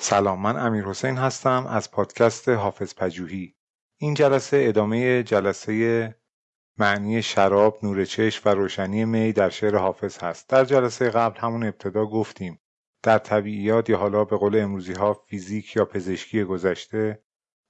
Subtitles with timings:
[0.00, 3.56] سلام من امیر حسین هستم از پادکست حافظ پجوهی
[3.98, 6.14] این جلسه ادامه جلسه
[6.78, 10.48] معنی شراب، نور چشم و روشنی می در شعر حافظ هست.
[10.48, 12.60] در جلسه قبل همون ابتدا گفتیم
[13.02, 17.22] در طبیعیات یا حالا به قول امروزی ها فیزیک یا پزشکی گذشته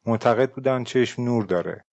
[0.06, 1.84] معتقد بودن چشم نور داره.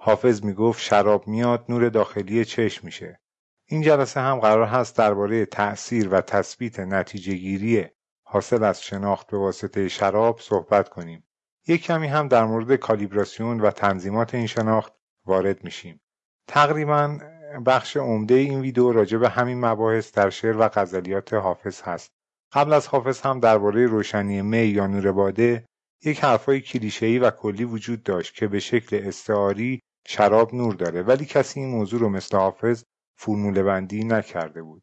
[0.00, 3.20] حافظ می‌گفت شراب میاد نور داخلی چشم میشه.
[3.66, 7.86] این جلسه هم قرار هست درباره تأثیر و تثبیت نتیجه گیری
[8.32, 11.24] حاصل از شناخت به واسطه شراب صحبت کنیم.
[11.68, 14.92] یک کمی هم در مورد کالیبراسیون و تنظیمات این شناخت
[15.26, 16.00] وارد میشیم.
[16.48, 17.18] تقریبا
[17.66, 22.10] بخش عمده این ویدیو راجع به همین مباحث در شعر و غزلیات حافظ هست.
[22.52, 25.64] قبل از حافظ هم درباره روشنی می یا نور باده
[26.04, 31.24] یک حرفای کلیشه‌ای و کلی وجود داشت که به شکل استعاری شراب نور داره ولی
[31.24, 32.84] کسی این موضوع رو مثل حافظ
[33.16, 34.82] فرموله بندی نکرده بود.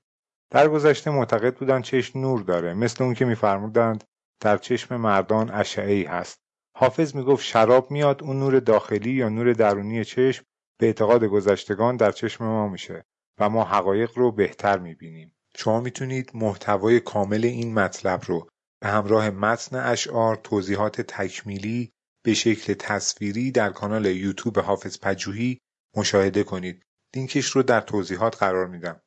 [0.52, 2.74] در گذشته معتقد بودند چشم نور داره.
[2.74, 4.04] مثل اون که میفرمودند
[4.40, 6.40] در چشم مردان اشعه ای هست.
[6.78, 10.44] حافظ می‌گفت شراب میاد اون نور داخلی یا نور درونی چشم
[10.80, 13.06] به اعتقاد گذشتگان در چشم ما میشه
[13.40, 15.36] و ما حقایق رو بهتر می‌بینیم.
[15.56, 18.48] شما می‌تونید محتوای کامل این مطلب رو
[18.82, 21.92] به همراه متن اشعار توضیحات تکمیلی
[22.24, 25.60] به شکل تصویری در کانال یوتیوب حافظ پجوهی
[25.96, 26.84] مشاهده کنید.
[27.16, 29.02] لینکش رو در توضیحات قرار میدم.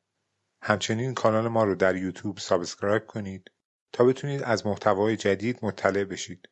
[0.65, 3.51] همچنین کانال ما رو در یوتیوب subscribe کنید
[3.93, 6.49] تا بتونید از محتوای جدید مطلع بشید.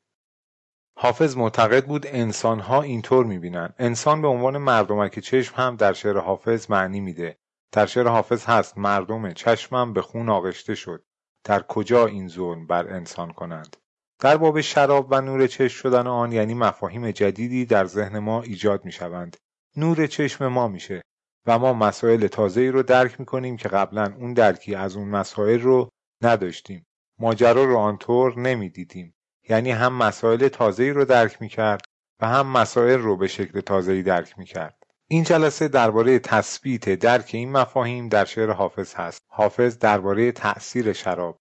[0.98, 3.74] حافظ معتقد بود انسانها اینطور می‌بینن.
[3.80, 7.38] انسان به عنوان مردمک چشم هم در شعر حافظ معنی میده.
[7.72, 11.04] در شعر حافظ هست مردم چشمم به خون آغشته شد.
[11.44, 13.78] در کجا این ظلم بر انسان کنند؟
[14.20, 18.86] در باب شراب و نور چشم شدن آن یعنی مفاهیم جدیدی در ذهن ما ایجاد
[18.86, 19.38] می‌شوند.
[19.78, 21.02] نور چشم ما میشه.
[21.46, 25.90] و ما مسائل تازه‌ای رو درک می‌کنیم که قبلا اون درکی از اون مسائل رو
[26.22, 26.86] نداشتیم.
[27.20, 29.14] ماجرا رو آنطور نمی‌دیدیم.
[29.50, 31.82] یعنی هم مسائل تازه‌ای رو درک می‌کرد
[32.22, 34.78] و هم مسائل رو به شکل تازه‌ای درک می‌کرد.
[35.08, 39.22] این جلسه درباره تثبیت درک این مفاهیم در شعر حافظ هست.
[39.28, 41.38] حافظ درباره تأثیر شراب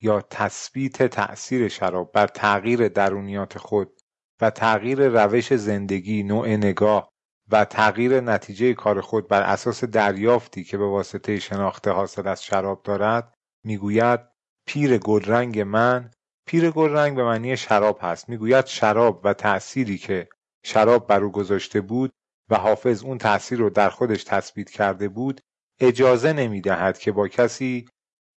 [0.00, 4.00] یا تثبیت تأثیر شراب بر تغییر درونیات خود
[4.40, 7.11] و تغییر روش زندگی نوع نگاه
[7.52, 12.82] و تغییر نتیجه کار خود بر اساس دریافتی که به واسطه شناخته حاصل از شراب
[12.82, 14.20] دارد می‌گوید
[14.66, 16.10] پیر گلرنگ من
[16.46, 18.28] پیر گلرنگ به معنی شراب هست.
[18.28, 20.28] می‌گوید شراب و تأثیری که
[20.64, 22.12] شراب بر او گذاشته بود
[22.50, 25.40] و حافظ اون تأثیر رو در خودش تثبیت کرده بود
[25.80, 27.88] اجازه نمی‌دهد که با کسی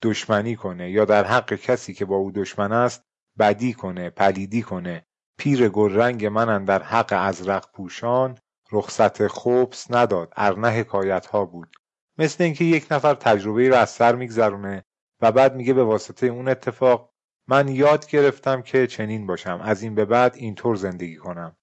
[0.03, 3.03] دشمنی کنه یا در حق کسی که با او دشمن است
[3.38, 5.06] بدی کنه پلیدی کنه.
[5.38, 8.38] پیر گلرنگ من در حق ازرق پوشان
[8.74, 10.32] رخصت خبس نداد.
[10.36, 11.76] ارنه حکایت ها بود.
[12.18, 14.84] مثل اینکه یک نفر تجربه رو از سر میگذرونه
[15.20, 17.10] و بعد میگه به واسطه اون اتفاق
[17.48, 19.60] من یاد گرفتم که چنین باشم.
[19.62, 21.56] از این به بعد اینطور زندگی کنم.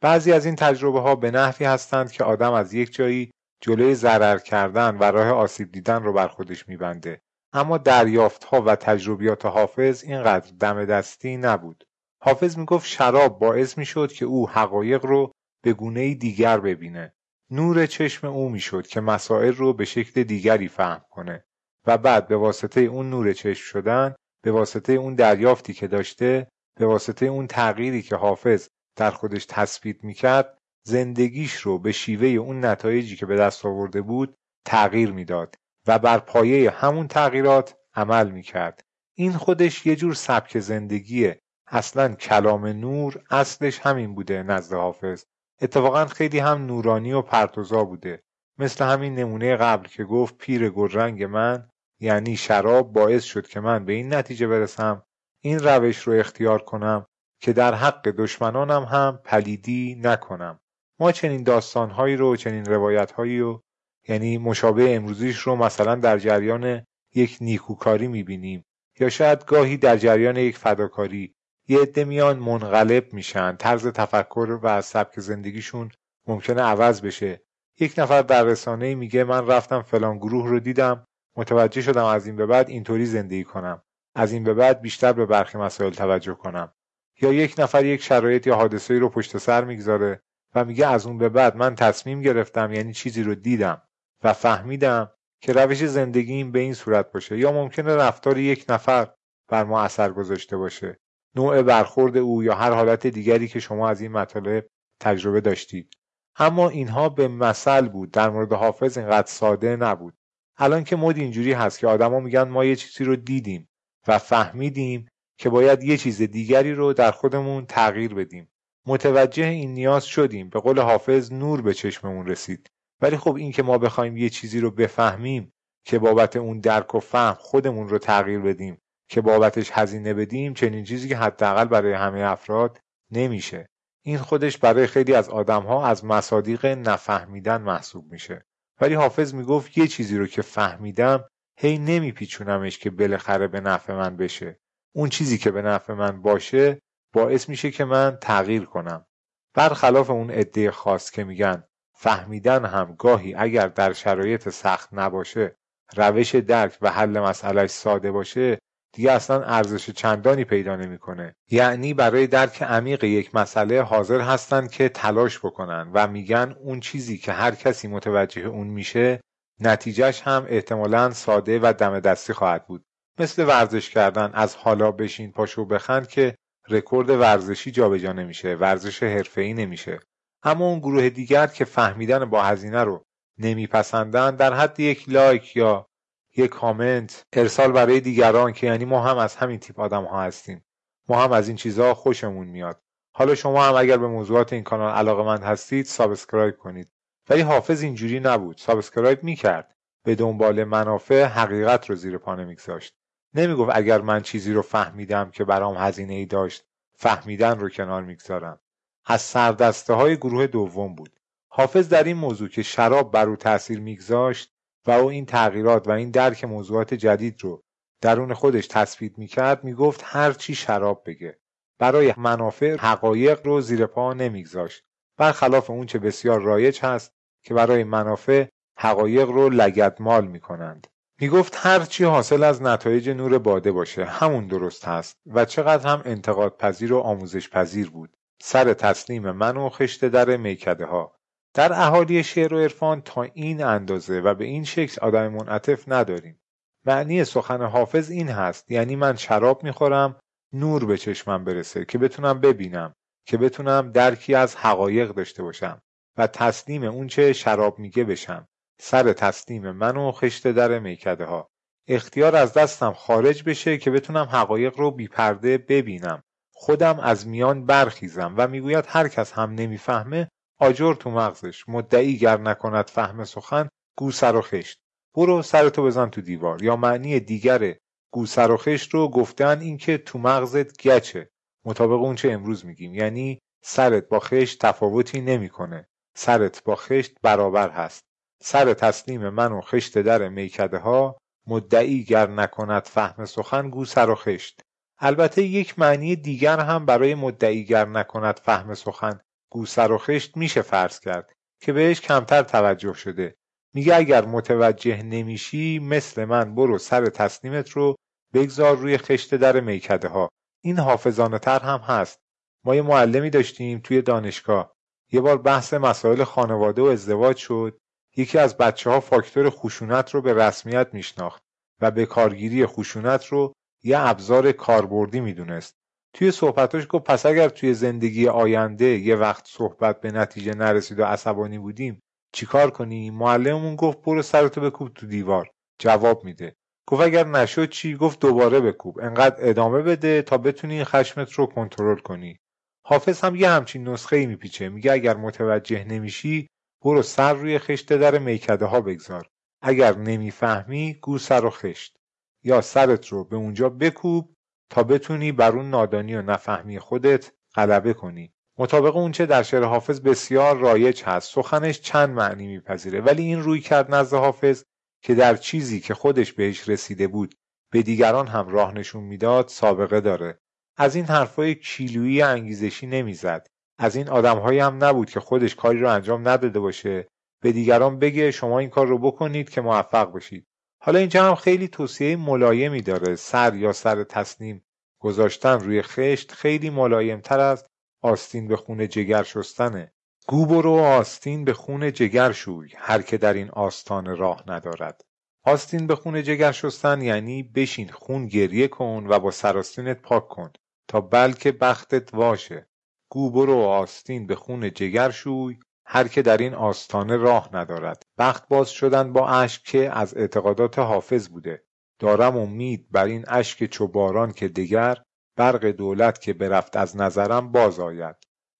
[0.00, 4.38] بعضی از این تجربه ها به نحوی هستند که آدم از یک جایی جلوی ضرر
[4.38, 7.20] کردن و راه آسیب دیدن رو بر خودش میبنده.
[7.52, 11.84] اما دریافت ها و تجربیات حافظ اینقدر دم دستی نبود.
[12.22, 15.32] حافظ می‌گفت شراب باعث می‌شد که او حقایق رو
[15.64, 17.14] به گونه دیگر ببینه.
[17.50, 21.44] نور چشم او می‌شد که مسائل رو به شکل دیگری فهم کنه
[21.86, 24.14] و بعد به واسطه اون نور چشم شدن
[24.44, 26.48] به واسطه اون دریافتی که داشته
[26.80, 32.64] به واسطه اون تغییری که حافظ در خودش تثبیت می‌کرد زندگیش رو به شیوه اون
[32.64, 34.34] نتایجی که به دست آورده بود
[34.66, 35.54] تغییر می‌داد
[35.86, 38.80] و بر پایه همون تغییرات عمل می‌کرد.
[39.16, 41.38] این خودش یه جور سبک زندگیه.
[41.66, 45.24] اصلا کلام نور اصلش همین بوده نزد حافظ.
[45.62, 48.22] اتفاقا خیلی هم نورانی و پرتوزا بوده.
[48.58, 51.68] مثل همین نمونه قبل که گفت پیر گلرنگ من
[52.00, 55.02] یعنی شراب باعث شد که من به این نتیجه برسم.
[55.40, 57.06] این روش رو اختیار کنم
[57.40, 60.60] که در حق دشمنانم هم پلیدی نکنم.
[61.00, 63.62] ما چنین داستانهایی رو چنین روایتهایی رو
[64.08, 68.64] یعنی مشابه امروزیش رو مثلا در جریان یک نیکوکاری می‌بینیم.
[69.00, 71.34] یا شاید گاهی در جریان یک فداکاری.
[71.68, 73.56] یه عده میان منقلب میشن.
[73.56, 75.90] طرز تفکر و سبک زندگیشون
[76.26, 77.42] ممکنه عوض بشه.
[77.80, 81.06] یک نفر در رسانه میگه من رفتم فلان گروه رو دیدم
[81.36, 83.82] متوجه شدم از این به بعد اینطوری زندگی کنم.
[84.14, 86.72] از این به بعد بیشتر به برخی مسائل توجه کنم.
[87.20, 90.22] یا یک نفر یک شرایط یا حادثه رو پشت سر می‌گذاره
[90.54, 93.82] و میگه از اون به بعد من تصمیم گرفتم یعنی چیزی رو دیدم
[94.22, 95.10] و فهمیدم
[95.40, 97.38] که روش زندگیم به این صورت باشه.
[97.38, 99.08] یا ممکنه رفتار یک نفر
[99.48, 101.00] بر ما اثر گذاشته باشه.
[101.36, 104.66] نوع برخورد او یا هر حالت دیگری که شما از این مطالب
[105.00, 105.94] تجربه داشتید.
[106.36, 108.10] اما اینها به مثل بود.
[108.10, 110.14] در مورد حافظ اینقدر ساده نبود.
[110.56, 113.68] الان که مد اینجوری هست که آدما میگن ما یه چیزی رو دیدیم
[114.08, 115.08] و فهمیدیم
[115.38, 118.48] که باید یه چیز دیگری رو در خودمون تغییر بدیم.
[118.86, 120.48] متوجه این نیاز شدیم.
[120.48, 122.70] به قول حافظ نور به چشممون رسید.
[123.00, 125.52] ولی خب این که ما بخوایم یه چیزی رو بفهمیم
[125.84, 128.78] که بابت اون درک و فهم خودمون رو تغییر بدیم
[129.08, 132.80] که بابتش هزینه بدیم چنین چیزی که حداقل برای همه افراد
[133.10, 133.68] نمیشه.
[134.02, 138.44] این خودش برای خیلی از آدمها از مصادیق نفهمیدن محسوب میشه.
[138.80, 141.24] ولی حافظ می‌گفت یه چیزی رو که فهمیدم
[141.56, 144.60] هی نمیپیچونمش که بالاخره به نفع من بشه.
[144.94, 146.80] اون چیزی که به نفع من باشه
[147.12, 149.06] باعث میشه که من تغییر کنم.
[149.54, 155.56] برخلاف اون عده خاص که میگن فهمیدن هم گاهی اگر در شرایط سخت نباشه
[155.96, 158.58] روش درک و حل مسئله ساده باشه
[158.94, 161.34] دیگه اصلا ارزش چندانی پیدا نمی‌کنه.
[161.50, 167.18] یعنی برای درک عمیق یک مسئله حاضر هستن که تلاش بکنن و میگن اون چیزی
[167.18, 169.20] که هر کسی متوجه اون میشه
[169.60, 172.84] نتیجهش هم احتمالا ساده و دم دستی خواهد بود.
[173.18, 176.34] مثل ورزش کردن از حالا بشین پاشو بخند که
[176.68, 180.00] رکورد ورزشی جابجا نمیشه ورزش حرفه‌ای نمیشه.
[180.42, 183.04] اما اون گروه دیگر که فهمیدن با هزینه رو
[183.38, 185.86] نمیپسندن در حد یک like یا
[186.36, 187.26] یک کامنت.
[187.32, 190.64] ارسال برای دیگران که یعنی ما هم از همین تیپ آدم ها هستیم.
[191.08, 192.80] ما هم از این چیزها خوشمون میاد.
[193.12, 196.88] حالا شما هم اگر به موضوعات این کانال علاقه مند هستید subscribe کنید.
[197.30, 198.58] ولی حافظ اینجوری نبود.
[198.58, 199.76] subscribe می‌کرد.
[200.04, 202.94] به دنبال منافع حقیقت رو زیر پا نمیگذاشت.
[203.34, 206.64] نمی‌گفت اگر من چیزی رو فهمیدم که برام هزینه ای داشت
[206.96, 208.60] فهمیدن رو کنار می‌گذارم.
[209.06, 211.20] از سردسته های گروه دوم بود.
[211.48, 214.53] حافظ در این موضوع که شراب بر او تاثیر میگذاشت
[214.86, 217.62] و او این تغییرات و این درک موضوعات جدید رو
[218.00, 221.38] درون خودش تثبیت می‌کرد می‌گفت هر چی شراب بگه.
[221.78, 224.82] برای منافع حقایق رو زیر پا نمیگذاشت.
[225.18, 228.46] برخلاف اون چه بسیار رایج هست که برای منافع
[228.78, 230.86] حقایق رو لگدمال می‌کنند.
[231.20, 236.02] می‌گفت هر چی حاصل از نتایج نور باده باشه همون درست هست و چقدر هم
[236.04, 238.16] انتقاد پذیر و آموزش پذیر بود.
[238.42, 241.16] سر تسلیم من و خشت در میکده ها
[241.54, 246.40] در اهالی شعر و عرفان تا این اندازه و به این شکل آدم منعطف نداریم.
[246.84, 250.20] معنی سخن حافظ این هست یعنی من شراب می‌خورم
[250.52, 252.94] نور به چشمم برسه که بتونم ببینم
[253.26, 255.82] که بتونم درکی از حقایق داشته باشم
[256.18, 258.46] و تسلیم اون چه شراب میگه بشم.
[258.80, 261.48] سر تسلیم من و خشت در میکده ها
[261.88, 266.22] اختیار از دستم خارج بشه که بتونم حقایق رو بیپرده ببینم.
[266.54, 270.28] خودم از میان برخیزم و می‌گوید هر کس هم نمی‌فهمه
[270.58, 274.80] آجر تو مغزش مدعی گر نکند فهم سخن گو سر و خشت.
[275.14, 276.62] برو سرتو بزن تو دیوار.
[276.62, 277.74] یا معنی دیگر
[278.10, 281.30] گو سر و خشت رو گفتن اینکه تو مغزت گچه.
[281.64, 282.94] مطابق اون چه امروز میگیم.
[282.94, 285.88] یعنی سرت با خشت تفاوتی نمی‌کنه.
[286.16, 288.04] سرت با خشت برابر هست.
[288.42, 294.10] سر تسلیم من و خشت در میکده ها مدعی گر نکند فهم سخن گو سر
[294.10, 294.60] و خشت.
[294.98, 299.20] البته یک معنی دیگر هم برای مدعی گر نکند فهم سخن
[299.54, 303.34] گو سر و خشت میشه فرض کرد که بهش کمتر توجه شده.
[303.74, 307.94] میگه اگر متوجه نمیشی مثل من برو سر تسلیمت رو
[308.32, 310.28] بگذار روی خشت در میکده ها
[310.64, 312.18] این حافظانه تر هم هست.
[312.64, 314.74] ما یه معلمی داشتیم توی دانشگاه.
[315.12, 317.78] یه بار بحث مسائل خانواده و ازدواج شد.
[318.16, 321.42] یکی از بچه ها فاکتور خشونت رو به رسمیت میشناخت
[321.80, 323.52] و به کارگیری خشونت رو
[323.82, 325.83] یه ابزار کاربردی می‌دونست.
[326.14, 331.04] توی صحبتاش گفت پس اگر توی زندگی آینده یه وقت صحبت به نتیجه نرسید و
[331.04, 332.00] عصبانی بودیم
[332.32, 335.50] چیکار کنیم؟ معلممون گفت برو سرتو بکوب تو دیوار.
[335.78, 336.56] جواب میده.
[336.86, 339.00] گفت اگر نشد چی؟ گفت دوباره بکوب.
[339.00, 342.38] انقدر ادامه بده تا بتونی خشمت رو کنترل کنی.
[342.86, 344.68] حافظ هم یه همچین نسخه ای میپیچه.
[344.68, 346.48] میگه اگر متوجه نمیشی
[346.84, 349.26] برو سر روی خشت در میکده ها بگذار.
[349.62, 351.96] اگر نمی‌فهمی گو سر و خشت.
[352.44, 354.33] یا سرت رو به اونجا بکوب
[354.74, 358.32] تا بتونی بر اون نادانی و نفهمی خودت غلبه کنی.
[358.58, 363.60] مطابق اونچه در شعر حافظ بسیار رایج هست سخنش چند معنی میپذیره ولی این روی
[363.60, 364.64] کرد نزد حافظ
[365.02, 367.34] که در چیزی که خودش بهش رسیده بود
[367.72, 370.38] به دیگران هم راه نشون می‌داد سابقه داره.
[370.76, 373.46] از این حرفای کیلویی انگیزشی نمی‌زد.
[373.78, 377.08] از این آدمهایی هم نبود که خودش کاری رو انجام نداده باشه.
[377.42, 380.46] به دیگران بگه شما این کار رو بکنید که موفق بشید.
[380.82, 384.63] حالا اینجا هم خیلی توصیه ملایمی داره سر یا سر تسلیم
[385.04, 387.66] گذاشتن روی خشت خیلی ملایم تر از
[388.02, 389.92] آستین به خون جگر شستنه.
[390.28, 395.04] گو برو آستین به خون جگر شوی هر که در این آستان راه ندارد.
[395.42, 400.52] آستین به خون جگر شستن یعنی بشین خون گریه کن و با سراستینت پاک کن
[400.88, 402.68] تا بلکه بختت واشه.
[403.10, 408.02] گو برو آستین به خون جگر شوی هر که در این آستانه راه ندارد.
[408.18, 411.64] بخت باز شدن با اشک که از اعتقادات حافظ بوده.
[411.98, 415.02] دارم امید بر این اشک چو باران که دگر
[415.36, 418.16] برق دولت که برفت از نظرم باز آید.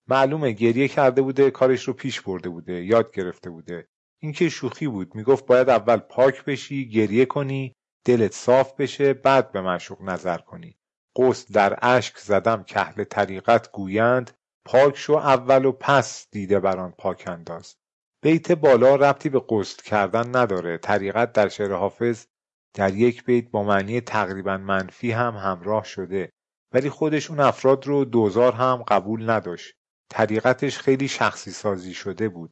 [0.08, 3.88] معلومه گریه کرده بوده کارش رو پیش برده بوده یاد گرفته بوده.
[4.22, 7.74] این که شوخی بود می‌گفت باید اول پاک بشی گریه کنی
[8.06, 10.78] دلت صاف بشه بعد به معشوق نظر کنی.
[11.16, 14.30] قصد در اشک زدم کهل طریقت گویند
[14.64, 17.76] پاک شو اول و پس دیده بران پاک انداز.
[18.22, 22.26] بیت بالا ربطی به قصد کردن نداره طریقت در شعر حافظ
[22.74, 26.30] در یک بیت با معنی تقریبا منفی هم همراه شده
[26.72, 29.74] ولی خودش اون افراد رو دوزار هم قبول نداشت.
[30.10, 32.50] طریقتش خیلی شخصی سازی شده بود.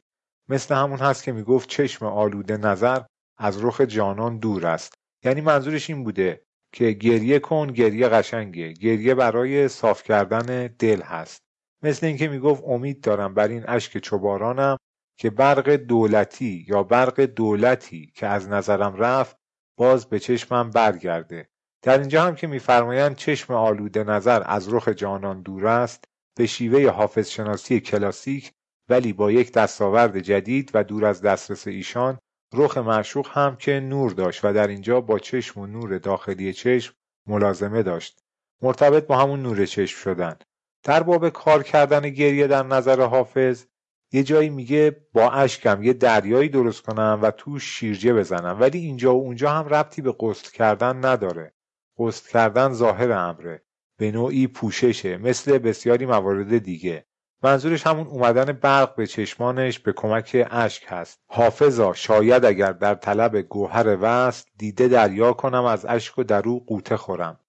[0.49, 3.01] مثل همون هست که می‌گفت چشم آلوده نظر
[3.37, 4.93] از رخ جانان دور است.
[5.23, 8.73] یعنی منظورش این بوده که گریه کن گریه قشنگه.
[8.73, 11.41] گریه برای صاف کردن دل هست.
[11.81, 14.77] مثل اینکه می‌گفت امید دارم بر این اشک چوبارانم
[15.17, 19.42] که برق دولتی یا برق دولتی که از نظرم رفت
[19.77, 21.49] باز به چشمم برگرده.
[21.81, 26.03] در اینجا هم که میفرمایند چشم آلوده نظر از رخ جانان دور است
[26.35, 28.51] به شیوه حافظ شناسی کلاسیک
[28.89, 32.17] ولی با یک دستاورد جدید و دور از دسترس ایشان
[32.53, 36.93] رخ معشوق هم که نور داشت و در اینجا با چشم و نور داخلی چشم
[37.27, 38.19] ملازمه داشت.
[38.61, 40.35] مرتبط با همون نور چشم شدن.
[40.83, 43.65] در باب کار کردن گریه در نظر حافظ
[44.13, 48.57] یه جایی میگه با اشکم یه دریایی درست کنم و تو شیرجه بزنم.
[48.59, 51.53] ولی اینجا و اونجا هم ربطی به قصد کردن نداره.
[51.97, 53.63] قصد کردن ظاهر امره.
[53.97, 55.17] به نوعی پوششه.
[55.17, 57.05] مثل بسیاری موارد دیگه.
[57.43, 61.19] منظورش همون اومدن برق به چشمانش به کمک اشک هست.
[61.27, 66.65] حافظا شاید اگر در طلب گوهر وست دیده دریا کنم از اشک و در او
[66.65, 67.39] قوطه خورم.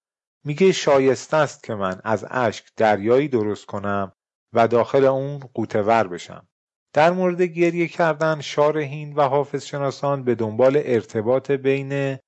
[0.44, 4.12] میگه شایسته است که من از اشک دریایی درست کنم
[4.52, 6.48] و داخل اون قوطه ور بشم.
[6.94, 12.18] در مورد گریه کردن شارحین و حافظ شناسان به دنبال ارتباط بین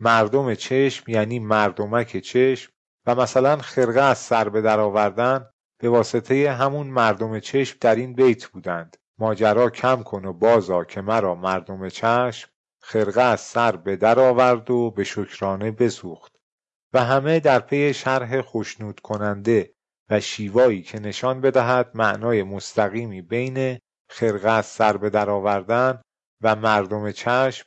[0.00, 2.72] مردم چشم یعنی مردمک چشم
[3.06, 5.46] و مثلا خرقه از سر به در آوردن
[5.80, 8.96] به واسطه همون مردم چشم در این بیت بودند.
[9.18, 12.50] ماجرا کم کن و بازا که مرا مردم چشم
[12.82, 16.32] خرقه از سر به در آورد و به شکرانه بسوخت
[16.92, 19.74] و همه در پی شرح خوشنود کننده
[20.10, 23.78] و شیوایی که نشان بدهد معنای مستقیمی بین
[24.10, 26.02] خرقه از سر به در آوردن
[26.40, 27.66] و مردم چشم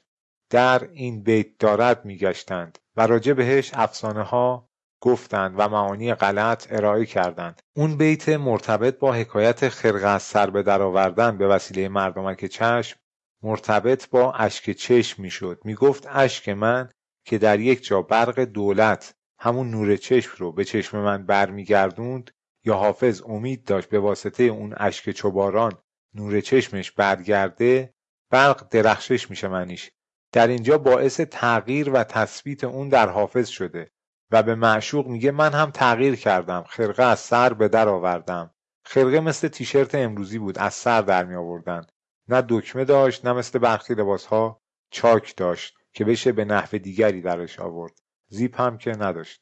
[0.50, 4.70] در این بیت دارد میگشتند و راجع بهش افسانه ها
[5.02, 7.62] گفتند و معانی غلط ارائه کردند.
[7.76, 13.00] اون بیت مرتبط با حکایت خرقه از سر به در آوردن به وسیله مردمک چشم
[13.44, 15.62] مرتبط با اشک چشم می‌شد.
[15.66, 16.90] می‌گفت اشک من
[17.26, 22.32] که در یک جا برق دولت همون نور چشم رو به چشم من برمیگردوند
[22.66, 25.74] یا حافظ امید داشت به واسطه اون اشک چوباران
[26.16, 27.94] نور چشمش برگرده
[28.30, 29.92] برق درخشش میشه منیش
[30.32, 33.92] در اینجا باعث تغییر و تثبیت اون در حافظ شده
[34.32, 38.52] و به معشوق میگه من هم تغییر کردم خرقه از سر به در آوردم.
[38.86, 41.86] خرقه مثل تیشرت امروزی بود از سر در می آوردن.
[42.28, 47.22] نه دکمه داشت نه مثل برخی لباس ها چاک داشت که بشه به نحو دیگری
[47.22, 47.94] درش آورد.
[48.28, 49.42] زیپ هم که نداشت.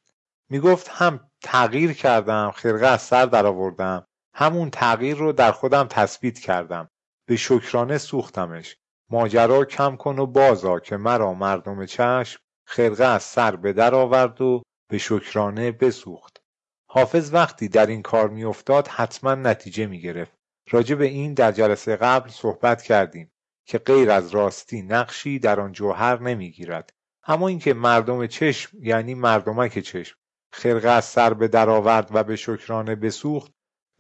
[0.49, 4.07] می‌گفت هم تغییر کردم خرقه از سر در آوردم.
[4.33, 6.89] همون تغییر رو در خودم تثبیت کردم.
[7.27, 8.77] به شکرانه سوختمش.
[9.09, 14.41] ماجرا کم کن و بازا که مرا مردم چشم خرقه از سر به در آورد
[14.41, 16.41] و به شکرانه بسوخت.
[16.89, 20.33] حافظ وقتی در این کار میافتاد حتما نتیجه می‌گرفت.
[20.69, 23.31] راجع به این در جلسه قبل صحبت کردیم
[23.65, 26.93] که غیر از راستی نقشی در آن جوهر نمی‌گیرد.
[27.23, 30.17] اما اینکه مردم چشم یعنی مردمک چشم
[30.53, 33.51] خرقه از سر به در آورد و به شکرانه بسوخت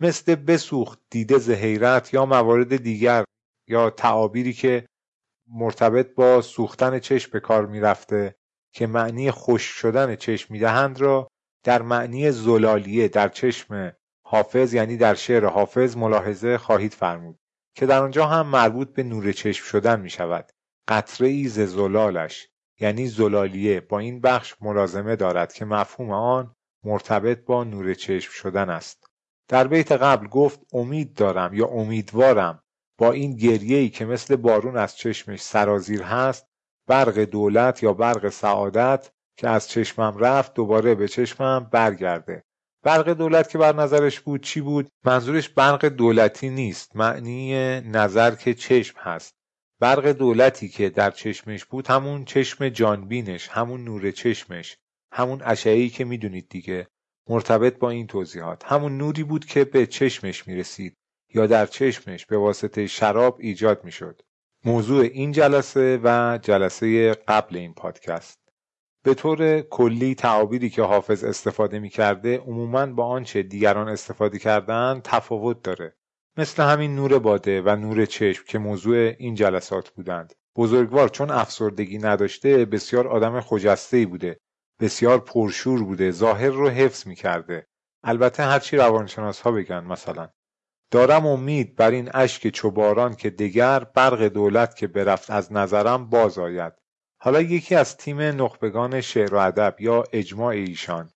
[0.01, 1.49] مثل بسوخت دیده ز
[2.13, 3.23] یا موارد دیگر
[3.67, 4.85] یا تعابیری که
[5.47, 8.35] مرتبط با سوختن چشم به کار می‌رفته
[8.73, 11.27] که معنی خوش شدن چشم می‌دهند را
[11.63, 17.39] در معنی زلالیه در چشم حافظ یعنی در شعر حافظ ملاحظه خواهید فرمود
[17.75, 20.51] که در آنجا هم مربوط به نور چشم شدن می شود
[20.87, 22.47] قطره ای ز زلالش
[22.79, 28.69] یعنی زلالیه با این بخش ملازمه دارد که مفهوم آن مرتبط با نور چشم شدن
[28.69, 29.10] است.
[29.51, 32.63] در بیت قبل گفت امید دارم یا امیدوارم
[32.97, 36.47] با این گریه‌ای که مثل بارون از چشمش سرازیر هست
[36.87, 42.43] برق دولت یا برق سعادت که از چشمم رفت دوباره به چشمم برگرده.
[42.83, 48.53] برق دولت که بر نظرش بود چی بود؟ منظورش برق دولتی نیست معنی نظر که
[48.53, 49.35] چشم هست.
[49.79, 54.77] برق دولتی که در چشمش بود همون چشم جانبینش همون نور چشمش
[55.13, 56.87] همون اشعه‌ای که می‌دونید دیگه.
[57.31, 58.63] مرتبط با این توضیحات.
[58.65, 60.97] همون نوری بود که به چشمش می‌رسید
[61.33, 64.21] یا در چشمش به واسطه شراب ایجاد می‌شد.
[64.65, 68.39] موضوع این جلسه و جلسه قبل این پادکست.
[69.03, 75.01] به طور کلی تعابیری که حافظ استفاده می کرده عموما با آنچه دیگران استفاده کردن
[75.03, 75.95] تفاوت داره.
[76.37, 80.33] مثل همین نور باده و نور چشم که موضوع این جلسات بودند.
[80.55, 84.39] بزرگوار چون افسردگی نداشته بسیار آدم خجسته بوده.
[84.81, 87.67] بسیار پرشور بوده ظاهر رو حفظ می کرده
[88.03, 90.29] البته هرچی روانشناس ها بگن مثلا.
[90.91, 96.37] دارم امید بر این اشک چوباران که دگر برق دولت که برفت از نظرم باز
[96.37, 96.73] آید.
[97.21, 101.11] حالا یکی از تیم نخبگان شعر و ادب یا اجماع ایشان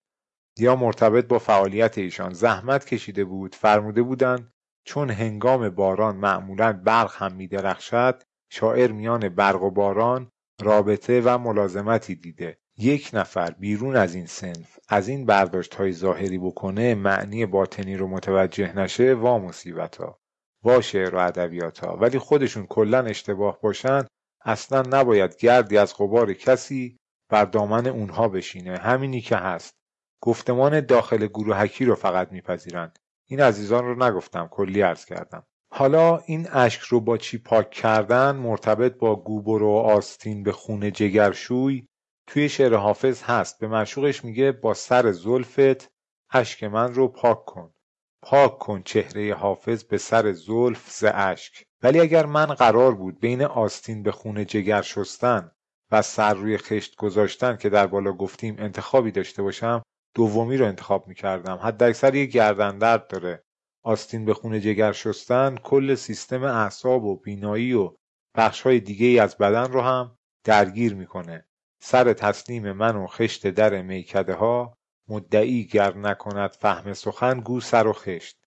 [0.60, 4.54] یا مرتبط با فعالیت ایشان زحمت کشیده بود فرموده بودند
[4.88, 10.32] چون هنگام باران معمولا برق هم میدرخشد شاعر میان برق و باران
[10.62, 12.60] رابطه و ملازمتی دیده.
[12.78, 18.08] یک نفر بیرون از این سنف از این برداشت های ظاهری بکنه معنی باطنی رو
[18.08, 20.20] متوجه نشه وا مصیبت ها
[20.64, 24.04] وا شعر و ادبیات ها ولی خودشون کلا اشتباه باشن
[24.46, 26.98] اصلا نباید گردی از غبار کسی
[27.30, 28.78] بر دامن اونها بشینه.
[28.78, 29.74] همینی که هست.
[30.22, 35.44] گفتمان داخل گروهکی رو فقط میپذیرند این عزیزان رو نگفتم کلی عرض کردم.
[35.72, 40.92] حالا این اشک رو با چی پاک کردن؟ مرتبط با گوبر و آستین به خون
[40.92, 41.88] جگرشوی
[42.28, 43.60] توی شعر حافظ هست.
[43.60, 45.92] به معشوقش میگه با سر زلفت
[46.32, 47.74] اشک من رو پاک کن.
[48.22, 51.64] پاک کن چهره حافظ به سر زلف ز اشک.
[51.84, 55.52] ولی اگر من قرار بود بین آستین به خون جگر شستن
[55.92, 59.82] و سر روی خشت گذاشتن که در بالا گفتیم انتخابی داشته باشم
[60.16, 61.60] دومی رو انتخاب می‌کردم.
[61.64, 63.44] حد اکثر یه گردن درد داره.
[63.84, 67.96] آستین به خون جگر شستن کل سیستم اعصاب و بینایی و
[68.36, 71.46] بخش های دیگه ای از بدن رو هم درگیر می‌کنه.
[71.88, 74.78] سر تسلیم من و خشت در میکده ها
[75.08, 78.38] مدعی گر نکند فهم سخن گو سر و خشت.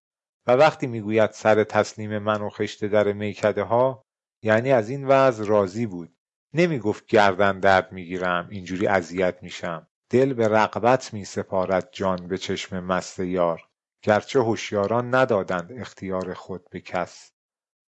[0.47, 4.05] و وقتی می‌گوید سر تسلیم من و خشت در میکده ها
[4.43, 6.17] یعنی از این وضع راضی بود.
[6.55, 9.87] نمی‌گفت گردن درد می‌گیرم اینجوری اذیت میشم.
[10.11, 13.63] دل به رقبت می سپارد جان به چشم مست یار.
[14.03, 17.33] گرچه هوشیاران ندادند اختیار خود به کس.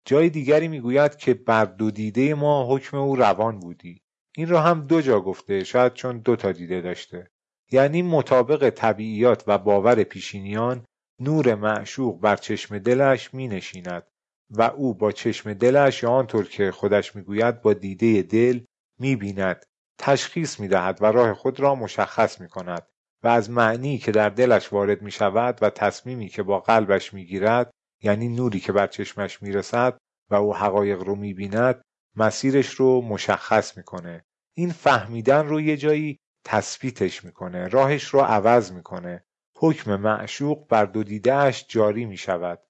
[0.04, 4.05] جای دیگری می‌گوید که بر دو دیده ما حکم او روان بودی.
[4.38, 7.30] این را هم دو جا گفته شاید چون دو تا دیده داشته.
[7.70, 10.84] یعنی مطابق طبیعیات و باور پیشینیان
[11.20, 14.02] نور معشوق بر چشم دلش می نشیند
[14.50, 18.60] و او با چشم دلش یا آنطور که خودش می‌گوید با دیده دل
[18.98, 19.64] می بیند
[19.98, 22.86] تشخیص می دهد و راه خود را مشخص می کند
[23.22, 27.26] و از معنی که در دلش وارد می شود و تصمیمی که با قلبش می
[27.26, 27.70] گیرد
[28.02, 29.98] یعنی نوری که بر چشمش می رسد
[30.30, 31.82] و او حقایق رو می بیند
[32.16, 34.25] مسیرش رو مشخص می‌کنه.
[34.58, 39.24] این فهمیدن رو یه جایی تثبیتش می‌کنه راهش رو عوض می‌کنه.
[39.58, 42.62] حکم معشوق بر دو دیدهش جاری می شود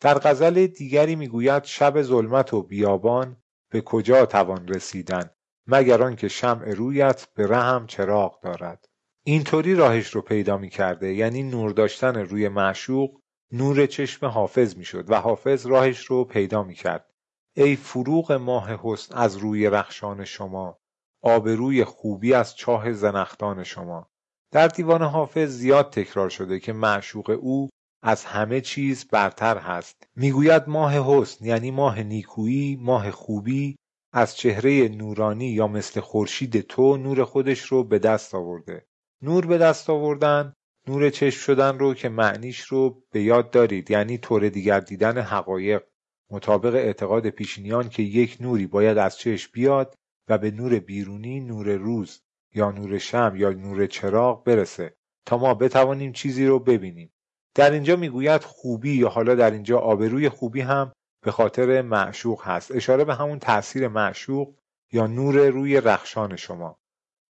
[0.00, 3.36] در غزل دیگری می‌گوید شب ظلمت و بیابان
[3.70, 5.30] به کجا توان رسیدن
[5.66, 8.88] مگر آنکه شمع رویت به رحم چراغ دارد.
[9.24, 13.20] اینطوری راهش رو پیدا می کرده یعنی نور داشتن روی معشوق
[13.52, 17.10] نور چشم حافظ می‌شد و حافظ راهش رو پیدا می کرد
[17.56, 20.78] ای فروغ ماه حسن از روی رخشان شما
[21.22, 24.10] آبروی خوبی از چاه زنختان شما.
[24.52, 27.70] در دیوان حافظ زیاد تکرار شده که معشوق او
[28.02, 30.06] از همه چیز برتر هست.
[30.16, 33.76] می‌گوید ماه حسن یعنی ماه نیکویی ماه خوبی
[34.12, 38.86] از چهره نورانی یا مثل خورشید تو نور خودش رو به دست آورده.
[39.22, 40.52] نور به دست آوردن
[40.88, 45.82] نور چشم شدن رو که معنیش رو به یاد دارید یعنی طور دیگر دیدن حقایق.
[46.30, 49.94] مطابق اعتقاد پیشینیان که یک نوری باید از چشم بیاد
[50.28, 52.20] و به نور بیرونی نور روز
[52.54, 54.94] یا نور شم یا نور چراغ برسه
[55.26, 57.12] تا ما بتوانیم چیزی رو ببینیم.
[57.54, 60.92] در اینجا می‌گوید خوبی یا حالا در اینجا آبروی خوبی هم
[61.24, 62.72] به خاطر معشوق هست.
[62.72, 64.54] اشاره به همون تاثیر معشوق
[64.92, 66.78] یا نور روی رخشان شما.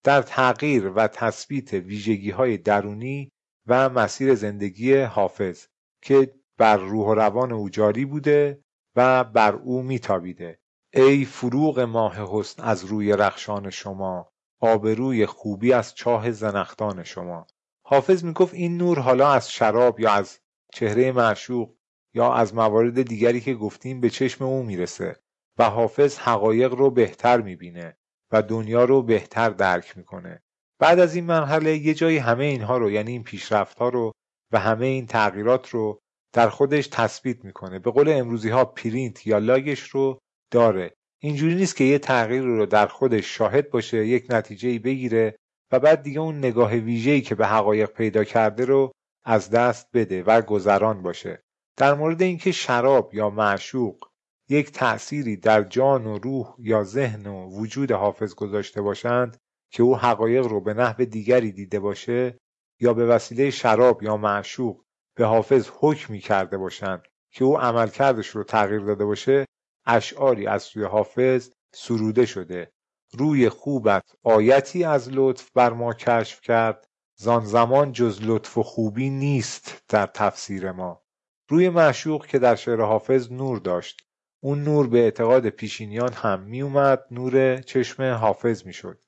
[0.05, 3.33] در تغییر و تثبیت ویژگی های درونی
[3.67, 5.67] و مسیر زندگی حافظ
[6.03, 8.65] که بر روح و روان او جاری بوده
[8.97, 10.59] و بر او میتابیده.
[10.95, 14.29] ای فروغ ماه حسن از روی رخشان شما
[14.61, 17.47] آبروی خوبی از چاه زنختان شما.
[17.87, 20.39] حافظ می‌گفت این نور حالا از شراب یا از
[20.73, 21.75] چهره معشوق
[22.15, 25.17] یا از موارد دیگری که گفتیم به چشم او می‌رسه
[25.59, 27.97] و حافظ حقایق رو بهتر می‌بینه
[28.33, 30.43] و دنیا رو بهتر درک می‌کنه.
[30.79, 34.13] بعد از این مرحله یه جایی همه اینها رو یعنی این پیشرفت ها رو
[34.53, 35.99] و همه این تغییرات رو
[36.33, 37.79] در خودش تثبیت می‌کنه.
[37.79, 40.19] به قول امروزی ها پرینت یا لاگش رو
[40.53, 40.95] داره.
[41.19, 45.37] اینجوری نیست که یه تغییر رو در خودش شاهد باشه یک نتیجه بگیره
[45.73, 48.93] و بعد دیگه اون نگاه ویژه‌ای که به حقایق پیدا کرده رو
[49.25, 51.43] از دست بده و گذران باشه.
[51.77, 54.05] در مورد اینکه شراب یا معشوق
[54.49, 59.37] یک تأثیری در جان و روح یا ذهن و وجود حافظ گذاشته باشند
[59.71, 62.39] که او حقایق رو به نحو دیگری دیده باشه
[62.81, 64.85] یا به وسیله شراب یا معشوق
[65.17, 69.45] به حافظ حکمی کرده باشند که او عملکردش رو تغییر داده باشه
[69.87, 72.73] اشعاری از سوی حافظ سروده شده.
[73.19, 76.87] روی خوبت آیتی از لطف بر ما کشف کرد.
[77.17, 81.03] زان زمان جز لطف و خوبی نیست در تفسیر ما.
[81.49, 84.01] روی معشوق که در شعر حافظ نور داشت.
[84.41, 89.01] اون نور به اعتقاد پیشینیان هم میومد نور چشم حافظ می‌شد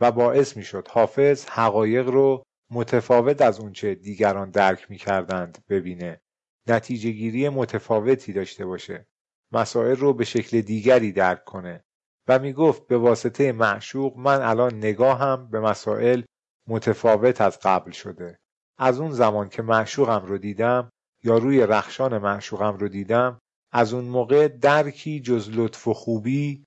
[0.00, 6.20] و باعث می‌شد حافظ حقایق رو متفاوت از اونچه دیگران درک می‌کردند ببینه.
[6.66, 9.07] نتیجه گیری متفاوتی داشته باشه.
[9.52, 11.84] مسائل رو به شکل دیگری درک کنه.
[12.28, 16.22] و می‌گفت به واسطه معشوق من الان نگاهم به مسائل
[16.68, 18.38] متفاوت از قبل شده.
[18.78, 20.90] از اون زمان که معشوقم رو دیدم
[21.24, 23.38] یا روی رخشان معشوقم رو دیدم
[23.72, 26.64] از اون موقع درکی جز لطف و خوبی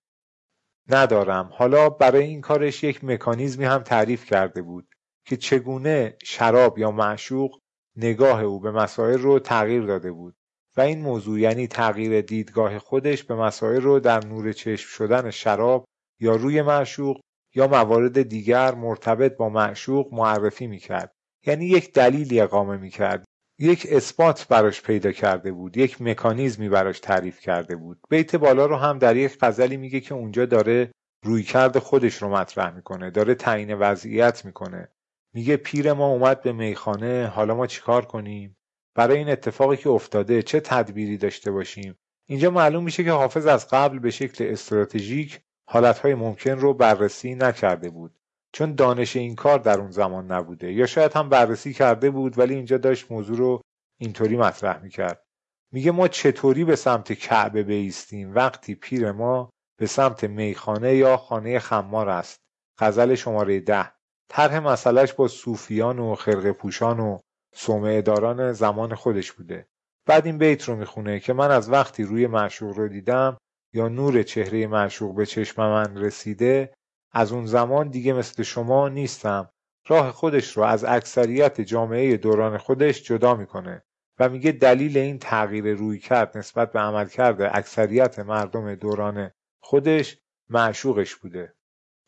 [0.90, 1.50] ندارم.
[1.54, 4.88] حالا برای این کارش یک مکانیزمی هم تعریف کرده بود
[5.26, 7.60] که چگونه شراب یا معشوق
[7.96, 10.36] نگاه او به مسائل رو تغییر داده بود.
[10.78, 15.86] و این موضوع یعنی تغییر دیدگاه خودش به مسائل رو در نور چشم شدن شراب
[16.20, 17.22] یا روی معشوق
[17.56, 21.12] یا موارد دیگر مرتبط با معشوق معرفی می‌کرد.
[21.46, 23.26] یعنی یک دلیلی اقامه می‌کرد.
[23.60, 25.78] یک اثبات براش پیدا کرده بود.
[25.78, 28.00] یک مکانیزمی براش تعریف کرده بود.
[28.10, 30.92] بیت بالا رو هم در یک غزلی میگه که اونجا داره
[31.26, 33.10] رویکرد خودش رو مطرح می‌کنه.
[33.10, 34.88] داره تعیین وضعیت می‌کنه.
[35.34, 38.58] میگه پیر ما اومد به میخانه حالا ما چیکار کنیم؟
[38.96, 41.96] برای این اتفاقی که افتاده چه تدبیری داشته باشیم.
[42.30, 47.90] اینجا معلوم میشه که حافظ از قبل به شکل استراتژیک حالتهای ممکن رو بررسی نکرده
[47.90, 48.20] بود.
[48.54, 50.74] چون دانش این کار در اون زمان نبوده.
[50.74, 53.62] یا شاید هم بررسی کرده بود ولی اینجا داشت موضوع رو
[54.00, 55.24] اینطوری مطرح می‌کرد.
[55.72, 59.50] میگه ما چطوری به سمت کعبه بیستیم؟ وقتی پیر ما
[59.80, 62.40] به سمت میخانه یا خانه خمار است.
[62.80, 63.92] غزل شماره ده.
[64.30, 67.18] طرح مسئلهش با صوفیان و خرق پوشان و
[67.54, 69.68] صومعه داران زمان خودش بوده.
[70.06, 73.38] بعد این بیت رو می‌خونه که من از وقتی روی معشوق رو دیدم
[73.74, 76.74] یا نور چهره معشوق به چشم من رسیده
[77.12, 79.50] از اون زمان دیگه مثل شما نیستم.
[79.88, 83.84] راه خودش رو از اکثریت جامعه دوران خودش جدا می‌کنه
[84.20, 89.32] و میگه دلیل این تغییر روی کرد نسبت به عملکرد اکثریت مردم دوران
[89.64, 90.18] خودش
[90.50, 91.56] معشوقش بوده.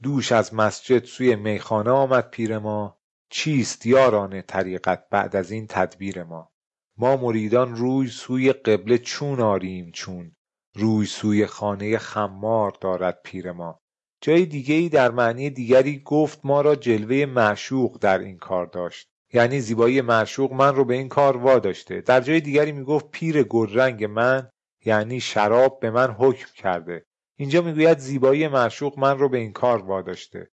[0.03, 2.99] دوش از مسجد سوی میخانه آمد پیر ما.
[3.29, 6.51] چیست یاران طریقت بعد از این تدبیر ما؟
[6.97, 10.35] ما مریدان روی سوی قبله چون آریم چون؟
[10.75, 13.79] روی سوی خانه خمار دارد پیر ما.
[14.21, 19.07] جای دیگه ای در معنی دیگری گفت ما را جلوه معشوق در این کار داشت.
[19.33, 22.01] یعنی زیبایی معشوق من رو به این کار واداشته.
[22.01, 24.49] در جای دیگری می‌گفت پیر گلرنگ من
[24.85, 27.05] یعنی شراب به من حکم کرده.
[27.37, 30.51] اینجا می‌گوید زیبایی معشوق من رو به این کار واداشته.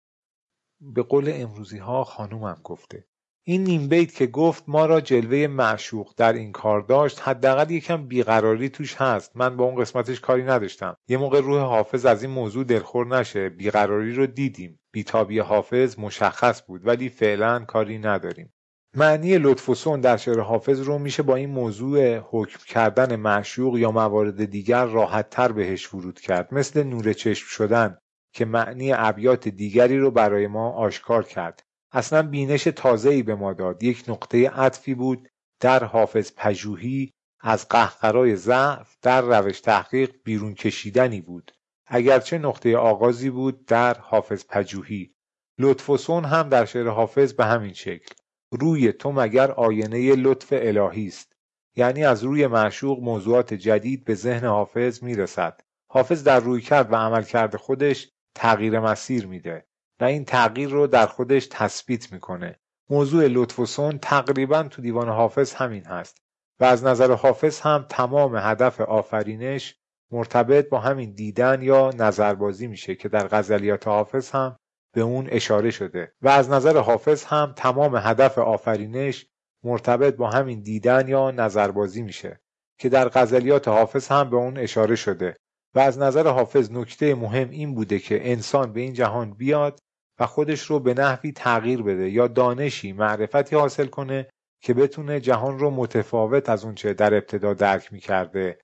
[0.81, 3.05] به قول امروزی ها خانومم گفته.
[3.45, 8.07] این نیم بیت که گفت ما را جلوه معشوق در این کار داشت حداقل یکم
[8.07, 9.37] بیقراری توش هست.
[9.37, 10.97] من با اون قسمتش کاری نداشتم.
[11.09, 13.49] یه موقع روح حافظ از این موضوع دلخور نشه.
[13.49, 14.81] بیقراری رو دیدیم.
[14.93, 18.53] بیتابی حافظ مشخص بود ولی فعلا کاری نداریم.
[18.97, 23.79] معنی لطف و سون در شعر حافظ رو میشه با این موضوع حکم کردن معشوق
[23.79, 26.55] یا موارد دیگر راحت تر بهش ورود کرد.
[26.55, 27.99] مثل نور چشم شدن.
[28.33, 31.63] که معنی ابیات دیگری رو برای ما آشکار کرد.
[31.93, 33.83] اصلا بینش تازه‌ای به ما داد.
[33.83, 35.29] یک نقطه عطفی بود
[35.61, 41.53] در حافظ پژوهی از قهقرای ضعف در روش تحقیق بیرون کشیدنی بود.
[41.87, 45.15] اگرچه نقطه آغازی بود در حافظ پژوهی.
[45.59, 48.15] لطف و سون هم در شعر حافظ به همین شکل.
[48.53, 51.33] روی تو مگر آینه لطف الهی است.
[51.77, 55.61] یعنی از روی معشوق موضوعات جدید به ذهن حافظ می‌رسد.
[55.91, 59.67] حافظ در روی کرد و عمل کرده خودش تغییر مسیر میده
[60.01, 62.61] و این تغییر رو در خودش تثبیت می‌کنه.
[62.91, 66.19] موضوع لطف و سون تقریبا تو دیوان حافظ همین هست
[66.61, 69.77] و از نظر حافظ هم تمام هدف آفرینش
[70.11, 74.57] مرتبط با همین دیدن یا نظربازی میشه که در غزلیات حافظ هم
[74.95, 79.27] به اون اشاره شده و از نظر حافظ هم تمام هدف آفرینش
[79.65, 82.41] مرتبط با همین دیدن یا نظربازی میشه
[82.79, 85.37] که در غزلیات حافظ هم به اون اشاره شده.
[85.75, 89.79] و از نظر حافظ نکته مهم این بوده که انسان به این جهان بیاد
[90.21, 94.29] و خودش رو به نحوی تغییر بده یا دانشی معرفتی حاصل کنه
[94.63, 98.59] که بتونه جهان رو متفاوت از اونچه در ابتدا درک می‌کرده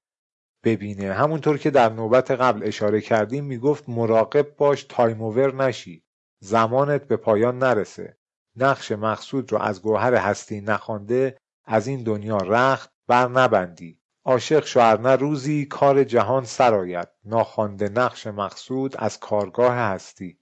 [0.65, 1.13] ببینه.
[1.13, 6.03] همونطور که در نوبت قبل اشاره کردیم می‌گفت مراقب باش تایم اوور نشی.
[6.41, 8.17] زمانت به پایان نرسه.
[8.57, 14.01] نقش مقصود رو از گوهر هستی نخوانده از این دنیا رخت بر نبندی.
[14.29, 20.39] عاشق شوهر روزی کار جهان سرآید ناخوانده نقش مقصود از کارگاه هستی.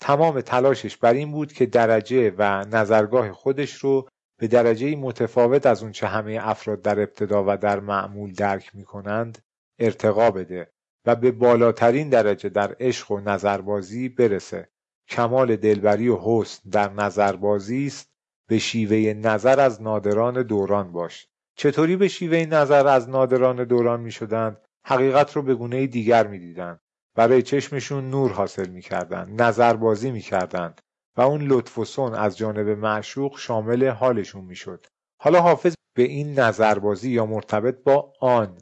[0.00, 5.82] تمام تلاشش بر این بود که درجه و نظرگاه خودش رو به درجه متفاوت از
[5.82, 9.44] اونچه همه افراد در ابتدا و در معمول درک می کنند
[9.78, 10.72] ارتقا بده
[11.04, 14.68] و به بالاترین درجه در عشق و نظربازی برسه.
[15.08, 18.10] کمال دلبری و حسن در نظربازی است.
[18.48, 21.28] به شیوه نظر از نادران دوران باش.
[21.56, 26.38] چطوری به شیوه نظر از نادران دوران می شدند حقیقت رو به گونه دیگر می
[26.38, 26.80] دیدند
[27.14, 30.80] برای چشمشون نور حاصل می کردند نظربازی می کردند
[31.16, 34.86] و اون لطف و سن از جانب معشوق شامل حالشون می شد
[35.20, 38.58] حالا حافظ به این نظربازی یا مرتبط با آن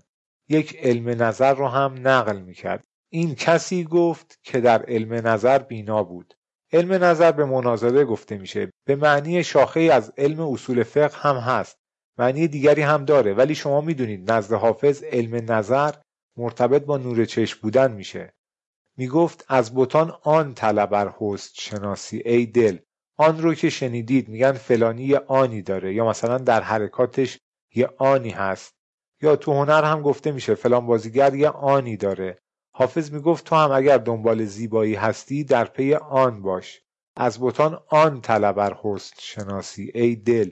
[0.48, 5.58] یک علم نظر رو هم نقل می کرد این کسی گفت که در علم نظر
[5.58, 6.34] بینا بود.
[6.72, 8.70] علم نظر به مناظره گفته میشه.
[8.86, 11.78] به معنی شاخه از علم اصول فقه هم هست.
[12.18, 13.34] معنی دیگری هم داره.
[13.34, 15.94] ولی شما می‌دونید نزد حافظ علم نظر
[16.36, 18.34] مرتبط با نور چشم بودن میشه.
[18.96, 22.78] می‌گفت از بوتان آن طلبر هست شناسی ای دل.
[23.16, 25.94] آن رو که شنیدید میگن فلانی یه آنی داره.
[25.94, 27.38] یا مثلا در حرکاتش
[27.74, 28.74] یه آنی هست.
[29.22, 32.38] یا تو هنر هم گفته میشه فلان بازیگر یه آنی داره.
[32.74, 36.82] حافظ می‌گفت تو هم اگر دنبال زیبایی هستی در پی آن باش.
[37.16, 40.50] از بوتان آن طلبر هست شناسی ای دل.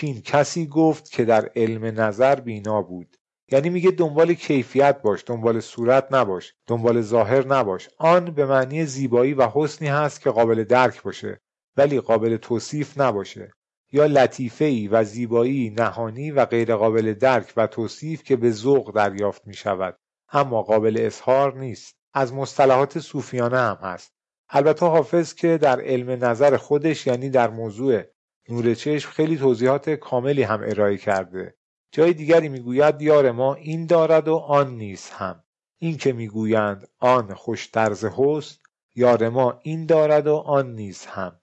[0.00, 3.16] کین کسی گفت که در علم نظر بینا بود.
[3.52, 7.88] یعنی میگه دنبال کیفیت باش دنبال صورت نباش دنبال ظاهر نباش.
[7.98, 11.40] آن به معنی زیبایی و حسنی هست که قابل درک باشه
[11.76, 13.52] ولی قابل توصیف نباشه.
[13.92, 18.94] یا لطیفه ای و زیبایی نهانی و غیر قابل درک و توصیف که به ذوق
[18.94, 19.98] دریافت می شود
[20.32, 21.96] اما قابل اظهار نیست.
[22.14, 24.12] از مصطلحات صوفیانه هم هست.
[24.50, 28.02] البته حافظ که در علم نظر خودش یعنی در موضوع
[28.48, 31.54] نور چشم خیلی توضیحات کاملی هم ارائه کرده.
[31.92, 35.44] جای دیگری می‌گوید یار ما این دارد و آن نیست هم.
[35.78, 38.56] این که می‌گویند آن خوش طرز حسن
[38.94, 41.40] یار ما این دارد و آن نیست هم.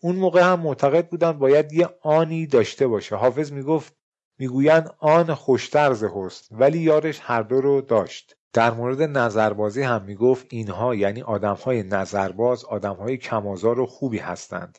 [0.00, 3.16] اون موقع هم معتقد بودن باید یه آنی داشته باشه.
[3.16, 3.96] حافظ می‌گفت
[4.38, 8.36] می‌گویند آن خوشترز حسن ولی یارش هر دو رو داشت.
[8.52, 14.78] در مورد نظربازی هم می‌گفت اینها یعنی آدمهای نظرباز آدمهای کمازار و خوبی هستند.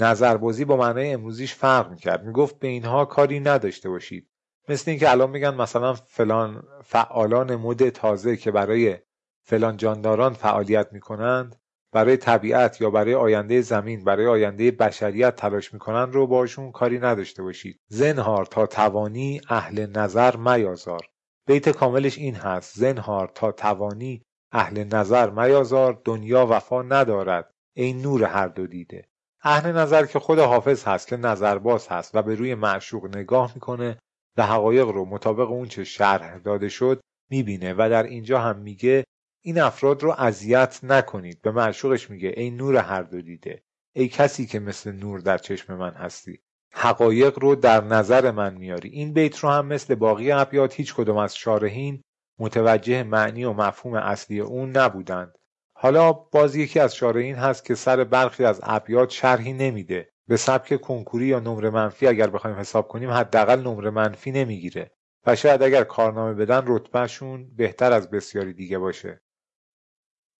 [0.00, 2.24] نظربازی با معنای امروزیش فرق می‌کرد.
[2.24, 4.28] می‌گفت به اینها کاری نداشته باشید.
[4.68, 8.98] مثل اینکه الان میگن مثلا فلان فعالان مد تازه که برای
[9.44, 11.56] فلان جانداران فعالیت می‌کنند
[11.92, 17.42] برای طبیعت یا برای آینده زمین برای آینده بشریت تلاش می‌کنن رو باشون کاری نداشته
[17.42, 17.80] باشید.
[17.88, 21.00] زنهار تا توانی اهل نظر میازار
[21.46, 22.78] بیت کاملش این هست.
[22.78, 27.54] زنهار تا توانی اهل نظر میازار دنیا وفا ندارد.
[27.76, 29.07] این نور هر دو دیده.
[29.42, 33.98] اهل نظر که خود حافظ هست که نظرباز هست و به روی معشوق نگاه می‌کنه
[34.36, 39.04] و حقایق رو مطابق اون چه شرح داده شد می‌بینه و در اینجا هم میگه
[39.44, 41.42] این افراد رو اذیت نکنید.
[41.42, 45.74] به معشوقش میگه ای نور هر دو دیده ای کسی که مثل نور در چشم
[45.74, 46.38] من هستی.
[46.72, 48.88] حقایق رو در نظر من میاری.
[48.88, 52.02] این بیت رو هم مثل باقی ابیات هیچ کدوم از شارحین
[52.38, 55.37] متوجه معنی و مفهوم اصلی اون نبودند.
[55.80, 60.08] حالا باز یکی از شارحین هست که سر برخی از ابیات شرحی نمیده.
[60.28, 64.90] به سبک کنکوری یا نمره منفی اگر بخوایم حساب کنیم حداقل نمره منفی نمی‌گیره.
[65.26, 69.20] و شاید اگر کارنامه بدن رتبهشون بهتر از بسیاری دیگه باشه.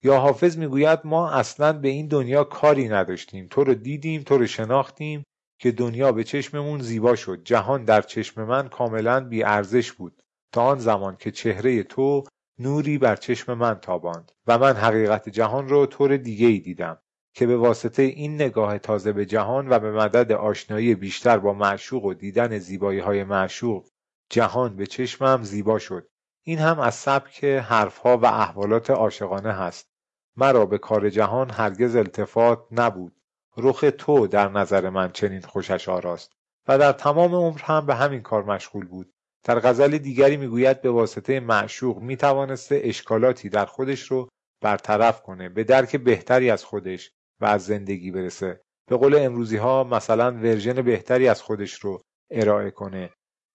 [0.03, 3.47] یا حافظ می‌گوید ما اصلا به این دنیا کاری نداشتیم.
[3.51, 5.23] تو رو دیدیم تو رو شناختیم
[5.61, 7.43] که دنیا به چشممون زیبا شد.
[7.45, 10.23] جهان در چشم من کاملا بی ارزش بود.
[10.53, 12.25] تا آن زمان که چهره تو
[12.59, 16.99] نوری بر چشم من تاباند و من حقیقت جهان رو طور دیگه ای دیدم
[17.35, 22.05] که به واسطه این نگاه تازه به جهان و به مدد آشنایی بیشتر با معشوق
[22.05, 23.87] و دیدن زیبایی های معشوق
[24.31, 26.09] جهان به چشمم زیبا شد.
[26.43, 29.91] این هم از سبک حرفها و احوالات عاشقانه هست.
[30.37, 33.17] مرا به کار جهان هرگز التفات نبود.
[33.57, 36.33] رخ تو در نظر من چنین خوشش آراست
[36.69, 39.13] و در تمام عمر هم به همین کار مشغول بود.
[39.45, 44.29] در غزل دیگری می‌گوید به واسطه معشوق می‌توانسته اشکالاتی در خودش رو
[44.63, 48.61] برطرف کنه به درک بهتری از خودش و از زندگی برسه.
[48.89, 53.11] به قول امروزی ها مثلا ورژن بهتری از خودش رو ارائه کنه.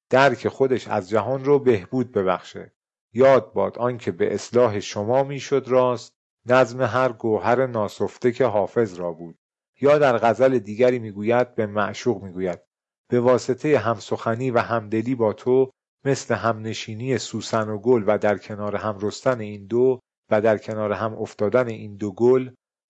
[0.10, 2.74] درک خودش از جهان رو بهبود ببخشه.
[3.14, 6.14] یاد باد آنکه به اصلاح شما می‌شد راست
[6.46, 9.38] نظم هر گوهر ناسفته که حافظ را بود.
[9.82, 12.60] یا در غزل دیگری می‌گوید به معشوق می‌گوید.
[13.10, 15.72] به واسطه همسخنی و همدلی با تو
[16.06, 20.00] مثل همنشینی سوسن و گل و در کنار هم رستن این دو
[20.32, 22.50] و در کنار هم افتادن این دو گل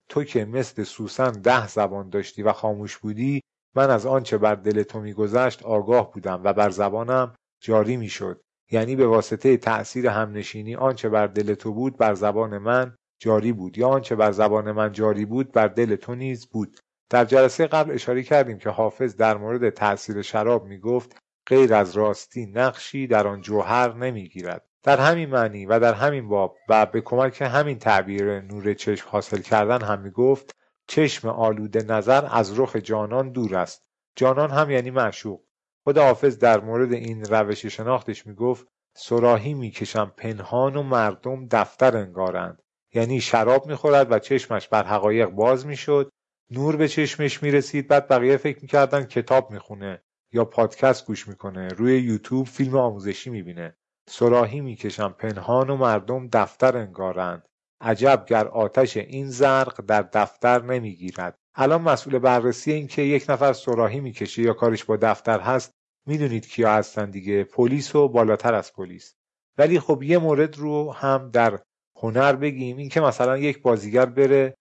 [0.10, 3.42] تو که مثل سوسن ده زبان داشتی و خاموش بودی
[3.76, 8.42] من از آنچه بر دل تو میگذشت آگاه بودم و بر زبانم جاری می‌شد.
[8.72, 13.78] یعنی به واسطه تأثیر همنشینی آنچه بر دل تو بود بر زبان من جاری بود
[13.78, 16.80] یا آنچه بر زبان من جاری بود بر دل تو نیز بود.
[17.14, 21.98] در جلسه قبل اشاره کردیم که حافظ در مورد تاثیر شراب می گفت غیر از
[21.98, 24.68] راستی نقشی در آن جوهر نمی‌گیرد.
[24.84, 29.42] در همین معنی و در همین باب و به کمک همین تعبیر نور چشم حاصل
[29.42, 30.56] کردن هم می گفت
[30.88, 33.88] چشم آلوده نظر از رخ جانان دور است.
[34.16, 35.42] جانان هم یعنی معشوق.
[35.84, 41.98] خود حافظ در مورد این روش شناختش می گفت سراحی می‌کشم پنهان و مردم دفتر
[41.98, 42.62] انگارند.
[42.94, 46.12] یعنی شراب می‌خورد و چشمش بر حقایق باز می‌شد
[46.52, 50.02] نور به چشمش می‌رسید بعد بقیه فکر می‌کردن کتاب می‌خونه
[50.34, 53.78] یا پادکست گوش می‌کنه روی یوتیوب فیلم آموزشی می‌بینه.
[54.10, 57.48] سراحی می‌کشم پنهان و مردم دفتر انگارند.
[57.82, 61.38] عجب گر آتش این زرق در دفتر نمی‌گیرد.
[61.56, 65.72] الان مسئول بررسی این که یک نفر سراحی می‌کشه یا کارش با دفتر هست
[66.08, 69.16] می‌دونید کیا هستن دیگه پلیس و بالاتر از پلیس.
[69.58, 71.60] ولی خب یه مورد رو هم در
[71.96, 74.56] هنر بگیم این که مثلا یک بازیگر بره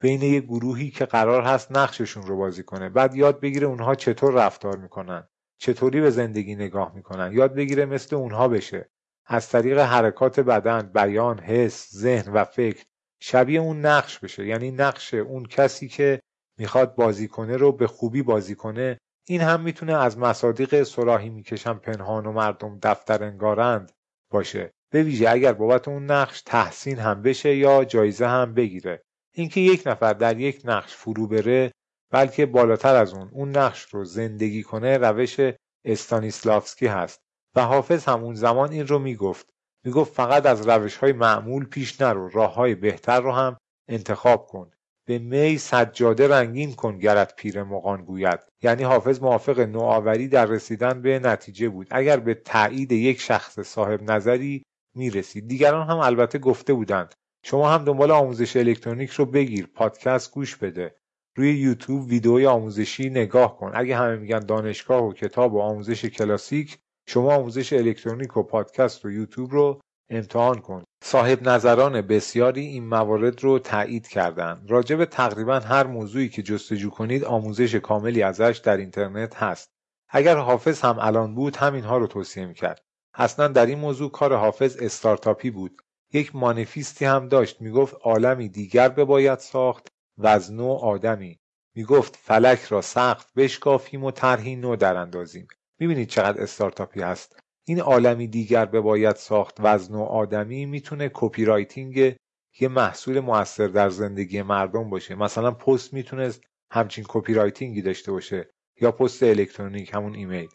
[0.00, 2.88] بین یه گروهی که قرار هست نقششون رو بازی کنه.
[2.88, 5.28] بعد یاد بگیره اونها چطور رفتار می‌کنن.
[5.58, 7.32] چطوری به زندگی نگاه می‌کنن.
[7.32, 8.90] یاد بگیره مثل اونها بشه.
[9.26, 12.84] از طریق حرکات بدن بیان حس ذهن و فکر
[13.20, 14.46] شبیه اون نقش بشه.
[14.46, 16.20] یعنی نقش اون کسی که
[16.58, 18.98] می‌خواد بازی کنه رو به خوبی بازی کنه.
[19.28, 23.92] این هم می‌تونه از مصادیق سراحی می‌کشن پنهان و مردم دفتر انگارند
[24.30, 24.70] باشه.
[24.92, 29.02] به ویژه اگر بابت اون نقش تحسین هم بشه یا جایزه هم بگیره.
[29.38, 31.72] اینکه یک نفر در یک نقش فرو بره
[32.10, 35.36] بلکه بالاتر از اون اون نقش رو زندگی کنه روش
[35.84, 37.20] استانیسلافسکی هست.
[37.56, 39.48] و حافظ هم اون زمان این رو می‌گفت.
[39.84, 43.56] می‌گفت فقط از روش های معمول پیش نرو راه های بهتر رو هم
[43.88, 44.70] انتخاب کن.
[45.08, 48.40] به می سجاده رنگین کن گرت پیر مغان گوید.
[48.62, 51.86] یعنی حافظ موافق نوآوری در رسیدن به نتیجه بود.
[51.90, 54.62] اگر به تایید یک شخص صاحب نظری
[54.94, 55.48] می‌رسید.
[55.48, 57.14] دیگران هم البته گفته بودند.
[57.48, 60.94] شما هم دنبال آموزش الکترونیک رو بگیر پادکست گوش بده.
[61.36, 63.72] روی یوتیوب ویدئوی آموزشی نگاه کن.
[63.74, 66.78] اگه همه میگن دانشگاه و کتاب و آموزش کلاسیک
[67.08, 69.80] شما آموزش الکترونیک و پادکست و یوتیوب رو
[70.10, 70.84] امتحان کن.
[71.04, 74.70] صاحب نظران بسیاری این موارد رو تایید کردند.
[74.70, 79.68] راجع به تقریبا هر موضوعی که جستجو کنید آموزش کاملی ازش در اینترنت هست.
[80.08, 82.82] اگر حافظ هم الان بود همینها رو توصیه می‌کرد.
[83.14, 85.82] اصلا در این موضوع کار حافظ استارتاپی بود.
[86.16, 87.60] یک مانیفیستی هم داشت.
[87.60, 91.38] می‌گفت عالمی دیگر بباید ساخت و از نو آدمی.
[91.74, 95.48] می‌گفت فلک را سقف بشکافیم و طرحی نو اندازیم
[95.80, 97.40] می‌بینید چقدر استارتاپی هست.
[97.66, 102.16] این عالمی دیگر باید ساخت و آدمی می‌تونه copywriting
[102.60, 105.14] یه محصول موثر در زندگی مردم باشه.
[105.14, 108.50] مثلا پست می‌تونست همچین copywriting ی داشته باشه
[108.80, 110.48] یا پست الکترونیک همون ایمیل.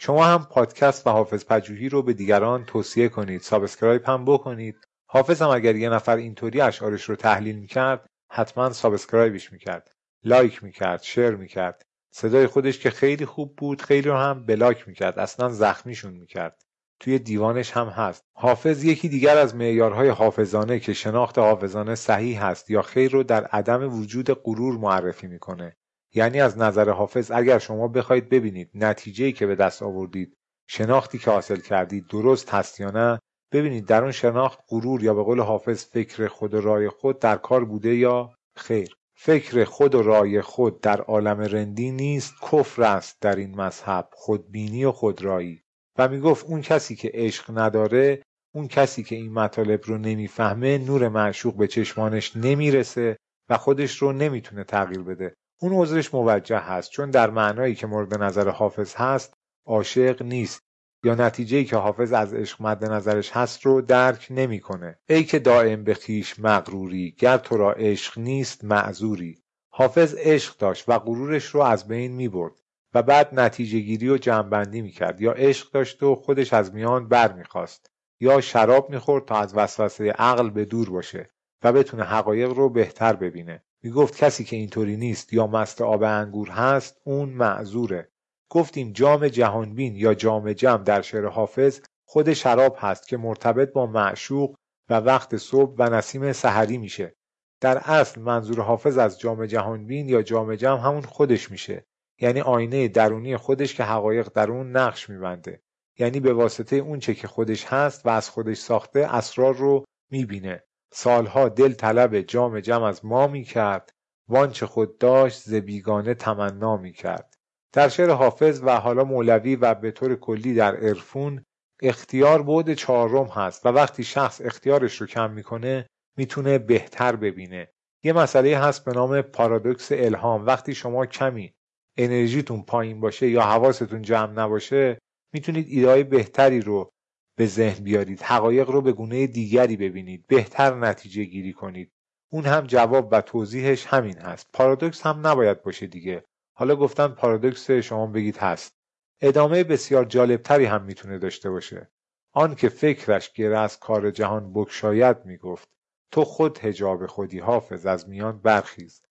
[0.00, 3.40] شما هم پادکست حافظ پژوهی رو به دیگران توصیه کنید.
[3.40, 4.85] subscribe هم بکنید.
[5.08, 9.90] حافظ هم اگر یه نفر اینطوری اشعارش رو تحلیل می‌کرد حتما subscribe ش می‌کرد
[10.24, 11.82] لایک می‌کرد شیر می‌کرد.
[12.14, 16.62] صدای خودش که خیلی خوب بود خیلی رو هم بلاک می‌کرد اصلا زخمیشون می‌کرد.
[17.00, 18.22] توی دیوانش هم هست.
[18.36, 23.44] حافظ یکی دیگر از معیارهای حافظانه که شناخت حافظانه صحیح هست یا خیر رو در
[23.44, 25.76] عدم وجود غرور معرفی می‌کنه.
[26.14, 30.36] یعنی از نظر حافظ اگر شما بخواید ببینید نتیجه‌ای که به دست آوردید
[30.68, 33.18] شناختی که حاصل کردید درست هست یا نه
[33.56, 37.36] ببینید در اون شناخت غرور یا به قول حافظ فکر خود و رای خود در
[37.36, 43.20] کار بوده یا خیر؟ فکر خود و رای خود در عالم رندی نیست کفر است
[43.20, 45.62] در این مذهب خودبینی و خودرایی.
[45.98, 48.22] و می‌گفت اون کسی که عشق نداره
[48.54, 53.16] اون کسی که این مطالب رو نمی‌فهمه نور معشوق به چشمانش نمی‌رسه
[53.48, 55.34] و خودش رو نمی‌تونه تغییر بده.
[55.60, 59.34] اون عذرش موجه هست چون در معنایی که مورد نظر حافظ هست
[59.66, 60.60] عاشق نیست.
[61.04, 64.98] یا نتیجه‌ای که حافظ از عشق مد نظرش هست رو درک نمی‌کنه.
[65.08, 69.42] ای که دائم به خیش مغروری گر تو را عشق نیست معذوری.
[69.72, 72.52] حافظ عشق داشت و غرورش رو از بین می‌برد
[72.94, 75.20] و بعد نتیجه گیری و جمعبندی می‌کرد.
[75.20, 80.10] یا عشق داشت و خودش از میان بر می‌خواست یا شراب می‌خورد تا از وسوسه
[80.10, 81.30] عقل به دور باشه
[81.62, 83.62] و بتونه حقایق رو بهتر ببینه.
[83.82, 88.08] می‌گفت کسی که اینطوری نیست یا مست آب انگور هست اون معذوره.
[88.50, 93.86] گفتیم جام جهانبین یا جام جم در شعر حافظ خود شراب هست که مرتبط با
[93.86, 94.56] معشوق
[94.90, 97.14] و وقت صبح و نسیم سحری میشه.
[97.60, 101.86] در اصل منظور حافظ از جام جهانبین یا جام جم همون خودش میشه.
[102.20, 105.62] یعنی آینه درونی خودش که حقایق در اون نقش میبنده.
[105.98, 110.62] یعنی به واسطه اون چه که خودش هست و از خودش ساخته اسرار رو می‌بینه.
[110.92, 113.90] سالها دل طلب جام جم از ما می‌کرد.
[114.28, 117.35] وانچه خود داشت ز بیگانه تمنا می‌کرد.
[117.76, 121.44] در شعر حافظ و حالا مولوی و به طور کلی در عرفون
[121.82, 127.68] اختیار بود چهارم هست و وقتی شخص اختیارش رو کم می‌کنه می‌تونه بهتر ببینه.
[128.04, 130.46] یه مسئله هست به نام پارادوکس الهام.
[130.46, 131.52] وقتی شما کمی
[131.96, 134.98] انرژیتون پایین باشه یا حواستون جمع نباشه
[135.32, 136.90] می‌تونید ایدهای بهتری رو
[137.38, 138.22] به ذهن بیارید.
[138.22, 140.26] حقایق رو به گونه دیگری ببینید.
[140.26, 141.90] بهتر نتیجه گیری کنید.
[142.32, 144.46] اون هم جواب و توضیحش همین هست.
[144.52, 146.24] پارادوکس هم نباید باشه دیگه.
[146.58, 148.76] حالا گفتن پارادوکس شما بگید هست.
[149.20, 151.90] ادامه بسیار جالبتری هم می‌تونه داشته باشه.
[152.32, 155.68] آن که فکرش گره از کار جهان بکشاید می‌گفت
[156.10, 159.02] تو خود هجاب خودی حافظ از میان برخیز.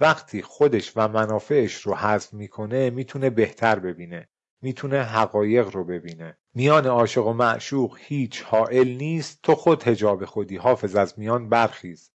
[0.00, 4.28] وقتی خودش و منافعش رو حذف می‌کنه می‌تونه بهتر ببینه
[4.62, 6.38] می‌تونه حقایق رو ببینه.
[6.54, 12.10] میان عاشق و معشوق هیچ حائل نیست تو خود هجاب خودی حافظ از میان برخیز.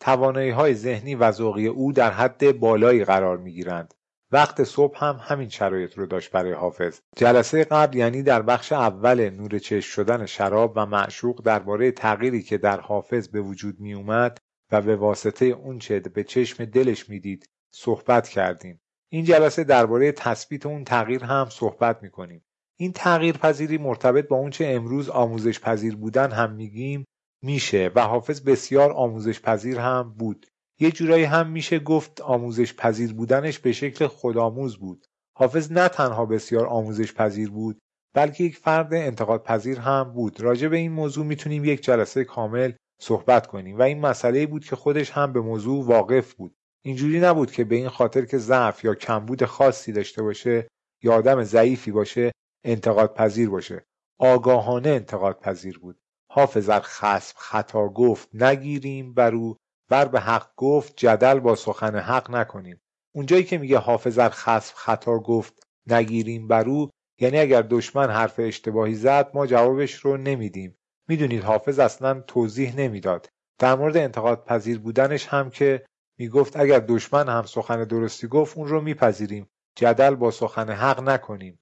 [0.00, 3.94] توانایی های ذهنی و ذوقی او در حد بالایی قرار می‌گیرند.
[4.32, 7.00] وقت صبح هم همین شرایط رو داشت برای حافظ.
[7.16, 12.58] جلسه قبل یعنی در بخش اول نور چشم شدن شراب و معشوق درباره تغییری که
[12.58, 14.38] در حافظ به وجود می اومد
[14.72, 18.80] و به واسطه اونچه به چشم دلش می‌دید صحبت کردیم.
[19.12, 22.44] این جلسه درباره تثبیت اون تغییر هم صحبت می‌کنیم.
[22.76, 27.04] این تغییر پذیری مرتبط با اونچه امروز آموزش پذیر بودن هم میگیم
[27.42, 30.46] میشه و حافظ بسیار آموزش پذیر هم بود.
[30.82, 35.06] یه جورایی هم میشه گفت آموزش پذیر بودنش به شکل خودآموز بود.
[35.36, 37.78] حافظ نه تنها بسیار آموزش پذیر بود
[38.14, 40.40] بلکه یک فرد انتقاد پذیر هم بود.
[40.40, 44.76] راجع به این موضوع می‌تونیم یک جلسه کامل صحبت کنیم و این مسئله بود که
[44.76, 46.54] خودش هم به موضوع واقف بود.
[46.84, 50.68] اینجوری نبود که به این خاطر که ضعف یا کمبود خاصی داشته باشه
[51.02, 52.32] یا آدم ضعیفی باشه
[52.64, 53.84] انتقاد پذیر باشه.
[54.18, 55.98] آگاهانه انتقاد پذیر بود.
[56.30, 59.56] حافظ ار خصم خطا گفت نگیریم بر او.
[59.92, 62.80] بر به حق گفت جدل با سخن حق نکنیم.
[63.14, 66.90] اونجایی که میگه حافظ ار خصم خطا گفت نگیریم بر او
[67.20, 70.78] یعنی اگر دشمن حرف اشتباهی زد ما جوابش رو نمیدیم.
[71.08, 73.28] می‌دونید حافظ اصلا توضیح نمی‌داد.
[73.58, 75.84] در مورد انتقاد پذیر بودنش هم که
[76.18, 79.50] می‌گفت اگر دشمن هم سخن درستی گفت اون رو میپذیریم.
[79.76, 81.60] جدل با سخن حق نکنیم.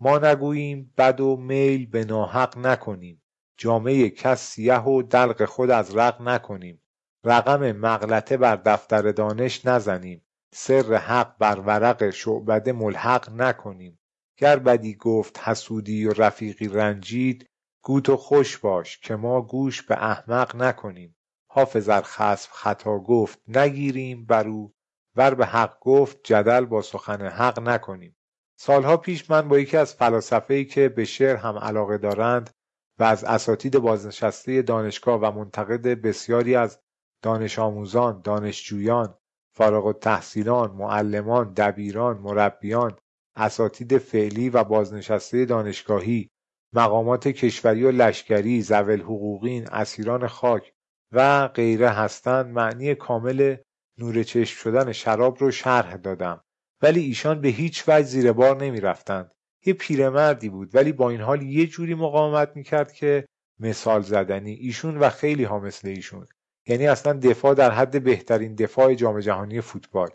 [0.00, 3.22] ما نگوییم بد و میل به ناحق نکنیم.
[3.56, 6.82] جامعه کس سیه و دلق خود از رق نکنیم.
[7.28, 10.24] رقم مغلطه بر دفتر دانش نزنیم.
[10.54, 13.98] سر حق بر ورق شعبده ملحق نکنیم.
[14.36, 17.46] گر بدی گفت حسودی و رفیقی رنجید
[17.84, 21.16] گو تو خوش باش که ما گوش به احمق نکنیم.
[21.50, 22.02] حافظ ار
[22.50, 24.74] خطا گفت نگیریم بر او
[25.16, 28.16] ور به حق گفت جدل با سخن حق نکنیم.
[28.58, 32.50] سالها پیش من با یکی از فلاسفه‌ای که به شعر هم علاقه دارند
[32.98, 36.78] و از اساتید بازنشسته دانشگاه و منتقد بسیاری از
[37.22, 39.14] دانش آموزان، دانشجویان،
[39.54, 42.96] فارغ التحصیلان، معلمان، دبیران، مربیان،
[43.36, 46.30] اساتید فعلی و بازنشسته دانشگاهی،
[46.72, 50.72] مقامات کشوری و لشکری، زول حقوقین، اسیران خاک
[51.12, 52.46] و غیره هستند.
[52.46, 53.56] معنی کامل
[53.98, 56.44] نور چشم شدن شراب رو شرح دادم.
[56.82, 59.30] ولی ایشان به هیچ وجه زیر بار نمی رفتند.
[59.66, 63.26] یه پیرمردی بود ولی با این حال یه جوری مقاومت می‌کرد که
[63.60, 66.26] مثال زدنی ایشون و خیلی ها مثل ایشون.
[66.68, 70.10] یعنی اصلا دفاع در حد بهترین دفاع جام جهانی فوتبال.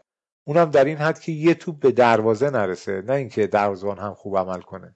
[0.47, 4.37] اونم در این حد که یه توپ به دروازه نرسه نه اینکه دروازه‌بان هم خوب
[4.37, 4.95] عمل کنه.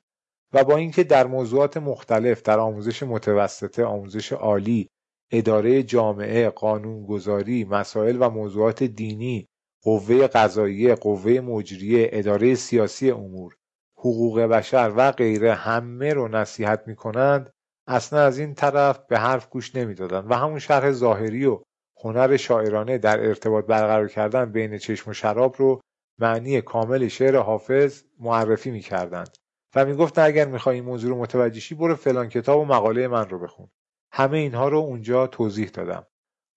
[0.54, 4.90] و با اینکه در موضوعات مختلف در آموزش متوسطه آموزش عالی
[5.32, 9.48] اداره جامعه قانونگذاری مسائل و موضوعات دینی
[9.84, 13.56] قوه قضاییه قوه مجریه اداره سیاسی امور
[13.98, 17.50] حقوق بشر و غیره همه رو نصیحت می‌کنند
[17.88, 21.62] اصلا از این طرف به حرف گوش نمی‌دادند و همون شرح ظاهری و
[22.04, 25.82] هنر شاعرانه در ارتباط برقرار کردن بین چشم و شراب رو
[26.20, 29.38] معنی کامل شعر حافظ معرفی می‌کردند
[29.76, 33.30] و می‌گفتن اگر می‌خوای این موضوع رو متوجه شی برو فلان کتاب و مقاله من
[33.30, 33.68] رو بخون.
[34.12, 36.06] همه اینها رو اونجا توضیح دادم.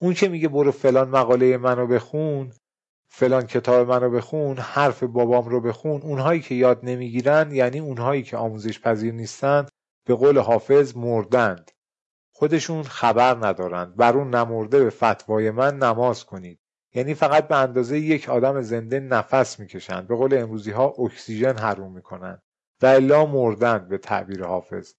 [0.01, 2.51] اون که میگه برو فلان مقاله منو بخون
[3.09, 8.37] فلان کتاب منو بخون حرف بابام رو بخون اونهایی که یاد نمی‌گیرن یعنی اونهایی که
[8.37, 9.69] آموزش پذیر نیستند
[10.11, 11.71] به قول حافظ مردند.
[12.33, 13.95] خودشون خبر ندارند.
[13.95, 16.59] بر اون نمرده به فتوای من نماز کنید.
[16.93, 20.07] یعنی فقط به اندازه یک آدم زنده نفس می‌کشند.
[20.07, 22.41] به قول امروزی ها اکسیژن حروم می‌کنند.
[22.81, 24.93] و الا مردند به تعبیر حافظ.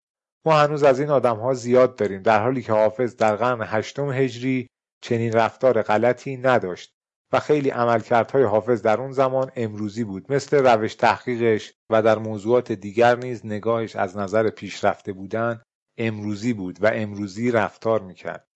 [0.44, 2.22] ما هنوز از این آدم ها زیاد داریم.
[2.22, 4.68] در حالی که حافظ در قرن هشتم هجری
[5.02, 6.94] چنین رفتار غلطی نداشت.
[7.33, 10.33] و خیلی عملکردهای حافظ در اون زمان امروزی بود.
[10.33, 15.62] مثل روش تحقیقش و در موضوعات دیگر نیز نگاهش از نظر پیشرفته بودن
[15.99, 18.49] امروزی بود و امروزی رفتار می‌کرد.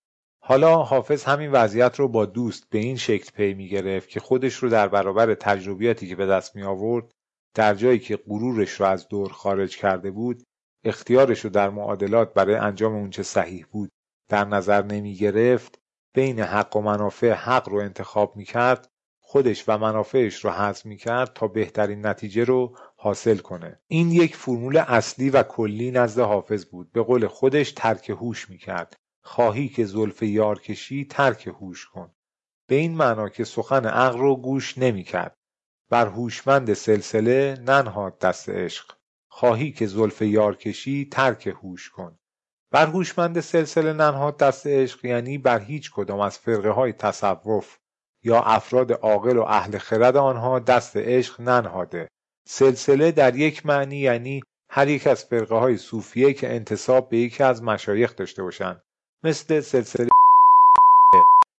[0.44, 4.54] حالا حافظ همین وضعیت رو با دوست به این شکل پی می گرفت که خودش
[4.54, 7.12] رو در برابر تجربیاتی که به دست می آورد
[7.54, 10.42] در جایی که غرورش رو از دور خارج کرده بود
[10.84, 13.90] اختیارش رو در معادلات برای انجام اونچه صحیح بود
[14.30, 15.78] در نظر نمی گرفت
[16.16, 18.88] بین حق و منافع حق رو انتخاب می‌کرد
[19.20, 23.80] خودش و منافعش رو حذف می‌کرد تا بهترین نتیجه رو حاصل کنه.
[23.88, 26.92] این یک فرمول اصلی و کلی نزد حافظ بود.
[26.92, 28.96] به قول خودش ترک هوش می‌کرد.
[29.22, 32.14] خواهی که زلف یار کشی ترک هوش کن.
[32.66, 35.36] به این معنا که سخن عقل رو گوش نمی‌کرد.
[35.90, 38.92] بر هوشمند سلسله ننهاد دست عشق.
[39.28, 42.18] خواهی که زلف یار کشی ترک هوش کن.
[42.70, 47.76] بر هوشمند سلسله ننهاد دست عشق یعنی بر هیچ کدام از فرقه های تصوف
[48.24, 52.08] یا افراد عاقل و اهل خرد آنها دست عشق ننهاده.
[52.48, 57.42] سلسله در یک معنی یعنی هر یک از فرقه های صوفیه که انتصاب به یکی
[57.42, 58.82] از مشایخ داشته باشند.
[59.24, 60.08] مثل سلسله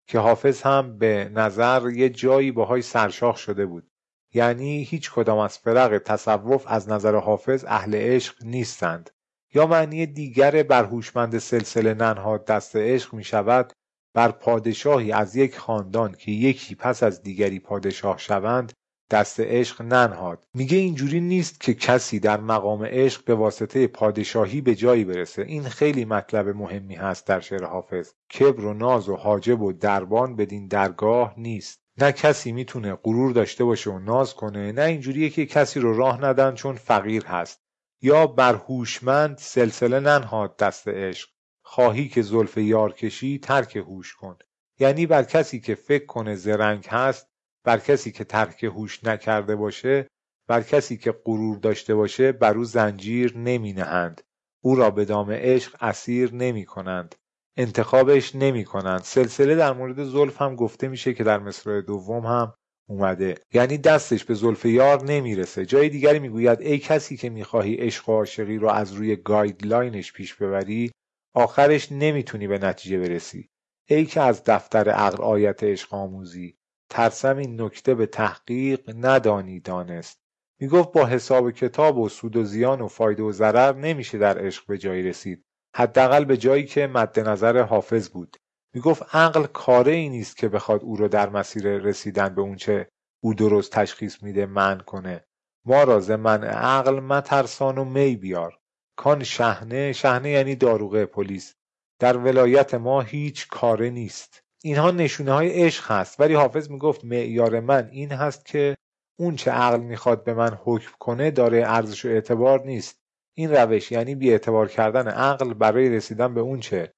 [0.06, 3.90] که حافظ هم به نظر یه جایی باهای سرشاخ شده بود.
[4.34, 9.10] یعنی هیچ کدام از فرق تصوف از نظر حافظ اهل عشق نیستند.
[9.54, 13.72] یا معنی دیگر بر هوشمند سلسله ننهاد دست عشق می شود
[14.14, 18.72] بر پادشاهی از یک خاندان که یکی پس از دیگری پادشاه شوند
[19.10, 20.44] دست عشق ننهاد.
[20.54, 25.42] میگه اینجوری نیست که کسی در مقام عشق به واسطه پادشاهی به جایی برسه.
[25.42, 28.12] این خیلی مطلب مهمی هست در شعر حافظ.
[28.38, 31.80] کبر و ناز و حاجب و دربان بدین درگاه نیست.
[31.98, 36.24] نه کسی می‌تونه غرور داشته باشه و ناز کنه نه اینجوریه که کسی رو راه
[36.24, 37.60] ندن چون فقیر هست.
[38.02, 41.28] یا بر هوشمند سلسله ننهاد دست عشق.
[41.62, 44.38] خواهی که زلف یار کشی ترک هوش کن.
[44.78, 47.28] یعنی بر کسی که فکر کنه زرنگ هست
[47.64, 50.08] بر کسی که ترک هوش نکرده باشه
[50.48, 54.20] بر کسی که غرور داشته باشه بر او زنجیر نمی نهند.
[54.60, 57.14] او را به دام عشق اسیر نمی کنند.
[57.56, 59.00] انتخابش نمی کنند.
[59.02, 62.54] سلسله در مورد زلف هم گفته میشه که در مصرع دوم هم
[62.88, 63.34] اومده.
[63.52, 65.66] یعنی دستش به زلف یار نمی‌رسه.
[65.66, 70.12] جای دیگری می‌گوید ای کسی که می‌خواهی عشق و عاشقی رو از روی guideline ش
[70.12, 70.90] پیش ببری
[71.34, 73.48] آخرش نمی‌تونی به نتیجه برسی.
[73.88, 76.56] ای که از دفتر عقل آیت عشق آموزی
[76.90, 80.18] ترسم این نکته به تحقیق ندانی دانست.
[80.60, 84.66] می‌گفت با حساب کتاب و سود و زیان و فایده و ضرر نمیشه در عشق
[84.66, 85.44] به جایی رسید.
[85.76, 88.36] حداقل به جایی که مد نظر حافظ بود.
[88.78, 92.88] می‌گفت عقل کاره ای نیست که بخواد او رو در مسیر رسیدن به اونچه
[93.22, 95.24] او درست تشخیص میده من کنه.
[95.64, 98.58] ما را من عقل مترسان و می بیار.
[98.96, 101.54] کان شهنه شهنه یعنی داروغه پلیس.
[101.98, 104.42] در ولایت ما هیچ کاره نیست.
[104.62, 106.20] اینها نشونه های عشق هست.
[106.20, 108.76] ولی حافظ می‌گفت معیار من این هست که
[109.18, 112.98] اون چه عقل می‌خواد به من حکم کنه داره ارزش و اعتبار نیست.
[113.36, 116.92] این روش یعنی بی اعتبار کردن عقل برای رسیدن به اون چه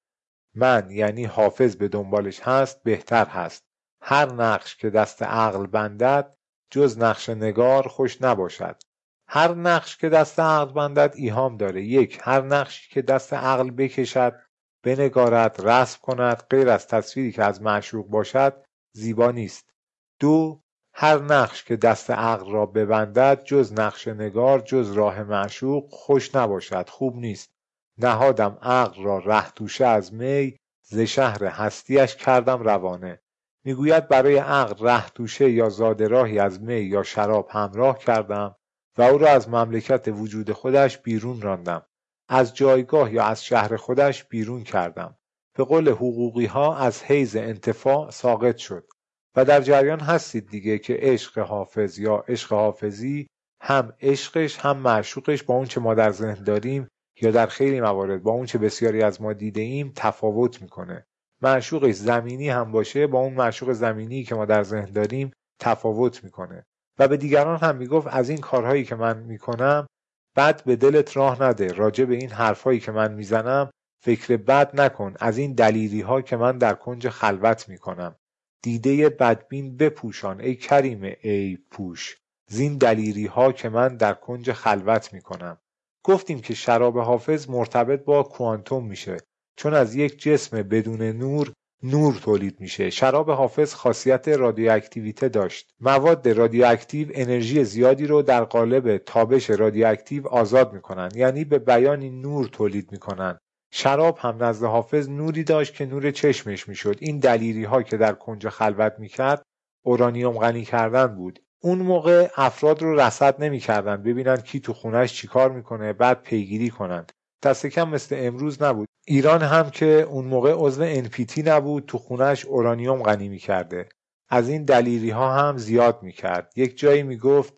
[0.55, 3.63] من یعنی حافظ به دنبالش هست بهتر هست.
[4.01, 6.37] هر نقش که دست عقل بندد
[6.69, 8.81] جز نقش نگار خوش نباشد.
[9.27, 11.83] هر نقش که دست عقل بندد ایهام داره.
[11.83, 14.39] یک هر نقشی که دست عقل بکشد
[14.83, 19.73] بنگارد رسم کند غیر از تصویری که از معشوق باشد زیبا نیست.
[20.19, 20.61] دو
[20.93, 26.89] هر نقش که دست عقل را ببندد جز نقش نگار جز راه معشوق خوش نباشد
[26.89, 27.60] خوب نیست.
[28.05, 33.21] نهادم عقل را ره از می ز شهر هستیش کردم روانه.
[33.65, 38.55] می‌گوید برای عقل ره یا زاده راهی از می یا شراب همراه کردم
[38.97, 41.85] و او را از مملکت وجود خودش بیرون راندم.
[42.29, 45.17] از جایگاه یا از شهر خودش بیرون کردم.
[45.57, 48.87] به قول حقوقی ها از حیز انتفاع ساقط شد.
[49.35, 53.27] و در جریان هستید دیگه که عشق حافظ یا عشق حافظی
[53.61, 56.87] هم عشقش هم معشوقش با اون چه ما در ذهن داریم
[57.21, 61.05] یا در خیلی موارد با اون چه بسیاری از ما دیده ایم تفاوت می‌کنه.
[61.41, 66.65] معشوقش زمینی هم باشه با اون معشوق زمینی که ما در ذهن داریم تفاوت می‌کنه.
[66.99, 69.87] و به دیگران هم می‌گفت از این کارهایی که من می‌کنم
[70.35, 71.67] بد به دلت راه نده.
[71.67, 73.69] راجع به این حرفهایی که من می‌زنم
[74.03, 75.13] فکر بد نکن.
[75.19, 78.15] از این دلیری ها که من در کنج خلوت می‌کنم.
[78.63, 80.41] دیده بدبین بپوشان.
[80.41, 82.17] ای کریم ای پوش.
[82.49, 85.57] زین دلیری ها که من در کنج خلوت می‌کنم.
[86.03, 89.17] گفتیم که شراب حافظ مرتبط با کوانتوم میشه
[89.55, 91.51] چون از یک جسم بدون نور
[91.83, 92.89] نور تولید میشه.
[92.89, 95.69] شراب حافظ خاصیت رادیواکتیویته داشت.
[95.79, 102.47] مواد رادیواکتیو انرژی زیادی رو در قالب تابش رادیواکتیو آزاد می‌کنن یعنی به بیانی نور
[102.47, 103.37] تولید می‌کنن.
[103.71, 106.97] شراب هم نزد حافظ نوری داشت که نور چشمش می‌شد.
[106.99, 109.43] این دلیری ها که در کنج خلوت می‌کرد
[109.85, 111.39] اورانیوم غنی کردن بود.
[111.63, 117.11] اون موقع افراد رو رصد نمی‌کردن ببینن کی تو خونش چیکار می‌کنه بعد پیگیری کنند
[117.43, 118.87] دست کم مثل امروز نبود.
[119.07, 123.89] ایران هم که اون موقع عضو NPT نبود تو خونش اورانیوم غنی می‌کرده.
[124.29, 126.53] از این دلیری ها هم زیاد می‌کرد.
[126.55, 127.53] یک جایی می‌گفت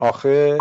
[0.00, 0.58] آخه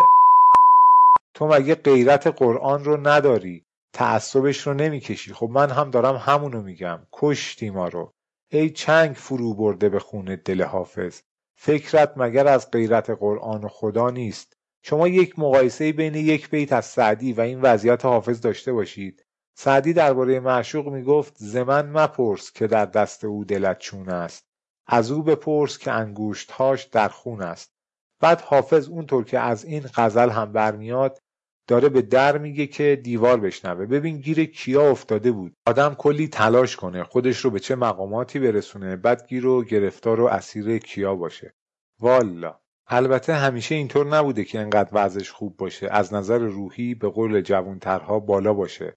[1.33, 3.63] تو مگه غیرت قرآن رو نداری؟
[3.93, 5.33] تعصبش رو نمی‌کشی.
[5.33, 6.99] خب من هم دارم همونو میگم.
[7.13, 8.13] کشتی ما رو.
[8.51, 11.21] ای چنگ فرو برده به خون دل حافظ.
[11.60, 16.86] فکرت مگر از غیرت قرآن و خدا نیست؟ شما یک مقایسه بین یک بیت از
[16.86, 19.26] سعدی و این وضعیت حافظ داشته باشید.
[19.53, 24.47] سعدی درباره معشوق می‌گفت زمن مپرس که در دست او دلت چون است.
[24.88, 27.74] از او بپرس که انگوشتهاش در خون است.
[28.20, 31.22] بعد حافظ اونطور که از این غزل هم برمیاد
[31.68, 33.86] داره به در میگه که دیوار بشنوه.
[33.86, 35.53] ببین گیر کیا افتاده بود.
[35.68, 37.03] آدم کلی تلاش کنه.
[37.03, 38.95] خودش رو به چه مقاماتی برسونه.
[38.95, 41.53] بعد گیر و گرفتار و اسیر کیا باشه.
[41.99, 42.59] والا.
[42.88, 45.88] البته همیشه اینطور نبوده که انقدر وضعش خوب باشه.
[45.91, 48.93] از نظر روحی به قول جوانترها بالا باشه.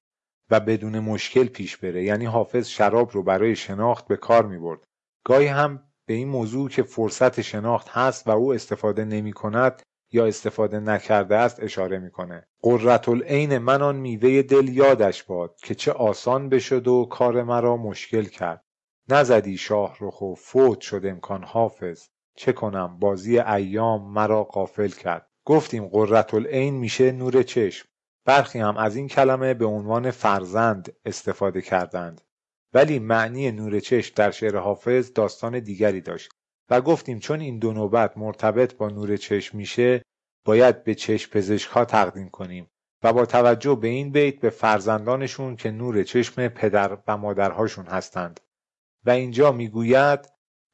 [0.51, 2.05] و بدون مشکل پیش بره.
[2.05, 4.85] یعنی حافظ شراب رو برای شناخت به کار می برد
[5.25, 9.83] گاهی هم به این موضوع که فرصت شناخت هست و او استفاده نمی کند
[10.13, 12.47] یا استفاده نکرده است اشاره می‌کنه.
[12.63, 17.77] قررت العین من آن میوه دل یادش باد که چه آسان بشد و کار مرا
[17.77, 18.65] مشکل کرد.
[19.09, 22.09] نزدی شاه رخ و فوت شد امکان حافظ.
[22.37, 25.27] چه کنم؟ بازی ایام مرا قافل کرد.
[25.45, 27.89] گفتیم قررت العین میشه نور چشم.
[28.25, 32.21] برخی هم از این کلمه به عنوان فرزند استفاده کردند.
[32.75, 36.31] ولی معنی نور چشم در شعر حافظ داستان دیگری داشت.
[36.71, 40.03] و گفتیم چون این دو نوبت مرتبط با نور چشم میشه
[40.45, 42.71] باید به چشم پزشک ها تقدیم کنیم
[43.03, 48.41] و با توجه به این بیت به فرزندانشون که نور چشم پدر و مادرهاشون هستند.
[49.05, 50.21] و اینجا می‌گوید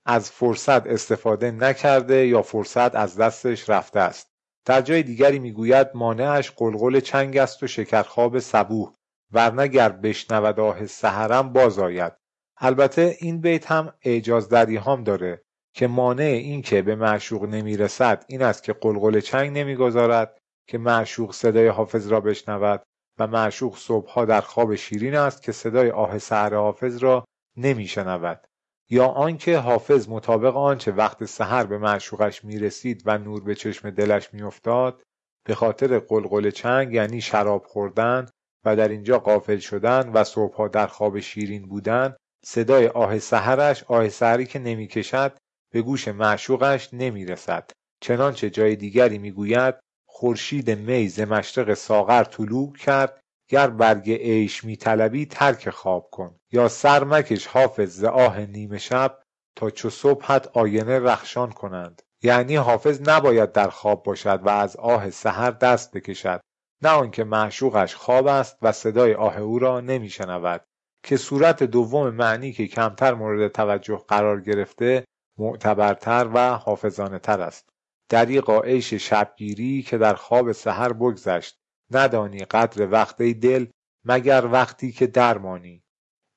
[0.07, 4.31] از فرصت استفاده نکرده یا فرصت از دستش رفته است.
[4.65, 8.93] در جای دیگری می‌گوید مانعش قلقل چنگ است و شکرخواب صبوح
[9.33, 12.13] ورنه گر بشنود آه سحرم باز آید.
[12.57, 15.46] البته این بیت هم اعجاز دریهام داره.
[15.77, 21.33] که مانع این که به معشوق نمی‌رسد این است که قلقل چنگ نمی‌گذارد که معشوق
[21.33, 22.83] صدای حافظ را بشنود
[23.19, 27.25] و معشوق صبحها در خواب شیرین است که صدای آه سحر حافظ را
[27.57, 28.47] نمیشنود.
[28.91, 34.35] یا آنکه حافظ مطابق آنچه وقت سحر به معشوقش می‌رسید و نور به چشم دلش
[34.35, 35.03] میافتاد
[35.47, 38.27] به خاطر قلقل چنگ یعنی شراب خوردن
[38.65, 44.09] و در اینجا قافل شدن و صبحها در خواب شیرین بودن صدای آه سحرش آه
[44.09, 45.39] سحری که نمی‌کشد
[45.77, 47.71] به گوش معشوقش نمی‌رسد.
[48.01, 49.75] چنانچه جای دیگری می‌گوید
[50.09, 53.21] خورشید می ز مشرق ساغر طلوع کرد.
[53.49, 56.37] گر برگ عیش میطلبی ترک خواب کن.
[56.53, 59.19] یا سر مکش حافظ ز آه نیمه شب
[59.57, 62.03] تا چو صبحت آینه رخشان کنند.
[62.23, 66.41] یعنی حافظ نباید در خواب باشد و از آه سحر دست بکشد.
[66.83, 70.65] نه آنکه معشوقش خواب است و صدای آه او را نمیشنود.
[71.03, 75.05] که صورت دوم معنی که کمتر مورد توجه قرار گرفته
[75.39, 77.69] معتبرتر و حافظانه تر است.
[78.09, 81.59] دریغا عیش شبگیری که در خواب سحر بگذشت.
[81.91, 83.67] ندانی قدر وقت ای دل
[84.05, 85.85] مگر وقتی که درمانی.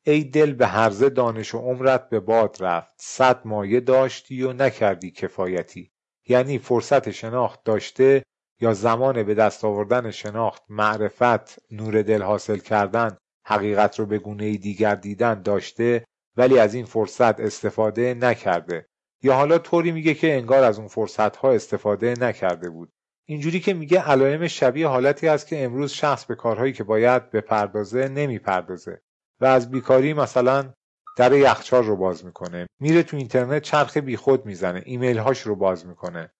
[0.04, 2.94] ای دل به هرزه دانش و عمرت به باد رفت.
[2.98, 5.92] صد مایه داشتی و نکردی کفایتی.
[6.28, 8.24] یعنی فرصت شناخت داشته
[8.62, 14.58] یا زمان به دست آوردن شناخت معرفت نور دل حاصل کردن حقیقت رو به گونه
[14.58, 16.06] دیگر دیدن داشته
[16.38, 18.89] ولی از این فرصت استفاده نکرده.
[19.24, 22.92] یا حالا طوری میگه که انگار از اون فرصت ها استفاده نکرده بود.
[23.26, 28.08] اینجوری که میگه علائم شبیه حالتی است که امروز شخص به کارهایی که باید بپردازه
[28.08, 29.02] نمی‌پردازه
[29.42, 30.74] و از بیکاری مثلا
[31.18, 32.68] در یخچال رو باز می‌کنه.
[32.80, 34.82] میره تو اینترنت چرخ بیخود می‌زنه.
[34.86, 36.32] ایمیل هاش رو باز می‌کنه.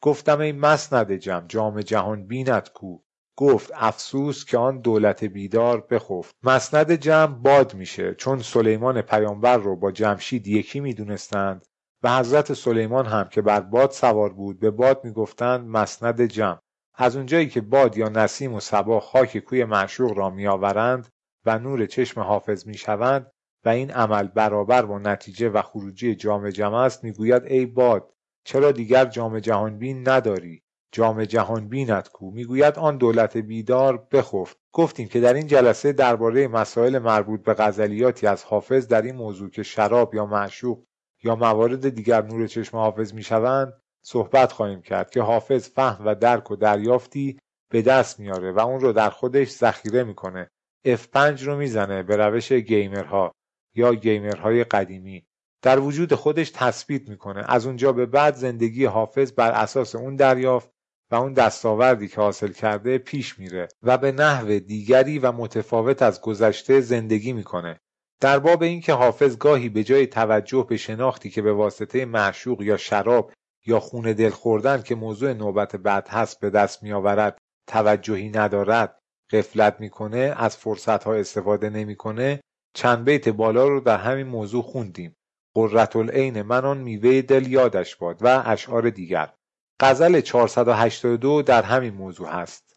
[0.00, 1.44] گفتم ای مسند جم.
[1.48, 2.98] جام جهان بینت کو.
[3.36, 6.34] گفت افسوس که آن دولت بیدار بخفت.
[6.42, 8.14] مسند جمع باد میشه.
[8.14, 11.66] چون سلیمان پیامبر رو با جمشید یکی می‌دونستند.
[12.04, 16.58] و حضرت سلیمان هم که بر باد سوار بود به باد می‌گفتند مسند جمع.
[16.94, 21.08] از اونجایی که باد یا نسیم و سبا خاک کوی معشوق را میآورند
[21.44, 23.30] و نور چشم حافظ می‌شوند
[23.64, 28.12] و این عمل برابر با نتیجه و خروجی جام جمع است می‌گوید ای باد
[28.44, 34.56] چرا دیگر جام جهانبین نداری؟ جام جهان بینت کو؟ می‌گوید آن دولت بیدار بخفت.
[34.72, 39.50] گفتیم که در این جلسه درباره مسائل مربوط به غزلیاتی از حافظ در این موضوع
[39.50, 40.84] که شراب یا معشوق
[41.24, 43.72] یا موارد دیگر نور چشم حافظ می‌شوند
[44.02, 47.38] صحبت خواهیم کرد که حافظ فهم و درک و دریافتی
[47.70, 50.50] به دست میاره و اون رو در خودش ذخیره می‌کنه.
[50.86, 53.32] F5 رو می‌زنه به روش گیمرها
[53.74, 55.26] یا گیمرهای قدیمی.
[55.62, 57.44] در وجود خودش تثبیت می‌کنه.
[57.48, 60.70] از اونجا به بعد زندگی حافظ بر اساس اون دریافت
[61.10, 66.20] و اون دستاوردی که حاصل کرده پیش میره و به نحو دیگری و متفاوت از
[66.20, 67.80] گذشته زندگی می‌کنه.
[68.24, 72.76] در باب اینکه حافظ گاهی به جای توجه به شناختی که به واسطه معشوق یا
[72.76, 73.32] شراب
[73.66, 78.98] یا خون دل خوردن که موضوع نوبت بعد هست به دست میآورد توجهی ندارد
[79.32, 82.40] غفلت می‌کنه از فرصت ها استفاده نمی‌کنه
[82.74, 85.16] چند بیت بالا رو در همین موضوع خوندیم.
[85.54, 89.32] قررت العین من آن میوه دل یادش باد و اشعار دیگر.
[89.80, 92.76] غزل 482 در همین موضوع هست.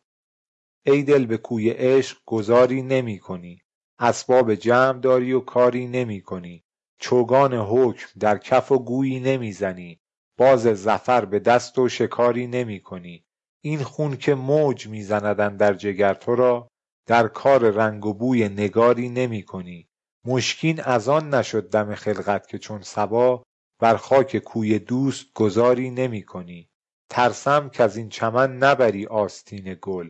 [0.86, 3.62] ای دل به کوی عشق گذاری نمی کنی
[4.00, 6.64] اسباب جمع داری و کاری نمی کنی.
[7.00, 10.00] چوگان حکم در کف و گویی نمی‌زنی
[10.38, 13.26] باز زفر به دست و شکاری نمی کنی.
[13.62, 16.68] این خون که موج میزندن در جگر تو را
[17.06, 19.88] در کار رنگ و بوی نگاری نمی کنی.
[20.26, 23.43] مشکین از آن نشد دم خلقت که چون سبا
[23.80, 26.70] بر خاک کوی دوست گذاری نمی کنی.
[27.10, 30.10] ترسم از این چمن نبری آستین گل.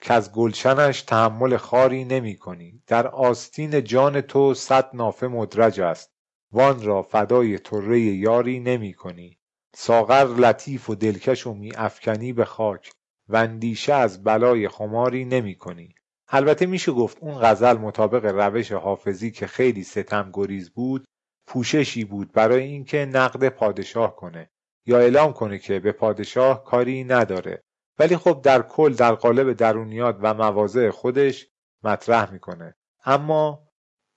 [0.00, 2.82] که از گلشنش تحمل خاری نمی کنی.
[2.86, 6.12] در آستین جان تو صد نافه مدرج است.
[6.52, 9.38] وان را فدای طره یاری نمی کنی.
[9.74, 12.92] ساغر لطیف و دلکش و می افکنی به خاک.
[13.28, 15.94] و اندیشه از بلای خماری نمی کنی.
[16.28, 21.04] البته میشه گفت اون غزل مطابق روش حافظی که خیلی ستم گریز بود
[21.46, 24.50] پوششی بود برای اینکه نقد پادشاه کنه.
[24.86, 27.62] یا اعلام کنه که به پادشاه کاری نداره.
[28.00, 31.46] ولی خب در کل در قالب درونیات و مواضع خودش
[31.82, 32.76] مطرح می‌کنه.
[33.04, 33.68] اما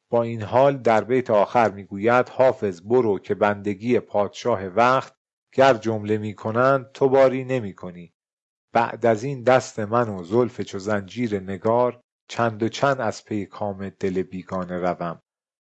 [0.09, 5.15] با این حال در بیت آخر می‌گوید حافظ برو که بندگی پادشاه وقت
[5.53, 8.13] گر جمله می‌کنند تو باری نمی‌کنی.
[8.73, 13.45] بعد از این دست من و زلف چو زنجیر نگار چند و چند از پی
[13.45, 15.21] کام دل بیگانه روم.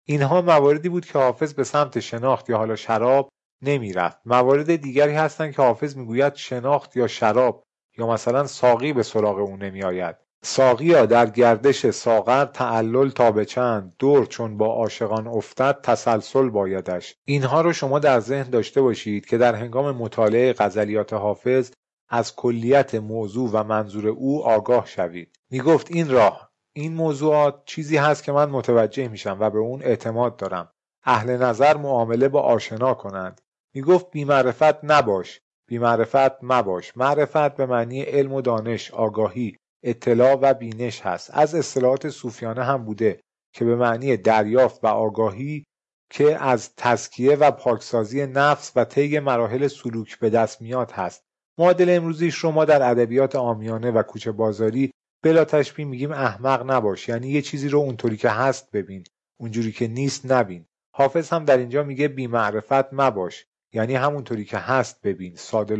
[0.07, 3.29] اینها مواردی بود که حافظ به سمت شناخت یا حالا شراب
[3.61, 4.17] نمی‌رفت.
[4.25, 7.63] موارد دیگری هستند که حافظ می‌گوید شناخت یا شراب
[7.97, 10.15] یا مثلا ساقی به سراغ او نمیآید؟
[10.45, 17.15] ساقیا در گردش ساغر تعلل تا به چند دور چون با عاشقان افتد تسلسل بایدش.
[17.25, 21.71] اینها رو شما در ذهن داشته باشید که در هنگام مطالعه غزلیات حافظ
[22.09, 25.35] از کلیت موضوع و منظور او آگاه شوید.
[25.49, 30.35] می‌گفت این راه این موضوعات چیزی هست که من متوجه میشم و به اون اعتماد
[30.35, 30.69] دارم.
[31.03, 33.41] اهل نظر معامله با آشنا کنند.
[33.73, 35.41] می‌گفت بیمعرفت نباش.
[35.67, 36.97] بیمعرفت مباش.
[36.97, 41.31] معرفت به معنی علم و دانش آگاهی اطلاع و بینش هست.
[41.33, 43.19] از اصطلاحات صوفیانه هم بوده
[43.53, 45.65] که به معنی دریافت و آگاهی
[46.09, 51.23] که از تزکیه و پاکسازی نفس و طی مراحل سلوک به دست میاد هست.
[51.59, 54.91] معادل امروزیش رو ما در ادبیات آمیانه و کوچه بازاری
[55.23, 57.09] بلا تشبیه میگیم احمق نباش.
[57.09, 59.03] یعنی یه چیزی رو اونطوری که هست ببین.
[59.39, 60.65] اونجوری که نیست نبین.
[60.95, 63.45] حافظ هم در اینجا میگه بیمعرفت مباش.
[63.73, 65.75] یعنی همونطوری که هست ببین ساده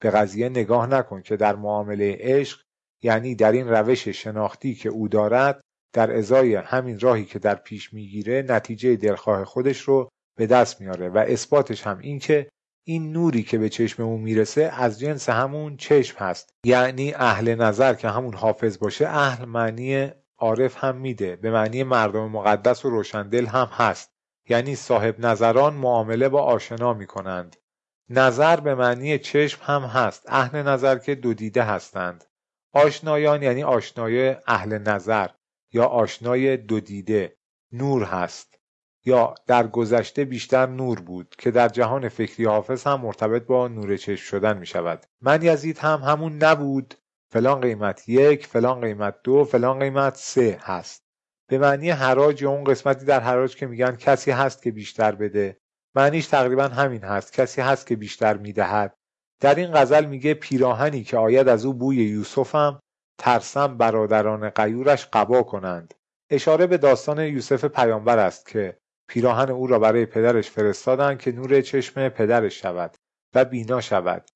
[0.00, 2.60] به قضیه نگاه نکن که در معامله عشق
[3.02, 5.60] یعنی در این روش شناختی که او دارد
[5.94, 10.08] در ازای همین راهی که در پیش می‌گیره نتیجه دلخواه خودش رو
[10.38, 12.48] به دست میاره و اثباتش هم این که
[12.86, 16.50] این نوری که به چشم او می‌رسه از جنس همون چشم هست.
[16.64, 21.36] یعنی اهل نظر که همون حافظ باشه اهل معنی عارف هم میده.
[21.36, 24.09] به معنی مردم مقدس و روشندل هم هست.
[24.50, 27.56] یعنی صاحب نظران معامله با آشنا می‌کنند.
[28.08, 30.24] نظر به معنی چشم هم هست.
[30.28, 32.24] اهل نظر که دو دیده هستند.
[32.72, 35.28] آشنایان یعنی آشنای اهل نظر
[35.72, 37.36] یا آشنای دو دیده
[37.72, 38.58] نور هست.
[39.04, 43.96] یا در گذشته بیشتر نور بود که در جهان فکری حافظ هم مرتبط با نور
[43.96, 46.94] چشم شدن می شود من یزید هم همون نبود.
[47.32, 51.09] فلان قیمت یک فلان قیمت دو فلان قیمت سه هست.
[51.50, 55.56] به معنی حراج یا اون قسمتی در حراج که میگن کسی هست که بیشتر بده.
[55.94, 57.32] معنیش تقریبا همین هست.
[57.32, 58.94] کسی هست که بیشتر می‌دهد.
[59.40, 62.80] در این غزل میگه پیراهنی که آید از او بوی یوسفم
[63.18, 65.94] ترسم برادران غیورش قبا کنند.
[66.30, 68.78] اشاره به داستان یوسف پیامبر است که
[69.08, 72.96] پیراهن او را برای پدرش فرستادند که نور چشم پدرش شود
[73.34, 74.30] و بینا شود.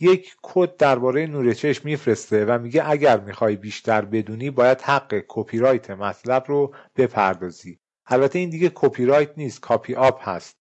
[0.00, 5.58] یک کد درباره نور چشم میفرسته و میگه اگر می‌خوای بیشتر بدونی باید حق کپی
[5.58, 7.78] رایت مطلب رو بپردازی.
[8.06, 10.56] البته این دیگه کپی رایت نیست copy up هست.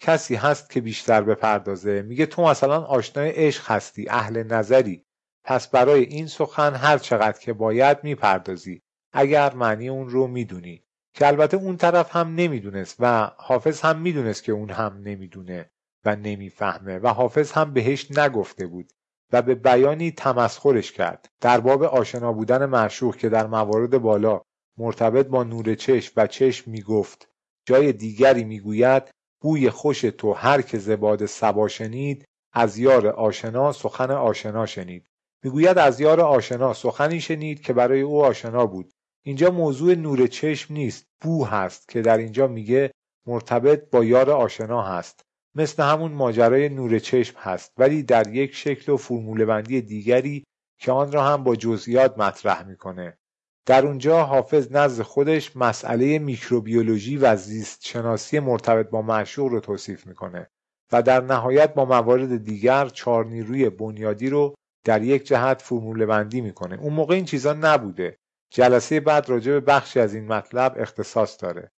[0.00, 2.02] کسی هست که بیشتر بپردازه.
[2.02, 5.04] میگه تو مثلا آشنای عشق هستی اهل نظری.
[5.44, 8.82] پس برای این سخن هر چقدر که باید می‌پردازی.
[9.12, 10.84] اگر معنی اون رو می‌دونی.
[11.14, 15.70] که البته اون طرف هم نمی‌دونست و حافظ هم می‌دونست که اون هم نمی‌دونه.
[16.04, 18.92] و نمی‌فهمه و حافظ هم بهش نگفته بود
[19.32, 21.28] و به بیانی تمسخرش کرد.
[21.40, 24.42] در باب آشنا بودن معشوق که در موارد بالا
[24.78, 27.28] مرتبط با نور چشم و چشم می‌گفت
[27.66, 34.10] جای دیگری می‌گوید بوی خوش تو هر که زباد سبا شنید از یار آشنا سخن
[34.10, 35.06] آشنا شنید.
[35.44, 38.92] می‌گوید از یار آشنا سخنی شنید که برای او آشنا بود.
[39.24, 42.90] اینجا موضوع نور چشم نیست بو هست که در اینجا میگه
[43.26, 45.24] مرتبط با یار آشنا هست.
[45.54, 50.44] مثل همون ماجرای نور چشم هست ولی در یک شکل و فرمول بندی دیگری
[50.78, 53.18] که آن را هم با جزئیات مطرح می‌کنه.
[53.66, 60.06] در اونجا حافظ نزد خودش مسئله میکروبیولوژی و زیست شناسی مرتبط با معشوق رو توصیف
[60.06, 60.50] می‌کنه
[60.92, 66.40] و در نهایت با موارد دیگر چهار نیروی بنیادی رو در یک جهت فرموله بندی
[66.40, 66.80] می‌کنه.
[66.80, 68.18] اون موقع این چیزا نبوده.
[68.50, 71.70] جلسه بعد راجع به بخشی از این مطلب اختصاص داره.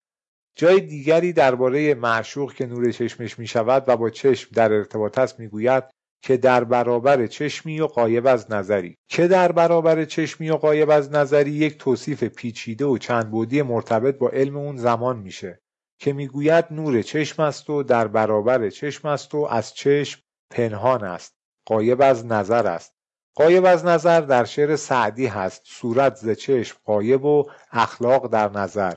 [0.61, 5.41] جای دیگری درباره معشوق که نور چشمش می شود و با چشم در ارتباط است
[5.41, 5.85] می‌گوید
[6.23, 8.97] که در برابر چشمی و قایب از نظری.
[9.09, 14.19] که در برابر چشمی و قایب از نظری یک توصیف پیچیده و چند بودی مرتبط
[14.19, 15.61] با علم اون زمان میشه
[15.99, 21.35] که می‌گوید نور چشم است و در برابر چشم است و از چشم پنهان است.
[21.67, 22.95] قایب از نظر است.
[23.35, 25.63] قایب از نظر در شعر سعدی هست.
[25.65, 28.95] صورت ز چشم قایب و اخلاق در نظر.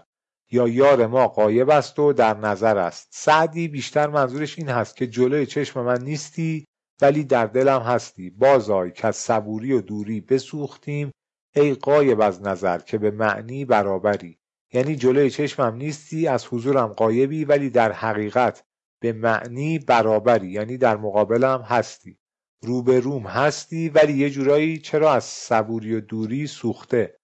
[0.54, 3.08] یا یار ما قایب است و در نظر است.
[3.12, 6.66] سعدی بیشتر منظورش این هست که جلوی چشم من نیستی
[7.02, 8.30] ولی در دلم هستی.
[8.30, 11.12] بازای که از صبوری و دوری بسوختیم.
[11.56, 14.40] ای قایب از نظر که به معنی برابری.
[14.74, 18.64] یعنی جلوی چشمم نیستی از حضورم قایبی ولی در حقیقت
[19.02, 20.50] به معنی برابری.
[20.50, 22.18] یعنی در مقابلم هستی.
[22.64, 27.20] روم هستی ولی یه جورایی چرا از صبوری و دوری سوخته؟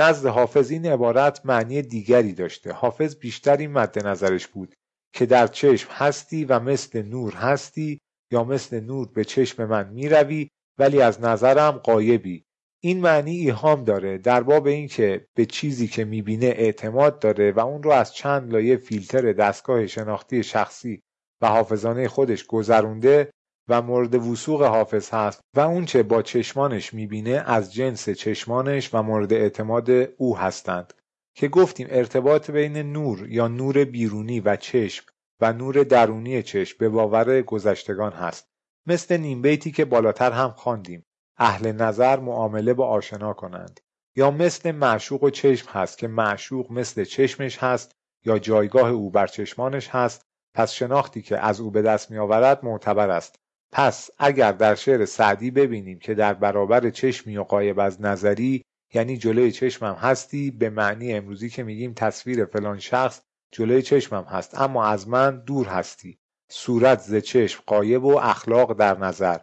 [0.00, 2.72] نزد حافظ این عبارت معنی دیگری داشته.
[2.72, 4.74] حافظ بیشتر این مد نظرش بود
[5.14, 7.98] که در چشم هستی و مثل نور هستی
[8.32, 10.48] یا مثل نور به چشم من می‌روی
[10.78, 12.44] ولی از نظرم قایبی
[12.82, 17.82] این معنی ایهام داره در باب اینکه به چیزی که می‌بینه اعتماد داره و اون
[17.82, 21.02] رو از چند لایه فیلتر دستگاه شناختی شخصی
[21.42, 23.30] و حافظانه خودش گذرونده
[23.70, 29.32] و مورد وسوق حافظ هست و اونچه با چشمانش می‌بینه از جنس چشمانش و مورد
[29.32, 30.94] اعتماد او هستند
[31.34, 35.04] که گفتیم ارتباط بین نور یا نور بیرونی و چشم
[35.40, 38.48] و نور درونی چشم به باور گذشتگان هست.
[38.86, 41.06] مثل نیمبیتی که بالاتر هم خواندیم.
[41.36, 43.80] اهل نظر معامله با آشنا کنند.
[44.16, 47.92] یا مثل معشوق و چشم هست که معشوق مثل چشمش هست
[48.24, 50.22] یا جایگاه او بر چشمانش هست.
[50.54, 53.36] پس شناختی که از او به دست می آورد معتبر است.
[53.72, 58.64] پس اگر در شعر سعدی ببینیم که در برابر چشمی و قایب از نظری
[58.94, 64.60] یعنی جلوی چشمم هستی به معنی امروزی که میگیم تصویر فلان شخص جلوی چشمم هست.
[64.60, 66.18] اما از من دور هستی.
[66.50, 69.38] صورت ز چشم قایب و اخلاق در نظر.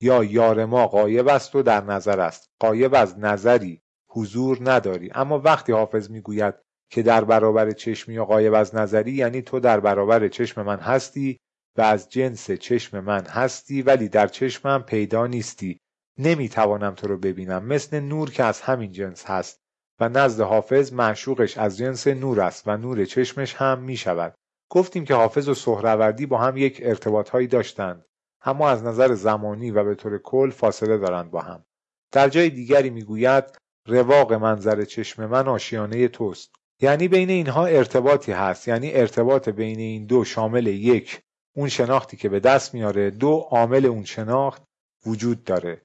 [0.00, 2.50] یا یار ما قایب است و در نظر است.
[2.60, 5.10] قایب از نظری حضور نداری.
[5.14, 6.54] اما وقتی حافظ می‌گوید
[6.90, 11.40] که در برابر چشمی و قایب از نظری یعنی تو در برابر چشم من هستی
[11.84, 15.80] از جنس چشم من هستی ولی در چشمم پیدا نیستی.
[16.18, 17.64] نمی‌توانم تو رو ببینم.
[17.64, 19.60] مثل نور که از همین جنس هست.
[20.00, 24.34] و نزد حافظ معشوقش از جنس نور است و نور چشمش هم می شود.
[24.70, 28.04] گفتیم که حافظ و سهروردی با هم یک ارتباط هایی داشتند.
[28.42, 31.64] اما از نظر زمانی و به طور کل فاصله دارند با هم.
[32.12, 33.44] در جای دیگری می‌گوید
[33.86, 36.54] رواق منظر چشم من آشیانه توست.
[36.82, 38.68] یعنی بین اینها ارتباطی هست.
[38.68, 41.20] یعنی ارتباط بین این دو شامل یک.
[41.56, 44.62] اون شناختی که به دست میاره دو عامل اون شناخت
[45.06, 45.82] وجود داره.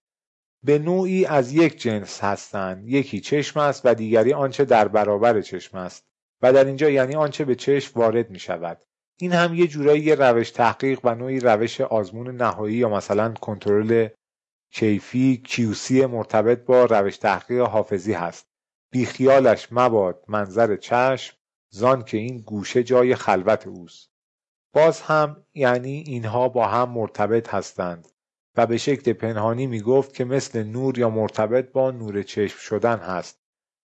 [0.63, 5.77] به نوعی از یک جنس هستند یکی چشم است و دیگری آنچه در برابر چشم
[5.77, 6.05] است.
[6.41, 8.83] و در اینجا یعنی آنچه به چشم وارد می شود
[9.17, 14.07] این هم یه جورایی یه روش تحقیق و نوعی روش آزمون نهایی یا مثلا کنترل
[14.71, 18.47] کیفی کیوسی مرتبط با روش تحقیق حافظی هست.
[18.91, 21.37] بیخیالش مباد منظر چشم
[21.69, 24.09] زان که این گوشه جای خلوت اوست.
[24.75, 28.07] باز هم یعنی اینها با هم مرتبط هستند
[28.57, 32.97] و به شکل پنهانی می گفت که مثل نور یا مرتبط با نور چشم شدن
[32.97, 33.39] هست.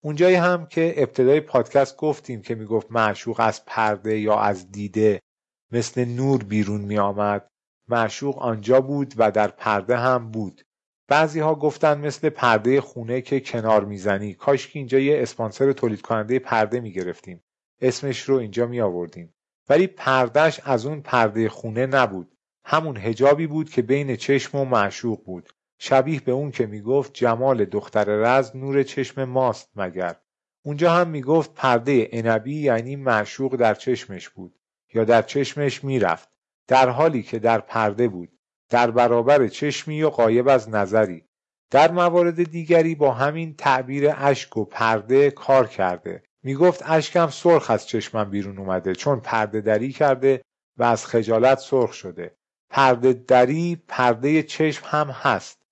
[0.03, 5.19] اونجایی هم که ابتدای پادکست گفتیم که می‌گفت معشوق از پرده یا از دیده
[5.71, 7.47] مثل نور بیرون می آمد
[7.87, 10.61] معشوق آنجا بود و در پرده هم بود.
[11.07, 14.33] بعضی ها گفتن مثل پرده خونه که کنار می‌زنی.
[14.33, 17.43] کاش که اینجا یه اسپانسر تولید کننده پرده می گرفتیم
[17.81, 19.33] اسمش رو اینجا می آوردیم
[19.69, 22.37] ولی پردهش از اون پرده خونه نبود.
[22.65, 25.49] همون هجابی بود که بین چشم و معشوق بود.
[25.79, 30.15] شبیه به اون که می‌گفت جمال دختر رز نور چشم ماست مگر.
[30.65, 34.59] اونجا هم می‌گفت پرده عنبی یعنی معشوق در چشمش بود
[34.93, 36.29] یا در چشمش می‌رفت.
[36.67, 38.29] در حالی که در پرده بود.
[38.69, 41.23] در برابر چشمی و قایب از نظری.
[41.71, 46.23] در موارد دیگری با همین تعبیر اشک و پرده کار کرده.
[46.43, 50.41] می‌گفت اشکم سرخ از چشمم بیرون اومده چون پرده دری کرده
[50.77, 52.37] و از خجالت سرخ شده.
[52.69, 55.63] پرده دری پرده چشم هم هست.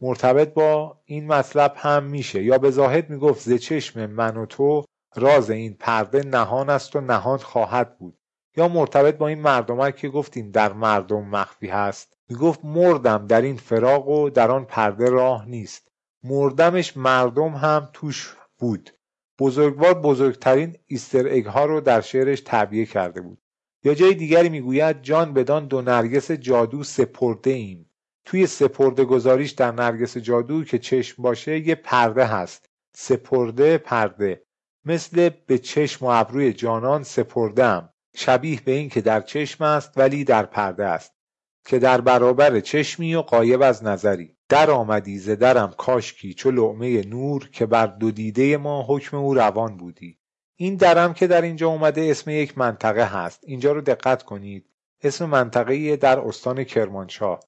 [0.00, 2.42] مرتبط با این مطلب هم میشه.
[2.42, 4.84] یا به زاهد می‌گفت ز چشم من و تو
[5.16, 8.18] راز این پرده نهان است و نهان خواهد بود.
[8.56, 12.16] یا مرتبط با این مردمک که گفتیم در مردم مخفی هست.
[12.28, 15.88] می‌گفت مردم در این فراغ و در آن پرده راه نیست.
[16.24, 18.90] مردمش مردم هم توش بود.
[19.38, 23.38] بزرگوار بزرگترین ایستر اگ ها رو در شعرش تعبیه کرده بود.
[23.84, 27.90] یا جای دیگری می‌گوید جان بدان دو نرگس جادو سپرده ایم.
[28.24, 32.70] توی سپرده گذاریش در نرگس جادو که چشم باشه یه پرده هست.
[32.94, 34.44] سپرده پرده.
[34.84, 40.24] مثل به چشم و ابروی جانان سپردم شبیه به این که در چشم است ولی
[40.24, 41.12] در پرده است.
[41.64, 44.36] که در برابر چشمی و قایب از نظری.
[44.48, 49.34] در آمدی ز درم کاشکی چو لعمه نور که بر دو دیده ما حکم او
[49.34, 50.18] روان بودی.
[50.56, 53.40] این درم که در اینجا اومده اسم یک منطقه هست.
[53.46, 54.70] اینجا رو دقت کنید.
[55.02, 57.40] اسم منطقه در استان کرمانشاه.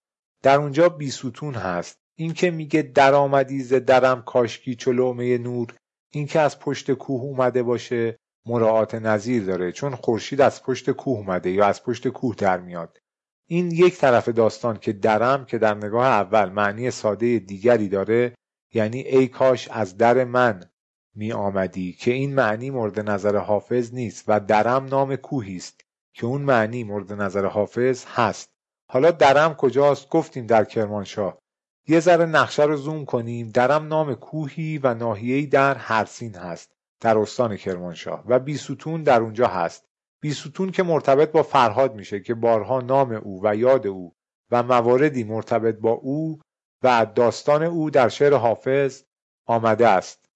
[0.42, 1.98] در اونجا بیستون هست.
[2.18, 5.74] این که میگه در آمدی ز درم کاشکی چو لعمه نور
[6.12, 9.72] این که از پشت کوه اومده باشه مراعات نظیر داره.
[9.72, 12.98] چون خورشید از پشت کوه اومده یا از پشت کوه در میاد.
[13.46, 18.34] این یک طرف داستان که درم که در نگاه اول معنی ساده دیگری داره
[18.74, 20.70] یعنی ای کاش از در من
[21.14, 25.80] می آمدی که این معنی مورد نظر حافظ نیست و درم نام کوهی است
[26.14, 28.50] که اون معنی مورد نظر حافظ هست.
[28.90, 31.38] حالا درم کجاست؟ گفتیم در کرمانشاه.
[31.88, 33.50] یه ذره نقشه رو زوم کنیم.
[33.50, 39.46] درم نام کوهی و ناحیه‌ای در هرسین هست در استان کرمانشاه و بیستون در اونجا
[39.46, 39.84] هست.
[40.20, 44.12] بیستون که مرتبط با فرهاد میشه که بارها نام او و یاد او
[44.50, 46.40] و مواردی مرتبط با او
[46.82, 49.02] و داستان او در شعر حافظ
[49.46, 50.26] آمده است.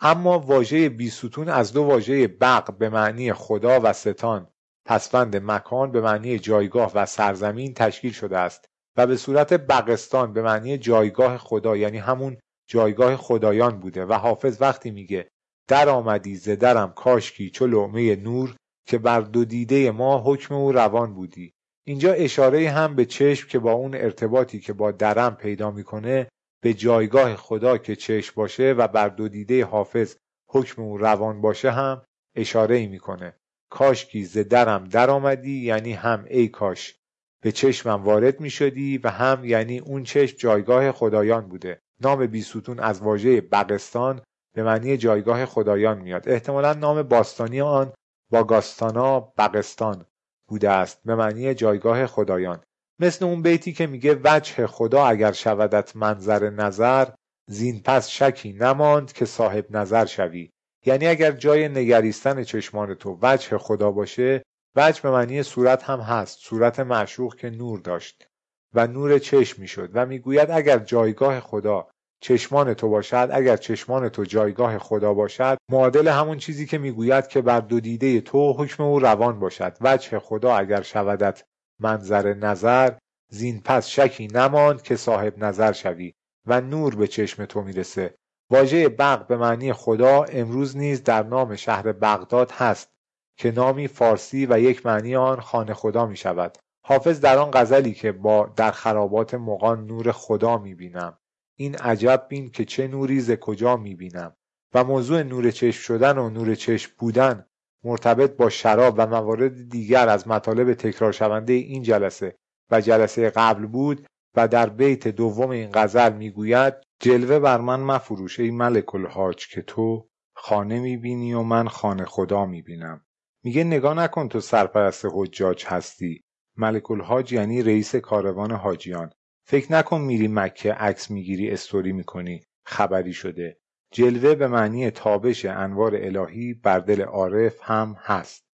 [0.00, 4.50] اما واژه بیستون از دو واژه بق به معنی خدا و ستان
[4.86, 10.42] پسفند مکان به معنی جایگاه و سرزمین تشکیل شده است و به صورت بقستان به
[10.42, 12.36] معنی جایگاه خدا یعنی همون
[12.68, 14.04] جایگاه خدایان بوده.
[14.04, 15.28] و حافظ وقتی میگه
[15.68, 18.56] در آمدی ز درم کاشکی چو لعمه نور
[18.86, 21.54] که بر دو دیده ما حکم او روان بودی.
[21.86, 26.28] اینجا اشاره هم به چشم که با اون ارتباطی که با درم پیدا می‌کنه
[26.62, 30.16] به جایگاه خدا که چشم باشه و بر دو دیده حافظ
[30.48, 32.02] حکم او روان باشه هم
[32.36, 33.36] اشاره می‌کنه.
[33.70, 36.96] کاشکی ز درم در آمدی یعنی هم ای کاش.
[37.42, 41.80] به چشمم وارد می شدی و هم یعنی اون چشم جایگاه خدایان بوده.
[42.00, 44.22] نام بیستون از واژه بقستان
[44.54, 46.28] به معنی جایگاه خدایان میاد.
[46.28, 47.92] احتمالا نام باستانی آن
[48.30, 50.06] باگاستانا بقستان
[50.48, 51.00] بوده است.
[51.04, 52.62] به معنی جایگاه خدایان.
[52.98, 57.08] مثل اون بیتی که میگه وجه خدا اگر شودت منظر نظر
[57.48, 60.50] زین پس شکی نماند که صاحب نظر شوی.
[60.86, 64.42] یعنی اگر جای نگریستن چشمان تو وجه خدا باشه
[64.76, 66.38] وجه به معنی صورت هم هست.
[66.38, 68.26] صورت معشوق که نور داشت
[68.74, 71.88] و نور چشم می‌شد و می‌گوید اگر جایگاه خدا
[72.24, 77.42] چشمان تو باشد اگر چشمان تو جایگاه خدا باشد معادل همون چیزی که می‌گوید که
[77.42, 79.76] بر دو دیده تو حکم او روان باشد.
[79.80, 81.44] وجه خدا اگر شودت
[81.80, 82.92] منظر نظر
[83.30, 86.14] زین پس شکی نماند که صاحب نظر شوی
[86.46, 88.14] و نور به چشم تو می‌رسه.
[88.50, 92.88] واژه بغ به معنی خدا امروز نیز در نام شهر بغداد هست
[93.36, 97.94] که نامی فارسی و یک معنی آن خانه خدا می شود حافظ در آن غزلی
[97.94, 101.18] که با در خرابات مغان نور خدا می بینم
[101.56, 104.36] این عجب بین که چه نوری ز کجا می بینم
[104.74, 107.46] و موضوع نور چشم شدن و نور چشم بودن
[107.84, 112.36] مرتبط با شراب و موارد دیگر از مطالب تکرار شونده این جلسه
[112.70, 118.40] و جلسه قبل بود و در بیت دوم این غزل می‌گوید جلوه بر من مفروش
[118.40, 123.04] ای ملک الحاج که تو خانه می‌بینی و من خانه خدا می‌بینم.
[123.44, 126.24] میگه نگاه نکن تو سرپرست حجاج هستی.
[126.56, 129.10] ملک الحاج یعنی رئیس کاروان حاجیان.
[129.46, 132.44] فکر نکن میری مکه عکس می‌گیری استوری می‌کنی.
[132.66, 133.58] خبری شده.
[133.90, 138.44] جلوه به معنی تابش انوار الهی بر دل عارف هم هست.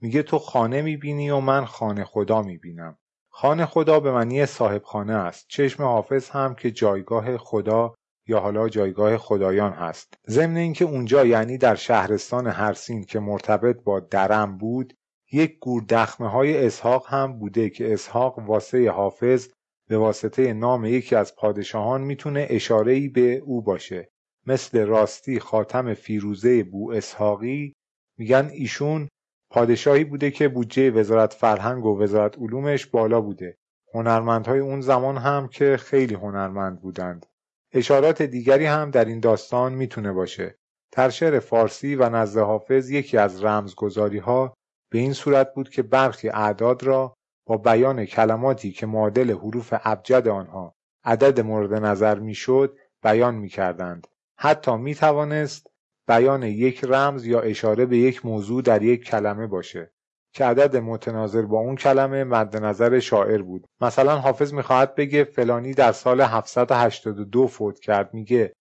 [0.00, 2.98] میگه تو خانه می‌بینی و من خانه خدا می‌بینم.
[3.32, 5.46] خانه خدا به معنی صاحب خانه است.
[5.48, 7.94] چشم حافظ هم که جایگاه خدا
[8.26, 10.14] یا حالا جایگاه خدایان هست.
[10.28, 14.94] ضمن اینکه اونجا یعنی در شهرستان هرسین که مرتبط با درم بود
[15.32, 19.48] یک گور دخمه های اسحاق هم بوده که اسحاق واسه حافظ
[19.90, 24.08] به واسطه نام یکی از پادشاهان می‌تونه اشاره به او باشه.
[24.46, 27.72] مثل راستی خاتم فیروزه بو اسحاقی
[28.18, 29.08] میگن ایشون
[29.50, 33.56] پادشاهی بوده که بودجه وزارت فرهنگ و وزارت علومش بالا بوده.
[33.94, 37.26] هنرمندهای اون زمان هم که خیلی هنرمند بودند.
[37.72, 40.56] اشارات دیگری هم در این داستان می‌تونه باشه.
[40.92, 44.54] در فارسی و نزد حافظ یکی از رمزگذاری ها
[44.90, 47.14] به این صورت بود که برخی اعداد را
[47.50, 50.74] با بیان کلماتی که معادل حروف ابجد آنها
[51.04, 54.06] عدد مورد نظر می‌شد بیان می‌کردند.
[54.36, 55.66] حتی می توانست
[56.08, 59.92] بیان یک رمز یا اشاره به یک موضوع در یک کلمه باشه
[60.32, 63.66] که عدد متناظر با اون کلمه مد نظر شاعر بود.
[63.80, 68.14] مثلا حافظ می‌خواهد بگه فلانی در سال 782 فوت کرد.
[68.14, 68.52] میگه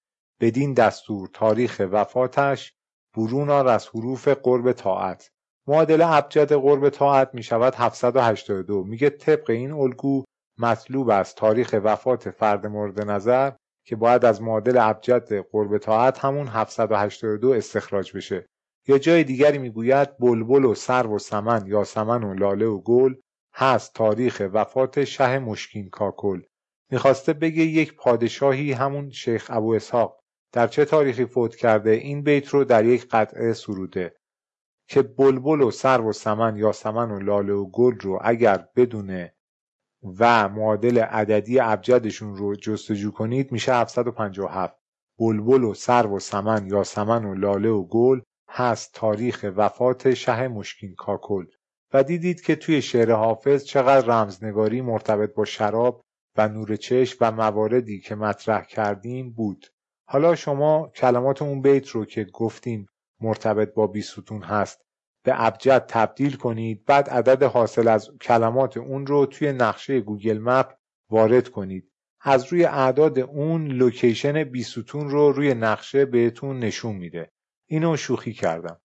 [0.41, 2.73] بدین دستور تاریخ وفاتش
[3.17, 5.31] برون از حروف قرب طاعت.
[5.69, 10.23] معادل ابجد قرب طاعت می شود 782 میگه طبق این الگو
[10.59, 13.51] مطلوب است تاریخ وفات فرد مورد نظر
[13.85, 18.45] که باید از معادل ابجد قرب طاعت همون 782 استخراج بشه.
[18.87, 23.13] یا جای دیگری می‌گوید بلبل و سرو و سمن یا سمن و لاله و گل
[23.53, 26.41] هست تاریخ وفات شه مشکین کاکل.
[26.91, 30.19] می‌خواسته بگه یک پادشاهی همون شیخ ابو اسحاق
[30.53, 34.18] در چه تاریخی فوت کرده؟ این بیت رو در یک قطعه سروده.
[34.89, 39.33] که بلبل و سرو و سمن یا سمن و لاله و گل رو اگر بدونه
[40.19, 44.79] و معادل عددی ابجدشون رو جستجو کنید میشه 757
[45.19, 48.19] بلبل و سرو و سمن یا سمن و لاله و گل
[48.49, 51.45] هست تاریخ وفات شه مشکین کاکل.
[51.93, 56.01] و دیدید که توی شعر حافظ چقدر رمزنگاری مرتبط با شراب
[56.37, 59.65] و نور چشم و مواردی که مطرح کردیم بود.
[60.07, 62.87] حالا شما کلمات اون بیت رو که گفتیم
[63.21, 64.81] مرتبط با بیستون هست.
[65.23, 70.73] به ابجد تبدیل کنید بعد عدد حاصل از کلمات اون رو توی نقشه Google Map
[71.09, 71.91] وارد کنید.
[72.21, 77.31] از روی اعداد اون location بیستون رو روی نقشه بهتون نشون میده.
[77.65, 78.81] اینو شوخی کردم.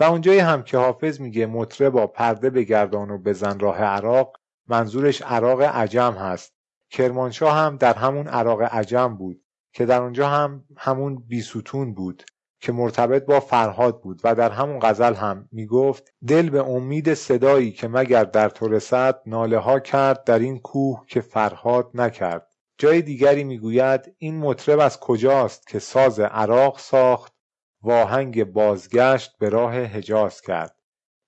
[0.00, 5.62] و اونجایی هم که حافظ میگه مطربا پرده بگردان و بزن راه عراق منظورش عراق
[5.62, 6.54] عجم هست.
[6.90, 12.24] کرمانشاه هم در همون عراق عجم بود که در اونجا هم همون بیستون بود.
[12.64, 17.72] که مرتبط با فرهاد بود و در همون غزل هم می‌گفت دل به امید صدایی
[17.72, 22.46] که مگر در تو رسد ناله ها کرد در این کوه که فرهاد نکرد.
[22.78, 27.32] جای دیگری می‌گوید این مطرب از کجاست که ساز عراق ساخت
[27.82, 30.76] واهنگ بازگشت به راه حجاز کرد؟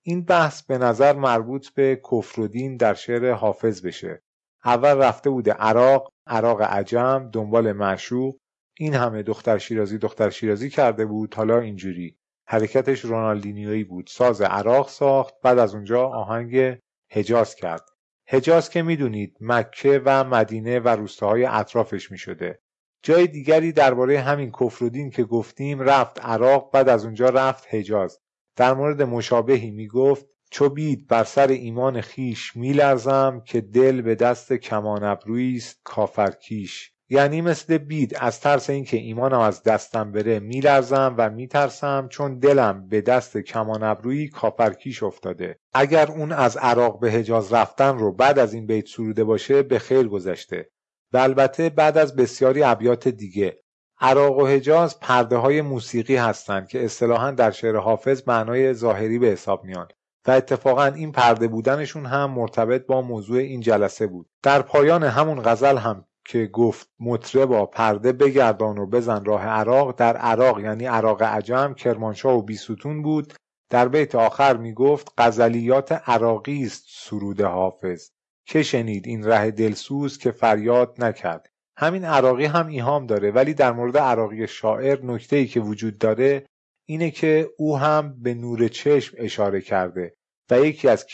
[0.02, 4.22] این بحث به نظر مربوط به کفر در شعر حافظ بشه.
[4.64, 8.36] اول رفته بوده عراق عراق عجم دنبال معشوق.
[8.78, 11.34] این همه دختر شیرازی دختر شیرازی کرده بود.
[11.34, 12.18] حالا اینجوری.
[12.48, 14.06] حرکتش رونالدینیویی بود.
[14.06, 15.34] ساز عراق ساخت.
[15.42, 16.78] بعد از اونجا آهنگ
[17.10, 17.84] حجاز کرد.
[18.28, 22.60] حجاز که می‌دونید مکه و مدینه و روستاهای اطرافش می‌شده.
[23.02, 28.20] جای دیگری درباره همین کفرودین که گفتیم رفت عراق بعد از اونجا رفت حجاز.
[28.56, 34.52] در مورد مشابهی می‌گفت چو بید بر سر ایمان خیش میلرزم که دل به دست
[34.52, 36.95] کمان است کافرکیش.
[37.08, 42.88] یعنی مثل بید از ترس اینکه ایمانم از دستم بره میلرزم و میترسم چون دلم
[42.88, 45.58] به دست کمان ابرویی کافرکیش افتاده.
[45.72, 49.78] اگر اون از عراق به حجاز رفتن رو بعد از این بیت سروده باشه به
[49.78, 50.70] خیر گذشته.
[51.12, 53.56] و البته بعد از بسیاری ابیات دیگه.
[54.00, 59.26] عراق و حجاز پرده های موسیقی هستند که اصطلاحا در شعر حافظ معنای ظاهری به
[59.26, 59.88] حساب میان.
[60.26, 64.28] و اتفاقا این پرده بودنشون هم مرتبط با موضوع این جلسه بود.
[64.42, 69.96] در پایان همون غزل هم که گفت مطره با پرده بگردان و بزن راه عراق.
[69.96, 73.34] در عراق یعنی عراق عجم کرمانشاه و بیستون بود.
[73.70, 78.10] در بیت آخر می گفت غزلیات عراقی است سرود حافظ.
[78.46, 81.48] که شنید این ره دلسوز که فریاد نکرد.
[81.78, 86.46] همین عراقی هم ایهام داره ولی در مورد عراقی شاعر نکته ای که وجود داره
[86.88, 90.14] اینه که او هم به نور چشم اشاره کرده
[90.50, 91.06] و یکی از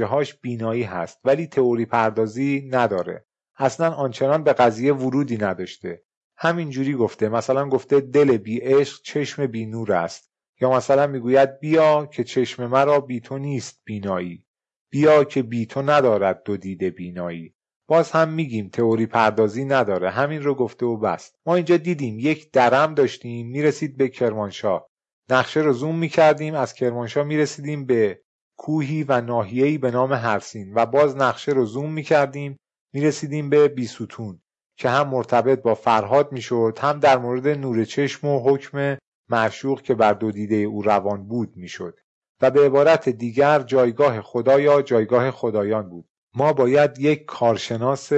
[0.00, 3.24] هاش بینایی هست ولی تئوری پردازی نداره.
[3.56, 6.02] اصلا آنچنان به قضیه ورودی نداشته.
[6.36, 10.30] همینجوری گفته مثلا گفته دل بی عشق چشم بی نور است.
[10.60, 14.44] یا مثلا می‌گوید بیا که چشم مرا بی تو نیست بینایی.
[14.90, 17.54] بیا که بی تو ندارد دو دیده بینایی.
[17.88, 20.10] باز هم میگیم تئوری پردازی نداره.
[20.10, 23.46] همین رو گفته و بست ما اینجا دیدیم یک درم داشتیم.
[23.46, 24.90] می‌رسید به کرمانشاه.
[25.30, 26.54] نقشه رو زوم می‌کردیم.
[26.54, 28.20] از کرمانشاه می‌رسیدیم به
[28.58, 30.74] کوهی و ناحیه‌ای به نام هرسین.
[30.74, 32.56] و باز نقشه رو زوم می‌کردیم
[32.94, 34.40] می‌رسیدیم به بیستون
[34.76, 38.98] که هم مرتبط با فرهاد می‌شد هم در مورد نور چشم و حکم
[39.28, 42.00] معشوق که بر دو دیده او روان بود می‌شد.
[42.40, 46.08] و به عبارت دیگر جایگاه خدا یا جایگاه خدایان بود.
[46.34, 48.12] ما باید یک کارشناس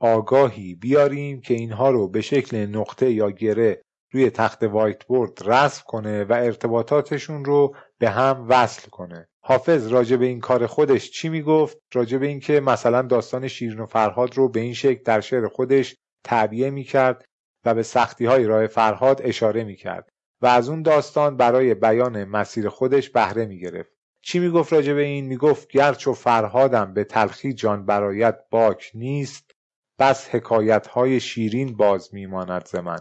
[0.00, 3.82] آگاهی بیاریم که اینها رو به شکل نقطه یا گره
[4.12, 9.28] روی تخت وایت بورد رسم کنه و ارتباطاتشون رو به هم وصل کنه.
[9.44, 13.86] حافظ راجع به این کار خودش چی می‌گفت؟ راجع به اینکه مثلا داستان شیرین و
[13.86, 17.24] فرهاد رو به این شکل در شعر خودش تعبیه می‌کرد
[17.64, 20.08] و به سختی های راه فرهاد اشاره می‌کرد
[20.42, 23.92] و از اون داستان برای بیان مسیر خودش بهره می‌گرفت.
[24.22, 29.50] چی می‌گفت راجع به این؟ می‌گفت گرچ و فرهادم به تلخی جان برایت باک نیست
[29.98, 33.00] بس حکایت های شیرین باز میماند ز من.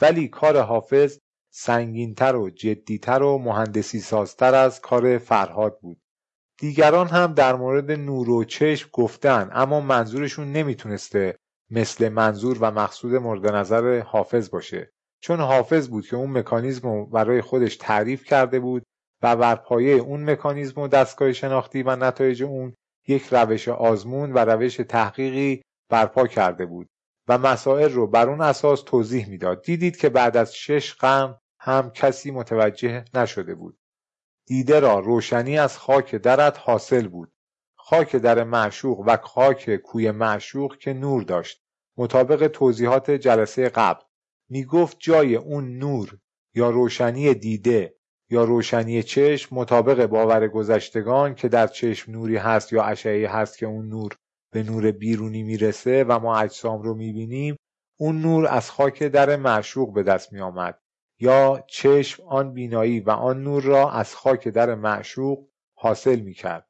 [0.00, 1.18] ولی کار حافظ
[1.58, 6.00] سنگینتر و جدیتر و مهندسی سازتر از کار فرهاد بود.
[6.58, 11.36] دیگران هم در مورد نور و چشم گفتن اما منظورشون نمی‌تونسته
[11.70, 14.92] مثل منظور و مقصود مورد نظر حافظ باشه.
[15.20, 18.82] چون حافظ بود که اون مکانیزم رو برای خودش تعریف کرده بود
[19.22, 22.74] و بر پایه اون مکانیزم و دستگاه شناختی و نتایج اون
[23.08, 26.88] یک روش آزمون و روش تحقیقی برپا کرده بود
[27.28, 29.62] و مسائل رو بر اون اساس توضیح می‌داد.
[29.62, 33.78] دیدید که بعد از شش قرن هم کسی متوجه نشده بود.
[34.46, 37.32] دیده را روشنی از خاک درت حاصل بود.
[37.76, 41.62] خاک در معشوق و خاک کوی معشوق که نور داشت.
[41.96, 44.04] مطابق توضیحات جلسه قبل.
[44.48, 46.18] می گفت جای اون نور
[46.54, 47.96] یا روشنی دیده
[48.30, 53.66] یا روشنی چشم مطابق باور گذشتگان که در چشم نوری هست یا اشعه هست که
[53.66, 54.16] اون نور
[54.52, 57.56] به نور بیرونی می‌رسه و ما اجسام رو می‌بینیم
[57.98, 60.78] اون نور از خاک در معشوق به دست می آمد
[61.18, 66.68] یا چشم آن بینایی و آن نور را از خاک در معشوق حاصل می کرد.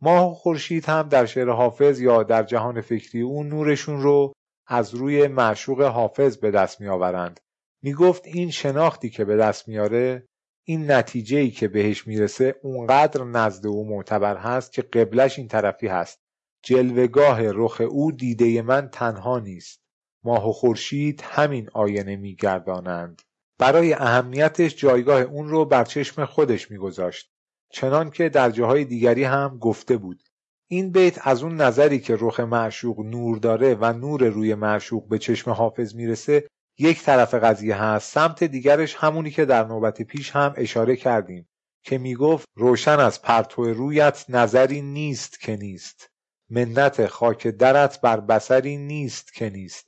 [0.00, 4.32] ماه و خورشید هم در شعر حافظ یا در جهان فکری اون نورشون رو
[4.66, 7.40] از روی معشوق حافظ به دست می آورند.
[7.82, 10.28] می گفت این شناختی که به دست میاره
[10.64, 15.86] این نتیجه ای که بهش می‌رسه اونقدر نزد او معتبر هست که قبلش این طرفی
[15.86, 16.20] هست
[16.62, 19.80] جلوگاه رخ او دیده من تنها نیست
[20.24, 23.22] ماه و خورشید همین آینه میگردانند
[23.58, 27.30] برای اهمیتش جایگاه اون رو بر چشم خودش میگذاشت.
[27.70, 30.22] چنان که در جاهای دیگری هم گفته بود.
[30.70, 35.18] این بیت از اون نظری که رخ معشوق نور داره و نور روی معشوق به
[35.18, 36.48] چشم حافظ می‌رسه
[36.78, 41.48] یک طرف قضیه هست سمت دیگرش همونی که در نوبت پیش هم اشاره کردیم
[41.82, 46.10] که می‌گفت روشن از پرتو رویت نظری نیست که نیست.
[46.50, 49.87] منت خاک درت بر بسری نیست که نیست.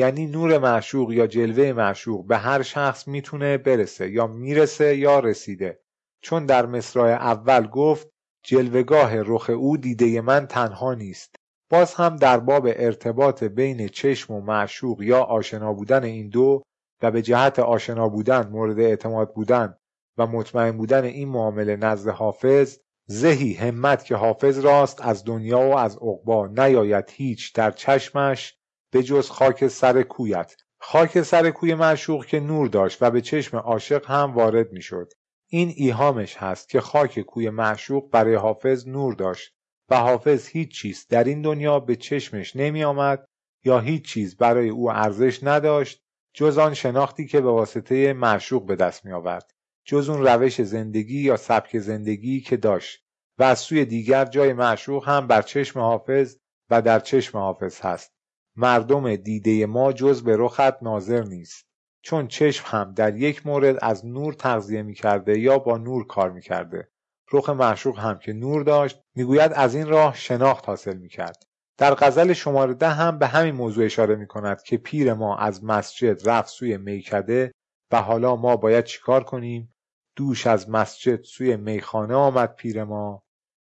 [0.00, 5.80] یعنی نور معشوق یا جلوه معشوق به هر شخص می‌تونه برسه یا می‌رسه یا رسیده.
[6.22, 8.08] چون در مصرع اول گفت
[8.44, 11.36] جلوگاه رخ او دیده من تنها نیست.
[11.70, 16.62] باز هم در باب ارتباط بین چشم و معشوق یا آشنا بودن این دو
[17.02, 19.74] و به جهت آشنا بودن مورد اعتماد بودن
[20.18, 25.76] و مطمئن بودن این معامله نزد حافظ زهی همت که حافظ راست از دنیا و
[25.76, 28.59] از عقبا نیاید هیچ در چشمش
[28.90, 30.56] به جز خاک سر کویت.
[30.78, 35.12] خاک سر کوی معشوق که نور داشت و به چشم عاشق هم وارد می‌شد.
[35.48, 39.54] این ایهامش هست که خاک کوی معشوق برای حافظ نور داشت
[39.88, 43.24] و حافظ هیچ چیز در این دنیا به چشمش نمی آمد
[43.64, 46.02] یا هیچ چیز برای او ارزش نداشت
[46.34, 49.50] جز آن شناختی که به واسطه معشوق به دست می آورد
[49.84, 53.04] جز اون روش زندگی یا سبک زندگی که داشت
[53.38, 56.36] و از سوی دیگر جای معشوق هم بر چشم حافظ
[56.70, 58.19] و در چشم حافظ هست.
[58.56, 61.70] مردم دیده ما جز به رخت ناظر نیست.
[62.02, 66.30] چون چشم هم در یک مورد از نور تغذیه می کرده یا با نور کار
[66.30, 66.88] می کرده
[67.32, 71.46] رخ معشوق هم که نور داشت می‌گوید از این راه شناخت حاصل می کرد
[71.78, 75.64] در غزل شماره ده هم به همین موضوع اشاره می کند که پیر ما از
[75.64, 77.52] مسجد رفت سوی میکده
[77.92, 79.74] و حالا ما باید چیکار کنیم؟
[80.16, 83.22] دوش از مسجد سوی میخانه آمد پیر ما.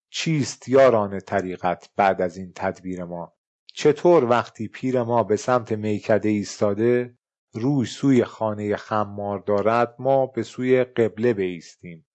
[0.10, 3.35] چیست یاران طریقت بعد از این تدبیر ما؟
[3.78, 7.18] چطور وقتی پیر ما به سمت میکده ایستاده
[7.54, 12.06] روی سوی خانه خمار دارد ما به سوی قبله بیستیم.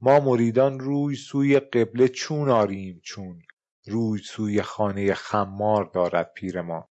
[0.00, 3.42] ما مریدان روی سوی قبله چون آریم چون؟
[3.86, 6.88] روی سوی خانه خمار دارد پیر ما.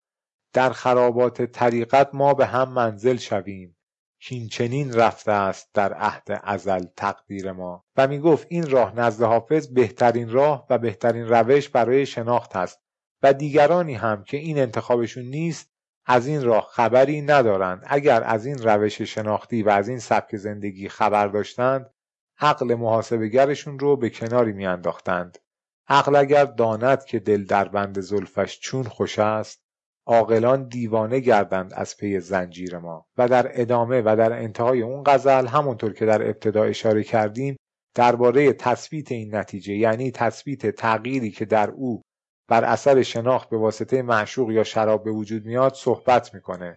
[0.52, 3.76] در خرابات طریقت ما به هم منزل شویم.
[4.20, 7.84] کین چنین رفته است در عهد ازل تقدیر ما.
[7.96, 12.89] و می گفت این راه نزد حافظ بهترین راه و بهترین روش برای شناخت است.
[13.22, 15.70] و دیگرانی هم که این انتخابشون نیست
[16.06, 17.82] از این راه خبری ندارند.
[17.86, 21.90] اگر از این روش شناختی و از این سبک زندگی خبر داشتند
[22.38, 25.38] عقل محاسبگرشون رو به کناری میانداختند.
[25.88, 29.62] عقل اگر داند که دل در بند زلفش چون خوش است
[30.06, 33.06] عاقلان دیوانه گردند از پی زنجیر ما.
[33.18, 37.56] و در ادامه و در انتهای اون غزل همونطور که در ابتدا اشاره کردیم
[37.94, 42.02] درباره تثبیت این نتیجه یعنی تثبیت تغییری که در او
[42.50, 46.76] بر اثر شناخت به واسطه معشوق یا شراب به وجود میاد صحبت می‌کنه.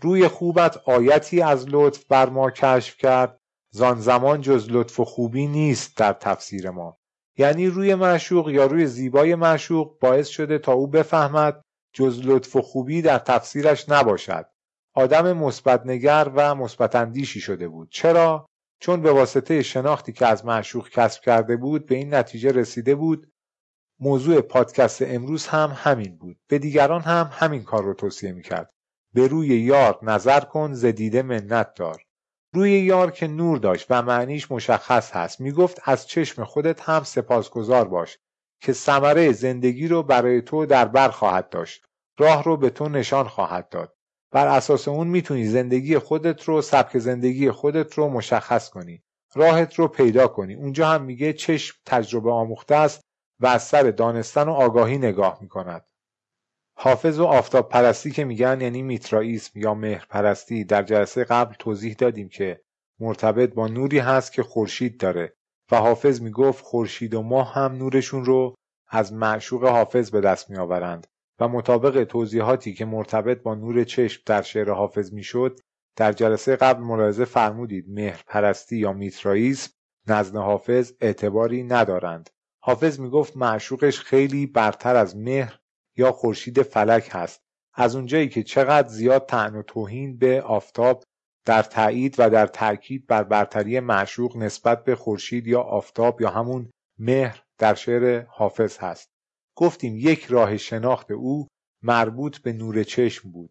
[0.00, 3.38] روی خوبت آیتی از لطف بر ما کشف کرد.
[3.70, 6.98] زان زمان جز لطف و خوبی نیست در تفسیر ما.
[7.38, 11.62] یعنی روی معشوق یا روی زیبای معشوق باعث شده تا او بفهمد
[11.92, 14.46] جز لطف و خوبی در تفسیرش نباشد.
[14.94, 17.88] آدم مثبت نگر و مثبت اندیشی شده بود.
[17.90, 18.46] چرا؟
[18.80, 23.31] چون به واسطه شناختی که از معشوق کسب کرده بود به این نتیجه رسیده بود
[24.04, 26.36] موضوع پادکست امروز هم همین بود.
[26.48, 28.70] به دیگران هم همین کار رو توصیه می‌کرد.
[29.14, 32.02] به روی یار نظر کن زدیده منت دار.
[32.54, 35.40] روی یار که نور داشت و معنیش مشخص هست.
[35.40, 38.18] می‌گفت از چشم خودت هم سپاسگزار باش
[38.60, 41.84] که ثمره زندگی رو برای تو در بر خواهد داشت.
[42.18, 43.94] راه رو به تو نشان خواهد داد.
[44.32, 49.02] بر اساس اون می‌تونی زندگی خودت رو سبک زندگی خودت رو مشخص کنی.
[49.34, 50.54] راهت رو پیدا کنی.
[50.54, 53.00] اونجا هم میگه چشم تجربه آموخته است.
[53.42, 55.84] و از سر دانستن و آگاهی نگاه می‌کند.
[56.78, 61.94] حافظ و آفتاب پرستی که میگن یعنی میترائیسم یا مهر پرستی در جلسه قبل توضیح
[61.94, 62.60] دادیم که
[63.00, 65.36] مرتبط با نوری هست که خورشید داره
[65.70, 68.54] و حافظ می‌گفت خورشید و ماه هم نورشون رو
[68.88, 71.06] از معشوق حافظ به دست میآورند
[71.40, 75.60] و مطابق توضیحاتی که مرتبط با نور چشم در شعر حافظ می‌شد
[75.96, 79.72] در جلسه قبل ملاحظه فرمودید مهر پرستی یا میترائیسم
[80.06, 82.30] نزد حافظ اعتباری ندارند.
[82.64, 85.58] حافظ می‌گفت معشوقش خیلی برتر از مهر
[85.96, 87.40] یا خورشید فلک هست.
[87.74, 91.04] از اونجایی که چقدر زیاد تعن و توهین به آفتاب
[91.46, 96.70] در تایید و در تاکید بر برتری معشوق نسبت به خورشید یا آفتاب یا همون
[96.98, 99.08] مهر در شعر حافظ هست.
[99.56, 101.48] گفتیم یک راه شناخت او
[101.82, 103.50] مربوط به نور چشم بود.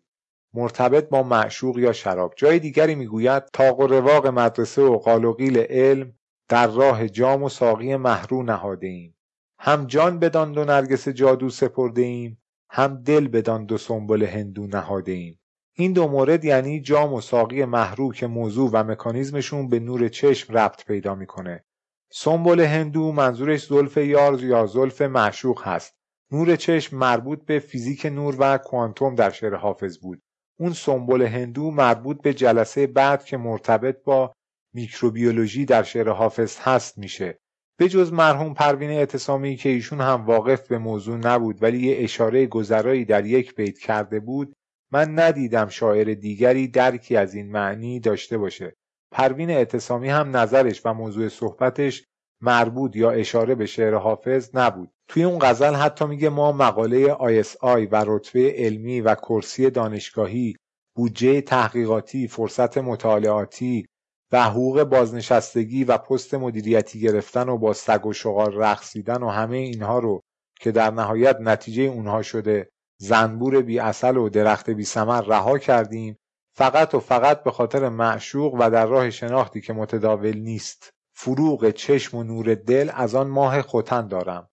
[0.53, 2.33] مرتبط با معشوق یا شراب.
[2.37, 6.13] جای دیگری می‌گوید تاق و رواق مدرسه و قالقیل علم
[6.51, 9.15] در راه جام و ساقی محرو نهاده ایم
[9.59, 15.11] هم جان بدان دو نرگس جادو سپرده ایم هم دل بدان دو سنبل هندو نهاده
[15.11, 15.39] ایم
[15.73, 20.57] این دو مورد یعنی جام و ساقی محرو که موضوع و مکانیزمشون به نور چشم
[20.57, 21.63] ربط پیدا می‌کنه.
[22.11, 25.93] سنبل هندو منظورش زلف یار یا زلف معشوق هست.
[26.31, 30.21] نور چشم مربوط به فیزیک نور و کوانتوم در شعر حافظ بود.
[30.59, 34.33] اون سنبل هندو مربوط به جلسه بعد که مرتبط با
[34.73, 37.39] میکروبیولوژی در شعر حافظ هست میشه.
[37.77, 42.45] به جز مرحوم پروین اعتصامی که ایشون هم واقف به موضوع نبود ولی یه اشاره
[42.45, 44.53] گذرایی در یک بیت کرده بود
[44.91, 48.75] من ندیدم شاعر دیگری درکی از این معنی داشته باشه.
[49.11, 52.03] پروین اعتصامی هم نظرش و موضوع صحبتش
[52.41, 54.91] مربوط یا اشاره به شعر حافظ نبود.
[55.07, 60.55] توی اون غزل حتی میگه ما مقاله ISI و رتبه علمی و کرسی دانشگاهی
[60.95, 63.85] بودجه تحقیقاتی فرصت مطالعاتی
[64.31, 69.57] و حقوق بازنشستگی و پست مدیریتی گرفتن و با سگ و شغال رقصیدن و همه
[69.57, 70.21] اینها رو
[70.59, 76.17] که در نهایت نتیجه اونها شده زنبور بی اصل و درخت بی سمر رها کردیم.
[76.55, 80.89] فقط و فقط به خاطر معشوق و در راه شناختی که متداول نیست.
[81.15, 84.49] فروغ چشم و نور دل از آن ماه خوتن دارم.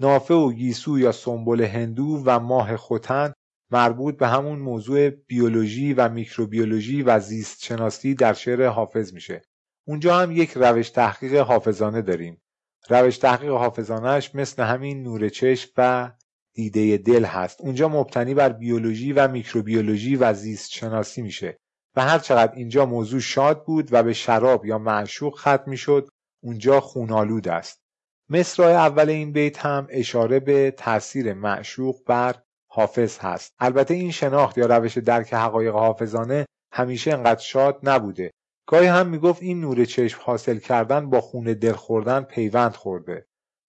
[0.00, 3.32] نافه و گیسو یا سنبل هندو و ماه خوتن
[3.70, 9.42] مربوط به همون موضوع بیولوژی و میکروبیولوژی و زیست شناسی در شعر حافظ میشه.
[9.86, 12.42] اونجا هم یک روش تحقیق حافظانه داریم.
[12.88, 16.10] روش تحقیق حافظانهش مثل همین نور چشم و
[16.54, 17.60] دیده دل هست.
[17.60, 21.58] اونجا مبتنی بر بیولوژی و میکروبیولوژی و زیست شناسی میشه.
[21.96, 26.08] و هر چقدر اینجا موضوع شاد بود و به شراب یا معشوق ختم می‌شد
[26.42, 27.82] اونجا خونالود است.
[28.28, 32.34] مصرع اول این بیت هم اشاره به تاثیر معشوق بر
[32.72, 33.54] حافظ هست.
[33.58, 38.30] البته این شناخت یا روش درک حقایق حافظانه همیشه انقدر شاد نبوده.
[38.68, 43.26] گاهی هم می‌گفت این نور چشم حاصل کردن با خون دل خوردن پیوند خورده.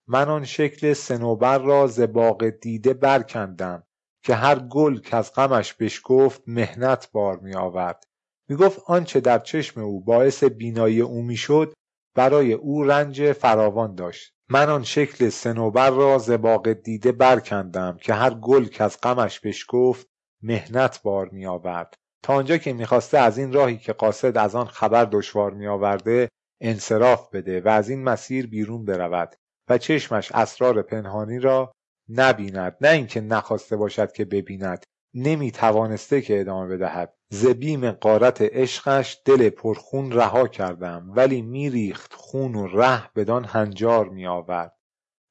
[0.08, 3.84] من آن شکل سنوبر را ز باغ دیده برکندم
[4.24, 8.04] که هر گل که از غمش بشکفت مهنت بار می آورد
[8.50, 11.74] می گفت آنچه در چشم او باعث بینایی او می شد
[12.16, 14.34] برای او رنج فراوان داشت.
[14.52, 19.40] من آن شکل سنوبر را ز باغ دیده برکندم که هر گل که از غمش
[19.40, 20.08] بشکفت
[20.44, 24.66] مهنت بار می آورد تا آنجا که می‌خواسته از این راهی که قاصد از آن
[24.66, 26.30] خبر دشوار می آورده
[26.62, 29.36] انصراف بده و از این مسیر بیرون برود
[29.70, 31.72] و چشمش اسرار پنهانی را
[32.10, 32.78] نبیند.
[32.82, 34.84] نه اینکه نخواسته باشد که ببیند.
[35.14, 37.14] نمی توانسته که ادامه بدهد.
[37.34, 44.10] ز بیم قارت عشقش دل پرخون رها کردم ولی میریخت خون و ره بدان هنجار
[44.10, 44.78] می آورد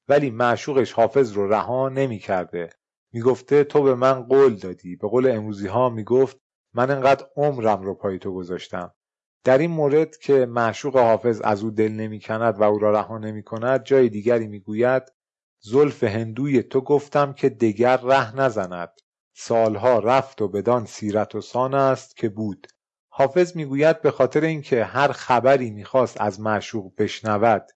[0.09, 2.71] ولی معشوقش حافظ رو رها نمی کرده
[3.13, 4.97] می‌گفته تو به من قول دادی.
[4.97, 6.37] به قول امروزی ها می‌گفت
[6.75, 8.95] من انقدر عمرم رو پای تو گذاشتم.
[9.45, 13.19] در این مورد که معشوق حافظ از او دل نمی کند و او را رها
[13.19, 15.03] نمی کند جای دیگری می‌گوید
[15.63, 18.91] زلف هندوی تو گفتم که دگر ره نزند.
[19.35, 22.67] سالها رفت و بدان سیرت و سان است که بود.
[23.13, 27.67] حافظ می‌گوید به خاطر اینکه هر خبری می‌خواست از معشوق بشنود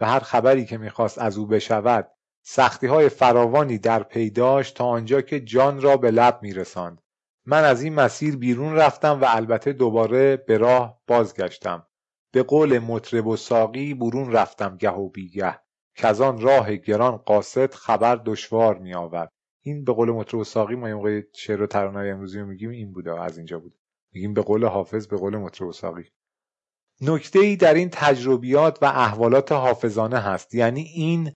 [0.00, 2.10] و هر خبری که می‌خواست از او بشود
[2.42, 7.02] سختی های فراوانی در پیداش تا آنجا که جان را به لب میرساند.
[7.46, 11.86] من از این مسیر بیرون رفتم و البته دوباره به راه بازگشتم.
[12.32, 15.60] به قول مطرب و ساقی برون رفتم گه و بیگه.
[15.94, 18.94] که از آن راه گران قاصد خبر دشوار می
[19.62, 23.20] این به قول مطرب ساقی ما موقع شعر و ترانه امروزی رو میگیم این بوده
[23.20, 23.74] از اینجا بود.
[24.12, 26.04] میگیم به قول حافظ به قول مطرب ساقی.
[27.00, 30.54] نکته ای در این تجربیات و احوالات حافظانه هست.
[30.54, 31.32] یعنی این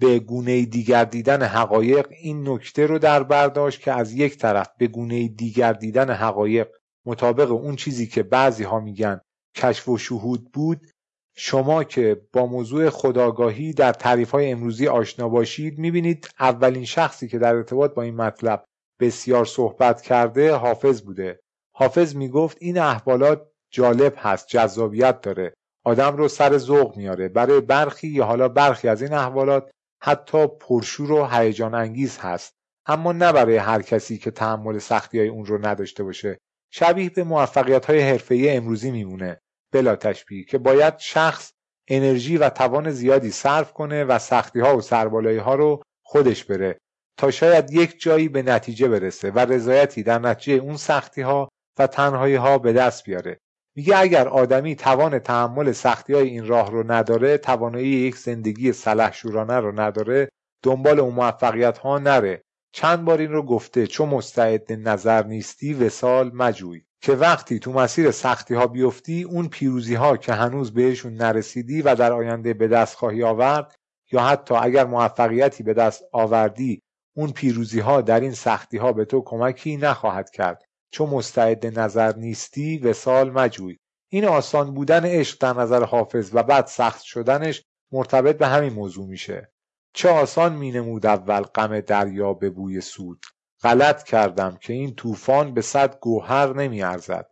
[0.00, 4.86] به گونه دیگر دیدن حقایق این نکته رو در برداشت که از یک طرف به
[4.86, 6.68] گونه دیگر دیدن حقایق
[7.06, 9.20] مطابق اون چیزی که بعضی ها میگن
[9.54, 10.86] کشف و شهود بود
[11.34, 17.38] شما که با موضوع خداگاهی در تعریف های امروزی آشنا باشید می‌بینید اولین شخصی که
[17.38, 18.64] در ارتباط با این مطلب
[19.00, 21.40] بسیار صحبت کرده حافظ بوده.
[21.76, 25.54] حافظ می‌گفت این احوالات جالب هست جذابیت داره.
[25.84, 29.70] آدم رو سر ذوق میاره برای برخی یا حالا برخی از این احوالات
[30.02, 32.54] حتی پرشور و هیجان انگیز هست.
[32.86, 36.38] اما نه برای هر کسی که تحمل سختی های اون رو نداشته باشه.
[36.72, 39.40] شبیه به موفقیت های حرفه‌ای امروزی میمونه.
[39.72, 41.52] بلا تشبیه که باید شخص
[41.88, 46.78] انرژی و توان زیادی صرف کنه و سختی ها و سربالایی ها رو خودش بره
[47.16, 51.48] تا شاید یک جایی به نتیجه برسه و رضایتی در نتیجه اون سختی ها
[51.78, 53.38] و تنهایی ها به دست بیاره.
[53.76, 59.56] میگه اگر آدمی توان تحمل سختی های این راه رو نداره توانایی یک زندگی سلحشورانه
[59.56, 60.28] رو نداره
[60.62, 62.42] دنبال اون موفقیت ها نره.
[62.72, 66.82] چند بار این رو گفته چون مستعد نظر نیستی وسال مجوی.
[67.02, 71.94] که وقتی تو مسیر سختی ها بیفتی اون پیروزی ها که هنوز بهشون نرسیدی و
[71.94, 73.74] در آینده به دست خواهی آورد
[74.12, 76.82] یا حتی اگر موفقیتی به دست آوردی
[77.16, 80.62] اون پیروزی ها در این سختی ها به تو کمکی نخواهد کرد.
[80.92, 83.78] چون مستعد نظر نیستی وسال مجوی.
[84.12, 89.06] این آسان بودن عشق در نظر حافظ و بعد سخت شدنش مرتبط به همین موضوع
[89.06, 89.49] میشه.
[89.92, 93.26] چه آسان مینمود اول غم دریا به بوی سود.
[93.62, 97.26] غلط کردم که این طوفان به صد گوهر نمیارزد.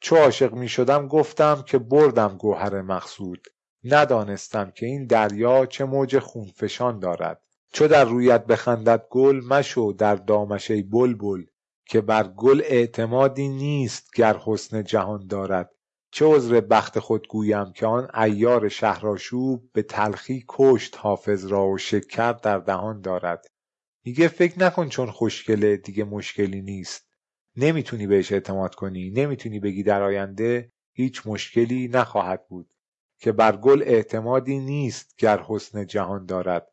[0.00, 3.46] چو عاشق می شدم گفتم که بردم گوهر مقصود.
[3.84, 7.40] ندانستم که این دریا چه موج خونفشان دارد.
[7.72, 11.44] چو در رویت بخندد گل مشو در دامش ای بلبل
[11.86, 15.73] که بر گل اعتمادی نیست گر حسن جهان دارد.
[16.14, 21.78] چه عذر بخت خود گویم که آن ایار شهرآشوب به تلخی کشت حافظ را و
[21.78, 23.46] شکر در دهان دارد.
[24.04, 27.08] میگه فکر نکن چون خوشگله دیگه مشکلی نیست.
[27.56, 32.74] نمی‌تونی بهش اعتماد کنی نمی‌تونی بگی در آینده هیچ مشکلی نخواهد بود.
[33.18, 36.68] که بر گل اعتمادی نیست گر حسن جهان دارد.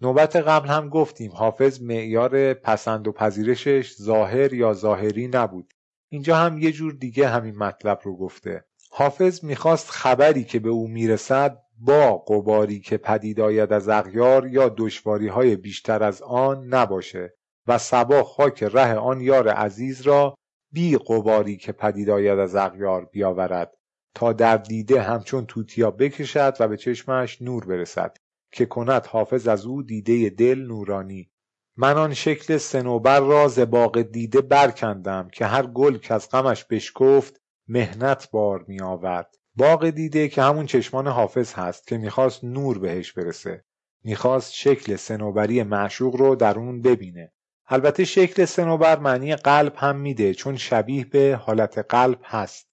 [0.00, 5.72] نوبت قبل هم گفتیم حافظ معیار پسند و پذیرشش ظاهر یا ظاهری نبود.
[6.08, 8.64] اینجا هم یه جور دیگه همین مطلب رو گفته.
[8.98, 14.74] حافظ می‌خواست خبری که به او می‌رسد با قباری که پدید آید از اغیار یا
[14.76, 17.34] دشواری های بیشتر از آن نباشه
[17.66, 20.34] و سبا خاک ره آن یار عزیز را
[20.72, 23.74] بی قباری که پدید آید از اغیار بیاورد
[24.14, 28.16] تا در دیده همچون توتیا بکشد و به چشمش نور برسد
[28.52, 31.30] که کند حافظ از او دیده دل نورانی.
[31.76, 36.64] من آن شکل سنوبر را ز باغ دیده برکندم که هر گل که از غمش
[36.64, 42.78] بشکفت مهنت بار می آورد باغ دیده که همون چشمان حافظ هست که می‌خواست نور
[42.78, 43.64] بهش برسه.
[44.04, 47.32] می‌خواست شکل سنوبری معشوق رو در اون ببینه.
[47.68, 52.68] البته شکل سنوبر معنی قلب هم میده چون شبیه به حالت قلب هست.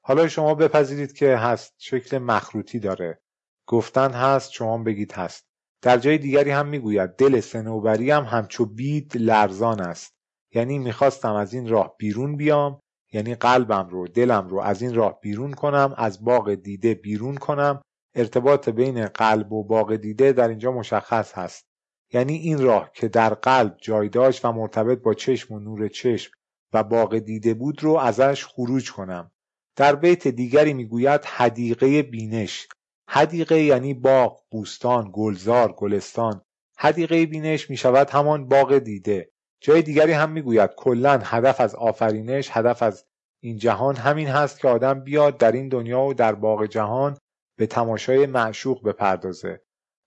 [0.00, 3.20] حالا شما بپذیرید که هست شکل مخروطی داره.
[3.66, 5.46] گفتن هست شما بگید هست.
[5.82, 10.16] در جای دیگری هم می‌گوید دل سنوبری هم همچو بید لرزان است.
[10.54, 12.80] یعنی می‌خواستم از این راه بیرون بیام.
[13.16, 17.82] یعنی قلبم رو دلم رو از این راه بیرون کنم از باغ دیده بیرون کنم.
[18.14, 21.66] ارتباط بین قلب و باغ دیده در اینجا مشخص هست.
[22.12, 26.32] یعنی این راه که در قلب جای داشت و مرتبط با چشم و نور چشم
[26.72, 29.30] و باغ دیده بود رو ازش خروج کنم.
[29.76, 32.68] در بیت دیگری می‌گوید حدیقه بینش
[33.08, 36.42] حدیقه یعنی باغ بوستان گلزار گلستان.
[36.78, 39.30] حدیقه بینش می شود همان باغ دیده.
[39.60, 43.04] جای دیگری هم می‌گوید کلا هدف از آفرینش هدف از
[43.42, 47.18] این جهان همین هست که آدم بیاد در این دنیا و در باغ جهان
[47.58, 49.60] به تماشای معشوق بپردازه.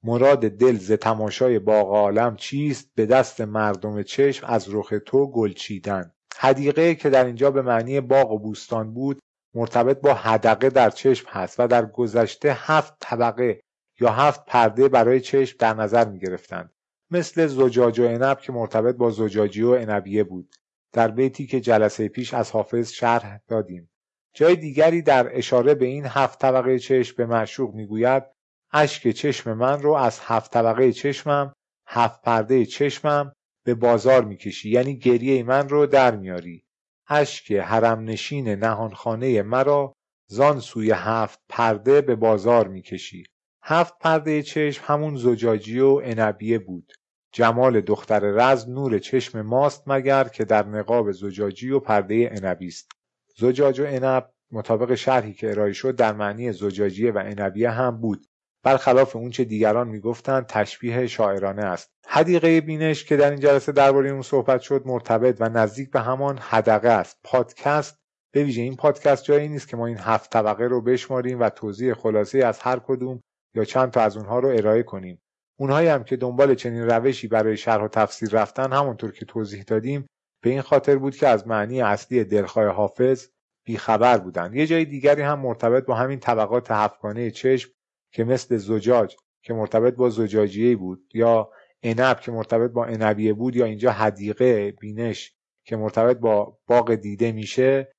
[0.04, 5.54] مراد دل ز تماشای باغ عالم چیست؟ به دست مردم چشم از رخ تو گل
[5.54, 6.12] چیدن.
[6.38, 9.20] حدیقه که در اینجا به معنی باغ و بوستان بود
[9.56, 13.62] مرتبط با حدقه در چشم هست و در گذشته هفت طبقه
[14.00, 16.74] یا هفت پرده برای چشم در نظر می گرفتند.
[17.12, 20.56] مثل زجاج و عنب که مرتبط با زجاجی و عنبیه بود.
[20.94, 23.90] در بیتی که جلسه پیش از حافظ شرح دادیم.
[24.34, 28.24] جای دیگری در اشاره به این هفت طبقه چشم به معشوق می‌گوید
[28.72, 31.54] اشک چشم من رو از هفت طبقه چشمم
[31.88, 33.34] هفت پرده چشمم
[33.66, 34.70] به بازار می‌کشی.
[34.70, 36.64] یعنی گریه من رو در میاری.
[37.08, 39.94] اشک حرم نشین نهانخانه مرا
[40.28, 43.24] زان سوی هفت پرده به بازار می‌کشی.
[43.64, 46.94] هفت پرده چشم همون زجاجی و عنبیه بود.
[47.32, 52.92] جمال دختر رز نور چشم ماست مگر که در نقاب زجاجی و پرده عنبی است.
[53.38, 58.26] زجاج و عنب مطابق شرحی که ارائه شد در معنی زجاجیه و عنبیه هم بود.
[58.64, 61.92] برخلاف اونچه دیگران می‌گفتند تشبیه شاعرانه است.
[62.08, 66.38] حدیقه بینش که در این جلسه درباره اون صحبت شد مرتبط و نزدیک به همان
[66.38, 67.18] حدقه است.
[67.24, 68.00] پادکست
[68.32, 71.94] به ویژه این پادکست جایی نیست که ما این هفت طبقه رو بشماریم و توضیح
[71.94, 73.24] خلاصه از هر کدوم
[73.56, 75.22] یا چند تا از اونها رو ارائه کنیم.
[75.60, 80.06] اونهایی هم که دنبال چنین روشی برای شرح و تفسیر رفتن همونطور که توضیح دادیم
[80.44, 83.28] به این خاطر بود که از معنی اصلی دلخواه حافظ
[83.66, 84.56] بیخبر بودند.
[84.56, 87.72] یه جای دیگری هم مرتبط با همین طبقات هفتگانه چشم
[88.12, 91.50] که مثل زجاج که مرتبط با زجاجیه بود یا
[91.84, 95.34] عنب که مرتبط با عنبیه بود یا اینجا حدیقه بینش
[95.66, 97.94] که مرتبط با باغ دیده میشه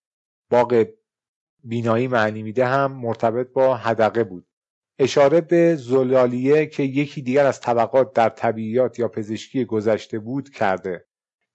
[0.50, 0.86] باغ
[1.64, 4.46] بینایی معنی میده هم مرتبط با حدقه بود.
[5.02, 11.04] اشاره به زلالیه که یکی دیگر از طبقات در طبیعیات یا پزشکی گذشته بود کرده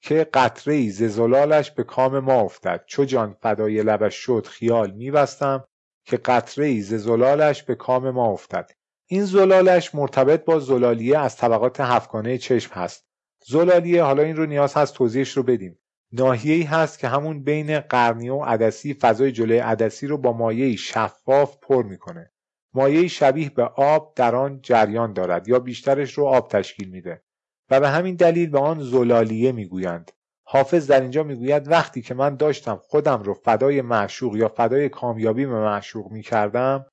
[0.01, 2.83] که قطره ای زلالش به کام ما افتد.
[2.87, 5.63] چو جان فدای لبش شد خیال میبستم
[6.05, 8.71] که قطره ای زلالش به کام ما افتد.
[9.07, 13.05] این زلالش مرتبط با زلالیه از طبقات هفتگانه چشم هست.
[13.47, 15.79] زلالیه حالا این رو نیاز هست توضیحش رو بدیم.
[16.11, 21.57] ناحیه‌ای هست که همون بین قرنیه و عدسی فضای جلوی عدسی رو با مایعی شفاف
[21.61, 22.31] پر می‌کنه.
[22.75, 27.21] مایعی شبیه به آب در آن جریان دارد یا بیشترش رو آب تشکیل میده.
[27.69, 30.11] و به همین دلیل به آن زلالیه می‌گویند.
[30.47, 35.45] حافظ در اینجا می‌گوید وقتی که من داشتم خودم رو فدای معشوق یا فدای کامیابی
[35.45, 36.85] به معشوق می‌کردم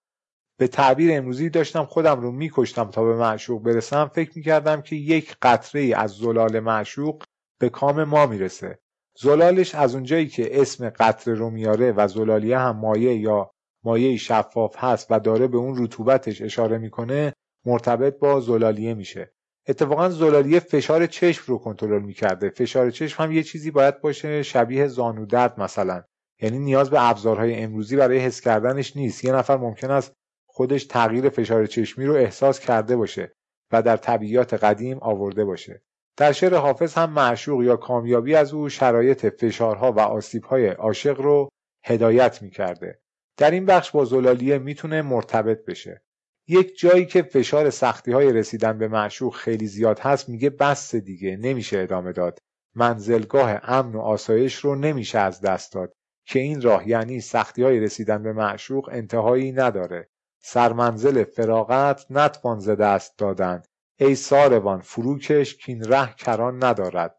[0.58, 5.36] به تعبیر امروزی داشتم خودم رو میکشتم تا به معشوق برسم فکر می‌کردم که یک
[5.42, 7.22] قطره از زلال معشوق
[7.60, 8.78] به کام ما می‌رسه.
[9.18, 13.50] زلالش از اونجایی که اسم قطره رو میاره و زلالیه هم مایه یا
[13.84, 17.32] مایه شفاف هست و داره به اون رطوبتش اشاره می‌کنه
[17.66, 19.32] مرتبط با زلالیه میشه.
[19.68, 22.50] اتفاقا زلالیه فشار چشم رو کنترل می‌کرده.
[22.50, 26.02] فشار چشم هم یه چیزی باید باشه شبیه زانو درد مثلا.
[26.40, 29.24] یعنی نیاز به ابزارهای امروزی برای حس کردنش نیست.
[29.24, 30.12] یه نفر ممکن است
[30.46, 33.32] خودش تغییر فشار چشمی رو احساس کرده باشه
[33.72, 35.82] و در طبیعیات قدیم آورده باشه.
[36.16, 41.48] در شعر حافظ هم معشوق یا کامیابی از او شرایط فشارها و آسیبهای عاشق رو
[41.84, 43.01] هدایت می‌کرده.
[43.36, 46.02] در این بخش با زلالیه می‌تونه مرتبط بشه.
[46.48, 51.36] یک جایی که فشار سختی های رسیدن به معشوق خیلی زیاد هست میگه بس دیگه
[51.36, 52.38] نمیشه ادامه داد.
[52.74, 55.92] منزلگاه امن و آسایش رو نمیشه از دست داد.
[56.26, 60.08] که این راه یعنی سختی های رسیدن به معشوق انتهایی نداره.
[60.42, 63.62] سرمنزل فراغت نتوان ز دست دادن.
[63.96, 67.18] ای ساروان فروکش کین ره کران ندارد.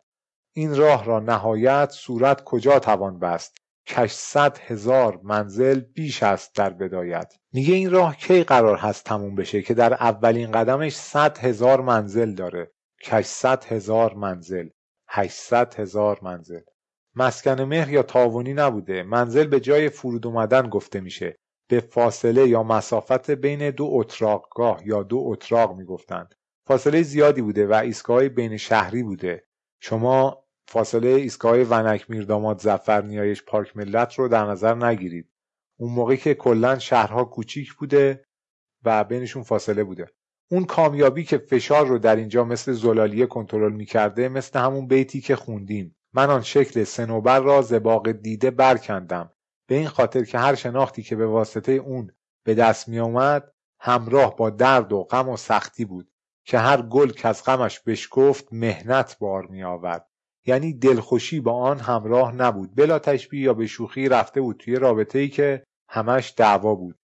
[0.54, 3.58] این راه را نهایت صورت کجا توان بست؟
[3.88, 7.34] کش صد هزار منزل بیش است در بدایت.
[7.54, 12.36] میگه این راه کی قرار هست تموم بشه که در اولین قدمش صد هزار منزل
[12.36, 12.72] داره.
[13.04, 14.70] کش صد هزار منزل.
[15.10, 16.62] هشتصد هزار منزل.
[17.16, 19.04] مسکن مهر یا تاوانی نبوده.
[19.04, 21.36] منزل به جای فرود اومدن گفته میشه.
[21.70, 26.36] به فاصله یا مسافت بین دو اتراقگاه یا دو اتراق می‌گفتند.
[26.68, 29.44] فاصله زیادی بوده و ایستگاه بین شهری بوده.
[29.80, 35.30] شما فاصله ایستگاه ونک میرداماد زفر نیایش پارک ملت رو در نظر نگیرید.
[35.80, 38.26] اون موقعی که کلا شهرها کوچیک بوده
[38.84, 40.08] و بینشون فاصله بوده.
[40.52, 45.36] اون کامیابی که فشار رو در اینجا مثل زلالیه کنترل می‌کرده مثل همون بیتی که
[45.36, 45.96] خوندیم.
[46.14, 49.34] من آن شکل سنوبر را زباق دیده برکندم.
[49.68, 52.12] به این خاطر که هر شناختی که به واسطه اون
[52.46, 56.12] به دست می آمد همراه با درد و غم و سختی بود
[56.46, 60.10] که هر گل که از غمش بشکفت مهنت بار می آورد
[60.46, 62.76] یعنی دلخوشی با آن همراه نبود.
[62.76, 66.96] بلا تشبیه یا به شوخی رفته بود توی رابطه ای که همش دعوا بود.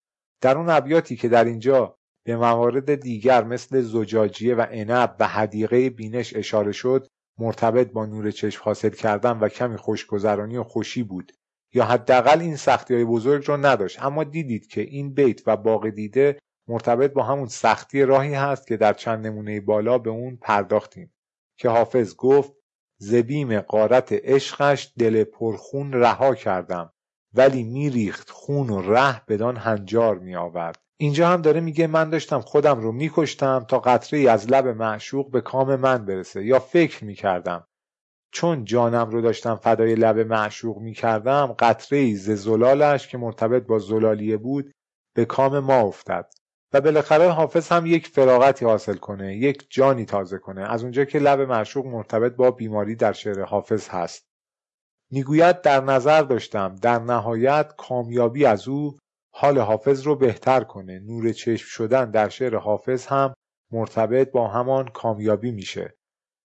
[0.41, 1.95] در اون ابیاتی که در اینجا
[2.26, 7.07] به موارد دیگر مثل زجاجیه و عنب و حدیقه بینش اشاره شد
[7.40, 11.32] مرتبط با نور چشم حاصل کردن و کمی خوشگذرانی و خوشی بود.
[11.74, 14.03] یا حداقل این سختی های بزرگ رو نداشت.
[14.03, 18.78] اما دیدید که این بیت و باغ دیده مرتبط با همون سختی راهی هست که
[18.78, 21.14] در چند نمونه بالا به اون پرداختیم.
[21.57, 22.53] که حافظ گفت
[23.01, 26.93] زبیم قارت عشقش دل پرخون رها کردم
[27.34, 32.41] ولی میریخت خون و ره بدان هنجار می آورد اینجا هم داره میگه من داشتم
[32.41, 36.45] خودم رو میکشتم تا قطره ای از لب معشوق به کام من برسه.
[36.45, 37.67] یا فکر می‌کردم
[38.31, 43.80] چون جانم رو داشتم فدای لب معشوق می‌کردم قطره ای ز زلالش که مرتبط با
[43.80, 44.71] زلالیه بود
[45.15, 46.30] به کام ما افتد.
[46.73, 50.61] و بالاخره حافظ هم یک فراغتی حاصل کنه یک جانی تازه کنه.
[50.61, 54.25] از اونجا که لب معشوق مرتبط با بیماری در شعر حافظ هست.
[55.11, 56.75] می‌گوید در نظر داشتم.
[56.75, 58.97] در نهایت کامیابی از او
[59.33, 60.99] حال حافظ رو بهتر کنه.
[60.99, 63.33] نور چشم شدن در شعر حافظ هم
[63.71, 65.95] مرتبط با همان کامیابی میشه.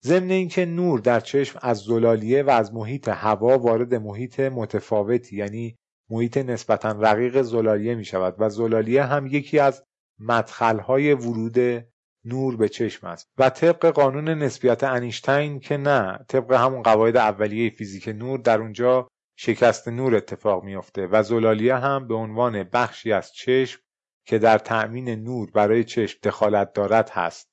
[0.03, 5.75] ضمن اینکه نور در چشم از زلالیه و از محیط هوا وارد محیط متفاوتی یعنی
[6.09, 9.83] محیط نسبتا رقیق زلالیه می شود و زلالیه هم یکی از
[10.19, 11.85] مدخلهای ورود
[12.25, 13.31] نور به چشم است.
[13.37, 19.07] و طبق قانون نسبیت انیشتین که نه طبق همون قواعد اولیه فیزیک نور در اونجا
[19.35, 23.81] شکست نور اتفاق میافته و زلالیه هم به عنوان بخشی از چشم
[24.25, 27.51] که در تأمین نور برای چشم دخالت دارد هست.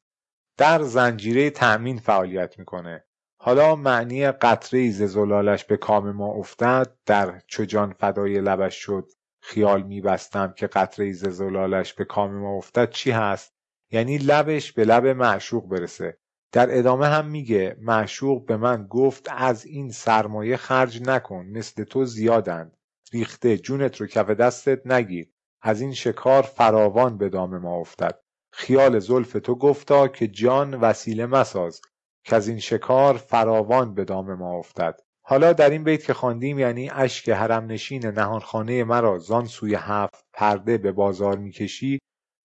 [0.56, 3.04] در زنجیره تأمین فعالیت می‌کنه.
[3.40, 9.08] حالا معنی قطره ز زلالش به کام ما افتد در چو جان فدای لبش شد؟
[9.48, 13.54] خیال میبستم که قطره ز زلالش به کام ما افتد چی هست؟
[13.90, 16.18] یعنی لبش به لب معشوق برسه.
[16.52, 22.04] در ادامه هم میگه معشوق به من گفت از این سرمایه خرج نکن مثل تو
[22.04, 22.76] زیادند.
[23.12, 25.30] ریخته جونت رو کف دستت نگیر.
[25.62, 28.20] از این شکار فراوان به دام ما افتد.
[28.52, 31.80] خیال زلف تو گفتا که جان وسیله مساز.
[32.24, 35.00] که از این شکار فراوان به دام ما افتد.
[35.30, 40.24] حالا در این بیت که خواندیم یعنی اشک حرم نشین نهانخانه مرا زان سوی هفت
[40.32, 41.98] پرده به بازار می‌کشی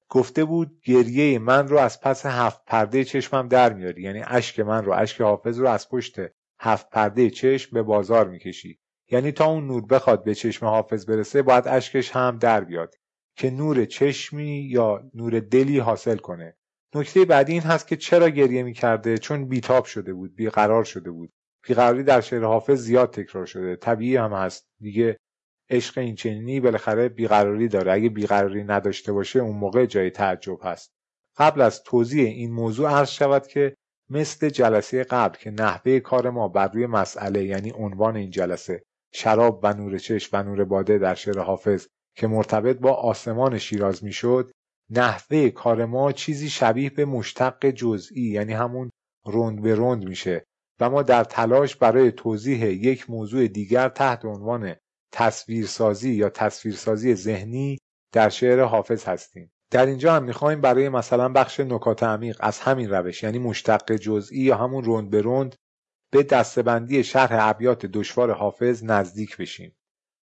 [0.10, 4.02] گفته بود گریه من رو از پس هفت پرده چشمم در میاری.
[4.02, 6.16] یعنی اشک من رو اشک حافظ رو از پشت
[6.60, 8.80] هفت پرده چشم به بازار می‌کشی.
[9.12, 12.96] یعنی تا اون نور بخواد به چشم حافظ برسه باید اشکش هم در بیاد
[13.38, 16.58] که نور چشمی یا نور دلی حاصل کنه.
[16.96, 21.34] نکته بعدی این هست که چرا گریه می‌کرده؟ چون بیتاب شده بود بیقرار شده بود.
[21.64, 23.76] بیقراری در شعر حافظ زیاد تکرار شده.
[23.76, 24.68] طبیعی هم هست.
[24.80, 25.18] دیگه
[25.69, 27.91] عشق این چنینی بالاخره بیقراری داره.
[27.91, 30.94] اگه بیقراری نداشته باشه اون موقع جای تعجب هست.
[31.38, 33.76] قبل از توضیح این موضوع عرض شود که
[34.10, 38.84] مثل جلسه قبل که نحوه کار ما بر روی مسئله یعنی عنوان این جلسه
[39.14, 44.03] شراب و نور چشم و نور باده در شعر حافظ که مرتبط با آسمان شیراز
[44.03, 44.52] می‌شد
[44.90, 48.90] نحوه کار ما چیزی شبیه به مشتق جزئی یعنی همون
[49.26, 50.45] رند به رند میشه.
[50.80, 54.76] و ما در تلاش برای توضیح یک موضوع دیگر تحت عنوان
[55.12, 57.80] تصویرسازی یا تصویرسازی ذهنی
[58.12, 59.52] در شعر حافظ هستیم.
[59.72, 64.40] در اینجا هم می‌خوایم برای مثلا بخش نکات عمیق از همین روش یعنی مشتق جزئی
[64.40, 65.56] یا همون رند به رند
[66.12, 69.76] به دستبندی شرح ابیات دشوار حافظ نزدیک بشیم.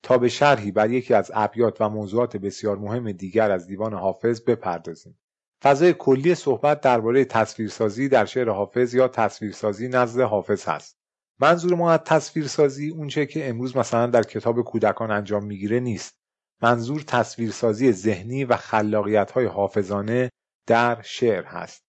[0.03, 4.41] تا به شرحی بر یکی از ابیات و موضوعات بسیار مهم دیگر از دیوان حافظ
[4.41, 5.19] بپردازیم.
[5.63, 10.97] فضای کلی صحبت درباره تصویرسازی در شعر حافظ یا تصویرسازی نزد حافظ هست.
[11.39, 16.19] منظور ما از تصویرسازی اونچه که امروز مثلا در کتاب کودکان انجام می‌گیره نیست.
[16.61, 20.29] منظور تصویرسازی ذهنی و خلاقیت های حافظانه
[20.67, 21.83] در شعر هست.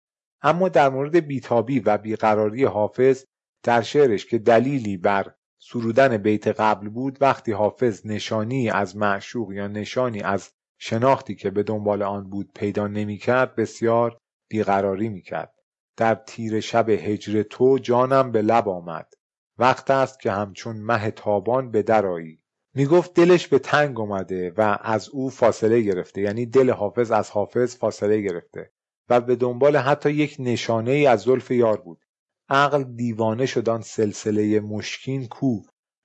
[0.42, 3.24] اما در مورد بیتابی و بیقراری حافظ
[3.62, 9.68] در شعرش که دلیلی بر سرودن بیت قبل بود وقتی حافظ نشانی از معشوق یا
[9.68, 14.18] نشانی از شناختی که به دنبال آن بود پیدا نمی‌کرد بسیار
[14.48, 15.54] بیقراری می‌کرد.
[15.96, 19.14] در تیر شب هجر تو جانم به لب آمد.
[19.58, 22.42] وقت است که همچون مه تابان به درایی
[22.74, 26.20] می‌گفت دلش به تنگ اومده و از او فاصله گرفته.
[26.20, 28.72] یعنی دل حافظ از حافظ فاصله گرفته
[29.08, 32.04] و به دنبال حتی یک نشانه ای از زلف یار بود.
[32.48, 35.62] عقل دیوانه شدان سلسله مشکین کو.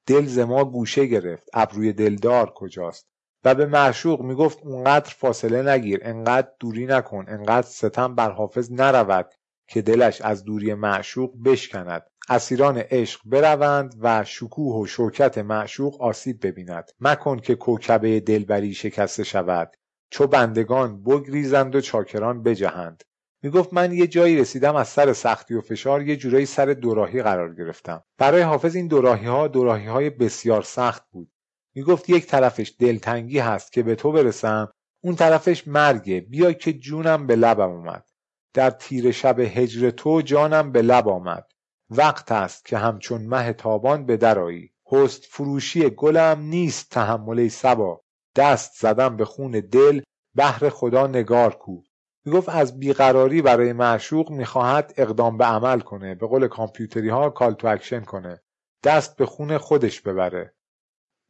[0.07, 1.49] دل ز ما گوشه گرفت.
[1.53, 3.12] ابروی دلدار کجاست؟
[3.45, 9.33] و به معشوق می‌گفت اونقدر فاصله نگیر انقدر دوری نکن انقدر ستم بر حافظ نرود
[9.67, 12.07] که دلش از دوری معشوق بشکند.
[12.29, 16.91] اسیران عشق بروند و شکوه و شوکت معشوق آسیب ببیند.
[16.99, 19.73] مکن که کوکبه دلبری شکسته شود.
[20.09, 23.03] چو بندگان بگریزند و چاکران بجهند.
[23.43, 27.55] می‌گفت من یه جایی رسیدم از سر سختی و فشار یه جورایی سر دوراهی قرار
[27.55, 28.03] گرفتم.
[28.17, 31.32] برای حافظ این دوراهی ها دوراهی های بسیار سخت بود.
[31.75, 34.71] می‌گفت یک طرفش دلتنگی هست که به تو برسم
[35.03, 36.19] اون طرفش مرگه.
[36.21, 38.05] بیا که جونم به لبم اومد.
[38.53, 41.51] در تیره شب هجر تو جانم به لب آمد.
[41.89, 48.01] وقت است که همچون مه تابان به درآیی حسن فروشی گلم نیست تحمل ای صبا
[48.35, 50.01] دست زدم به خون دل
[50.35, 51.81] بهر خدا نگار کو.
[52.25, 57.53] می‌گفت از بیقراری برای معشوق می‌خواهد اقدام به عمل کنه به قول کامپیوتری ها call
[57.53, 58.41] to action کنه.
[58.83, 60.53] دست به خون خودش ببره.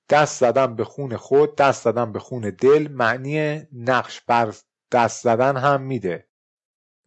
[0.09, 4.53] دست زدم به خون خود دست زدم به خون دل معنی نقش بر
[4.91, 6.27] دست زدن هم میده.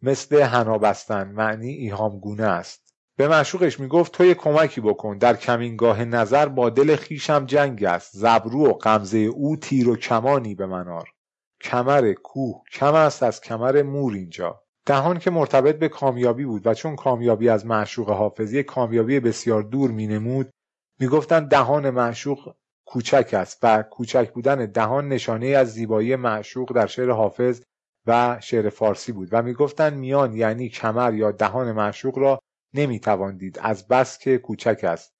[0.01, 2.93] مثل حنا بستن معنی ایهامگونه است.
[3.17, 8.17] به معشوقش می‌گفت تو یه کمکی بکن در کمینگاه نظر با دل خیشم جنگ است.
[8.17, 11.09] زبرو و غمزه او تیر و کمانی به منار
[11.61, 14.61] کمر کوه کم است از کمر مور اینجا.
[14.85, 19.91] دهان که مرتبط به کامیابی بود و چون کامیابی از معشوق حافظی کامیابی بسیار دور
[19.91, 20.49] مینمود
[20.99, 22.55] می‌گفتند دهان معشوق
[22.87, 27.61] کوچک است و کوچک بودن دهان نشانه از زیبایی معشوق در شعر حافظ
[28.05, 32.39] و شعر فارسی بود و می‌گفتند میان یعنی کمر یا دهان معشوق را
[32.73, 33.59] نمی‌توان دید.
[33.61, 35.13] از بس که کوچک است.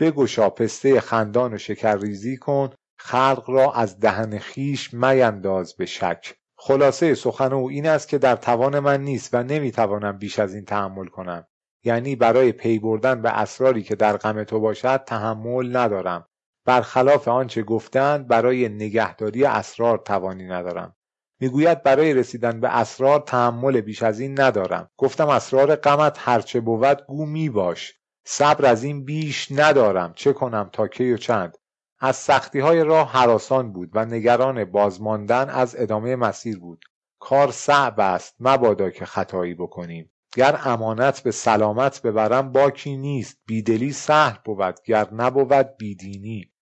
[0.00, 6.34] بگشا پسته خندان و شکر ریزی کن خلق را از دهن خیش مینداز به شک.
[6.58, 10.64] خلاصه سخن او این است که در توان من نیست و نمی‌توانم بیش از این
[10.64, 11.46] تحمل کنم.
[11.84, 16.26] یعنی برای پی بردن به اسراری که در غم تو باشد تحمل ندارم.
[16.66, 20.96] برخلاف آنچه گفتند برای نگهداری اسرار توانی ندارم.
[21.40, 24.90] می‌گوید برای رسیدن به اسرار تحمل بیش از این ندارم.
[24.96, 27.94] گفتم اسرار غمت هرچه بود گو می باش
[28.24, 30.12] صبر از این بیش ندارم.
[30.14, 31.56] چه کنم تا کی و چند؟
[32.00, 36.84] از سختی های راه حراسان بود و نگران بازماندن از ادامه مسیر بود.
[37.20, 38.34] کار صعب است.
[38.40, 40.10] مبادا که خطایی بکنیم.
[40.34, 43.38] گر امانت به سلامت ببرم باکی نیست.
[43.46, 44.82] بیدلی سهل بود.
[44.84, 46.52] گر نبود بیدینی.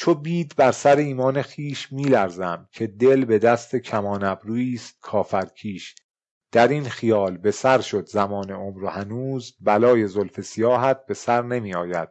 [0.00, 5.94] چو بید بر سر ایمان خویش میلرزم که دل به دست کمان ابرویی است کافرکیش.
[6.52, 11.42] در این خیال به سر شد زمان عمر و هنوز بلای زلف سیاهت به سر
[11.42, 12.08] نمی آید.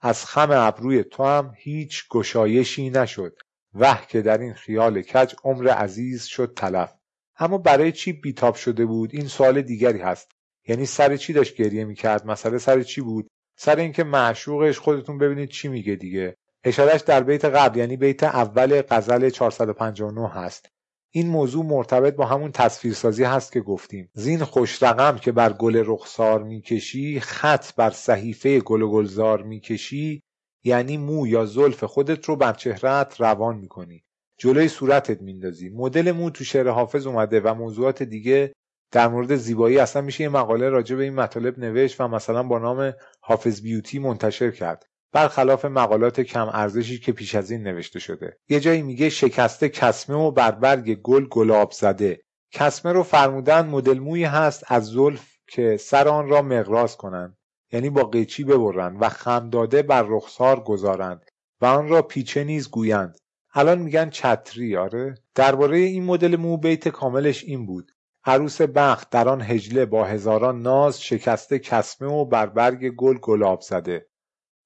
[0.00, 3.38] از خم ابروی تو هم هیچ گشایشی نشد.
[3.74, 6.94] وه که در این خیال کج عمر عزیز شد تلف.
[7.38, 10.30] اما برای چی بیتاب شده بود؟ این سوال دیگری هست.
[10.68, 15.48] یعنی سر چی داشت گریه می‌کرد؟ مسئله سر چی بود؟ سر اینکه معشوقش خودتون ببینید
[15.48, 16.36] چی میگه دیگه.
[16.68, 20.68] اشارش در بیت قبل یعنی بیت اول غزل 459 هست.
[21.10, 24.10] این موضوع مرتبط با همون تصویرسازی هست که گفتیم.
[24.14, 30.22] زین خوش رقم که بر گل رخسار می‌کشی خط بر صحیفه گل و گلزار می‌کشی
[30.64, 34.04] یعنی مو یا زلف خودت رو بر چهرت روان می‌کنی.
[34.38, 35.68] جلوی صورتت میندازی.
[35.68, 38.52] مدل مو تو شعر حافظ اومده و موضوعات دیگه
[38.92, 42.58] در مورد زیبایی اصلا میشه یه مقاله راجع به این مطالب نوشت و مثلا با
[42.58, 44.86] نام حافظ بیوتی منتشر کرد.
[45.12, 48.38] برخلاف مقالات کم ارزشی که پیش از این نوشته شده.
[48.48, 52.20] یه جایی میگه شکسته کسمه و بر برگ گل گلاب زده.
[52.52, 57.36] کسمه رو فرمودن مدل موی هست از زلف که سر آن را مقراس کنند.
[57.72, 61.24] یعنی با قیچی ببرند و خم داده بر رخسار گذارند
[61.60, 63.18] و آن را پیچه نیز گویند.
[63.54, 67.92] الان میگن چتری آره؟ درباره این مدل مو بیت کاملش این بود.
[68.24, 73.60] عروس بخت در آن هجله با هزاران ناز شکسته کسمه و بر برگ گل گلاب
[73.60, 74.06] زده.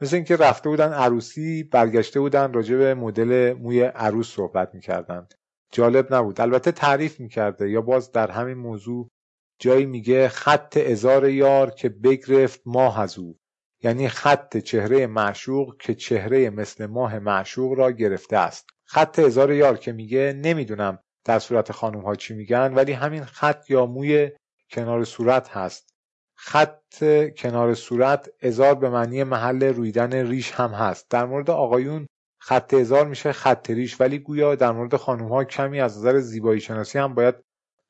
[0.03, 5.27] مثل اینکه رفته بودن عروسی برگشته بودن راجع به مدل موی عروس صحبت می‌کردن.
[5.73, 6.41] جالب نبود.
[6.41, 9.09] البته تعریف می‌کرده یا باز در همین موضوع
[9.59, 13.39] جایی میگه خط ازار یار که بگرفت ماه از او.
[13.83, 18.70] یعنی خط چهره معشوق که چهره مثل ماه معشوق را گرفته است.
[18.85, 23.70] خط ازار یار که میگه نمی‌دونم در صورت خانم ها چی میگن ولی همین خط
[23.70, 24.31] یا موی
[24.70, 25.91] کنار صورت هست.
[26.44, 27.05] خط
[27.36, 31.10] کنار صورت ازار به معنی محل رویدن ریش هم هست.
[31.10, 32.06] در مورد آقایون
[32.39, 36.60] خط ازار میشه خط ریش ولی گویا در مورد خانوم ها کمی از نظر زیبایی
[36.60, 37.35] شناسی هم باید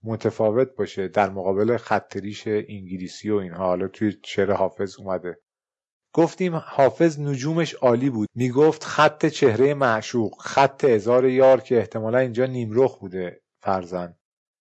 [0.02, 3.66] متفاوت باشه در مقابل خط ریش انگلیسی و اینها.
[3.66, 5.38] حالا توی شعر حافظ اومده.
[6.14, 8.28] گفتیم حافظ نجومش عالی بود.
[8.34, 14.16] می‌گفت خط چهره معشوق خط ازار یار که احتمالا اینجا نیمرخ بوده فرزن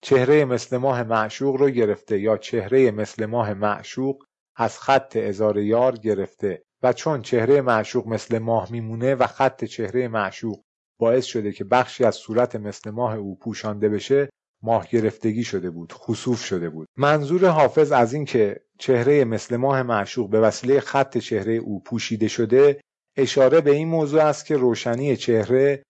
[0.05, 4.22] چهره مثل ماه معشوق رو گرفته یا چهره مثل ماه معشوق
[4.56, 10.09] از خط ازار یار گرفته و چون چهره معشوق مثل ماه میمونه و خط چهره
[10.09, 10.60] معشوق
[10.98, 14.31] باعث شده که بخشی از صورت مثل ماه او پوشانده بشه
[14.62, 16.89] ماه گرفتگی شده بود خصوف شده بود.
[16.97, 22.28] منظور حافظ از این که چهره مثل ماه معشوق به وسیله خط چهره او پوشیده
[22.28, 22.81] شده
[23.16, 25.82] اشاره به این موضوع است که روشنی چهره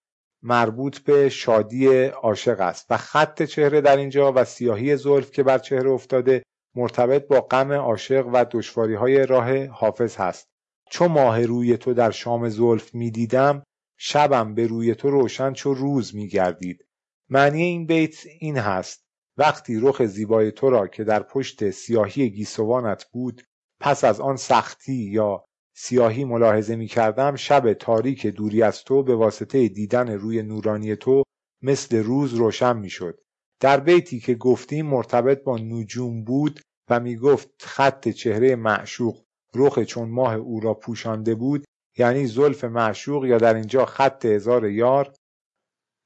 [0.44, 2.86] مربوط به شادی عاشق است.
[2.90, 6.42] و خط چهره در اینجا و سیاهی زلف که بر چهره افتاده
[6.74, 10.48] مرتبط با غم عاشق و دشواری های راه حافظ هست.
[10.90, 13.62] چو ماه روی تو در شام زلف می دیدم
[13.96, 16.84] شبم به روی تو روشن چو روز می گردید
[17.30, 19.04] معنی این بیت این هست
[19.36, 23.42] وقتی رخ زیبای تو را که در پشت سیاهی گیسوانت بود
[23.80, 25.44] پس از آن سختی یا
[25.76, 31.22] سیاهی ملاحظه می کردم شب تاریک دوری از تو به واسطه دیدن روی نورانی تو
[31.62, 33.20] مثل روز روشن می شد.
[33.60, 36.60] در بیتی که گفتیم مرتبط با نجوم بود
[36.90, 39.24] و می گفت خط چهره معشوق
[39.54, 41.64] رخ چون ماه او را پوشانده بود
[41.98, 45.12] یعنی زلف معشوق یا در اینجا خط هزار یار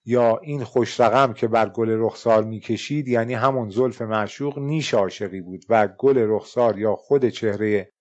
[0.06, 5.40] یا این خوش رقم که بر گل رخسار می‌کشید یعنی همون زلف معشوق نیش عاشقی
[5.40, 7.92] بود و گل رخسار یا خود چهره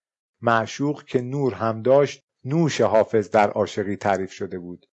[0.42, 4.86] معشوق که نور هم داشت نوش حافظ در عاشقی تعریف شده بود.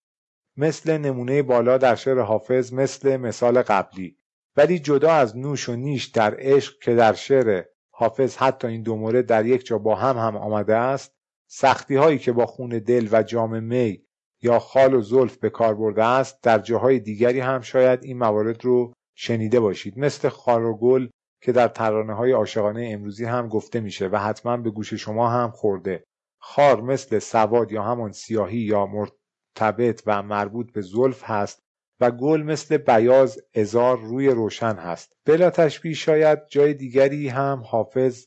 [0.58, 4.18] مثل نمونه بالا در شعر حافظ مثل مثال قبلی.
[4.58, 8.96] ولی جدا از نوش و نیش در عشق که در شعر حافظ حتی این دو
[8.96, 11.16] مورد در یک جا با هم هم آمده است
[11.48, 14.04] سختی هایی که با خون دل و جام می
[14.42, 18.66] یا خال و زلف به کار برده است در جاهای دیگری هم شاید این موارد
[18.66, 20.00] رو شنیده باشید.
[20.00, 21.08] مثل خال و گل
[21.44, 25.52] که در ترانه های عاشقانه امروزی هم گفته میشه و حتما به گوش شما هم
[25.52, 26.04] خورده.
[26.38, 31.64] خار مثل سواد یا همون سیاهی یا مرتبط و مربوط به زلف هست
[32.00, 35.14] و گل مثل بیاز ازار روی روشن هست.
[35.26, 38.26] بلا تشبیه شاید جای دیگری هم حافظ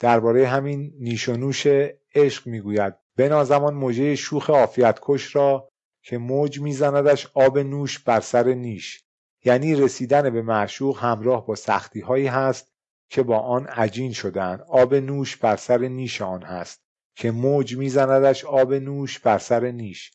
[0.00, 1.66] درباره همین نیش و نوش
[2.14, 2.94] عشق می‌گوید.
[3.16, 4.50] بنازمان موجه شوخ
[5.02, 5.68] کش را
[6.02, 9.07] که موج میزندش آب نوش بر سر نیش.
[9.44, 12.72] یعنی رسیدن به معشوق همراه با سختی هایی هست
[13.10, 16.82] که با آن عجین شدن آب نوش بر سر نیش آن هست
[17.14, 20.12] که موج میزندش آب نوش بر سر نیش.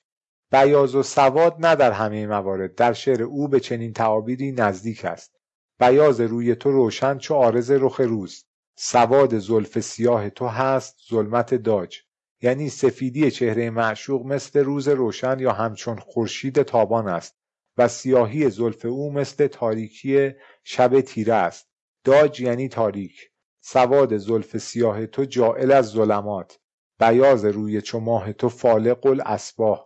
[0.52, 5.36] بیاز و سواد نه در همه موارد در شعر او به چنین تعابیری نزدیک است.
[5.80, 8.46] بیاز روی تو روشن چو آرز رخ روز.
[8.76, 11.98] سواد زلف سیاه تو هست ظلمت داج.
[12.42, 17.43] یعنی سفیدی چهره معشوق مثل روز روشن یا همچون خورشید تابان است.
[17.78, 20.32] و سیاهی زلف او مثل تاریکی
[20.64, 21.70] شب تیره است.
[22.04, 23.32] داج یعنی تاریک.
[23.62, 26.60] سواد زلف سیاه تو جائل از ظلمات.
[27.00, 29.86] بیاز روی چو ماه تو فالق الاسباح.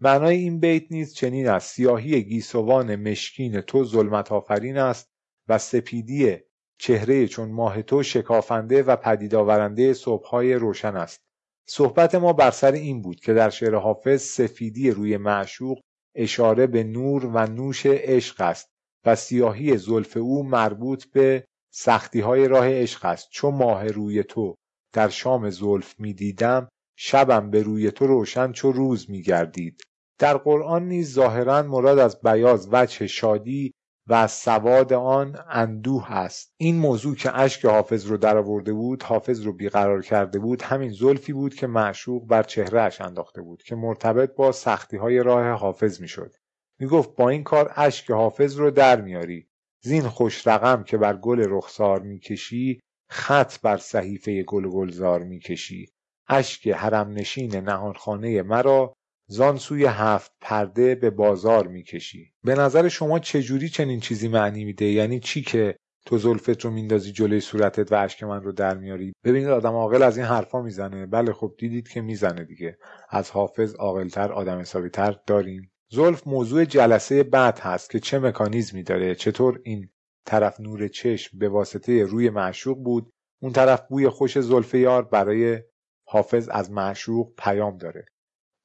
[0.00, 1.74] معنای این بیت نیز چنین است.
[1.74, 5.10] سیاهی گیسوان مشکین تو ظلمت آفرین است
[5.48, 6.36] و سپیدی
[6.78, 11.20] چهره چون ماه تو شکافنده و پدید آورنده صبحهای روشن است.
[11.66, 15.78] صحبت ما بر سر این بود که در شعر حافظ سفیدی روی معشوق
[16.14, 18.68] اشاره به نور و نوش عشق است
[19.04, 23.28] و سیاهی زلف او مربوط به سختی های راه عشق است.
[23.30, 24.54] چون ماه روی تو
[24.92, 29.82] در شام زلف می دیدم شبم به روی تو روشن چو روز می گردید
[30.18, 33.74] در قرآن نیز ظاهرا مراد از بیاز وجه شادی
[34.08, 39.52] و سواد آن اندوه است این موضوع که اشک حافظ رو درآورده بود حافظ رو
[39.52, 44.52] بیقرار کرده بود همین زلفی بود که معشوق بر چهرهش انداخته بود که مرتبط با
[44.52, 46.34] سختی های راه حافظ می‌شد.
[46.80, 49.48] می‌گفت با این کار اشک حافظ رو در میاری.
[49.82, 52.80] زین خوش رقم که بر گل رخسار می‌کشی
[53.10, 55.86] خط بر صحیفه گل گلزار می‌کشی.
[56.28, 58.94] اشک حرم نشین نهانخانه مرا
[59.30, 62.32] زان سوی هفت پرده به بازار می‌کشی.
[62.44, 65.76] به نظر شما چجوری چنین چیزی معنی میده؟ یعنی چی که
[66.06, 70.02] تو زلفت رو میندازی جلوی صورتت و اشک من رو در میاری؟ ببینید آدم عاقل
[70.02, 71.06] از این حرفا می‌زنه.
[71.06, 72.78] بله خب دیدید که می‌زنه دیگه.
[73.10, 75.72] از حافظ عاقلتر آدم حسابیتر داریم.
[75.90, 79.88] زلف موضوع جلسه بعد هست که چه مکانیزمی داره؟ چطور این
[80.26, 85.62] طرف نور چشم به واسطه روی معشوق بود؟ اون طرف بوی خوش زلف یار برای
[86.06, 88.06] حافظ از معشوق پیام داره.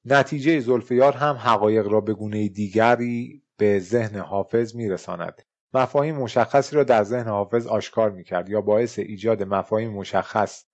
[0.06, 5.42] نتیجه زلفیار هم حقایق را به گونه دیگری به ذهن حافظ میرساند.
[5.74, 10.66] مفاهیم مشخصی را در ذهن حافظ آشکار می‌کرد یا باعث ایجاد مفاهیم مشخص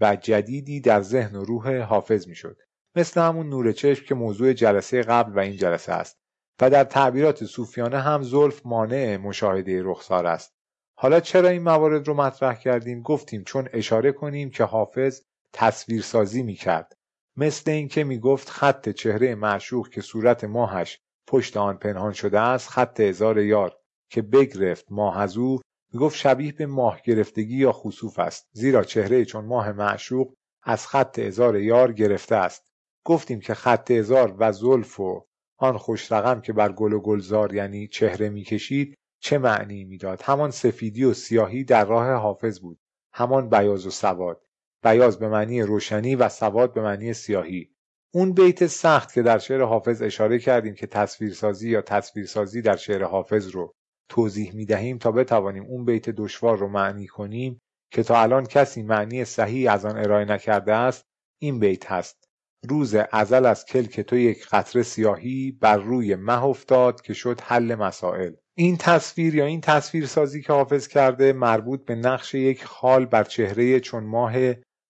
[0.00, 2.58] و جدیدی در ذهن و روح حافظ می‌شد.
[2.96, 6.18] مثل همون نور چشم که موضوع جلسه قبل و این جلسه است
[6.60, 10.56] و در تعبیرات صوفیانه هم زلف مانع مشاهده رخسار است.
[10.98, 15.20] حالا چرا این موارد رو مطرح کردیم؟ گفتیم چون اشاره کنیم که حافظ
[15.52, 16.95] تصویرسازی می‌کرد.
[17.38, 23.00] مثل اینکه می‌گفت خط چهره معشوق که صورت ماهش پشت آن پنهان شده است خط
[23.00, 23.76] هزار یار
[24.10, 25.60] که بگرفت ماه از او
[25.92, 31.18] می‌گفت شبیه به ماه گرفتگی یا خصوف است زیرا چهره چون ماه معشوق از خط
[31.18, 32.72] هزار یار گرفته است.
[33.04, 35.26] گفتیم که خط هزار و زلف و
[35.58, 40.50] آن خوش رقم که بر گل و گلزار یعنی چهره می‌کشید چه معنی می‌داد؟ همان
[40.50, 42.78] سفیدی و سیاهی در راه حافظ بود.
[43.12, 44.45] همان بیاز و سواد.
[44.86, 47.70] بیاز به معنی روشنی و سواد به معنی سیاهی.
[48.14, 53.04] اون بیت سخت که در شعر حافظ اشاره کردیم که تصویرسازی یا تصویرسازی در شعر
[53.04, 53.74] حافظ رو
[54.08, 57.60] توضیح می دهیم تا بتوانیم اون بیت دشوار رو معنی کنیم
[57.90, 61.04] که تا الان کسی معنی صحیح از آن ارائه نکرده است
[61.38, 62.28] این بیت هست.
[62.68, 67.74] روز ازل از کلک تو یک قطره سیاهی بر روی مه افتاد که شد حل
[67.74, 68.32] مسائل.
[68.58, 73.80] این تصویر یا این تصویرسازی که حافظ کرده مربوط به نقش یک خال بر چهره
[73.80, 74.32] چون ماه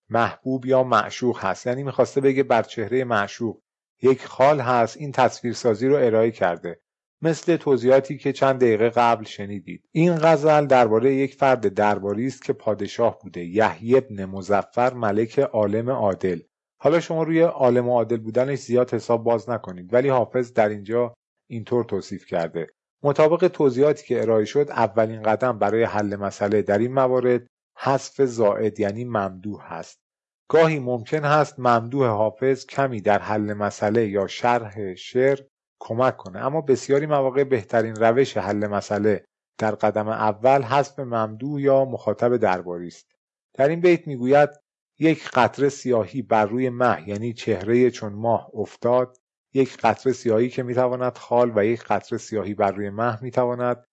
[0.08, 1.66] محبوب یا معشوق هست.
[1.66, 3.60] یعنی می‌خواسته بگه بر چهره معشوق
[4.02, 6.80] یک خال هست این تصویرسازی رو ارائه کرده.
[7.22, 9.88] مثل توضیحاتی که چند دقیقه قبل شنیدید.
[9.92, 15.90] این غزل درباره یک فرد درباری است که پادشاه بوده یحیی ابن مزفر ملک عالم
[15.90, 16.40] عادل.
[16.80, 21.14] حالا شما روی عالم عادل بودنش زیاد حساب باز نکنید ولی حافظ در اینجا
[21.50, 22.66] اینطور توصیف کرده.
[23.02, 27.46] مطابق توضیحاتی که ارائه شد اولین قدم برای حل مسئله در این موارد
[27.78, 30.00] حذف زائد یعنی ممدوح هست.
[30.48, 35.40] گاهی ممکن هست ممدوح حافظ کمی در حل مسئله یا شرح شعر
[35.80, 39.24] کمک کنه اما بسیاری مواقع بهترین روش حل مسئله
[39.58, 43.12] در قدم اول حذف ممدوح یا مخاطب درباری است.
[43.54, 44.50] در این بیت می‌گوید
[44.98, 49.16] یک قطره سیاهی بر روی مه یعنی چهره چون ماه افتاد
[49.54, 53.86] یک قطره سیاهی که می‌تواند خال و یک قطره سیاهی بر روی مه می‌تواند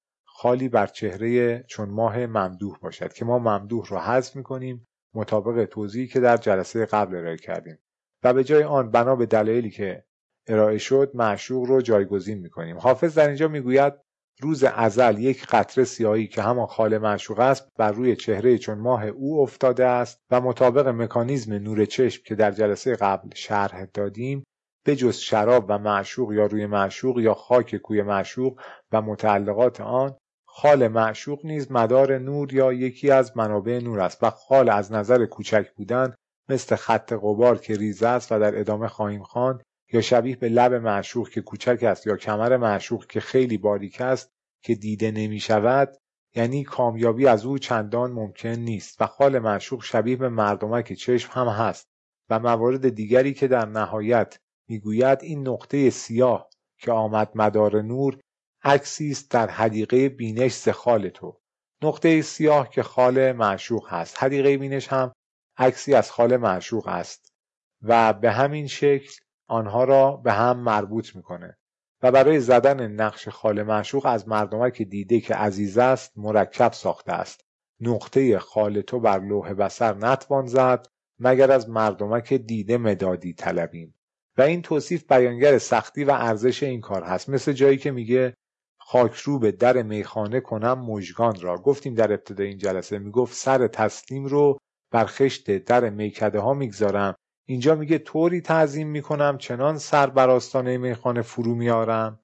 [0.43, 6.07] خالی بر چهره چون ماه ممدوح باشد که ما ممدوح را حذف می‌کنیم مطابق توضیحی
[6.07, 7.77] که در جلسه قبل ارائه کردیم.
[8.23, 10.03] و به جای آن بنا به دلایلی که
[10.47, 12.77] ارائه شد معشوق رو جایگزین می‌کنیم.
[12.77, 13.93] حافظ در اینجا می‌گوید
[14.41, 19.05] روز ازل یک قطره سیاهی که همان خال معشوق است بر روی چهره چون ماه
[19.05, 24.43] او افتاده است و مطابق مکانیزم نور چشم که در جلسه قبل شرح دادیم
[24.85, 28.61] به جز شراب و معشوق یا روی معشوق یا خاک کوی معشوق
[28.91, 30.15] و متعلقات آن
[30.55, 35.25] خال معشوق نیز مدار نور یا یکی از منابع نور است و خال از نظر
[35.25, 36.13] کوچک بودن
[36.49, 39.63] مثل خط قبار که ریزه است و در ادامه خواهیم خواند
[39.93, 44.29] یا شبیه به لب معشوق که کوچک است یا کمر معشوق که خیلی باریک است
[44.63, 45.97] که دیده نمی شود
[46.35, 51.47] یعنی کامیابی از او چندان ممکن نیست و خال معشوق شبیه به مردمک چشم هم
[51.47, 51.87] هست
[52.29, 54.37] و موارد دیگری که در نهایت
[54.69, 58.19] می‌گوید این نقطه سیاه که آمد مدار نور
[58.63, 61.39] عکسی است در حدیقه بینش ز خال تو.
[61.81, 64.23] نقطه سیاه که خال معشوق هست.
[64.23, 65.13] حدیقه بینش هم
[65.57, 67.33] عکسی از خال معشوق است
[67.81, 69.11] و به همین شکل
[69.47, 71.57] آنها را به هم مربوط می‌کنه
[72.01, 77.41] و برای زدن نقش خال معشوق از مردمک دیده که عزیز است مرکب ساخته است.
[77.79, 80.87] نقطه خال تو بر لوح بسر نتوان زد
[81.19, 83.95] مگر از مردمک دیده مدادی طلبیم.
[84.37, 87.29] و این توصیف بیانگر سختی و ارزش این کار هست.
[87.29, 88.33] مثل جایی که میگه
[88.93, 91.57] خاکرو به در میخانه کنم مژگان را.
[91.57, 94.57] گفتیم در ابتدای این جلسه می‌گفت سر تسلیم رو
[94.91, 97.15] بر خشت در میکده ها می‌گذارم.
[97.47, 102.19] اینجا میگه طوری تعظیم می‌کنم چنان سر بر آستانه میخانه فرو میارم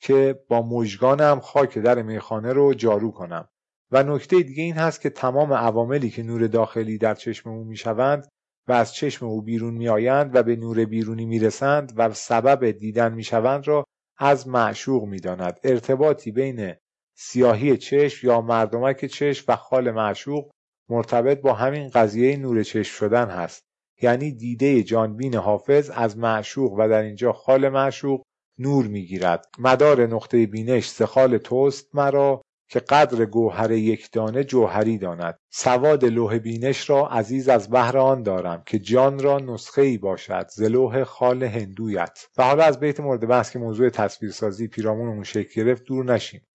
[0.00, 3.48] که با مژگانم خاک در میخانه رو جارو کنم.
[3.90, 8.28] و نکته دیگه این هست که تمام عواملی که نور داخلی در چشم او می‌شوند
[8.68, 13.68] و از چشم او بیرون میآیند و به نور بیرونی می‌رسند و سبب دیدن می‌شوند
[13.68, 13.84] را
[14.24, 15.60] از معشوق می‌داند.
[15.64, 16.74] ارتباطی بین
[17.14, 20.50] سیاهی چشم یا مردمک چشم و خال معشوق
[20.88, 23.62] مرتبط با همین قضیه نور چشم شدن هست.
[24.02, 28.22] یعنی دیده جانبین حافظ از معشوق و در اینجا خال معشوق
[28.58, 29.46] نور می‌گیرد.
[29.58, 32.42] مدار نقطه بینش سخال توست مرا.
[32.72, 35.38] که قدر گوهر یک دانه جوهری داند.
[35.50, 40.46] سواد لوح بینش را عزیز از بهر آن دارم که جان را نسخه ای باشد
[40.48, 42.28] ز لوح خال هندویت.
[42.38, 46.46] و حالا از بیت مورد بحث که موضوع تصویرسازی پیرامونمون شکل گرفت دور نشیم.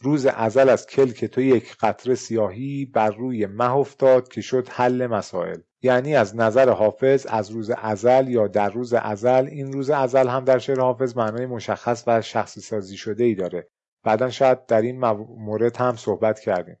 [0.00, 5.06] روز ازل از کلک تو یک قطره سیاهی بر روی مه افتاد که شد حل
[5.06, 5.58] مسائل.
[5.82, 10.44] یعنی از نظر حافظ از روز ازل یا در روز ازل این روز ازل هم
[10.44, 13.68] در شعر حافظ معنای مشخص و شخصی سازی شده ای داره.
[14.02, 14.98] بعدا شاید در این
[15.38, 16.76] مورد هم صحبت کردیم.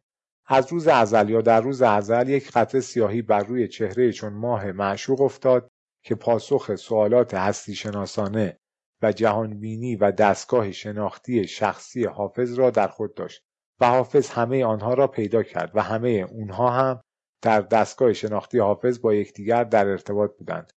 [0.46, 4.72] از روز ازل یا در روز ازل یک قطره سیاهی بر روی چهره چون ماه
[4.72, 5.70] معشوق افتاد
[6.02, 8.58] که پاسخ سوالات هستی شناسانه
[9.02, 13.42] و جهانبینی و دستگاه شناختی شخصی حافظ را در خود داشت
[13.80, 17.02] و حافظ همه آنها را پیدا کرد و همه اونها هم
[17.42, 20.72] در دستگاه شناختی حافظ با یکدیگر در ارتباط بودند.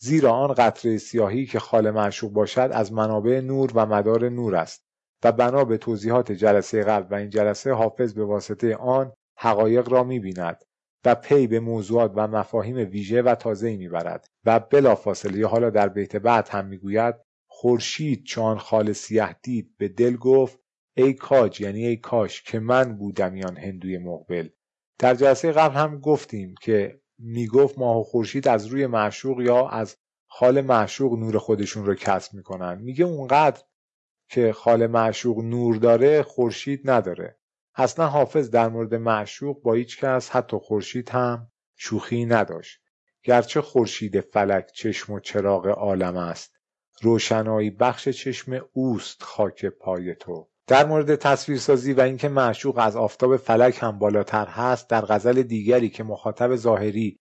[0.00, 4.87] زیرا آن قطره سیاهی که خال معشوق باشد از منابع نور و مدار نور است.
[5.24, 10.04] و بنا به توضیحات جلسه قبل و این جلسه حافظ به واسطه آن حقایق را
[10.04, 10.64] می‌بیند
[11.04, 16.16] و پی به موضوعات و مفاهیم ویژه و تازه‌ای می‌برد و بلافاصله حالا در بیت
[16.16, 17.14] بعد هم می‌گوید
[17.50, 20.58] خورشید چون خال سیه دید به دل گفت
[20.96, 24.48] ای کاج یعنی ای کاش که من بودم یان هندوی مقبل.
[24.98, 29.96] در جلسه قبل هم گفتیم که می‌گفت ماه و خورشید از روی معشوق یا از
[30.30, 32.78] خال معشوق نور خودشون رو کسب می‌کنن.
[32.82, 33.62] میگه اونقدر
[34.28, 37.38] که خال معشوق نور داره خورشید نداره.
[37.74, 42.80] اصلا حافظ در مورد معشوق با هیچ کس حتی خورشید هم شوخی نداشت.
[43.22, 46.58] گرچه خورشید فلک چشم و چراغ عالم است.
[47.02, 50.48] روشنایی بخش چشم اوست خاک پای تو.
[50.66, 55.88] در مورد تصویرسازی و اینکه معشوق از آفتاب فلک هم بالاتر هست در غزل دیگری
[55.88, 57.20] که مخاطب ظاهری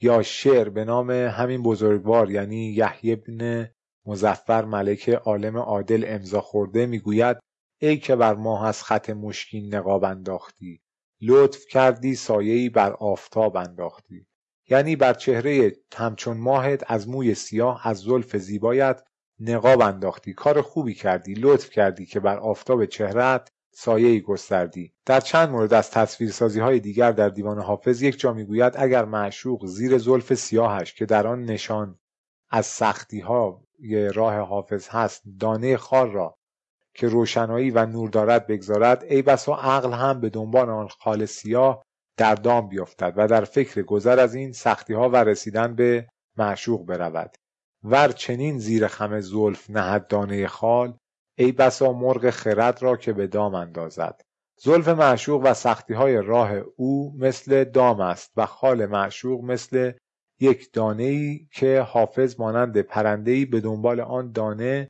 [0.00, 3.70] یا شعر به نام همین بزرگوار یعنی یحیی بن
[4.08, 7.36] مزفر ملک عالم عادل امضا خورده می‌گوید
[7.80, 10.80] ای که بر ماه از خط مشکین نقاب انداختی
[11.20, 14.26] لطف کردی سایه‌ای بر آفتاب انداختی.
[14.68, 19.02] یعنی بر چهره همچون ماهت از موی سیاه از زلف زیبایت
[19.40, 20.34] نقاب انداختی.
[20.34, 24.92] کار خوبی کردی لطف کردی که بر آفتاب چهرت سایه گستردی.
[25.06, 29.66] در چند مورد از تصویرسازی های دیگر در دیوان حافظ یک جا می‌گوید اگر معشوق
[29.66, 31.98] زیر زلف سیاهش که در آن نشان
[32.50, 33.67] از سختی ها
[34.14, 36.38] راه حافظ هست دانه خار را
[36.94, 41.82] که روشنایی و نور دارد بگذارد ای بسا عقل هم به دنبال آن خال سیاه
[42.16, 46.86] در دام بیفتد و در فکر گذر از این سختی ها و رسیدن به معشوق
[46.86, 47.36] برود.
[47.82, 50.96] ور چنین زیر خم زلف نهد دانه خال
[51.38, 54.20] ای بسا مرغ خرد را که به دام اندازد.
[54.60, 59.92] زلف معشوق و سختی های راه او مثل دام است و خال معشوق مثل
[60.40, 64.88] یک دانه ای که حافظ مانند پرنده ای به دنبال آن دانه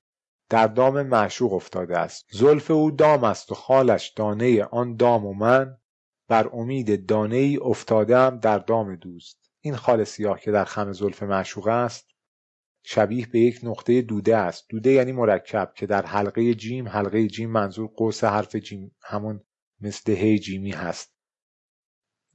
[0.51, 2.27] در دام معشوق افتاده است.
[2.33, 5.79] زلف او دام است و خالش دانه آن دام و من
[6.29, 9.51] بر امید دانه ای افتادم در دام دوست.
[9.61, 12.11] این خال سیاه که در خم زلف معشوق است
[12.83, 14.67] شبیه به یک نقطه دوده است.
[14.69, 19.41] دوده یعنی مرکب که در حلقه جیم حلقه جیم منظور قوس حرف جیم همون
[19.81, 21.18] مثل هی جیمی هست.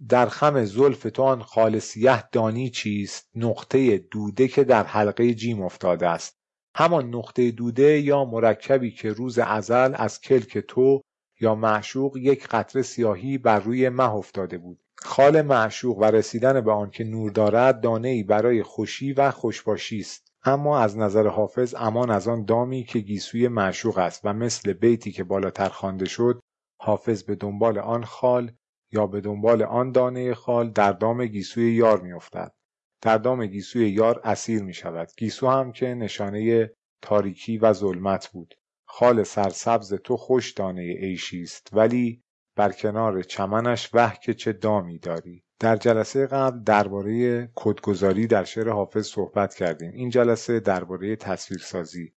[0.09, 5.61] در خم زلف تو آن خال سیه دانی چیست؟ نقطه دوده که در حلقه جیم
[5.61, 6.37] افتاده است.
[6.75, 11.01] همان نقطه دوده یا مرکبی که روز ازل از کلک تو
[11.39, 14.79] یا معشوق یک قطره سیاهی بر روی مه افتاده بود.
[14.95, 19.99] خال معشوق و رسیدن به آن که نور دارد دانه ای برای خوشی و خوشباشی
[19.99, 20.33] است.
[20.45, 25.11] اما از نظر حافظ امان از آن دامی که گیسوی معشوق است و مثل بیتی
[25.11, 26.39] که بالاتر خوانده شد
[26.81, 28.51] حافظ به دنبال آن خال
[28.93, 32.53] یا به دنبال آن دانه خال در دام گیسوی یار میافتد.
[33.01, 36.71] در دام گیسوی یار اسیر می شود گیسو هم که نشانه
[37.01, 38.55] تاریکی و ظلمت بود.
[38.85, 42.23] خال سرسبز تو خوش دانه عیشی است ولی
[42.55, 45.43] بر کنار چمنش وح که چه دامی داری.
[45.59, 49.91] در جلسه قبل درباره کدگذاری در شعر حافظ صحبت کردیم.
[49.91, 52.13] این جلسه درباره تصویرسازی.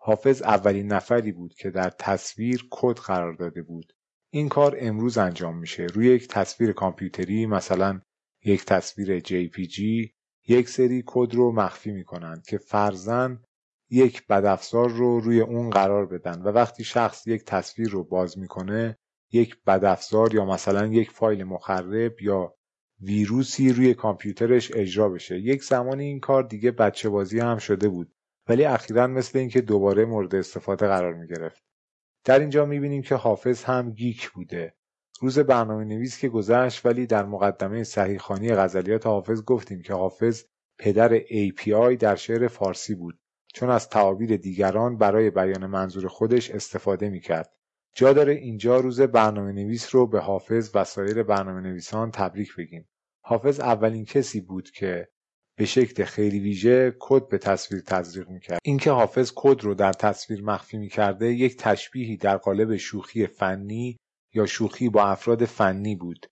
[0.00, 3.92] حافظ اولین نفری بود که در تصویر کد قرار داده بود.
[4.30, 8.00] این کار امروز انجام میشه روی یک تصویر کامپیوتری مثلا
[8.44, 9.78] یک تصویر JPG
[10.48, 13.42] یک سری کد رو مخفی می‌کنند که فرزن
[13.90, 18.98] یک بدافزار رو روی اون قرار بدن و وقتی شخص یک تصویر رو باز می‌کنه
[19.32, 22.54] یک بدافزار یا مثلا یک فایل مخرب یا
[23.00, 28.12] ویروسی روی کامپیوترش اجرا بشه یک زمانی این کار دیگه بچه بازی هم شده بود
[28.48, 31.67] ولی اخیرا مثل اینکه دوباره مورد استفاده قرار می گرفت.
[32.24, 34.74] در اینجا می بینیم که حافظ هم گیک بوده.
[35.20, 40.44] روز برنامه نویس که گذشت ولی در مقدمه صحیحخانی غزلیات حافظ گفتیم که حافظ
[40.78, 43.18] پدر API در شعر فارسی بود
[43.54, 47.52] چون از تعابیر دیگران برای بیان منظور خودش استفاده می کرد.
[47.94, 52.88] جا داره اینجا روز برنامه نویس رو به حافظ و سایر برنامه نویسان تبریک بگیم.
[53.20, 55.08] حافظ اولین کسی بود که
[55.58, 58.58] به شکل خیلی ویژه کد به تصویر تزریق می‌کرد.
[58.64, 63.96] اینکه حافظ کد رو در تصویر مخفی می‌کرده یک تشبیهی در قالب شوخی فنی
[64.34, 66.26] یا شوخی با افراد فنی بود.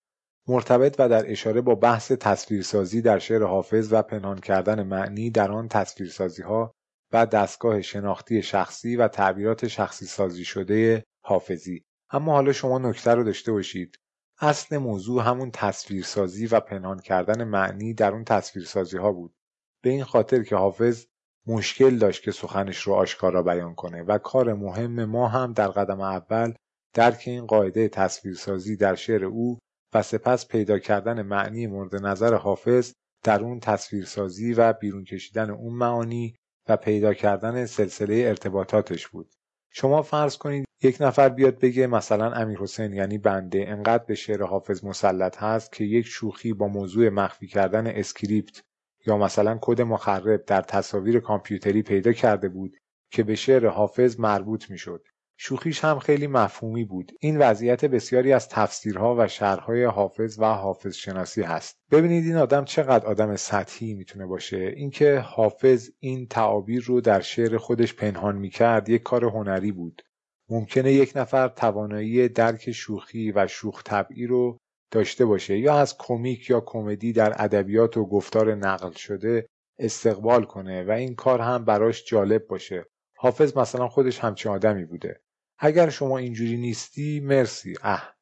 [0.49, 5.53] مرتبط و در اشاره با بحث تصویرسازی در شعر حافظ و پنهان کردن معنی در
[5.53, 6.73] آن تصویرسازی ها
[7.13, 11.85] و دستگاه شناختی شخصی و تعبیرات شخصی سازی شده حافظی.
[12.11, 13.97] اما حالا شما نکته رو داشته باشید.
[14.41, 19.35] اصل موضوع همون تصویرسازی و پنهان کردن معنی در اون تصویرسازی ها بود.
[19.83, 21.07] به این خاطر که حافظ
[21.47, 26.01] مشکل داشت که سخنش رو آشکارا بیان کنه و کار مهم ما هم در قدم
[26.01, 26.55] اول
[26.95, 29.59] درک این قاعده تصویرسازی در شعر او
[29.95, 32.93] و سپس پیدا کردن معنی مورد نظر حافظ
[33.25, 36.37] در اون تصویرسازی و بیرون کشیدن اون معانی
[36.69, 39.33] و پیدا کردن سلسله ارتباطاتش بود.
[39.71, 44.43] شما فرض کنید یک نفر بیاد بگه مثلا امیر حسین یعنی بنده انقدر به شعر
[44.43, 48.63] حافظ مسلط هست که یک شوخی با موضوع مخفی کردن script
[49.07, 52.77] یا مثلا کد مخرب در تصاویر کامپیوتری پیدا کرده بود
[53.11, 55.03] که به شعر حافظ مربوط می‌شد.
[55.39, 57.13] شوخیش هم خیلی مفهومی بود.
[57.21, 61.77] این وضعیت بسیاری از تفسیرها و شرحهای حافظ و حافظ شناسی هست.
[61.91, 64.73] ببینید این آدم چقدر آدم سطحی می‌تونه باشه.
[64.77, 70.03] اینکه حافظ این تعابیر رو در شعر خودش پنهان می‌کرد یک کار هنری بود.
[70.49, 74.59] ممکنه یک نفر توانایی درک شوخی و شوخ طبعی رو
[74.91, 79.47] داشته باشه یا از کمیک یا کمدی در ادبیات و گفتار نقل شده
[79.79, 82.85] استقبال کنه و این کار هم براش جالب باشه.
[83.17, 85.21] حافظ مثلا خودش همچین آدمی بوده.
[85.59, 87.75] اگر شما اینجوری نیستی مرسی.
[87.83, 88.15] اه.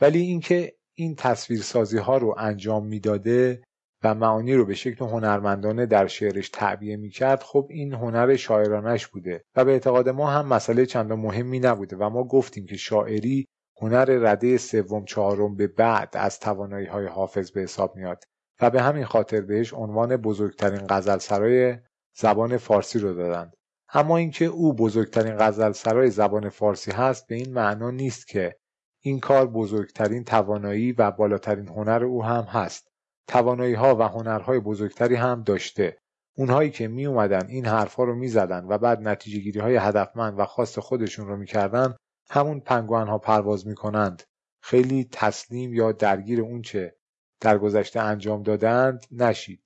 [0.00, 3.62] ولی اینکه این تصویرسازی ها رو انجام می‌داده
[4.04, 9.44] و معانی رو به شکل هنرمندانه در شعرش تعبیه می‌کرد خب این هنر شاعرانش بوده
[9.56, 13.48] و به اعتقاد ما هم مسئله چندان مهمی نبوده و ما گفتیم که شاعری
[13.80, 18.24] هنر رده سوم چهارم به بعد از توانایی های حافظ به حساب میاد
[18.60, 21.78] و به همین خاطر بهش عنوان بزرگترین غزل سرای
[22.16, 23.52] زبان فارسی رو دادند
[23.92, 28.56] اما اینکه او بزرگترین غزل سرای زبان فارسی هست به این معنا نیست که
[29.02, 32.89] این کار بزرگترین توانایی و بالاترین هنر او هم هست.
[33.26, 35.98] توانایی ها و هنرهای بزرگتری هم داشته.
[36.36, 40.38] اونهایی که می اومدن این حرفا رو می زدن و بعد نتیجه گیری های هدفمند
[40.38, 41.94] و خاص خودشون رو می‌کردن
[42.30, 44.22] همون پنگوان ها پرواز می‌کنند.
[44.62, 46.96] خیلی تسلیم یا درگیر اونچه
[47.40, 49.62] در گذشته انجام دادند نشید.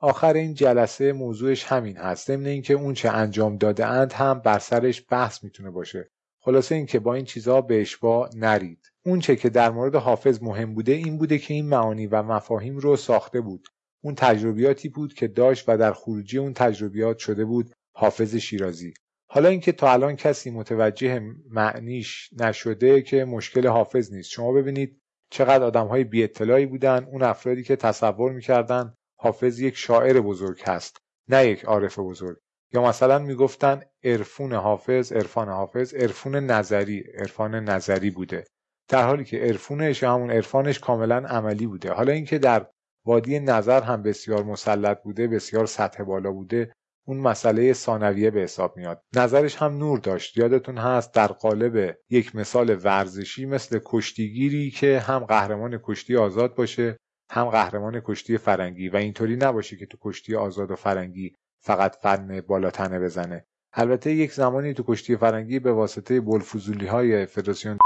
[0.00, 2.26] آخر این جلسه موضوعش همین هست.
[2.26, 6.10] ضمن اینکه اونچه انجام داده اند هم بر سرش بحث می‌تونه باشه.
[6.40, 8.92] خلاصه اینکه با این چیزها به اشبا نرید.
[9.06, 12.96] اونچه که در مورد حافظ مهم بوده این بوده که این معانی و مفاهیم رو
[12.96, 13.68] ساخته بود.
[14.04, 18.94] اون تجربیاتی بود که داشت و در خروجی اون تجربیات شده بود حافظ شیرازی.
[19.30, 21.20] حالا اینکه تا الان کسی متوجه
[21.50, 24.30] معنیش نشده که مشکل حافظ نیست.
[24.30, 25.00] شما ببینید
[25.30, 30.62] چقدر آدم های بی اطلاعی بودن اون افرادی که تصور می‌کردن حافظ یک شاعر بزرگ
[30.64, 30.96] هست
[31.28, 32.38] نه یک عارف بزرگ.
[32.72, 38.44] یا مثلا می‌گفتن عرفون حافظ عرفان حافظ عرفون نظری عرفان نظری بوده.
[38.88, 41.92] در حالی که عرفونش همون عرفانش کاملا عملی بوده.
[41.92, 42.66] حالا اینکه در
[43.06, 46.72] وادی نظر هم بسیار مسلط بوده بسیار سطح بالا بوده
[47.06, 49.02] اون مسئله ثانویه به حساب میاد.
[49.16, 50.36] نظرش هم نور داشت.
[50.36, 56.96] یادتون هست در قالب یک مثال ورزشی مثل کشتیگیری که هم قهرمان کشتی آزاد باشه
[57.30, 58.88] هم قهرمان کشتی فرنگی.
[58.88, 63.44] و اینطوری نباشه که تو کشتی آزاد و فرنگی فقط فن بالا تنه بزنه.
[63.72, 67.78] البته یک زمانی تو کشتی فرنگی به واسطه بلفوزولی های فدراسیون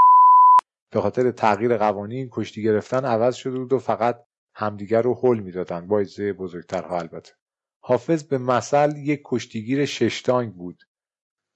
[0.92, 4.24] به خاطر تغییر قوانین کشتی گرفتن عوض شده بود و فقط
[4.54, 5.86] همدیگر رو حل می‌دادن.
[5.86, 7.32] با اجزای بزرگترها البته.
[7.80, 10.76] حافظ به مثل یک کشتیگیر ششتانگ بود.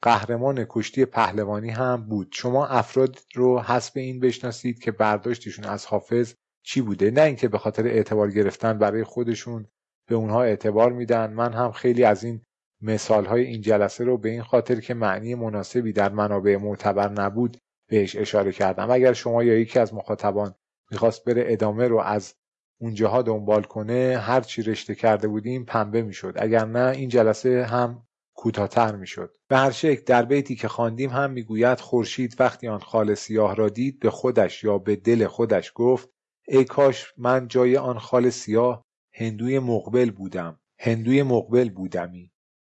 [0.02, 2.28] قهرمان کشتی پهلوانی هم بود.
[2.32, 7.59] شما افراد رو حسب این بشناسید که برداشتشون از حافظ چی بوده؟ نه اینکه به
[7.59, 9.68] خاطر اعتبار گرفتن برای خودشون
[10.09, 11.33] به اونها اعتبار میدن.
[11.33, 12.43] من هم خیلی از این
[12.83, 17.57] مثال های این جلسه رو به این خاطر که معنی مناسبی در منابع معتبر نبود
[17.89, 18.91] بهش اشاره کردم.
[18.91, 20.55] اگر شما یا یکی از مخاطبان
[20.91, 22.35] می‌خواست بره ادامه رو از
[22.81, 26.35] اونجاها دنبال کنه هر چی رشته کرده بودیم پنبه می‌شد.
[26.37, 29.37] اگر نه این جلسه هم کوتاهتر می‌شد.
[29.49, 33.69] به هر شکل در بیتی که خواندیم هم می‌گوید خورشید وقتی آن خال سیاه را
[33.69, 36.09] دید به خودش یا به دل خودش گفت
[36.49, 38.86] ای کاش من جای آن خال سیاه
[39.18, 40.60] هندوی مقبل بودم.
[40.78, 42.32] هندوی مقبل بودمی.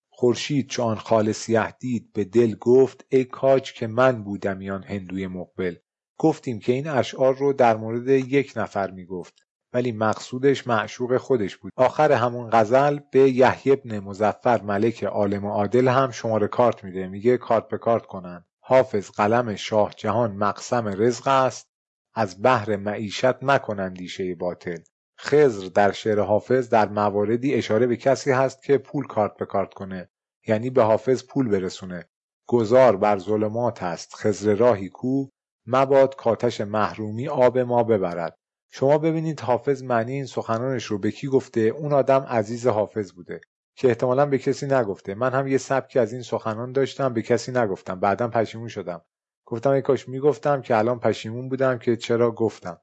[0.10, 4.84] خورشید چون آن خال سیاه دید به دل گفت ای کاج که من بودم آن
[4.84, 5.76] هندوی مقبل.
[6.18, 9.34] گفتیم که این اشعار رو در مورد یک نفر می‌گفت
[9.74, 11.72] ولی مقصودش معشوق خودش بود.
[11.76, 17.08] آخر همون غزل به یحیی ابن مزفر ملک عالم عادل هم شماره کارت میده.
[17.08, 18.46] میگه کارت به کارت کنن.
[18.60, 21.70] حافظ قلم شاه جهان مقسم رزق است.
[22.14, 24.78] از بحر معیشت مکنند دیشه باطل.
[25.24, 29.74] خزر در شعر حافظ در مواردی اشاره به کسی هست که پول کارت به کارت
[29.74, 30.10] کنه
[30.48, 32.10] یعنی به حافظ پول برسونه.
[32.48, 35.28] گذار بر ظلمات است خزر راهی کو
[35.66, 38.38] مباد کاتش محرومی آب ما ببرد.
[38.72, 43.42] شما ببینید حافظ معنی این سخنانش رو به کی گفته؟ اون آدم عزیز حافظ بوده
[43.76, 45.16] که احتمالا به کسی نگفته.
[45.16, 48.00] من هم یه سبکی از این سخنان داشتم به کسی نگفتم.
[48.00, 49.02] بعدا پشیمون شدم.
[49.46, 52.82] گفتم ای کاش می‌گفتم که الان پشیمون بودم که چرا گفتم.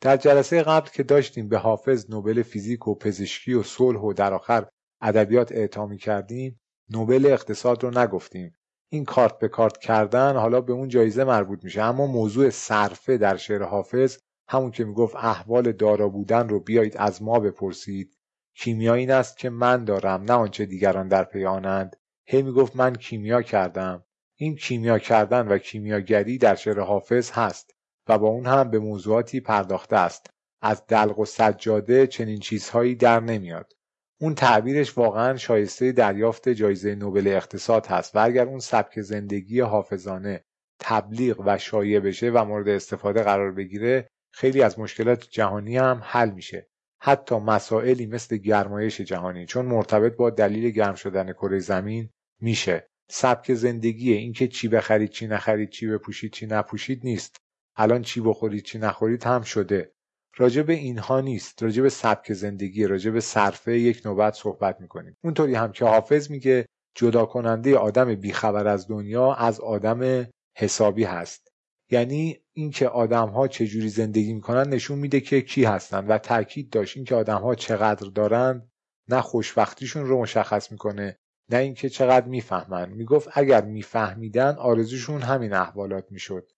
[0.00, 4.34] در جلسه قبل که داشتیم به حافظ نوبل فیزیک و پزشکی و صلح و در
[4.34, 4.66] آخر
[5.00, 6.60] ادبیات اعطا کردیم
[6.90, 8.54] نوبل اقتصاد رو نگفتیم.
[8.92, 13.36] این کارت به کارت کردن حالا به اون جایزه مربوط میشه اما موضوع صرفه در
[13.36, 14.18] شعر حافظ
[14.48, 18.18] همون که می‌گفت احوال دارا بودن رو بیایید از ما بپرسید.
[18.54, 21.96] کیمیا این است که من دارم نه آنچه دیگران در پی آنند.
[22.26, 24.04] هی می‌گفت من کیمیا کردم.
[24.36, 27.74] این کیمیا کردن و کیمیاگری در شعر حافظ هست.
[28.10, 30.26] و با اون هم به موضوعاتی پرداخته است.
[30.62, 33.72] از دلق و سجاده چنین چیزهایی در نمیاد.
[34.20, 40.44] اون تعبیرش واقعا شایسته دریافت جایزه نوبل اقتصاد هست و اگر اون سبک زندگی حافظانه
[40.80, 46.30] تبلیغ و شایع بشه و مورد استفاده قرار بگیره خیلی از مشکلات جهانی هم حل
[46.30, 46.68] میشه.
[47.00, 52.10] حتی مسائلی مثل گرمایش جهانی چون مرتبط با دلیل گرم شدن کره زمین
[52.40, 52.88] میشه.
[53.10, 57.36] سبک زندگی اینکه چی بخرید چی نخرید چی بپوشید چی نپوشید نیست.
[57.82, 59.92] الان چی بخورید چی نخورید هم شده.
[60.36, 61.62] راجع به اینها نیست.
[61.62, 65.16] راجع به سبک زندگی راجع به صرفه یک نوبت صحبت می‌کنیم.
[65.24, 70.26] اونطوری هم که حافظ میگه جدا کننده آدم بیخبر از دنیا از آدم
[70.56, 71.48] حسابی هست.
[71.90, 76.96] یعنی اینکه آدم ها چجوری زندگی می‌کنن نشون میده که کی هستن و تاکید داشت
[76.96, 78.70] اینکه آدم ها چقدر دارن
[79.08, 81.18] نه خوشبختیشون رو مشخص می‌کنه
[81.50, 82.88] نه اینکه چقدر می‌فهمن.
[82.90, 86.50] می‌گفت اگر میفهمیدن آرزوشون همین احوالات می‌شد.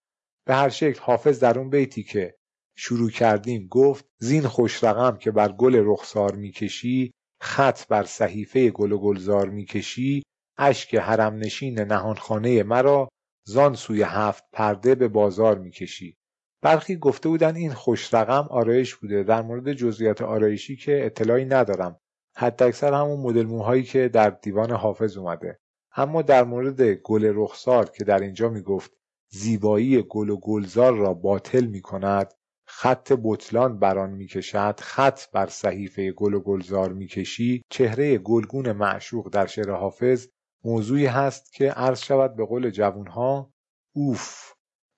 [0.46, 2.34] به هر شکل حافظ در اون بیتی که
[2.76, 8.92] شروع کردیم گفت زین خوش رقم که بر گل رخسار می‌کشی خط بر صحیفه گل
[8.92, 10.22] و گلزار می‌کشی
[10.58, 13.08] اشک حرم نشین نهانخانه مرا
[13.46, 16.16] زان سوی هفت پرده به بازار می‌کشی.
[16.62, 19.22] برخی گفته بودن این خوش رقم آرایش بوده.
[19.22, 22.00] در مورد جزئیات آرایشی که اطلاعی ندارم.
[22.36, 25.58] حداکثر همون مدل موهایی که در دیوان حافظ اومده.
[25.96, 28.92] اما در مورد گل رخسار که در اینجا می‌گفت
[29.34, 32.34] زیبایی گل و گلزار را باطل می کند
[32.66, 39.30] خط بطلان بر آن می‌کشد خط بر صحیفه گل و گلزار می‌کشی چهره گلگون معشوق
[39.30, 40.28] در شعر حافظ
[40.64, 43.52] موضوعی هست که عرض شود به قول جوانها
[43.94, 44.52] اوف!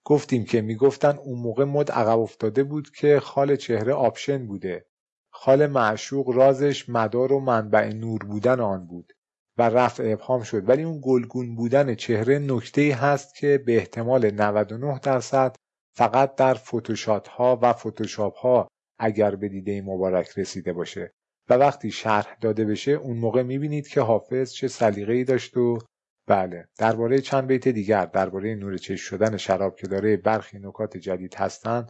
[0.04, 4.86] گفتیم که می‌گفتن اون موقع مد عقب افتاده بود که خال چهره option بوده
[5.30, 9.12] خال معشوق رازش مدار و منبع نور بودن آن بود.
[9.58, 10.68] و رفع ابهام شد.
[10.68, 15.56] ولی اون گلگون بودن چهره نکته هست که به احتمال 99 درصد
[15.96, 18.68] فقط در فتوشات ها و فتوشاپ ها
[18.98, 21.10] اگر به دیده مبارک رسیده باشه.
[21.48, 25.78] و وقتی شرح داده بشه اون موقع می‌بینید که حافظ چه سلیقه‌ای داشت و
[26.26, 31.34] بله درباره چند بیت دیگر درباره نور چشم شدن شراب که داره برخی نکات جدید
[31.34, 31.88] هستند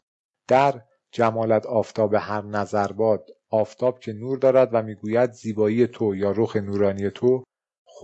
[0.48, 0.82] در
[1.12, 6.56] جمالت آفتاب هر نظر باد آفتاب که نور دارد و می‌گوید زیبایی تو یا رخ
[6.56, 7.44] نورانی تو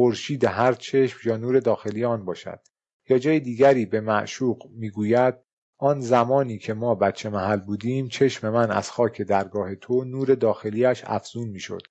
[0.00, 2.60] خورشید هر چشم یا نور داخلی آن باشد
[3.08, 5.34] یا جای دیگری به معشوق می‌گوید
[5.78, 11.02] آن زمانی که ما بچه محل بودیم چشم من از خاک درگاه تو نور داخلیش
[11.06, 11.82] افزون می‌شد.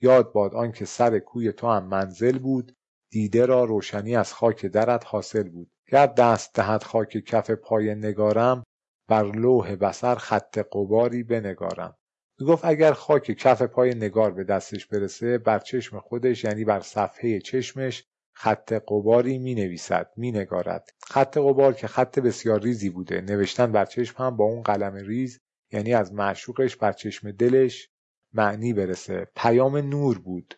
[0.00, 2.76] یاد باد آن که سر کوی تو هم منزل بود
[3.10, 5.70] دیده را روشنی از خاک درت حاصل بود.
[5.88, 8.64] گر دست دهد خاک کف پای نگارم
[9.08, 11.97] بر لوح بسر خط قباری بنگارم.
[12.46, 17.40] گفت اگر خاک کف پای نگار به دستش برسه بر چشم خودش یعنی بر صفحه
[17.40, 23.20] چشمش خط قباری می نویسد می نگارد خط قبار که خط بسیار ریزی بوده.
[23.20, 25.40] نوشتن بر چشم هم با اون قلم ریز
[25.72, 27.88] یعنی از معشوقش بر چشم دلش
[28.32, 29.26] معنی برسه.
[29.36, 30.54] پیام نور بود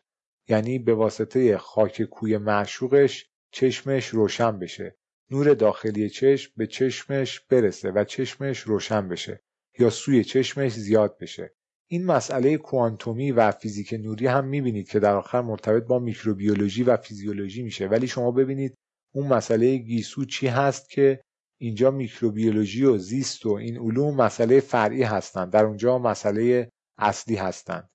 [0.49, 4.97] یعنی به واسطه خاک کوی معشوقش چشمش روشن بشه.
[5.31, 9.43] نور داخلی چشم به چشمش برسه و چشمش روشن بشه
[9.79, 11.55] یا سوی چشمش زیاد بشه.
[11.93, 16.97] این مسئله کوانتومی و فیزیک نوری هم می‌بینید که در آخر مرتبط با میکروبیولوژی و
[16.97, 17.87] فیزیولوژی میشه.
[17.87, 18.75] ولی شما ببینید
[19.15, 21.21] اون مسئله گیسو چی هست که
[21.61, 25.53] اینجا میکروبیولوژی و زیست و این علوم مسئله فرعی هستند.
[25.53, 27.91] در اونجا مسئله اصلی هستند.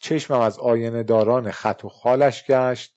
[0.00, 2.96] چشمم از آینه داران خط و خالش گشت.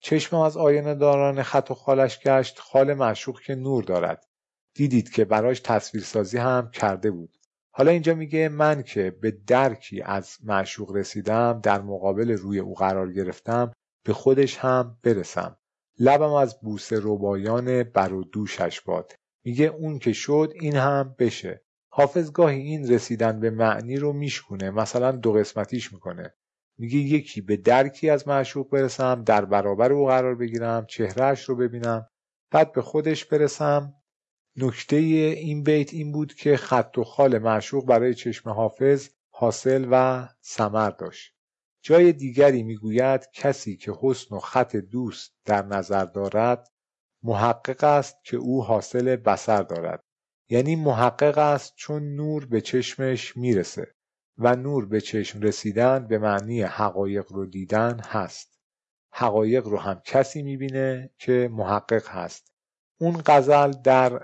[0.00, 2.58] چشمم از آینه داران خط و خالش گشت.
[2.58, 4.24] خال معشوق که نور دارد.
[4.74, 7.41] دیدید که براش تصویرسازی هم کرده بود.
[7.74, 13.12] حالا اینجا میگه من که به درکی از معشوق رسیدم در مقابل روی او قرار
[13.12, 13.72] گرفتم
[14.04, 15.56] به خودش هم برسم.
[15.98, 19.12] لبم از بوسه ربایان بر و دوشش باد.
[19.44, 21.62] میگه اون که شد این هم بشه.
[21.88, 26.34] حافظ گاهی این رسیدن به معنی رو میشکونه مثلا دو قسمتیش می‌کنه.
[26.78, 32.06] میگه یکی به درکی از معشوق برسم در برابر او قرار بگیرم چهرهش رو ببینم
[32.50, 33.94] بعد به خودش برسم
[34.56, 40.28] نکته این بیت این بود که خط و خال معشوق برای چشم حافظ حاصل و
[40.40, 41.34] سمر داشت.
[41.82, 46.68] جای دیگری می‌گوید کسی که حسن و خط دوست در نظر دارد
[47.22, 50.04] محقق است که او حاصل بسر دارد.
[50.48, 53.94] یعنی محقق است چون نور به چشمش می‌رسه
[54.38, 58.58] و نور به چشم رسیدن به معنی حقایق رو دیدن هست.
[59.12, 62.52] حقایق رو هم کسی می‌بینه که محقق هست.
[63.00, 64.20] اون غزل در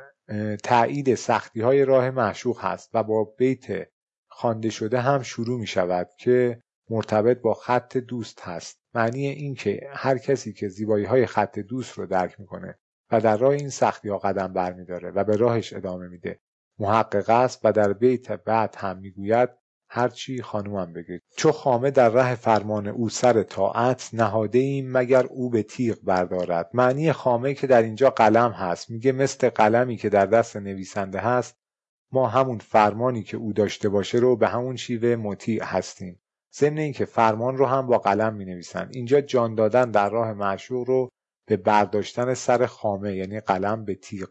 [0.62, 3.88] تایید سختی های راه معشوق هست و با بیت
[4.28, 8.80] خوانده شده هم شروع می شود که مرتبط با خط دوست هست.
[8.94, 12.78] معنی این که هر کسی که زیبایی های خط دوست رو درک می‌کنه
[13.10, 16.40] و در راه این سختی ها قدم برمیداره و به راهش ادامه میده
[16.78, 19.50] محقق است و در بیت بعد هم می‌گوید
[19.90, 21.20] هرچی خانومم بگه.
[21.36, 26.70] چو خامه در ره فرمان او سر طاعت نهاده ایم مگر او به تیغ بردارد.
[26.74, 28.90] معنی خامه که در اینجا قلم هست.
[28.90, 31.56] میگه مثل قلمی که در دست نویسنده هست
[32.12, 36.20] ما همون فرمانی که او داشته باشه رو به همون شیوه مطیع هستیم.
[36.54, 40.88] ضمن اینکه فرمان رو هم با قلم می نویسن اینجا جان دادن در راه معشوق
[40.88, 41.08] رو
[41.46, 44.28] به برداشتن سر خامه یعنی قلم به تیغ.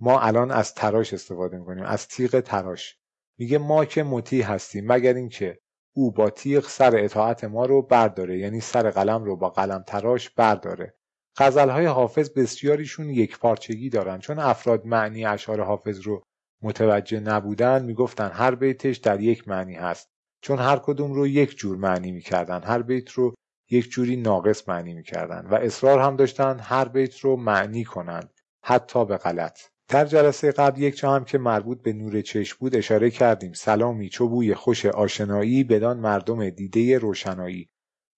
[0.00, 1.84] ما الان از تراش استفاده می‌کنیم.
[1.84, 2.98] از تیغ تراش.
[3.38, 5.58] میگه ما که مطیع هستیم مگر اینکه
[5.96, 10.30] او با تیغ سر اطاعت ما رو برداره یعنی سر قلم رو با قلم تراش
[10.30, 10.94] برداره.
[11.36, 14.18] غزلهای حافظ بسیاریشون یک پارچگی دارن.
[14.18, 16.22] چون افراد معنی اشعار حافظ رو
[16.62, 20.08] متوجه نبودن می‌گفتن هر بیتش در یک معنی هست.
[20.42, 22.62] چون هر کدوم رو یک جور معنی می‌کردن.
[22.62, 23.34] هر بیت رو
[23.70, 25.46] یک جوری ناقص معنی می‌کردن.
[25.50, 29.60] و اصرار هم داشتن هر بیت رو معنی کنند حتی به غلط.
[29.88, 33.52] در جلسه قبل یک جا هم که مربوط به نور چشم بود اشاره کردیم.
[33.52, 37.70] سلامی چو بوی خوش آشنایی بدان مردم دیده روشنایی.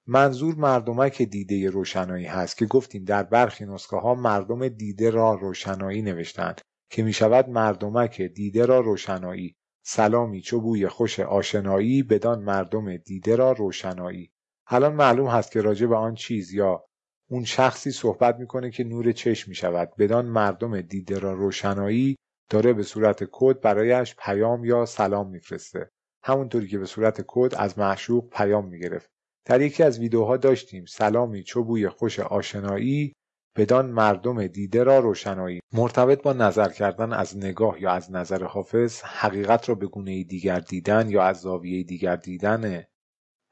[0.06, 6.02] منظور مردمک دیده روشنایی هست که گفتیم در برخی نسخه ها مردم دیده را روشنایی
[6.02, 6.60] نوشتند
[6.90, 9.56] که می شود مردمک دیده را روشنایی.
[9.82, 14.32] سلامی چو بوی خوش آشنایی بدان مردم دیده را روشنایی.
[14.66, 16.84] الان معلوم هست که راجع به آن چیز یا
[17.30, 19.92] اون شخصی صحبت می‌کنه که نور چشم می‌شود.
[19.98, 22.16] بدان مردم دیده را روشنایی
[22.50, 25.90] داره به صورت کد برایش پیام یا سلام میفرسته.
[26.22, 29.10] همونطوری که به صورت کد از معشوق پیام می‌گرفت.
[29.44, 33.12] در یکی از ویدیوها داشتیم سلامی چو بوی خوش آشنایی
[33.56, 35.60] بدان مردم دیده را روشنایی.
[35.72, 40.60] مرتبط با نظر کردن از نگاه یا از نظر حافظ حقیقت را به گونه دیگر
[40.60, 42.84] دیدن یا از زاویه دیگر دیدن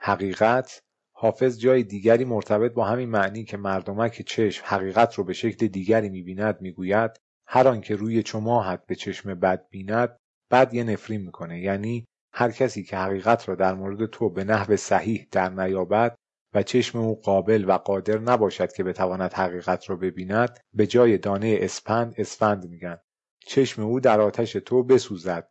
[0.00, 0.80] حقیقت
[1.16, 6.08] حافظ جای دیگری مرتبط با همین معنی که مردمک چشم حقیقت رو به شکل دیگری
[6.08, 7.10] می‌بیند می‌گوید
[7.46, 10.16] هر آنکه روی چماهت به چشم بد بیند
[10.50, 11.60] بد یه نفرین می‌کنه.
[11.60, 16.16] یعنی هر کسی که حقیقت را در مورد تو به نحو صحیح در نیابد
[16.54, 21.58] و چشم او قابل و قادر نباشد که بتواند حقیقت را ببیند به جای دانه
[21.60, 22.98] اسپند اسفند میگن.
[23.46, 25.48] چشم او در آتش تو بسوزد.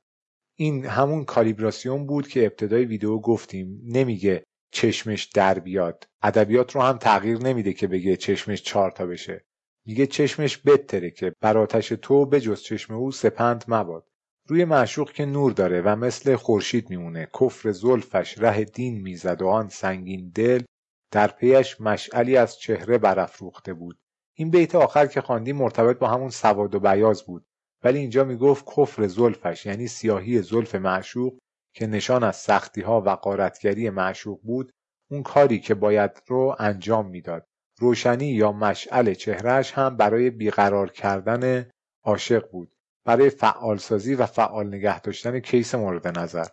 [0.55, 3.81] این همون کالیبراسیون بود که ابتدای ویدیو گفتیم.
[3.83, 4.43] نمیگه
[4.73, 6.07] چشمش در بیاد.
[6.23, 9.45] ادبیات رو هم تغییر نمیده که بگه چشمش چهار تا بشه.
[9.85, 14.07] میگه چشمش بتره که بر آتش تو به جز چشم او سپند مباد.
[14.47, 17.27] روی معشوق که نور داره و مثل خورشید میمونه.
[17.39, 20.63] کفر زلفش ره دین می‌زد و آن سنگین دل
[21.11, 23.99] در پیش مشعلی از چهره برافروخته بود.
[24.33, 27.45] این بیت آخر که خواندیم مرتبط با همون سواد و بیاز بود.
[27.83, 31.37] ولی اینجا می‌گفت کفر زلفش یعنی سیاهی زلف معشوق
[31.73, 34.71] که نشان از سختی ها و قارتگری معشوق بود
[35.11, 37.45] اون کاری که باید رو انجام می‌داد.
[37.79, 41.69] روشنی یا مشعل چهرهش هم برای بیقرار کردن
[42.03, 42.71] عاشق بود.
[43.05, 46.47] برای فعالسازی و فعال نگه داشتن کیس مورد نظر.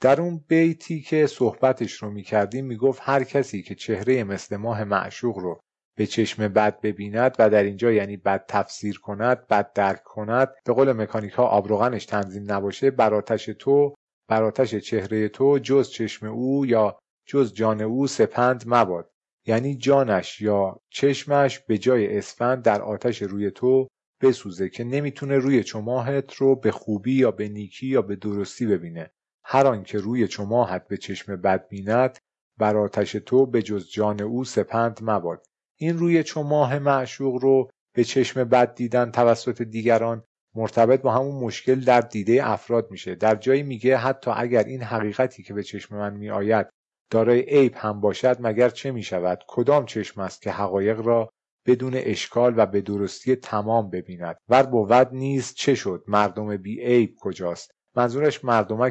[0.00, 5.38] در اون بیتی که صحبتش رو می‌کردیم می‌گفت هر کسی که چهره مثل ماه معشوق
[5.38, 5.60] رو
[5.96, 10.72] به چشم بد ببیند و در اینجا یعنی بد تفسیر کند بد درک کند به
[10.72, 13.94] قول مکانیک ها آبروغنش تنظیم نباشه بر تو
[14.28, 14.50] بر
[14.80, 19.10] چهره تو جز چشم او یا جز جان او سپند مباد.
[19.46, 23.88] یعنی جانش یا چشمش به جای اسفند در آتش روی تو
[24.22, 29.10] بسوزه که نمی‌تونه روی چماهت رو به خوبی یا به نیکی یا به درستی ببینه.
[29.44, 32.18] هر آنکه روی چماهت به چشم بد بیند
[32.58, 35.46] بر آتش تو به جز جان او سپند مباد.
[35.76, 40.24] این روی چماه معشوق رو به چشم بد دیدن توسط دیگران
[40.54, 43.14] مرتبط با همون مشکل در دیده افراد میشه.
[43.14, 46.66] در جایی میگه حتی اگر این حقیقتی که به چشم من میآید
[47.10, 51.30] دارای عیب هم باشد مگر چه می‌شود؟ کدام چشم است که حقایق را
[51.66, 57.14] بدون اشکال و به درستی تمام ببیند؟ ور بود نیست چه شد؟ مردم بی عیب
[57.20, 58.40] کجاست؟ منظورش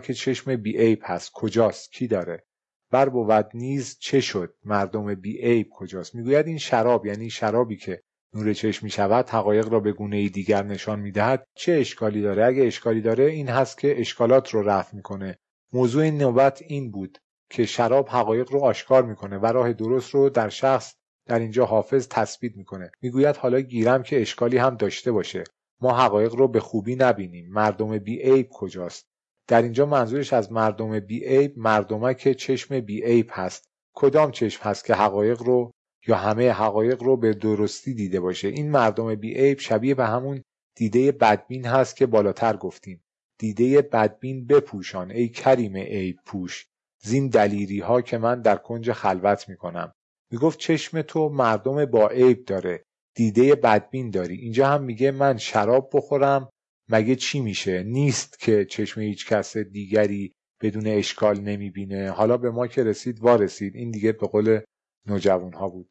[0.03, 1.31] که چشم بی عیب هست.
[1.33, 2.43] کجاست؟ کی داره؟
[2.91, 8.01] ور بود نیز چه شد؟ مردم بی عیب کجاست؟ می‌گوید این شراب یعنی شرابی که
[8.37, 12.45] نور چشم می شود حقایق را به گونه دیگر نشان می دهد چه اشکالی داره؟
[12.45, 15.39] اگه اشکالی داره این هست که اشکالات رو رفع می‌کنه.
[15.73, 17.17] موضوع نوبت این بود
[17.49, 20.95] که شراب حقایق رو آشکار می‌کنه و راه درست رو در شخص
[21.25, 22.91] در اینجا حافظ تثبیت می‌کنه.
[23.01, 25.43] می‌گوید حالا گیرم که اشکالی هم داشته باشه.
[25.81, 27.49] ما حقایق رو به خوبی نبینیم.
[27.49, 29.07] مردم بی عیب کجاست؟
[29.47, 33.69] در اینجا منظورش از مردم بی عیب مردمه که چشم بی عیب هست.
[33.93, 35.71] کدام چشم هست که حقایق رو
[36.07, 38.47] یا همه حقایق رو به درستی دیده باشه.
[38.47, 40.43] این مردم بی عیب شبیه به همون
[40.77, 43.03] دیده بدبین هست که بالاتر گفتیم.
[43.39, 45.11] دیده بدبین بپوشان.
[45.11, 46.67] ای کریم عیب پوش.
[47.03, 49.91] زین دلیری ها که من در کنج خلوت می‌کنم.
[50.31, 52.83] می‌گفت چشم تو مردم با عیب داره.
[53.15, 54.35] دیده بدبین داری.
[54.35, 56.49] اینجا هم میگه من شراب بخورم.
[56.89, 62.11] مگه چی میشه؟ نیست که چشم هیچ کس دیگری بدون اشکال نمی‌بینه.
[62.11, 64.59] حالا به ما که رسید وارسید این دیگه به قول
[65.05, 65.89] نوجوان ها بود.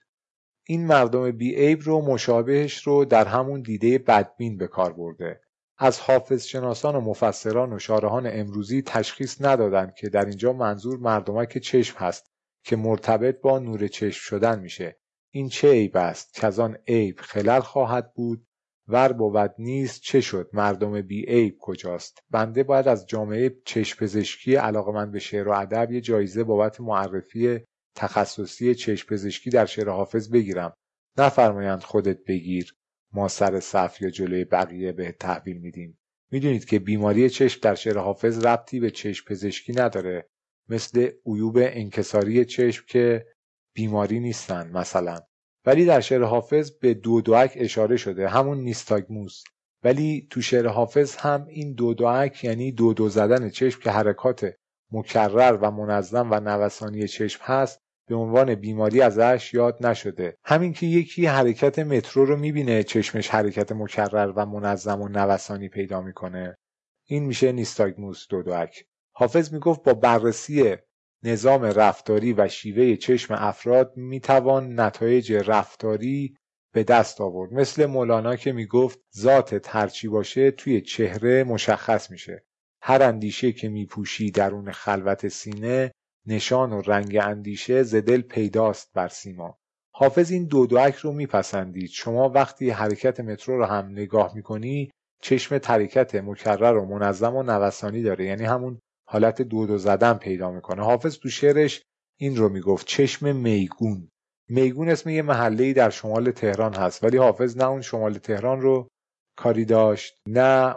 [0.69, 5.41] این مردم بیعیب رو مشابهش رو در همون دیده بدبین به کار برده.
[5.79, 11.59] از حافظ شناسان و مفسران و شارهان امروزی تشخیص ندادند که در اینجا منظور مردمک
[11.59, 12.33] چشم هست
[12.65, 14.99] که مرتبط با نور چشم شدن میشه.
[15.31, 18.47] این چه عیب است که از آن عیب خلل خواهد بود؟
[18.89, 24.57] ور بود نیست چه شد؟ مردم بی عیب کجاست؟ بنده باید از جامعه چشم پزشکی
[24.95, 27.61] من به شعر و ادب یه جایزه بابت معرفی
[27.97, 30.77] تخصصی چشم پزشکی در شعر حافظ بگیرم.
[31.19, 32.77] نفرمایند خودت بگیر.
[33.13, 35.99] ما سر صف یا جلوی بقیه به تحویل میدیم.
[36.31, 40.29] می‌دونید که بیماری چشم در شعر حافظ ربطی به چشم پزشکی نداره.
[40.69, 43.27] مثل عیوب انکساری چشم که
[43.75, 45.19] بیماری نیستن مثلا.
[45.65, 48.29] ولی در شعر حافظ به دو دوک اشاره شده.
[48.29, 49.43] همون نیستاگموس.
[49.85, 54.53] ولی تو شعر حافظ هم این دو دوک یعنی دو دو زدن چشم که حرکات
[54.93, 60.37] مکرر و منظم و نوسانی چشم هست به عنوان بیماری ازش یاد نشده.
[60.45, 66.01] همین که یکی حرکت مترو رو می‌بینه چشمش حرکت مکرر و منظم و نوسانی پیدا
[66.01, 66.57] می‌کنه.
[67.05, 70.77] این میشه نیستاگموس دودوک حافظ می‌گفت با بررسی
[71.23, 76.37] نظام رفتاری و شیوه چشم افراد می‌توان نتایج رفتاری
[76.73, 77.53] به دست آورد.
[77.53, 82.45] مثل مولانا که می‌گفت ذاتت هرچی باشه توی چهره مشخص میشه.
[82.83, 85.93] هر اندیشه که میپوشی درون خلوت سینه
[86.27, 89.59] نشان و رنگ اندیشه زدل پیداست بر سیما.
[89.95, 91.91] حافظ این دو دوک رو میپسندید.
[91.91, 94.91] شما وقتی حرکت مترو رو هم نگاه می‌کنی
[95.23, 98.25] چشم حرکت مکرر و منظم و نوسانی داره.
[98.25, 100.85] یعنی همون حالت دو دو زدن پیدا می‌کنه.
[100.85, 101.83] حافظ تو شعرش
[102.19, 104.09] این رو می‌گفت چشم میگون.
[104.49, 107.05] میگون اسم یه محله در شمال تهران هست.
[107.05, 108.89] ولی حافظ نه اون شمال تهران رو
[109.37, 110.75] کاری داشت نه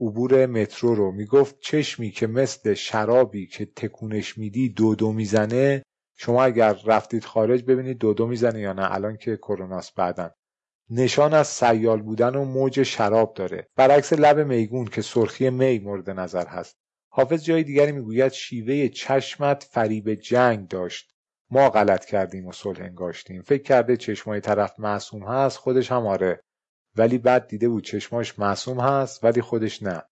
[0.00, 1.12] عبور مترو رو.
[1.12, 5.82] می‌گفت چشمی که مثل شرابی که تکونش میدی دو دو می‌زنه.
[6.16, 8.94] شما اگر رفتید خارج ببینید دو دو می‌زنه یا نه.
[8.94, 10.30] الان که کروناست بعدن
[10.90, 13.66] نشان از سیال بودن و موج شراب داره.
[13.76, 16.76] برعکس لب میگون که سرخی می مورد نظر هست.
[17.12, 21.10] حافظ جای دیگری می‌گوید شیوه چشمت فریب جنگ داشت.
[21.50, 23.42] ما غلط کردیم و صلح انگاشتیم.
[23.42, 26.40] فکر کرده چشمای طرف معصوم هست خودش هم آره.
[26.96, 30.02] ولی بعد دیده بود چشماش معصوم هست ولی خودش نه.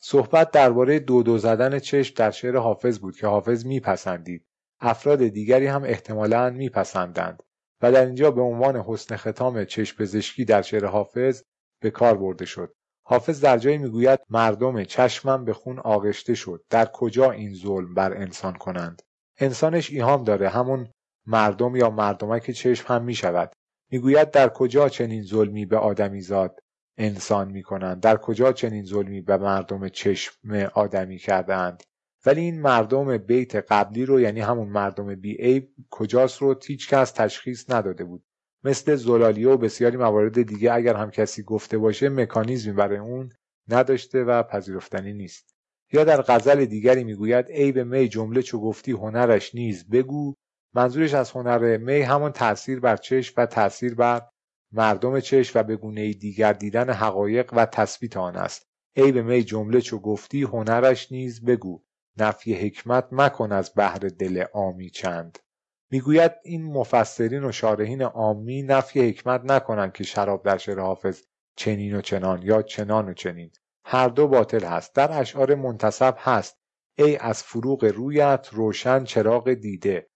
[0.00, 4.46] صحبت درباره دو دو زدن چشم در شعر حافظ بود که حافظ میپسندید.
[4.80, 7.42] افراد دیگری هم احتمالا میپسندند
[7.82, 11.42] و در اینجا به عنوان حسن ختام چشم پزشکی در شعر حافظ
[11.80, 12.74] به کار برده شد.
[13.02, 16.64] حافظ در جایی می‌گوید مردم چشمم به خون آغشته شد.
[16.70, 19.02] در کجا این ظلم بر انسان کنند؟
[19.38, 20.92] انسانش ایهام داره همون
[21.26, 23.52] مردم یا مردمک چشم هم می شود
[23.90, 26.60] می‌گوید در کجا چنین ظلمی به آدمی زاد
[26.98, 31.82] انسان می کنند در کجا چنین ظلمی به مردم چشم آدمی کردند
[32.26, 37.10] ولی این مردم بیت قبلی رو یعنی همون مردم بی عیب کجاست رو هیچ کس
[37.10, 38.24] تشخیص نداده بود.
[38.64, 43.32] مثل زلالیه و بسیاری موارد دیگه اگر هم کسی گفته باشه مکانیزمی برای اون
[43.68, 45.54] نداشته و پذیرفتنی نیست.
[45.92, 50.34] یا در غزل دیگری می‌گوید عیب می جمله چو گفتی هنرش نیز بگو
[50.74, 54.22] منظورش از هنر می همان تاثیر بر چشم و تاثیر بر
[54.72, 58.66] مردم چشم و به گونه دیگر دیدن حقایق و تثبیت آن است.
[58.96, 61.82] عیب می جمله چو گفتی هنرش نیز بگو.
[62.16, 65.38] نفی حکمت مکن از بحر دل آمی چند.
[65.90, 71.22] می‌گوید این مفسرین و شارحین آمی نفی حکمت نکنند که شراب در شعر حافظ
[71.56, 73.50] چنین و چنان یا چنان و چنین.
[73.84, 74.94] هر دو باطل هست.
[74.94, 76.58] در اشعار منتصب هست.
[76.98, 80.10] ای از فروغ رویت روشن چراغ دیده.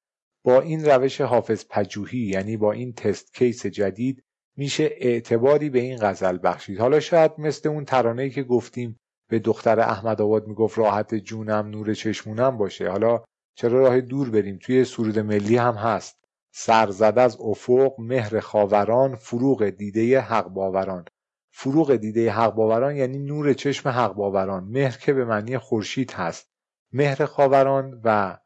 [0.44, 4.24] با این روش حافظ پجوهی یعنی با این تست کیس جدید
[4.56, 6.80] میشه اعتباری به این غزل بخشید.
[6.80, 11.94] حالا شاید مثل اون ترانه‌ای که گفتیم به دختر احمد آباد می‌گفت راحت جونم نور
[11.94, 12.90] چشمونم باشه.
[12.90, 13.24] حالا
[13.54, 16.24] چرا راه دور بریم؟ توی سرود ملی هم هست.
[16.54, 21.04] سرزد از افق مهر خاوران فروغ دیده حق باوران.
[21.54, 24.64] فروغ دیده حق باوران یعنی نور چشم حق باوران.
[24.64, 26.48] مهر که به معنی خورشید هست.
[26.92, 28.38] مهر خاوران و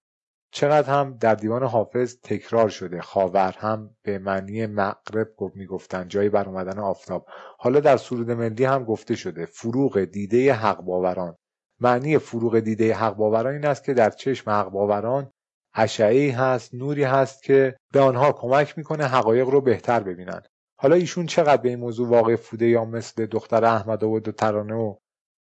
[0.51, 3.01] چقدر هم در دیوان حافظ تکرار شده.
[3.01, 7.27] خاور هم به معنی مغرب می‌گفتن جای بر اومدن آفتاب.
[7.59, 9.47] حالا در سرود ملی هم گفته شده.
[9.47, 11.37] فروغ دیده حق باوران.
[11.81, 15.31] معنی فروغ دیده حق باوران این است که در چشم حق باوران
[15.75, 20.43] اشعه هست نوری هست که به آنها کمک می‌کنه حقایق رو بهتر ببینن.
[20.79, 24.97] حالا ایشون چقدر به این موضوع واقع فوده یا مثل دختر احمد و ترانه و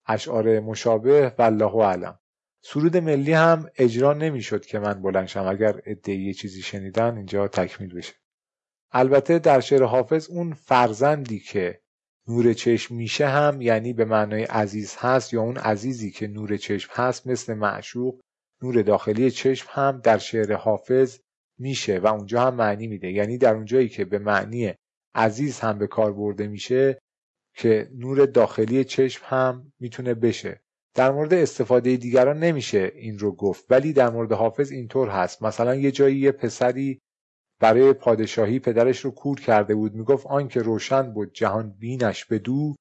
[0.07, 2.19] اشعار مشابه؟ والله اعلم.
[2.65, 8.15] سرود ملی هم اجرا نمی‌شد که من بلنشم اگر ادعی چیزی شنیدن اینجا تکمیل بشه.
[8.93, 11.81] البته در شعر حافظ اون فرزندی که
[12.29, 16.91] نور چشم میشه هم یعنی به معنای عزیز هست یا اون عزیزی که نور چشم
[16.93, 18.21] هست مثل معشوق
[18.63, 21.19] نور داخلی چشم هم در شعر حافظ
[21.59, 23.13] میشه و اونجا هم معنی میده.
[23.13, 24.75] یعنی در اونجایی که به معنی
[25.15, 26.99] عزیز هم به کار برده میشه
[27.55, 30.62] که نور داخلی چشم هم می‌تونه بشه.
[30.95, 35.43] در مورد استفاده دیگران نمیشه این رو گفت ولی در مورد حافظ اینطور هست.
[35.43, 37.01] مثلا یه جایی یه پسری
[37.61, 39.95] برای پادشاهی پدرش رو کور کرده بود.
[39.95, 42.75] می‌گفت آنکه روشن بود جهان بینش به دو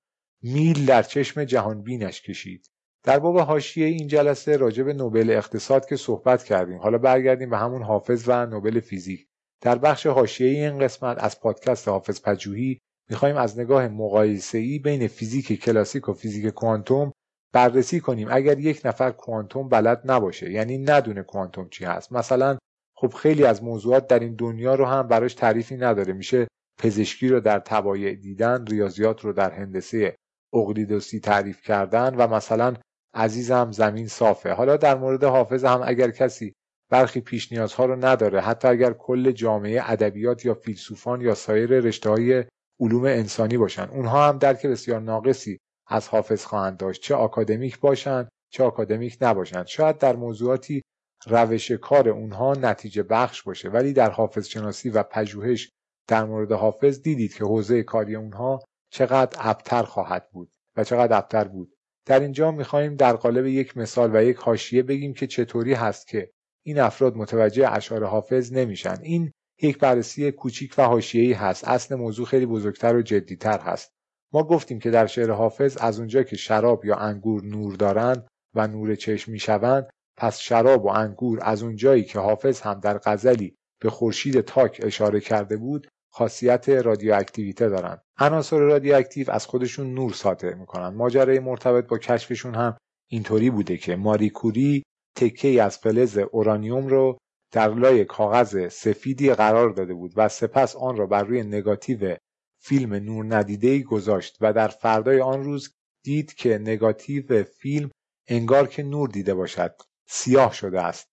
[0.44, 2.66] میل در چشم جهان بینش کشید.
[3.04, 6.78] در باب حاشیه این جلسه راجع به نوبل اقتصاد که صحبت کردیم.
[6.78, 9.28] حالا برگردیم به همون حافظ و نوبل فیزیک.
[9.62, 12.80] در بخش حاشیه این قسمت از پادکست حافظ پجوهی
[13.10, 17.12] می‌خوایم از نگاه مقایسه‌ای بین فیزیک کلاسیک و فیزیک کوانتوم
[17.54, 18.28] بررسی کنیم.
[18.32, 22.12] اگر یک نفر کوانتوم بلد نباشه یعنی ندونه کوانتوم چی هست.
[22.12, 22.58] مثلا
[22.96, 26.14] خب خیلی از موضوعات در این دنیا رو هم براش تعریفی نداره.
[26.14, 26.48] میشه
[26.80, 30.16] پزشکی رو در تبایع دیدن ریاضیات رو در هندسه
[30.54, 32.74] اقلیدوسی تعریف کردن و مثلا
[33.14, 34.52] عزیزم زمین صافه.
[34.54, 36.54] حالا در مورد حافظ هم اگر کسی
[36.92, 42.10] برخی پیش نیازها رو نداره حتی اگر کل جامعه ادبیات یا فیلسوفان یا سایر رشته
[42.10, 42.44] های
[42.80, 45.60] علوم انسانی باشن اونها هم درک بسیار ناقصی
[45.92, 47.02] از حافظ خواهند داشت.
[47.02, 49.68] چه آکادمیک باشند چه آکادمیک نباشند.
[49.68, 50.82] شاید در موضوعاتی
[51.28, 53.70] روش کار اونها نتیجه بخش باشه.
[53.70, 55.70] ولی در حافظ شناسی و پژوهش
[56.08, 58.60] در مورد حافظ دیدید که حوزه کاری اونها
[58.92, 61.76] چقدر ابتر خواهد بود و چقدر ابتر بود.
[62.06, 66.32] در اینجا می‌خواهیم در قالب یک مثال و یک حاشیه بگیم که چطوری هست که
[66.66, 68.98] این افراد متوجه اشعار حافظ نمیشن.
[69.02, 69.32] این
[69.62, 71.68] یک بررسی کوچیک و حاشیه‌ای هست.
[71.68, 73.92] اصل موضوع خیلی بزرگتر و جدیتر هست.
[74.34, 78.68] ما گفتیم که در شعر حافظ از اونجا که شراب یا انگور نور دارند و
[78.68, 83.56] نور چشم می‌شوند پس شراب و انگور از اون جایی که حافظ هم در غزلی
[83.82, 88.02] به خورشید تاک اشاره کرده بود خاصیت رادیواکتیویته دارن.
[88.20, 90.88] عناصر رادیواکتیو از خودشون نور ساطع می‌کنن.
[90.88, 92.78] ماجرای مرتبط با کشفشون هم
[93.10, 94.84] اینطوری بوده که ماری کوری
[95.18, 97.18] تکه‌ای از فلز اورانیوم رو
[97.52, 102.16] در لای کاغذ سفیدی قرار داده بود و سپس آن را بر روی نگاتیو
[102.64, 107.92] فیلم نور ندیده گذاشت و در فردای آن روز دید که نگاتیو فیلم
[108.28, 109.76] انگار که نور دیده باشد
[110.08, 111.08] سیاه شده است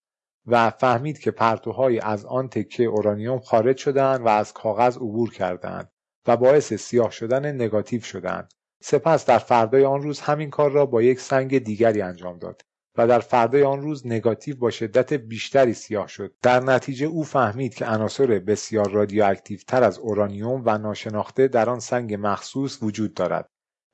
[0.46, 5.90] و فهمید که پرتوهایی از آن تکه اورانیوم خارج شدند و از کاغذ عبور کردند
[6.26, 8.52] و باعث سیاه شدن نگاتیو شدند
[8.82, 12.62] سپس در فردای آن روز همین کار را با یک سنگ دیگری انجام داد.
[12.98, 16.34] و در فردای آن روز نگاتیو با شدت بیشتری سیاه شد.
[16.42, 21.80] در نتیجه او فهمید که عناصر بسیار رادیواکتیو تر از اورانیوم و ناشناخته در آن
[21.80, 23.48] سنگ مخصوص وجود دارد.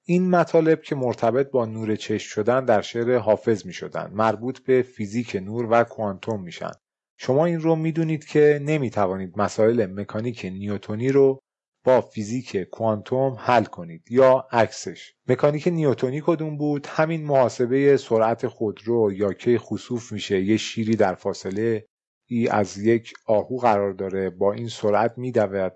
[0.06, 4.82] این مطالب که مرتبط با نور چشم شدن در شعر حافظ می شدن مربوط به
[4.82, 6.72] فیزیک نور و کوانتوم میشن.
[7.16, 11.40] شما این رو می‌دونید که نمی توانید مسائل مکانیک نیوتونی رو
[11.84, 15.12] با فیزیک کوانتوم حل کنید یا عکسش.
[15.28, 21.14] مکانیک نیوتونی کدوم بود؟ همین محاسبه سرعت خودرو یا که خصوف میشه؟ یه شیری در
[21.14, 21.86] فاصله
[22.28, 24.30] ای از یک آهو قرار داره.
[24.30, 25.72] با این سرعت میدود.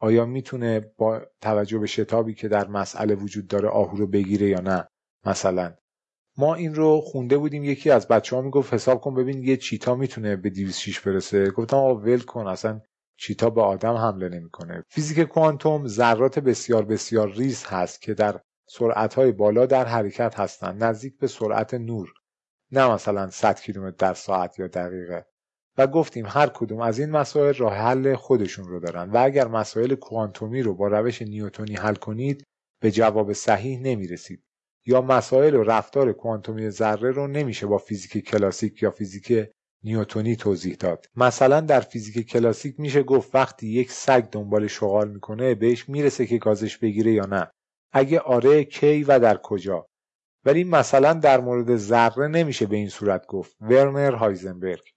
[0.00, 4.60] آیا می‌تونه با توجه به شتابی که در مسئله وجود داره آهو رو بگیره یا
[4.60, 4.88] نه؟
[5.26, 5.74] مثلا
[6.36, 7.64] ما این رو خونده بودیم.
[7.64, 11.50] یکی از بچه ها می‌گفت حساب کن ببین یه چیتا می‌تونه به 206 برسه.
[11.50, 12.46] گفتم آقا ول کن.
[12.46, 12.80] اصلا
[13.18, 14.84] چیتا به آدم حمله نمی‌کنه.
[14.88, 18.40] فیزیک کوانتوم ذرات بسیار بسیار ریز هست که در
[19.16, 22.12] های بالا در حرکت هستند نزدیک به سرعت نور
[22.72, 25.26] نه مثلا 100 کیلومتر در ساعت یا دقیقه.
[25.78, 29.10] و گفتیم هر کدوم از این مسائل راه حل خودشون رو دارن.
[29.10, 32.44] و اگر مسائل کوانتومی رو با روش نیوتونی حل کنید
[32.80, 34.44] به جواب صحیح نمی‌رسید.
[34.86, 39.48] یا مسائل و رفتار کوانتومی ذره رو نمیشه با فیزیک کلاسیک یا فیزیک
[39.84, 41.06] نیوتونی توضیح داد.
[41.16, 46.38] مثلا در فیزیک کلاسیک میشه گفت وقتی یک سگ دنبال شغال می‌کنه بهش می‌رسه که
[46.38, 47.50] گازش بگیره یا نه.
[47.92, 49.86] اگه آره کی و در کجا؟
[50.44, 53.56] ولی مثلا در مورد ذره نمیشه به این صورت گفت.
[53.60, 54.90] ورنر هایزنبرگ.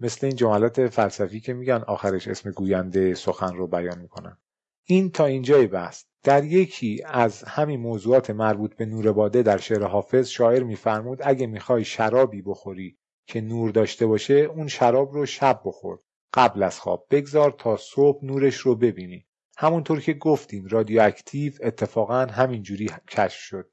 [0.00, 4.38] مثل این جملات فلسفی که میگن آخرش اسم گوینده سخن رو بیان می‌کنن.
[4.84, 6.04] این تا اینجای بحث.
[6.22, 11.46] در یکی از همین موضوعات مربوط به نور باده در شعر حافظ شاعر میفرمود اگه
[11.46, 12.96] می‌خوای شرابی بخوری
[13.26, 15.98] که نور داشته باشه اون شراب رو شب بخور.
[16.34, 19.26] قبل از خواب بگذار تا صبح نورش رو ببینی.
[19.58, 23.70] همونطور که گفتیم رادیواکتیو اتفاقا همینجوری کشف شد.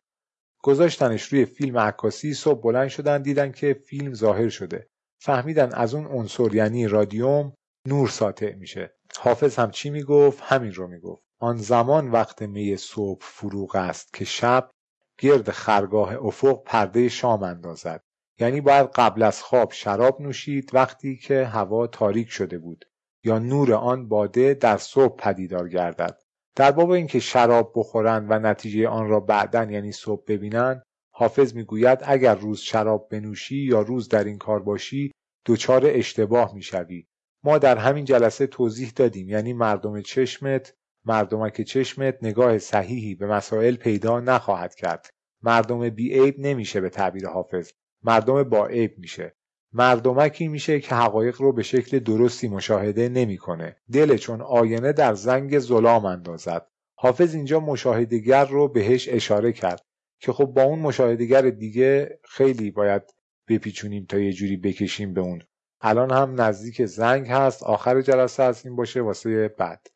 [0.64, 4.88] گذاشتنش روی فیلم عکاسی صبح بلند شدن دیدن که فیلم ظاهر شده.
[5.22, 7.53] فهمیدن از اون عنصر یعنی رادیوم
[7.88, 8.95] نور ساطع میشه.
[9.19, 11.23] حافظ هم چی می‌گفت؟ همین رو می‌گفت.
[11.40, 14.72] آن زمان وقت می صبح فروغ است که شب
[15.17, 18.03] گرد خرگاه افق پرده شام اندازد.
[18.39, 22.85] یعنی باید قبل از خواب شراب نوشید وقتی که هوا تاریک شده بود
[23.23, 26.21] یا نور آن باده در صبح پدیدار گردد.
[26.55, 31.99] در باب اینکه شراب بخورند و نتیجه آن را بعدا یعنی صبح ببینند حافظ می‌گوید
[32.01, 35.11] اگر روز شراب بنوشی یا روز در این کار باشی
[35.45, 37.07] دچار اشتباه می‌شوی.
[37.43, 40.73] ما در همین جلسه توضیح دادیم یعنی مردم چشمت
[41.05, 45.09] مردمک چشمت نگاه صحیحی به مسائل پیدا نخواهد کرد.
[45.41, 47.71] مردم بی عیب نمیشه به تعبیر حافظ.
[48.03, 49.35] مردم با عیب میشه.
[49.73, 53.75] مردمکی میشه که حقایق رو به شکل درستی مشاهده نمی‌کنه.
[53.91, 56.67] دل چون آینه در زنگ ظلام اندازد.
[56.95, 59.82] حافظ اینجا مشاهدگر رو بهش اشاره کرد
[60.19, 63.01] که خب با اون مشاهدگر دیگه خیلی باید
[63.49, 65.41] بپیچونیم تا یه جوری بکشیم به اون.
[65.82, 69.88] الان هم نزدیک زنگ هست آخر جلسه هست این باشه واسه بعد.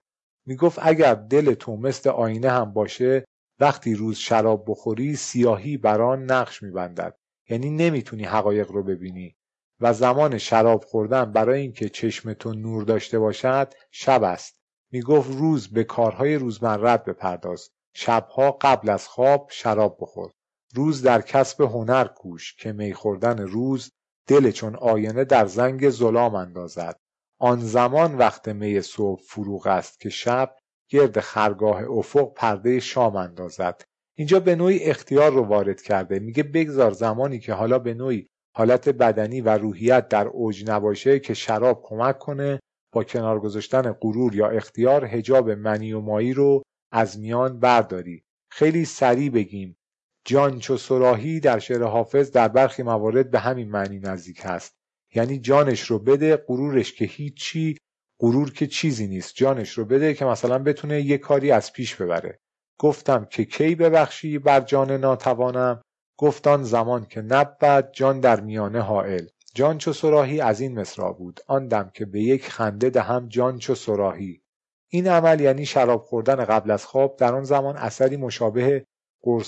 [0.46, 3.26] می‌گفت اگر دل تو مثل آینه هم باشه
[3.60, 7.18] وقتی روز شراب بخوری سیاهی بران نقش میبندد.
[7.50, 9.36] یعنی نمی‌تونی حقایق رو ببینی.
[9.80, 14.60] و زمان شراب خوردن برای اینکه چشم تو نور داشته باشد شب است.
[14.92, 17.70] می‌گفت روز به کارهای روزمرت بپرداز.
[17.94, 20.32] شبها قبل از خواب شراب بخور.
[20.74, 23.92] روز در کسب هنر کوش که می خوردن روز
[24.28, 27.00] دل چون آینه در زنگ ظلام اندازد.
[27.40, 30.56] آن زمان وقت می صبح فروغ است که شب
[30.90, 33.82] گرد خرگاه افق پرده شام اندازد.
[34.20, 36.20] اینجا به نوعی اختیار رو وارد کرده.
[36.20, 41.34] میگه بگذار زمانی که حالا به نوعی حالت بدنی و روحیت در اوج نباشه که
[41.34, 42.60] شراب کمک کنه
[42.94, 48.24] با کنار گذاشتن غرور یا اختیار هجاب منی و مایی رو از میان برداری.
[48.52, 49.78] خیلی سریع بگیم.
[50.26, 54.76] جان چو سراهی در شعر حافظ در برخی موارد به همین معنی نزدیک هست.
[55.16, 57.78] یعنی جانش رو بده غرورش که هیچی
[58.20, 59.36] غرور که چیزی نیست.
[59.36, 62.40] جانش رو بده که مثلا بتونه یه کاری از پیش ببره.
[62.80, 65.82] گفتم که کی ببخشی بر جان ناتوانم؟
[66.18, 69.26] گفتان زمان که نبود جان در میانه حائل.
[69.54, 71.40] جان چو سراهی از این مصرا بود.
[71.48, 74.42] آن دم که به یک خنده دهم جان چو سراهی
[74.90, 77.16] این عمل یعنی شراب خوردن قبل از خواب.
[77.18, 78.86] در آن زمان اثری مشابه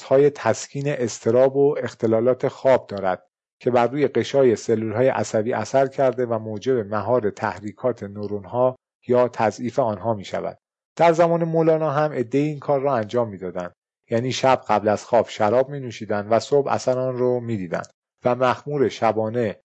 [0.10, 3.24] های تسکین استراب و اختلالات خواب دارد
[3.60, 8.04] که بر روی قشای های عصبی اثر کرده و موجب مهار تحریکات
[8.46, 8.76] ها
[9.08, 10.58] یا تضعیف آنها می شود.
[11.00, 13.74] در زمان مولانا هم عده این کار را انجام می‌دادند.
[14.10, 17.82] یعنی شب قبل از خواب شراب می نوشیدن و صبح اصلا آن رو دیدن
[18.26, 19.62] و مخمور شبانه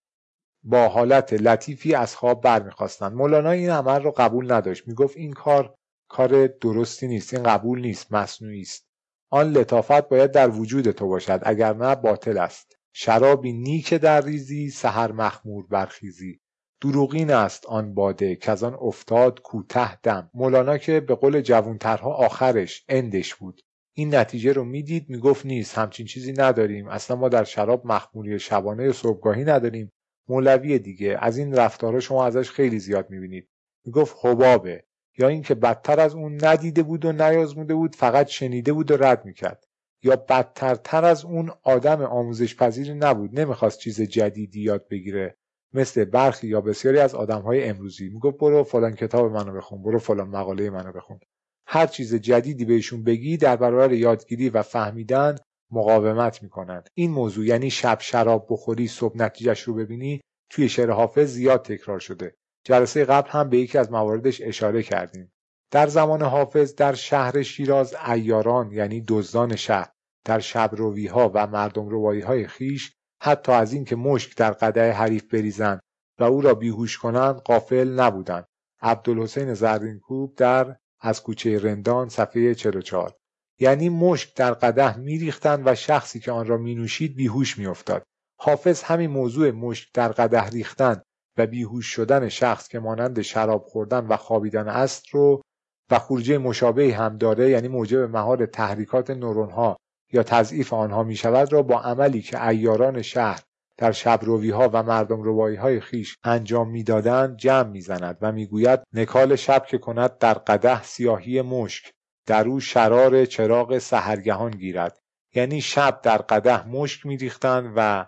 [0.65, 3.13] با حالت لطیفی از خواب برمیخواستند.
[3.13, 4.89] مولانا این عمل را قبول نداشت.
[4.89, 5.75] می‌گفت این کار
[6.09, 8.87] کار درستی نیست این قبول نیست مصنوعی است.
[9.31, 12.77] آن لطافت باید در وجود تو باشد اگر نه باطل است.
[12.93, 16.41] شرابی نیک در ریزی سحر مخمور برخیزی.
[16.85, 20.31] دروغین است آن باده که از آن افتاد کوته دم.
[20.35, 23.61] مولانا که به قول جوونترها آخرش اندش بود.
[23.95, 26.89] این نتیجه رو می‌دید می‌گفت نیست همچین چیزی نداریم.
[26.89, 29.93] اصلا ما در شراب مخموری شبانه صبحگاهی نداریم.
[30.29, 33.49] مولوی دیگه از این رفتارها شما ازش خیلی زیاد می‌بینید.
[33.87, 34.85] می‌گفت حبابه.
[35.19, 39.25] یا اینکه بدتر از اون ندیده بود و نیازموده بود فقط شنیده بود و رد
[39.25, 39.65] می‌کرد.
[40.03, 43.41] یا بدترتر از اون آدم آموزش پذیری نبود.
[43.41, 45.37] نمی‌خواست چیز جدیدی یاد بگیره.
[45.75, 48.09] مثل برخی یا بسیاری از های امروزی.
[48.09, 51.21] می‌گفت برو فلان کتاب منو بخون برو فلان مقاله منو بخون.
[51.67, 55.37] هر چیز جدیدی بهشون بگی در برابر یادگیری و فهمیدن
[55.71, 56.89] مقاومت می‌کنند.
[56.95, 60.21] این موضوع یعنی شب شراب بخوری صبح نتیجهش رو ببینی
[60.51, 62.35] توی شعر حافظ زیاد تکرار شده.
[62.65, 65.33] جلسه قبل هم به یکی از مواردش اشاره کردیم.
[65.71, 69.91] در زمان حافظ در شهر شیراز ایاران یعنی دزدان شهر
[70.25, 75.35] در شبروی ها و مردم روایی های خیش حتی از اینکه مشک در قده حریف
[75.35, 75.81] بریزند
[76.19, 78.47] و او را بیهوش کنند قافل نبودند.
[78.83, 83.15] عبدالحسین زرینکوب در از کوچه رندان صفحه 44
[83.61, 88.03] یعنی مشک در قده میریختند و شخصی که آن را مینوشید بیهوش میافتاد.
[88.41, 91.03] حافظ همین موضوع مشک در قده ریختن
[91.39, 95.43] و بیهوش شدن شخص که مانند شراب خوردن و خوابیدن است رو
[95.91, 99.77] و خروجه مشابهی هم داره یعنی موجب مهار تحریکات نورون ها
[100.13, 103.43] یا تضعیف آنها می شود را با عملی که ایاران شهر
[103.77, 109.37] در شبروی ها و مردم روایی های خیش انجام می‌دادند جمع می‌زند و می‌گوید نکال
[109.37, 111.93] شب که کند در قده سیاهی مشک
[112.27, 114.99] در او شرار چراغ سهرگهان گیرد.
[115.35, 118.07] یعنی شب در قده مشک میریختند و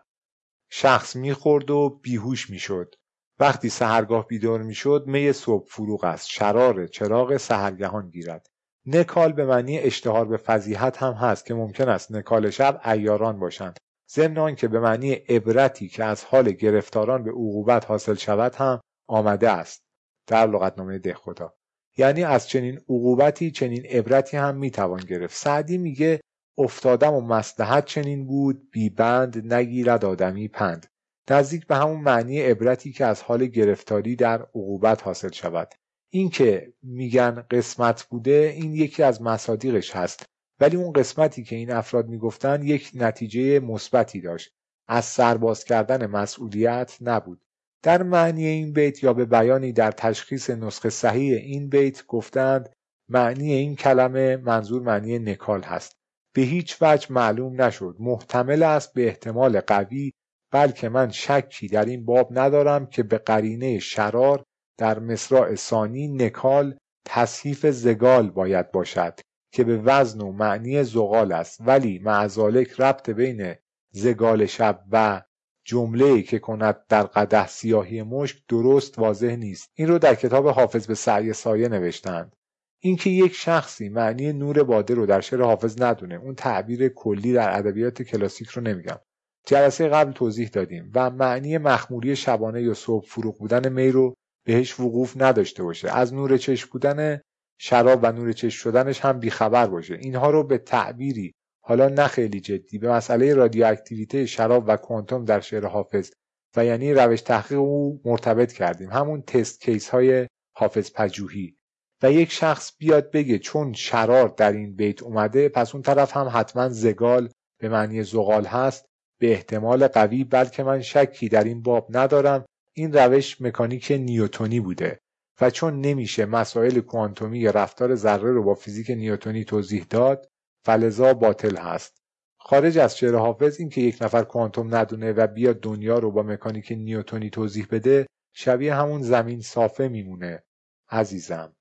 [0.71, 2.95] شخص می‌خورد و بیهوش می‌شد.
[3.39, 6.29] وقتی سهرگاه بیدار می‌شد می صبح فروغ است.
[6.29, 8.47] شرار چراغ سهرگهان گیرد.
[8.87, 13.79] نکال به معنی اشتهار به فضیحت هم هست که ممکن است نکال شب ایاران باشند.
[14.11, 19.51] ضمن که به معنی عبرتی که از حال گرفتاران به عقوبت حاصل شود هم آمده
[19.51, 19.83] است.
[20.27, 21.55] در لغتنامه دهخدا
[21.97, 25.37] یعنی از چنین عقوبتی چنین عبرتی هم می‌توان گرفت.
[25.37, 26.21] سعدی میگه
[26.59, 30.87] افتادم و مسلحت چنین بود بی بند نگیرد آدمی پند.
[31.31, 35.69] نزدیک به همون معنی عبرتی که از حال گرفتاری در عقوبت حاصل شود.
[36.17, 40.27] این که میگن قسمت بوده این یکی از مصادیقش هست.
[40.61, 44.51] ولی اون قسمتی که این افراد می‌گفتن یک نتیجه مثبتی داشت.
[44.89, 47.41] از سرباز کردن مسئولیت نبود.
[47.83, 52.73] در معنی این بیت یا به بیانی در تشخیص نسخه صحیح این بیت گفتند
[53.09, 55.97] معنی این کلمه منظور معنی نکال هست.
[56.35, 57.97] به هیچ وجه معلوم نشد.
[57.99, 60.13] محتمل است به احتمال قوی
[60.53, 64.45] بلکه من شکی در این باب ندارم که به قرینه شرار
[64.79, 69.21] در مصراع ثانی نکال تصحیف زگال باید باشد
[69.53, 71.61] که به وزن و معنی زغال است.
[71.61, 73.55] ولی معزالک ربط بین
[73.93, 75.23] زگال شب و
[75.65, 79.71] جمله که کند در قده سیاهی مشک درست واضح نیست.
[79.75, 82.37] این رو در کتاب حافظ به سعی سایه نوشتند.
[82.83, 87.59] اینکه یک شخصی معنی نور باده رو در شعر حافظ ندونه اون تعبیر کلی در
[87.59, 88.99] ادبیات کلاسیک رو نمیگم.
[89.47, 94.15] جلسه قبل توضیح دادیم و معنی مخموری شبانه یا صبح فروغ بودن می رو
[94.47, 95.91] بهش وقوف نداشته باشه.
[95.91, 97.21] از نور چشم بودن
[97.59, 99.95] شراب و نور چشم شدنش هم بیخبر باشه.
[99.95, 101.35] اینها رو به تعبیری
[101.65, 106.11] حالا نه خیلی جدی به مسئله رادیواکتیویته شراب و کوانتوم در شعر حافظ
[106.57, 108.91] و یعنی روش تحقیق او مرتبط کردیم.
[108.91, 110.27] همون تست کیس های
[110.57, 111.57] حافظ پجوهی
[112.03, 116.31] و یک شخص بیاد بگه چون شرار در این بیت اومده پس اون طرف هم
[116.33, 117.29] حتما زگال
[117.61, 118.87] به معنی زغال هست
[119.21, 122.45] به احتمال قوی بلکه من شکی در این باب ندارم.
[122.79, 125.01] این روش مکانیک نیوتونی بوده
[125.41, 130.31] و چون نمیشه مسائل کوانتومی رفتار ذره رو با فیزیک نیوتونی توضیح داد
[130.65, 132.03] فلزا باطل هست.
[132.39, 136.23] خارج از شعر حافظ این که یک نفر کوانتوم ندونه و بیاد دنیا رو با
[136.23, 140.43] مکانیک نیوتونی توضیح بده شبیه همون زمین صافه میمونه.
[140.89, 141.57] عزیزم.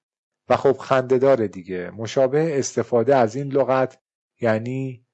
[0.50, 1.92] و خب خندهدار دیگه.
[1.92, 3.98] مشابه استفاده از این لغت
[4.42, 5.06] یعنی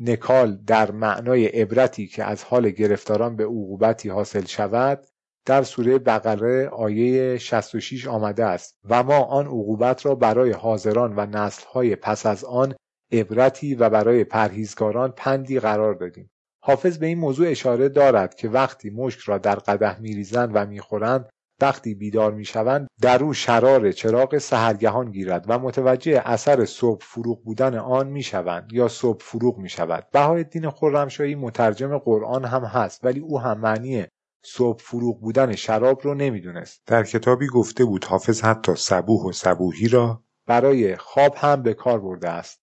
[0.00, 5.06] نکال در معنای عبرتی که از حال گرفتاران به عقوبتی حاصل شود
[5.48, 8.78] در سوره بقره آیه 66 آمده است.
[8.88, 12.74] و ما آن عقوبت را برای حاضران و نسلهای پس از آن
[13.12, 16.30] عبرتی و برای پرهیزگاران پندی قرار دادیم.
[16.62, 21.28] حافظ به این موضوع اشاره دارد که وقتی مشک را در قده میریزند و می‌خورند
[21.60, 27.74] وقتی بیدار می‌شوند در او شرار چراغ سهرگهان گیرد و متوجه اثر صبح فروغ بودن
[27.74, 30.06] آن می‌شوند یا صبح فروغ می‌شود.
[30.12, 34.06] بهایالدین خرمشاهی مترجم قرآن هم هست ولی او هم معنی
[34.52, 36.82] صبح فروغ بودن شراب رو نمی‌دونست.
[36.86, 42.00] در کتابی گفته بود حافظ حتی صبوح و صبوهی را برای خواب هم به کار
[42.00, 42.60] برده است.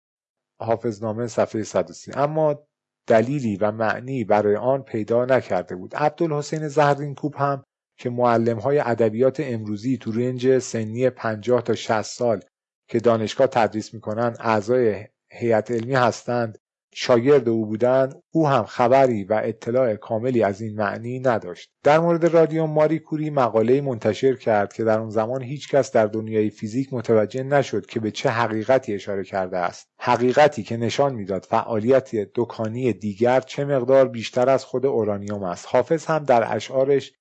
[0.60, 2.68] حافظنامه صفحه 130 اما
[3.08, 5.96] دلیلی و معنی برای آن پیدا نکرده بود.
[5.96, 7.64] عبدالحسین زهرین کوب هم
[7.98, 12.42] که معلم های ادبیات امروزی تو رنج سنی 50 تا 60 سال
[12.90, 16.58] که دانشگاه تدریس می‌کنن اعضای هیئت علمی هستند.
[16.98, 21.70] شاگرد او بودند او هم خبری و اطلاع کاملی از این معنی نداشت.
[21.84, 26.50] در مورد رادیوم ماری کوری مقاله منتشر کرد که در اون زمان هیچکس در دنیای
[26.50, 29.88] فیزیک متوجه نشد که به چه حقیقتی اشاره کرده است.
[30.00, 35.68] حقیقتی که نشان می‌داد فعالیت دکانی دیگر چه مقدار بیشتر از خود اورانیوم است.
[35.70, 37.14] حافظ هم در اشعارش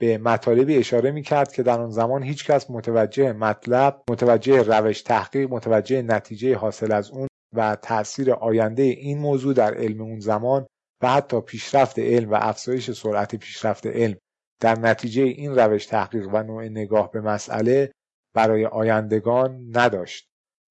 [0.00, 5.50] به مطالبی اشاره می کرد که در آن زمان هیچکس متوجه مطلب متوجه روش تحقیق
[5.50, 10.66] متوجه نتیجه حاصل از اون و تاثیر آینده این موضوع در علم اون زمان
[11.02, 14.16] و حتی پیشرفت علم و افزایش سرعت پیشرفت علم
[14.60, 17.92] در نتیجه این روش تحقیق و نوع نگاه به مسئله
[18.34, 20.28] برای آیندگان نداشت.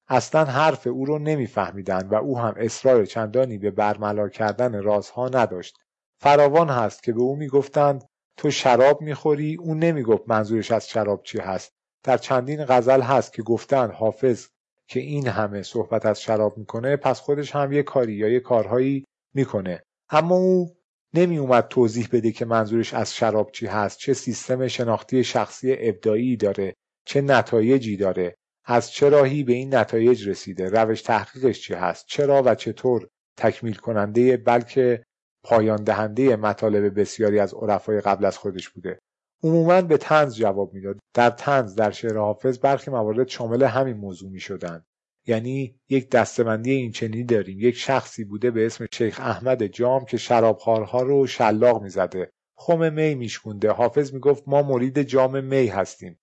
[0.08, 5.76] اصلا حرف او رو نمیفهمیدند و او هم اصرار چندانی به برملا کردن رازها نداشت.
[6.20, 8.04] فراوان هست که به او می‌گفتند
[8.36, 11.72] تو شراب می‌خوری؟ او نمی‌گفت منظورش از شراب چی هست.
[12.04, 14.48] در چندین غزل هست که گفتند حافظ
[14.88, 19.04] که این همه صحبت از شراب می‌کنه پس خودش هم یه کاری یا یه کارهایی
[19.34, 19.82] می‌کنه.
[20.10, 20.76] اما او
[21.14, 26.36] نمی اومد توضیح بده که منظورش از شراب چی هست چه سیستم شناختی شخصی ابدایی
[26.36, 26.74] داره
[27.06, 28.34] چه نتایجی داره
[28.64, 33.08] از چه راهی به این نتایج رسیده روش تحقیقش چی هست چرا و چطور
[33.38, 35.04] تکمیل کننده بلکه
[35.44, 38.98] پایان دهنده مطالب بسیاری از عرفای قبل از خودش بوده.
[39.42, 40.98] عموما به تنز جواب می‌داد.
[41.14, 44.84] در تنز در شعر حافظ برخی موارد شامل همین موضوع می شدن.
[45.26, 47.60] یعنی یک دستبندی این چنینی داریم.
[47.60, 52.30] یک شخصی بوده به اسم شیخ احمد جام که شرابخوارها رو شلاق می‌زده.
[52.58, 53.70] خم می میشکونده.
[53.70, 56.18] حافظ می‌گفت ما مرید جام می هستیم.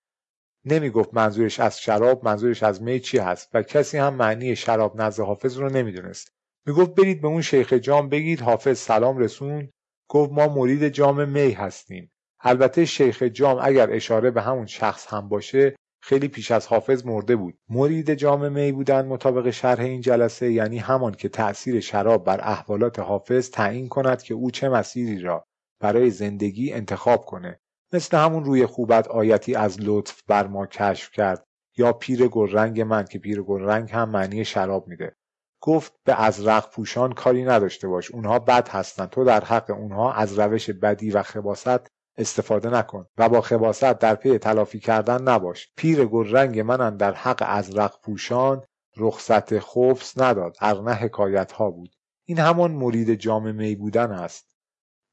[0.65, 5.23] نمی‌گفت منظورش از شراب منظورش از می چی هست و کسی هم معنی شراب نزد
[5.23, 6.33] حافظ رو نمی‌دونست.
[6.67, 9.69] می‌گفت برید به اون شیخ جام بگید حافظ سلام رسون
[10.09, 12.11] گفت ما مرید جام می هستیم.
[12.45, 17.35] البته شیخ جام اگر اشاره به همون شخص هم باشه خیلی پیش از حافظ مرده
[17.35, 17.57] بود.
[17.69, 22.99] مرید جام می بودن مطابق شرح این جلسه یعنی همان که تأثیر شراب بر احوالات
[22.99, 25.45] حافظ تعیین کند که او چه مسیری را
[25.79, 27.59] برای زندگی انتخاب کنه.
[27.93, 31.43] مثل همون روی خوبت آیتی از لطف بر ما کشف کرد
[31.77, 35.15] یا پیر گلرنگ من که پیر گلرنگ هم معنی شراب میده.
[35.61, 40.39] گفت به ازرق پوشان کاری نداشته باش اونها بد هستن تو در حق اونها از
[40.39, 45.71] روش بدی و خباست استفاده نکن و با خباست در پی تلافی کردن نباش.
[45.75, 48.61] پیر رنگ منن در حق ازرق پوشان
[48.97, 50.57] رخصت خفص نداد.
[50.61, 51.95] ارنه حکایت ها بود.
[52.25, 54.55] این همان مرید جام می بودن است.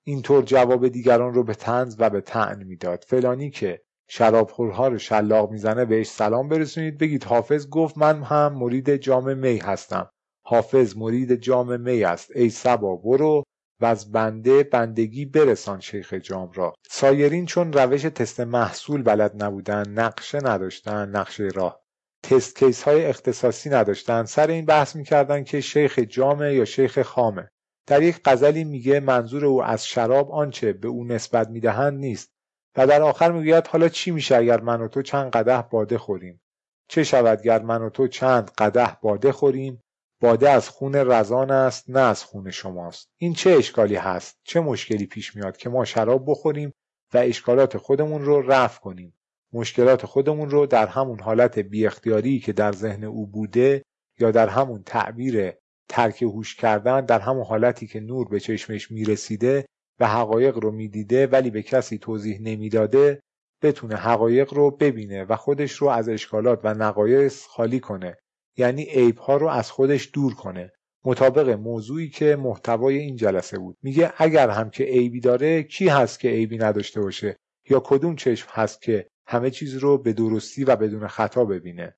[0.05, 3.05] اینطور جواب دیگران رو به تنز و به تعن می‌داد.
[3.09, 6.99] فلانی که شرابخورها رو شلاق می‌زنه بهش سلام برسونید.
[6.99, 10.11] بگید حافظ گفت من هم مرید جام می هستم.
[10.47, 12.31] حافظ مرید جام می است.
[12.35, 13.43] ای سبا برو.
[13.81, 16.75] و از بنده بندگی برسان شیخ جام را.
[16.91, 21.81] سایرین چون روش تست محصول بلد نبودن نقشه نداشتن نقشه راه.
[22.23, 24.25] تست کیس های اختصاصی نداشتن.
[24.25, 27.51] سر این بحث می‌کردن که شیخ جامه یا شیخ خامه.
[27.87, 32.33] در یک غزلی میگه منظور او از شراب آنچه به او نسبت می‌دهند نیست.
[32.77, 36.41] و در آخر می‌گوید حالا چی میشه اگر من و تو چند قده باده خوریم؟
[36.89, 39.83] چه شود گر من و تو چند قده باده خوریم؟
[40.21, 43.11] باده از خون رزان است نه از خون شماست.
[43.17, 46.73] این چه اشکالی هست؟ چه مشکلی پیش میاد که ما شراب بخوریم
[47.15, 49.15] و اشکالات خودمون رو رفع کنیم؟
[49.53, 53.83] مشکلات خودمون رو در همون حالت بی اختیاری که در ذهن او بوده
[54.19, 55.53] یا در همون تعبیر
[55.89, 59.67] ترک هوش کردن در همون حالتی که نور به چشمش می‌رسیده
[60.01, 63.21] و حقایق رو می‌دیده ولی به کسی توضیح نمی‌داده
[63.63, 68.17] بتونه حقایق رو ببینه و خودش رو از اشکالات و نقایص خالی کنه.
[68.61, 70.73] یعنی عیبها رو از خودش دور کنه.
[71.05, 73.77] مطابق موضوعی که محتوای این جلسه بود.
[73.83, 77.37] میگه اگر هم که عیبی داره کی هست که عیبی نداشته باشه؟
[77.71, 81.97] یا کدوم چشم هست که همه چیز رو به درستی و بدون خطا ببینه؟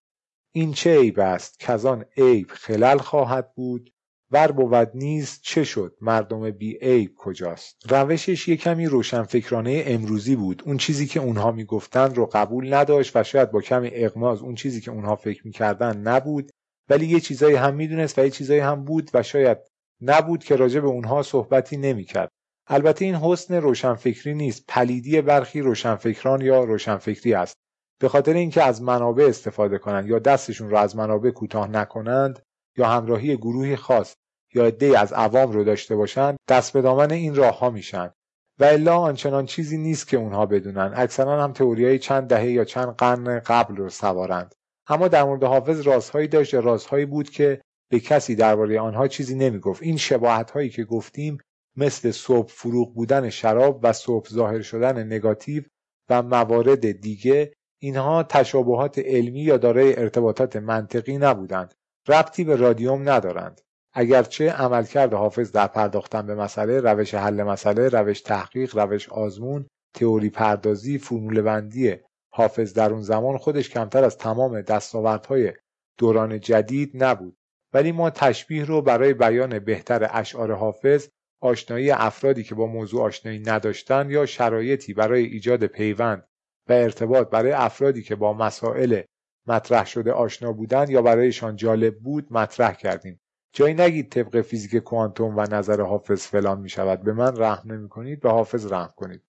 [0.52, 3.92] این چه عیب است؟ که آن عیب خلل خواهد بود
[4.32, 10.62] ور بود نیز چه شد؟ مردم بی عیب کجاست؟ روشش یه کمی روشنفکرانه امروزی بود.
[10.66, 14.80] اون چیزی که اونها می‌گفتن رو قبول نداشت و شاید با کمی اغماز اون چیزی
[14.80, 16.50] که اونها فکر می‌کردن نبود.
[16.88, 19.58] ولی یه چیزایی هم می‌دونست و یه چیزایی هم بود و شاید
[20.00, 22.28] نبود که راجع به اونها صحبتی نمی‌کرد.
[22.66, 24.64] البته این حسن روشنفکری نیست.
[24.68, 27.54] پلیدی برخی روشنفکران یا روشنفکری است.
[28.00, 32.42] به خاطر اینکه از منابع استفاده کنند یا دستشون رو از منابع کوتاه نکنند
[32.76, 34.14] یا همراهی گروهی خاص
[34.54, 38.10] یا عده از عوام رو داشته باشند دست به دامن این راه ها میشن.
[38.58, 40.92] و الا آنچنان چیزی نیست که اونها بدونن.
[40.96, 44.54] اکثرا هم تئوریای چند دهه یا چند قرن قبل رو سوارند.
[44.86, 49.34] اما در مورد حافظ رازهایی داشت یا رازهایی بود که به کسی درباره آنها چیزی
[49.34, 49.82] نمی‌گفت.
[49.82, 51.38] این شباهت هایی که گفتیم
[51.76, 55.62] مثل صبح فروغ بودن شراب و صبح ظاهر شدن نگاتیو
[56.10, 61.74] و موارد دیگه اینها تشابهات علمی یا دارای ارتباطات منطقی نبودند.
[62.08, 63.60] ربطی به رادیوم ندارند.
[63.94, 70.30] اگرچه عملکرد حافظ در پرداختن به مسئله روش حل مسئله روش تحقیق روش آزمون تئوری
[70.30, 71.96] پردازی فرمول بندی
[72.32, 75.52] حافظ در اون زمان خودش کمتر از تمام دستاوردهای
[75.98, 77.36] دوران جدید نبود.
[77.74, 81.08] ولی ما تشبیه رو برای بیان بهتر اشعار حافظ
[81.40, 86.28] آشنایی افرادی که با موضوع آشنایی نداشتند یا شرایطی برای ایجاد پیوند
[86.68, 89.02] و ارتباط برای افرادی که با مسائل
[89.46, 93.20] مطرح شده آشنا بودند یا برایشان جالب بود مطرح کردیم.
[93.52, 97.88] جایی نگید طبق فیزیک کوانتوم و نظر حافظ فلان می شود به من رحم نمی
[97.88, 99.22] کنید به حافظ رحم کنید.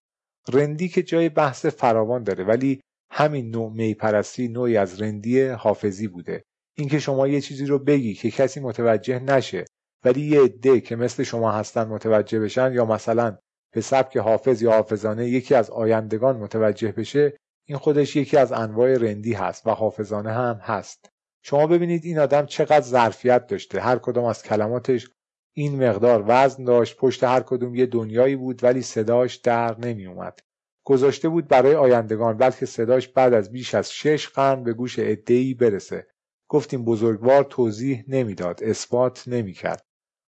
[0.52, 2.80] رندی که جای بحث فراوان داره ولی
[3.10, 6.44] همین نوع میپرستی نوعی از رندی حافظی بوده.
[6.76, 9.64] اینکه شما یه چیزی رو بگی که کسی متوجه نشه
[10.04, 13.38] ولی یه عده که مثل شما هستن متوجه بشن یا مثلا
[13.74, 17.36] به سبک حافظ یا حافظانه یکی از آیندگان متوجه بشه
[17.66, 21.13] این خودش یکی از انواع رندی هست و حافظانه هم هست.
[21.46, 23.80] شما ببینید این آدم چقدر ظرفیت داشته.
[23.80, 25.10] هر کدام از کلماتش
[25.56, 26.96] این مقدار وزن داشت.
[26.96, 30.40] پشت هر کدوم یه دنیایی بود ولی صداش در نمی اومد
[30.86, 35.54] گذاشته بود برای آیندگان بلکه صداش بعد از بیش از شش قرن به گوش عدهای
[35.54, 36.06] برسه.
[36.48, 39.86] گفتیم بزرگوار توضیح نمی‌داد اثبات نمی‌کرد.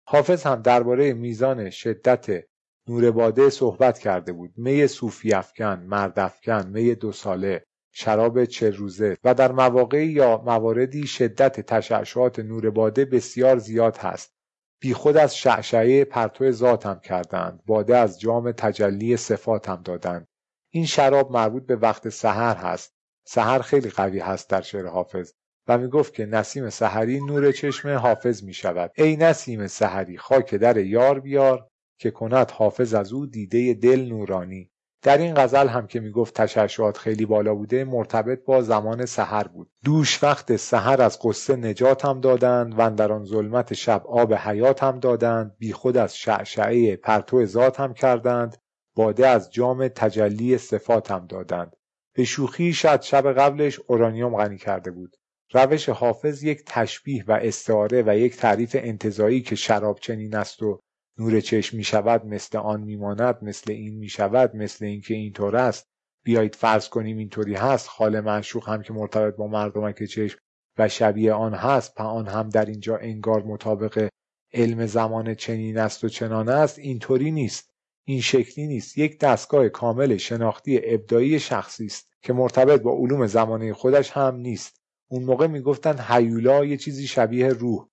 [0.09, 2.45] حافظ هم درباره میزان شدت
[2.89, 4.53] نور باده صحبت کرده بود.
[4.57, 7.65] می صوفی افکن مرد افکن می دو ساله.
[7.97, 14.35] شراب چه روزه و در مواقعی یا مواردی شدت تشعشعات نور باده بسیار زیاد هست.
[14.81, 17.63] بی خود از شعشعه پرتو ذات هم کردند.
[17.67, 20.27] باده از جام تجلی صفات هم دادند.
[20.71, 22.95] این شراب مربوط به وقت سحر هست.
[23.27, 25.33] سحر خیلی قوی هست در شعر حافظ
[25.69, 30.55] و می گفت که نسیم سحری نور چشم حافظ می شود ای نسیم سحری خاک
[30.55, 34.71] در یار بیار که کند حافظ از او دیده دل نورانی.
[35.05, 39.71] در این غزل هم که می‌گفت تشعشعات خیلی بالا بوده مرتبط با زمان سحر بود.
[39.85, 44.83] دوش وقت سحر از قصه نجات هم دادند و در آن ظلمت شب آب حیات
[44.83, 48.57] هم دادند خود از شعشعه پرتو هم کردند
[48.97, 51.77] باده از جام تجلی صفات هم دادند.
[52.15, 55.17] به شوخی شاید شب قبلش اورانیوم غنی کرده بود.
[55.53, 60.81] روش حافظ یک تشبیه و استعاره و یک تعریف انتظایی که شراب چنین است و
[61.19, 65.89] نور چشم می شود مثل آن میماند مثل این می شود مثل اینکه اینطور است.
[66.25, 67.89] بیایید فرض کنیم اینطوری هست.
[67.89, 70.39] خال معشوق هم که مرتبط با مردمک چشم
[70.79, 74.09] و شبیه آن هست آن هم در اینجا انگار مطابق
[74.53, 77.71] علم زمان چنین است و چنان است اینطوری نیست.
[78.05, 78.99] این شکلی نیست.
[78.99, 84.81] یک دستگاه کامل شناختی ابدایی شخصی است که مرتبط با علوم زمانه خودش هم نیست.
[85.09, 87.87] اون موقع می‌گفتن هیولا یه چیزی شبیه روح.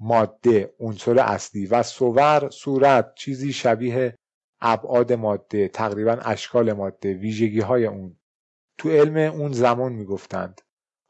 [0.00, 4.14] ماده عنصر اصلی و صور صورت چیزی شبیه
[4.60, 8.16] ابعاد ماده تقریبا اشکال ماده ویژگی های اون.
[8.78, 10.60] تو علم اون زمان می‌گفتند.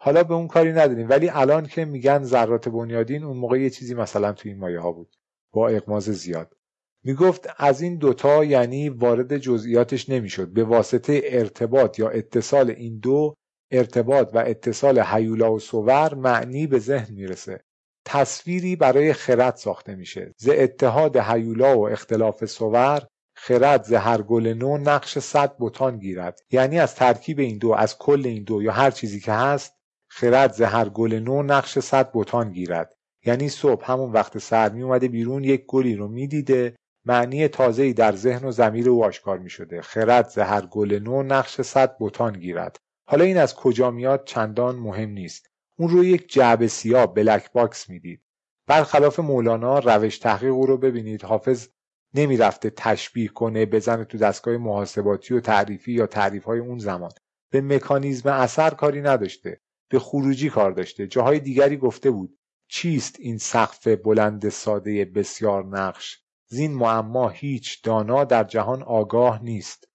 [0.01, 3.95] حالا به اون کاری نداریم ولی الان که میگن ذرات بنیادین اون موقع یه چیزی
[3.95, 5.17] مثلا تو این مایه ها بود
[5.53, 6.57] با اقماز زیاد.
[7.05, 10.49] می‌گفت از این دوتا یعنی وارد جزئیاتش نمی‌شد.
[10.49, 13.35] به واسطه ارتباط یا اتصال این دو
[13.71, 17.65] ارتباط و اتصال حیولا و صور معنی به ذهن می‌رسه.
[18.11, 20.35] تصویری برای خرد ساخته میشه.
[20.37, 23.03] ز اتحاد حیولا و اختلاف صور
[23.37, 26.41] خرد ز هر گل نو نقش صد بتان گیرد.
[26.51, 29.75] یعنی از ترکیب این دو از کل این دو یا هر چیزی که هست
[30.11, 32.95] خرد ز هر گل نو نقش صد بتان گیرد.
[33.27, 38.17] یعنی صبح همون وقت سحر می اومده بیرون یک گلی رو می‌دیده معنی تازه‌ای در
[38.17, 42.33] ذهن و ضمیر او آشکار می شده خرد ز هر گل نو نقش صد بتان
[42.33, 42.77] گیرد.
[43.09, 45.48] حالا این از کجا میاد چندان مهم نیست.
[45.79, 48.23] اون رو یک جعبه سیاه black box می‌دید.
[48.67, 51.25] برخلاف مولانا روش تحقیق او رو ببینید.
[51.25, 51.69] حافظ
[52.15, 57.11] نمی‌رفته تشبیه کنه بزنه تو دستگاه محاسباتی و تعریفی یا تعریف های اون زمان.
[57.53, 59.61] به مکانیزم اثر کاری نداشته.
[59.91, 61.07] به خروجی کار داشته.
[61.07, 68.25] جاهای دیگری گفته بود چیست این سقف بلند ساده بسیار نقش؟ زین معما هیچ دانا
[68.25, 69.89] در جهان آگاه نیست.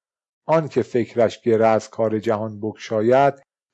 [0.45, 3.33] آن که فکرش گره از کار جهان بگشاید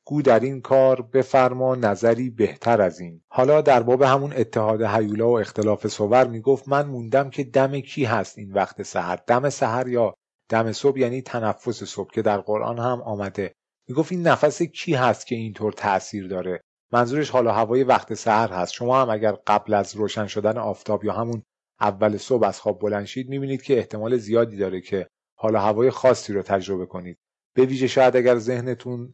[0.09, 3.21] گو در این کار بفرما نظری بهتر از این.
[3.27, 8.05] حالا در باب همون اتحاد هیولا و اختلاف صور می‌گفت من موندم که دم کی
[8.05, 10.13] هست این وقت سحر؟ دم سحر یا
[10.49, 13.53] دم صبح یعنی تنفس صبح که در قرآن هم آمده.
[13.87, 16.61] می‌گفت این نفس کی هست که اینطور تاثیر داره؟
[16.93, 18.73] منظورش حالا هوای وقت سحر هست.
[18.73, 21.43] شما هم اگر قبل از روشن شدن آفتاب یا همون
[21.81, 25.07] اول صبح از خواب بلند شید می‌بینید که احتمال زیادی داره که
[25.37, 27.17] حالا هوای خاصی رو تجربه کنید.
[27.55, 29.13] به ویژه شاید اگر ذهنتون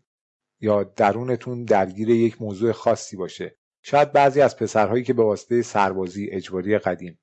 [0.65, 3.55] یا درونتون درگیر یک موضوع خاصی باشه.
[3.83, 7.19] شاید بعضی از پسرهایی که به واسطه سربازی اجباری قدیم.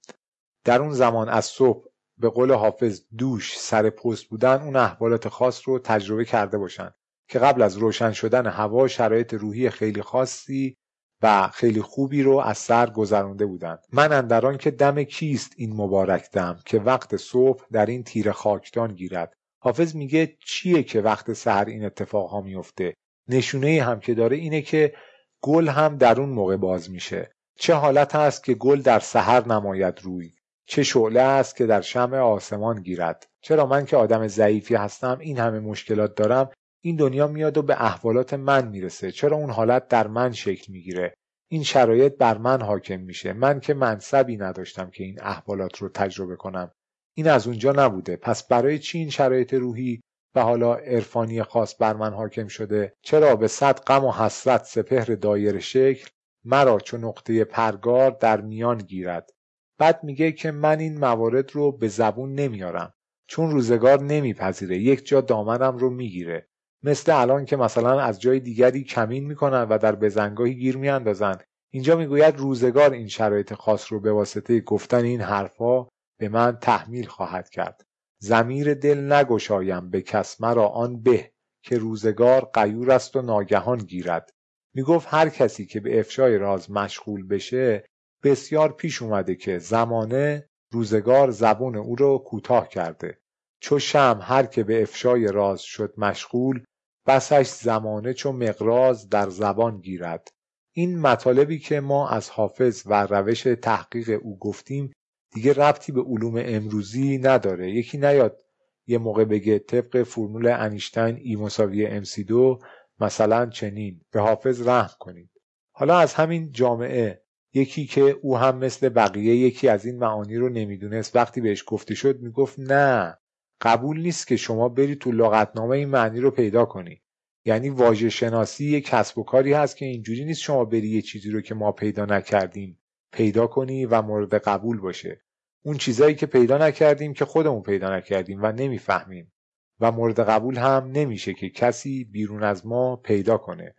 [0.65, 1.87] در اون زمان از صبح
[2.19, 6.91] به قول حافظ دوش سر پست بودن اون احوالات خاص رو تجربه کرده باشن
[7.29, 10.77] که قبل از روشن شدن هوا شرایط روحی خیلی خاصی
[11.23, 13.79] و خیلی خوبی رو از سر گذرانده بودند.
[13.93, 18.95] من اندران که دم کیست این مبارک دم که وقت صبح در این تیر خاکدان
[18.95, 22.95] گیرد؟ حافظ میگه چیه که وقت سحر این اتفاق ها میفته
[23.29, 24.95] نشونه هم که داره اینه که
[25.43, 27.33] گل هم در اون موقع باز میشه.
[27.59, 30.33] چه حالت است که گل در سحر نماید روی؟
[30.67, 35.39] چه شعله است که در شمع آسمان گیرد؟ چرا من که آدم ضعیفی هستم این
[35.39, 36.51] همه مشکلات دارم
[36.85, 39.13] این دنیا میاد و به احوالات من می‌رسه.
[39.13, 41.15] چرا اون حالت در من شکل می‌گیره؟
[41.51, 43.33] این شرایط بر من حاکم میشه.
[43.33, 46.73] من که منصبی نداشتم که این احوالات رو تجربه کنم.
[47.15, 48.17] این از اونجا نبوده.
[48.17, 50.01] پس برای چی این شرایط روحی؟
[50.35, 55.05] و حالا عرفانی خاص بر من حاکم شده چرا به صد غم و حسرت سپهر
[55.05, 56.11] دایر شکل
[56.45, 59.31] مرا چو نقطه پرگار در میان گیرد؟
[59.79, 62.95] بعد میگه که من این موارد رو به زبون نمیارم
[63.27, 66.49] چون روزگار نمیپذیره یک جا دامنم رو می‌گیره.
[66.83, 71.39] مثل الان که مثلا از جای دیگری کمین می‌کنن و در بزنگاهی گیر میاندازن.
[71.71, 75.89] اینجا می‌گوید روزگار این شرایط خاص رو به واسطه گفتن این حرفها
[76.19, 77.87] به من تحمیل خواهد کرد.
[78.23, 84.31] زمیر دل نگشایم به کس مرا آن به که روزگار قیور است و ناگهان گیرد.
[84.75, 87.85] می‌گفت هر کسی که به افشای راز مشغول بشه
[88.23, 93.19] بسیار پیش اومده که زمانه روزگار زبون او رو کوتاه کرده.
[93.61, 96.65] چو شم هر که به افشای راز شد مشغول
[97.07, 100.29] بسش زمانه چو مقراز در زبان گیرد.
[100.75, 104.93] این مطالبی که ما از حافظ و روش تحقیق او گفتیم
[105.33, 107.71] دیگه ربطی به علوم امروزی نداره.
[107.71, 108.39] یکی نیاد
[108.87, 112.59] یه موقع بگه طبق فرمول انیشتین ای مساوی امسی دو
[113.01, 114.01] مثلا چنین.
[114.13, 115.31] به حافظ رحم کنید.
[115.73, 117.23] حالا از همین جامعه
[117.55, 121.17] یکی که او هم مثل بقیه یکی از این معانی رو نمی‌دونست.
[121.17, 123.19] وقتی بهش گفته شد می‌گفت نه
[123.61, 127.03] قبول نیست که شما بری تو لغتنامه این معنی رو پیدا کنی.
[127.45, 131.31] یعنی واژه شناسی یک کسب و کاری هست که اینجوری نیست شما بری یه چیزی
[131.31, 132.82] رو که ما پیدا نکردیم
[133.13, 135.23] پیدا کنی و مورد قبول باشه.
[135.65, 139.33] اون چیزایی که پیدا نکردیم که خودمون پیدا نکردیم و نمی‌فهمیم.
[139.81, 143.75] و مورد قبول هم نمیشه که کسی بیرون از ما پیدا کنه.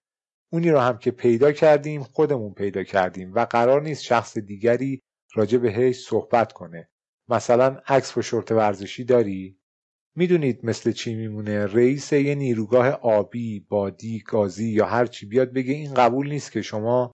[0.52, 5.02] اونی رو هم که پیدا کردیم خودمون پیدا کردیم و قرار نیست شخص دیگری
[5.36, 6.90] راجع بهش صحبت کنه.
[7.30, 9.60] مثلا عکس و شورت ورزشی داری؟
[10.16, 15.74] می‌دونید مثل چی میمونه؟ رئیس یه نیروگاه آبی بادی گازی یا هر چی بیاد بگه
[15.74, 17.12] این قبول نیست که شما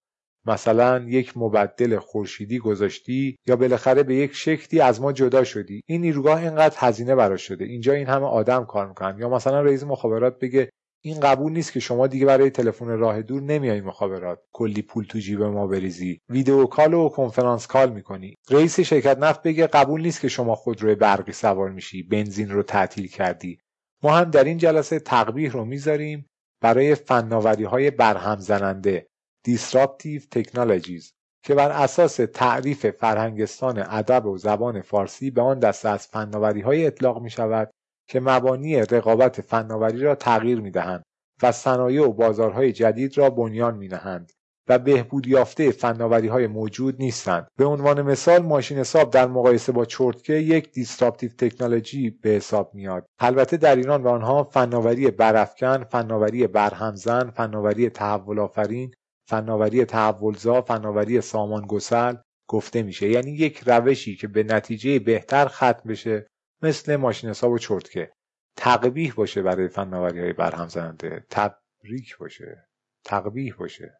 [0.49, 5.81] مثلا یک مبدل خورشیدی گذاشتی یا بالاخره به یک شکلی از ما جدا شدی.
[5.85, 7.65] این نیروگاه اینقدر هزینه براش شده.
[7.65, 9.19] اینجا این همه آدم کار می‌کنن.
[9.19, 10.69] یا مثلا رئیس مخابرات بگه
[11.03, 14.39] این قبول نیست که شما دیگه برای تلفن راه دور نمیای مخابرات.
[14.51, 16.19] کلی پول تو جیب ما بریزی.
[16.29, 18.35] ویدیو کال و کنفرانس کال می‌کنی.
[18.49, 22.03] رئیس شرکت نفت بگه قبول نیست که شما خودروی برقی سوار میشی.
[22.03, 23.59] بنزین رو تعطیل کردی.
[24.03, 26.25] ما هم در این جلسه تقبیح رو می‌ذاریم
[26.61, 29.07] برای فناوری های برهم زننده.
[29.47, 36.07] Disruptive Technologies که بر اساس تعریف فرهنگستان ادب و زبان فارسی به آن دسته از
[36.07, 37.69] فناوری های اطلاق می شود
[38.07, 41.03] که مبانی رقابت فناوری را تغییر می دهند
[41.43, 44.31] و صنایع و بازارهای جدید را بنیان می نهند
[44.67, 47.47] و بهبود یافته فناوری های موجود نیستند.
[47.57, 53.05] به عنوان مثال ماشین حساب در مقایسه با چرتکه یک دیستراپتیو تکنولوژی به حساب میاد
[53.19, 58.91] البته در ایران به آنها فناوری برافکن فناوری برهمزن فناوری تحول آفرین
[59.29, 62.15] فناوری تحولزا فناوری سامان گسل
[62.47, 63.09] گفته میشه.
[63.09, 66.27] یعنی یک روشی که به نتیجه بهتر ختم بشه
[66.61, 68.11] مثل ماشین حساب و چرتکه.
[68.55, 72.67] تقبیح باشه برای فناوری های برهم زننده تبریک باشه.
[73.03, 73.99] تقبیح باشه.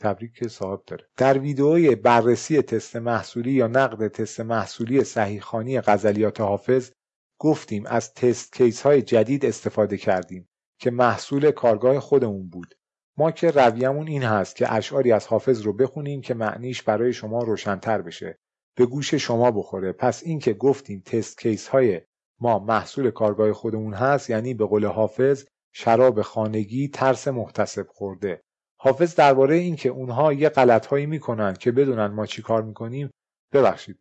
[0.00, 1.08] تبریک که صاحب داره.
[1.16, 6.90] در ویدئوی بررسی تست محصولی یا نقد تست محصولی صحیحخانی غزلیات حافظ
[7.38, 12.74] گفتیم از تست کیس های جدید استفاده کردیم که محصول کارگاه خودمون بود.
[13.16, 17.42] ما که رویمون این هست که اشعاری از حافظ رو بخونیم که معنیش برای شما
[17.42, 18.38] روشنتر بشه.
[18.76, 19.92] به گوش شما بخوره.
[19.92, 22.00] پس این که گفتیم تست کیس های
[22.40, 28.42] ما محصول کارگاه خودمون هست یعنی به قول حافظ شراب خانگی ترس محتسب خورده.
[28.80, 33.10] حافظ درباره اینکه اونها یه غلطهایی می‌کنن که بدونن ما چی کار می‌کنیم
[33.52, 33.98] ببخشید.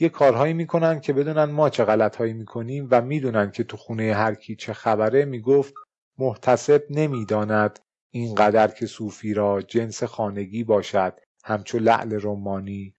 [0.00, 4.34] یه کارهایی می‌کنن که بدونن ما چه غلطهایی می‌کنیم و می‌دونن که تو خونه هر
[4.34, 5.74] کی چه خبره می‌گفت
[6.18, 7.78] محتسب نمی‌داند.
[8.10, 12.94] اینقدر که صوفی را جنس خانگی باشد همچو لعل رمانی.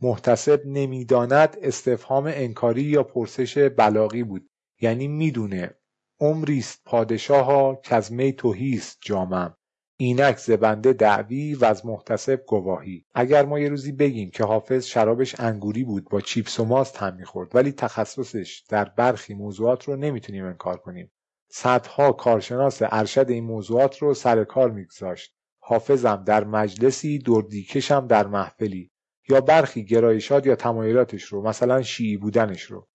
[0.00, 4.50] محتسب نمی‌داند استفهام انکاری یا پرسش بلاغی بود.
[4.80, 5.74] یعنی می‌دونه
[6.20, 9.56] عمریست پادشاها که از می توهیست جامم.
[9.96, 13.04] اینک زبنده دعوی و از محتسب گواهی.
[13.14, 17.16] اگر ما یه روزی بگیم که حافظ شرابش انگوری بود با چیپس و ماست هم
[17.16, 17.56] می‌خورد.
[17.56, 21.10] ولی تخصصش در برخی موضوعات رو نمی‌تونیم انکار کنیم.
[21.52, 25.34] صدها کارشناس ارشد این موضوعات رو سر کار میگذاشت.
[25.62, 28.90] حافظم در مجلسی دردیکشم در محفلی.
[29.28, 32.88] یا برخی گرایشات یا تمایلاتش رو مثلا شیعی بودنش رو.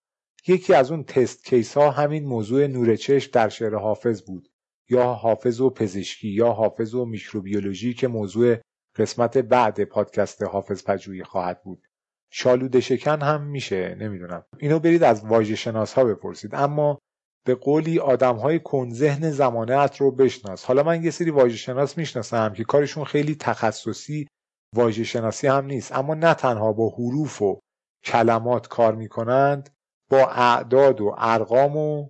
[0.48, 4.50] یکی از اون تست کیس ها همین موضوع نور چشم در شعر حافظ بود.
[4.90, 8.58] یا حافظ و پزشکی یا حافظ و میکروبیولوژی که موضوع
[8.96, 11.84] قسمت بعد پادکست حافظ پجویی خواهد بود.
[12.30, 14.46] شالوده شکن هم میشه نمی‌دونم.
[14.60, 16.56] اینو برید از واژه شناس ها بپرسید.
[16.56, 17.00] اما
[17.46, 20.66] به قولی آدم های کن ذهن زمانه رو بشناس.
[20.66, 24.28] حالا من یه سری واژه شناس می‌شناسم که کارشون خیلی تخصصی
[24.74, 25.92] واژه شناسی هم نیست.
[25.92, 27.60] اما نه تنها با حروف و
[28.04, 29.76] کلمات کار می‌کنند
[30.10, 32.10] با اعداد و ارقام و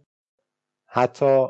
[0.88, 1.48] حتی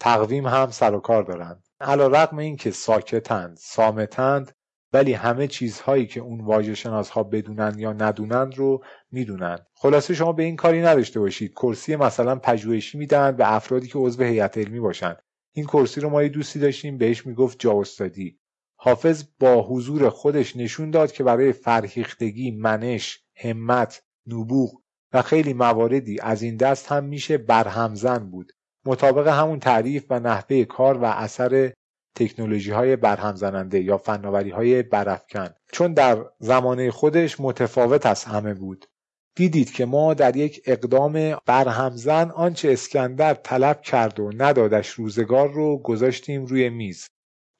[0.00, 1.64] تقویم هم سر و کار دارند.
[1.80, 4.52] علا رقم این که ساکتند سامتند
[4.92, 8.84] ولی همه چیزهایی که اون واژه شناس ها بدونن یا ندونند رو
[9.14, 9.58] می‌دونن.
[9.74, 11.52] خلاصه شما به این کاری نداشته باشید.
[11.52, 15.16] کرسی مثلا پژوهشی میدن به افرادی که عضو هیئت علمی باشن.
[15.52, 18.38] این کرسی رو ما یه دوستی داشتیم بهش می‌گفت جا استادی
[18.76, 24.80] حافظ با حضور خودش نشون داد که برای فرهیختگی منش همت نبوغ
[25.12, 28.52] و خیلی مواردی از این دست هم میشه برهمزن بود.
[28.86, 31.72] مطابق همون تعریف و نحوه کار و اثر
[32.14, 35.48] تکنولوژی های برهم زننده یا فناوری های برافکن.
[35.72, 38.86] چون در زمانه خودش متفاوت از همه بود.
[39.36, 45.78] دیدید که ما در یک اقدام برهمزن آنچه اسکندر طلب کرد و ندادش روزگار رو
[45.78, 47.08] گذاشتیم روی میز.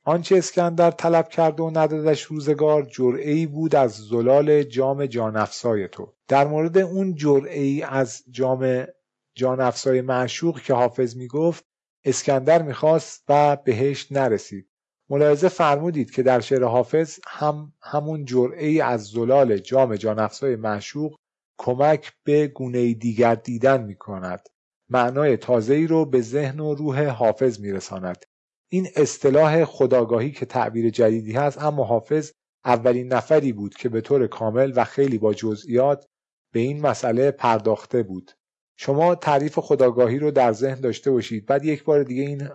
[0.04, 6.12] آنچه اسکندر طلب کرد و ندادش روزگار جرعه بود از زلال جام جانفسای تو.
[6.28, 8.86] در مورد اون جرعه از جام
[9.34, 11.64] جانفسای معشوق که حافظ می‌گفت
[12.04, 14.68] اسکندر می‌خواست و بهش نرسید.
[15.10, 21.16] ملاحظه فرمودید که در شعر حافظ هم همون جرعه از زلال جام جانفسای معشوق
[21.58, 24.48] کمک به گونه دیگر دیدن می کند.
[24.88, 28.24] معنای تازه‌ای رو به ذهن و روح حافظ میرساند.
[28.68, 32.32] این اصطلاح خداگاهی که تعبیر جدیدی هست اما حافظ
[32.64, 36.06] اولین نفری بود که به طور کامل و خیلی با جزئیات
[36.52, 38.32] به این مسئله پرداخته بود.
[38.76, 42.48] شما تعریف خداگاهی رو در ذهن داشته باشید بعد یک بار دیگه این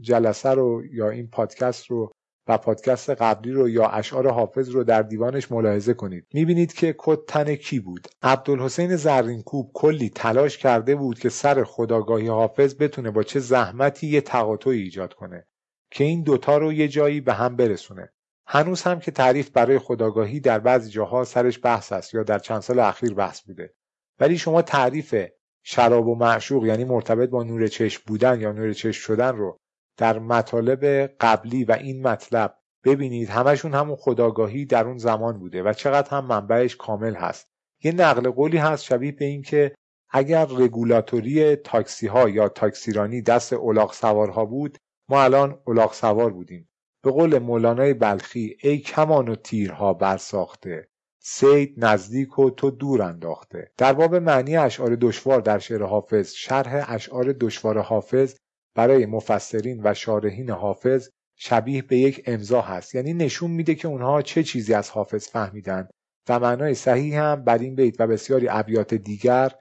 [0.00, 2.12] جلسه رو یا این پادکست رو
[2.48, 6.26] و پادکست قبلی رو یا اشعار حافظ رو در دیوانش ملاحظه کنید.
[6.34, 12.26] می‌بینید که کد تن کی بود؟ عبدالحسین زرینکوب کلی تلاش کرده بود که سر خداگاهی
[12.26, 15.46] حافظ بتونه با چه زحمتی یه تقاطعی ایجاد کنه
[15.90, 18.12] که این دوتا رو یه جایی به هم برسونه.
[18.46, 22.60] هنوز هم که تعریف برای خداگاهی در بعضی جاها سرش بحث است یا در چند
[22.60, 23.74] سال اخیر بحث بوده.
[24.20, 25.14] ولی شما تعریف
[25.62, 29.60] شراب و معشوق یعنی مرتبط با نور چشم بودن یا نور چشم شدن رو
[29.96, 30.84] در مطالب
[31.20, 32.58] قبلی و این مطلب.
[32.84, 37.48] ببینید همشون همون خداگاهی در اون زمان بوده و چقدر هم منبعش کامل هست.
[37.84, 39.74] یه نقل قولی هست شبیه به این که
[40.10, 46.68] اگر رگولاتوری تاکسی ها یا تاکسیرانی دست اولاق سوارها بود ما الان اولاق سوار بودیم.
[47.04, 50.88] به قول مولانای بلخی ای کمان و تیرها برساخته.
[51.22, 53.72] سید نزدیک و تو دور انداخته.
[53.78, 58.36] در باب معنی اشعار دشوار در شعر حافظ شرح اشعار دشوار حافظ
[58.74, 62.94] برای مفسرین و شارحین حافظ شبیه به یک امضا هست.
[62.94, 65.90] یعنی نشون میده که اونها چه چیزی از حافظ فهمیدند
[66.28, 69.52] و معنای صحیح هم بر این بیت و بسیاری ابیات دیگر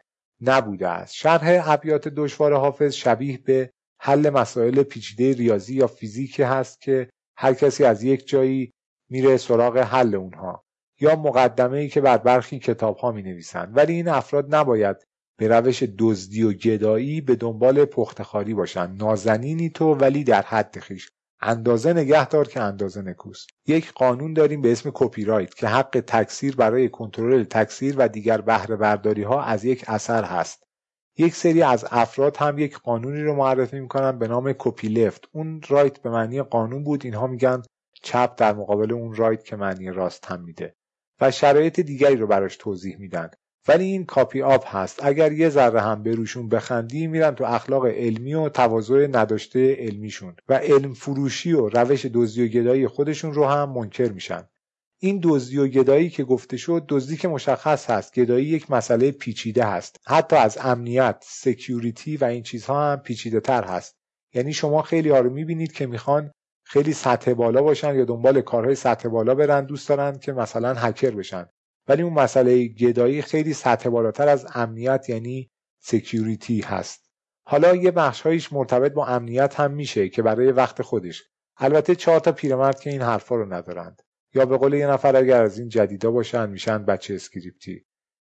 [0.41, 1.13] نبوده است.
[1.13, 3.69] شرح ابیات دشوار حافظ شبیه به
[3.99, 8.71] حل مسائل پیچیده ریاضی یا فیزیک هست که هر کسی از یک جایی
[9.09, 10.63] میره سراغ حل اونها
[10.99, 14.97] یا مقدمه ای که بر برخی کتاب ها می نویسند ولی این افراد نباید
[15.37, 19.03] به روش دزدی و گدایی به دنبال پختخاری باشند.
[19.03, 21.09] نازنینی تو ولی در حد خیش.
[21.41, 23.49] اندازه نگه دار که اندازه نکوست.
[23.67, 28.41] یک قانون داریم به اسم کپی رایت که حق تکثیر برای کنترل تکثیر و دیگر
[28.41, 30.63] بهره برداری ها از یک اثر هست.
[31.17, 36.01] یک سری از افراد هم یک قانونی رو معرفی می‌کنن به نام copyleft اون right
[36.01, 37.05] به معنی قانون بود.
[37.05, 37.61] اینها میگن
[37.93, 40.75] چپ در مقابل اون رایت که معنی راست هم میده.
[41.21, 43.29] و شرایط دیگری رو براش توضیح میدن.
[43.67, 44.99] ولی این copy up هست.
[45.03, 50.35] اگر یه ذره هم به روشون بخندی میرن تو اخلاق علمی و تواضع نداشته علمیشون
[50.49, 54.43] و علم فروشی و روش دزدی و گدایی خودشون رو هم منکر میشن.
[54.99, 59.65] این دزدی و گدایی که گفته شد دزدی که مشخص هست گدایی یک مسئله پیچیده
[59.65, 59.99] هست.
[60.07, 63.95] حتی از امنیت security و این چیزها هم پیچیده تر هست.
[64.33, 66.31] یعنی شما خیلی ها رو می‌بینید که می‌خوان
[66.63, 71.11] خیلی سطح بالا باشن یا دنبال کارهای سطح بالا برن دوست دارن که مثلا هکر
[71.11, 71.45] بشن.
[71.87, 77.11] ولی اون مسئله گدایی خیلی سطح بالاتر از امنیت یعنی security هست.
[77.45, 81.23] حالا یه بخشهایش مرتبط با امنیت هم میشه که برای وقت خودش.
[81.57, 84.01] البته چهار تا پیرمرد که این حرفا رو ندارند.
[84.33, 87.85] یا به قول یه نفر اگر از این جدیدا باشن میشن بچه script ی.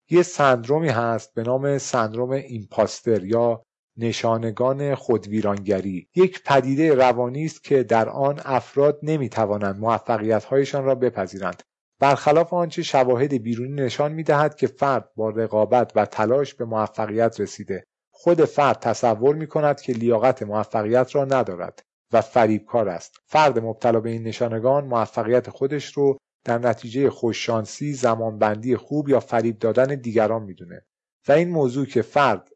[0.09, 3.63] یه سندرومی هست به نام سندروم impostor یا
[3.97, 6.09] نشانگان خودویرانگری.
[6.15, 11.63] یک پدیده روانی است که در آن افراد نمی‌توانند موفقیتهایشان را بپذیرند.
[11.99, 17.83] برخلاف آنچه شواهد بیرونی نشان می‌دهد که فرد با رقابت و تلاش به موفقیت رسیده.
[18.11, 21.81] خود فرد تصور می کند که لیاقت موفقیت را ندارد
[22.13, 23.15] و فریبکار است.
[23.25, 29.59] فرد مبتلا به این نشانگان موفقیت خودش رو در نتیجه خوششانسی زمانبندی خوب یا فریب
[29.59, 30.85] دادن دیگران می‌دونه.
[31.27, 32.49] و این موضوع که فرد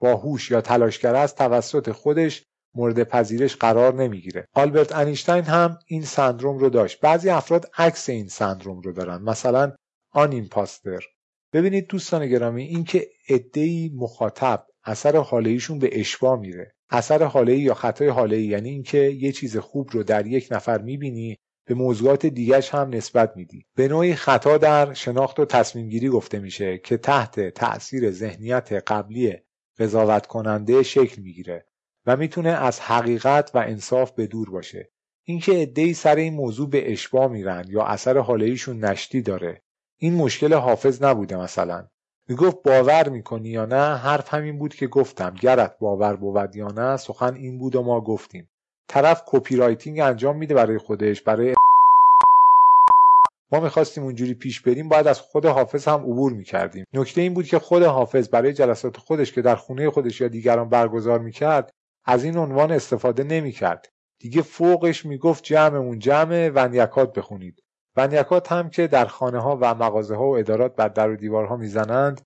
[0.00, 2.44] باهوش یا تلاشگر است توسط خودش
[2.76, 4.48] مورد پذیرش قرار نمی‌گیره.
[4.54, 7.00] آلبرت انیشتین هم این سندروم رو داشت.
[7.00, 9.72] بعضی افراد عکس این سندروم رو دارن مثلا
[10.10, 11.04] آن ایمپاستر.
[11.52, 16.74] ببینید دوستان گرامی اینکه عدهای مخاطب اثر حاله به اشباه میره.
[16.90, 21.36] اثر حاله یا خطای حاله یعنی اینکه یه چیز خوب رو در یک نفر می‌بینی
[21.68, 23.66] به موضوعات دیگرش هم نسبت میدی.
[23.76, 29.36] به نوعی خطا در شناخت و تصمیم گیری گفته میشه که تحت تأثیر ذهنیت قبلی
[29.78, 31.66] قضاوت کننده شکل می‌گیره.
[32.06, 34.88] و می‌تونه از حقیقت و انصاف به دور باشه.
[35.24, 39.60] اینکه عده‌ای سر این موضوع به اشتباه میرن یا اثر هاله نشتی داره
[39.98, 41.86] این مشکل حافظ نبوده مثلا.
[42.28, 45.34] می‌گفت باور می‌کنی یا نه؟ حرف همین بود که گفتم.
[45.40, 48.48] گرت باور بود یا نه؟ سخن این بود و ما گفتیم.
[48.88, 51.54] طرف copywriting انجام میده برای خودش برای
[53.52, 56.84] ما می‌خواستیم اونجوری پیش بریم باید از خود حافظ هم عبور می‌کردیم.
[56.94, 60.68] نکته این بود که خود حافظ برای جلسات خودش که در خونه خودش یا دیگران
[60.68, 61.70] برگزار می‌کرد
[62.06, 63.88] از این عنوان استفاده نمی‌کرد.
[64.18, 67.62] دیگه فوقش می‌گفت جمعمون جمعه و ان یکاد بخونید.
[67.96, 71.10] و ان یکاد هم که در خانه ها و مغازه ها و ادارات بر در
[71.10, 72.20] و دیوارها می‌زنند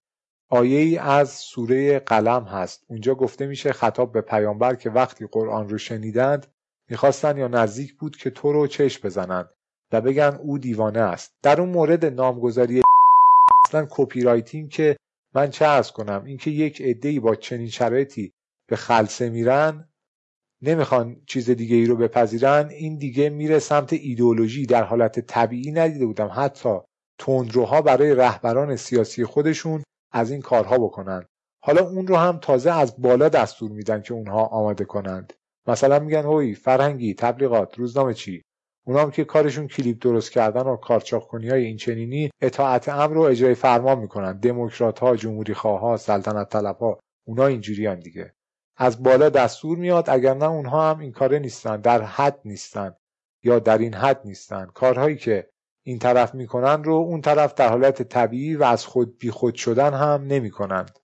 [0.51, 2.85] آیه ای از سوره قلم هست.
[2.89, 6.47] اونجا گفته میشه خطاب به پیامبر که وقتی قرآن رو شنیدند
[6.89, 9.51] می‌خواستن یا نزدیک بود که تو رو چش بزنند
[9.93, 11.33] و بگن او دیوانه است.
[11.43, 12.83] در اون مورد نامگذاری
[13.67, 14.97] اصلا copywriting که
[15.35, 18.33] من چه ارز کنم اینکه یک عده‌ای با چنین شرایطی
[18.71, 19.89] به خلصه میرن
[20.63, 26.07] نمی‌خوان چیز دیگه ای رو بپذیرن این دیگه میره سمت ایدئولوژی در حالت طبیعی ندیده
[26.07, 26.31] بودم.
[26.35, 26.79] حتی
[27.19, 29.83] تندروها برای رهبران سیاسی خودشون
[30.13, 31.25] از این کارها بکنن.
[31.65, 35.33] حالا اون رو هم تازه از بالا دستور میدن که اونها آماده کنند.
[35.69, 38.43] مثلا میگن هوی فرهنگی تبلیغات روزنامه چی؟
[38.87, 43.15] اونا هم که کارشون کلیپ درست کردن و کارچاق کنی های این چنینی اطاعت امر
[43.15, 44.39] رو اجرای فرمان می‌کنن.
[44.39, 48.35] دموکرات ها جمهوری خواه ها سلطنت طلب ها اونا اینجوری دیگه.
[48.83, 52.95] از بالا دستور میاد اگر نه اونها هم این کاره نیستن در حد نیستن
[53.43, 54.67] یا در این حد نیستن.
[54.75, 55.51] کارهایی که
[55.83, 59.95] این طرف می‌کنن رو اون طرف در حالت طبیعی و از خود بی خود شدن
[59.95, 60.99] هم نمی‌کنند.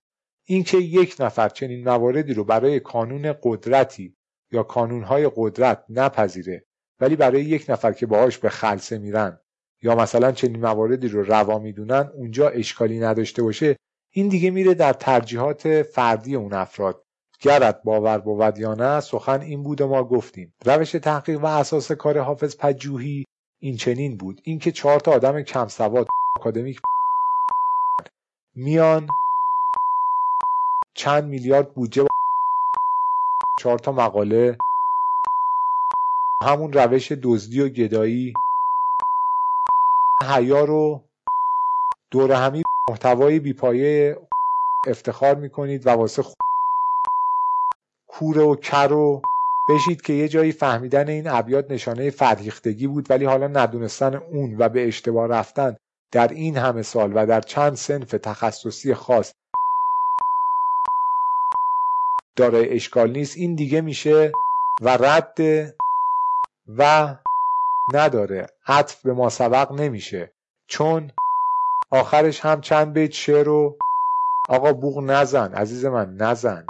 [0.45, 4.15] اینکه یک نفر چنین مواردی رو برای کانون قدرتی
[4.51, 6.65] یا کانونهای قدرت نپذیره
[6.99, 9.39] ولی برای یک نفر که باهاش به خلصه میرن
[9.81, 13.75] یا مثلا چنین مواردی رو روا می‌دونن اونجا اشکالی نداشته باشه
[14.11, 17.06] این دیگه میره در ترجیحات فردی اون افراد.
[17.41, 20.53] گرت باور بود یا نه سخن این بود و ما گفتیم.
[20.65, 23.25] روش تحقیق و اساس کار حافظ پجوهی
[23.61, 24.41] این چنین بود.
[24.43, 26.07] اینکه چهار تا آدم کم سواد
[26.37, 26.81] آکادمیک
[28.55, 29.07] میان
[30.95, 32.07] چند میلیارد بودجه
[33.59, 34.57] چهار تا مقاله
[36.41, 38.33] همون روش دزدی و گدایی
[40.21, 41.01] حیا رو
[42.11, 44.27] دور همی محتوای بیپایه
[44.87, 46.23] افتخار می‌کنید و واسه
[48.19, 49.21] کوره و کر و
[49.69, 54.69] بشید که یه جایی فهمیدن این ابیات نشانه فرهیختگی بود ولی حالا ندونستن اون و
[54.69, 55.75] به اشتباه رفتن
[56.11, 59.33] در این همه سال و در چند سنف تخصصی خاص.
[62.35, 63.37] داره اشکال نیست.
[63.37, 64.31] این دیگه میشه
[64.81, 65.37] و رد
[66.67, 67.15] و
[67.93, 68.47] نداره.
[68.67, 70.31] عطف به ما سبق نمیشه.
[70.69, 71.11] چون
[71.91, 73.77] آخرش هم چند بیت شعر و
[74.49, 75.53] آقا بوغ نزن.
[75.53, 76.67] عزیز من نزن.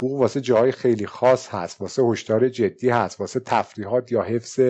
[0.00, 4.60] بوغ واسه جاهای خیلی خاص هست واسه هشدار جدی هست واسه تفریحات یا حفظ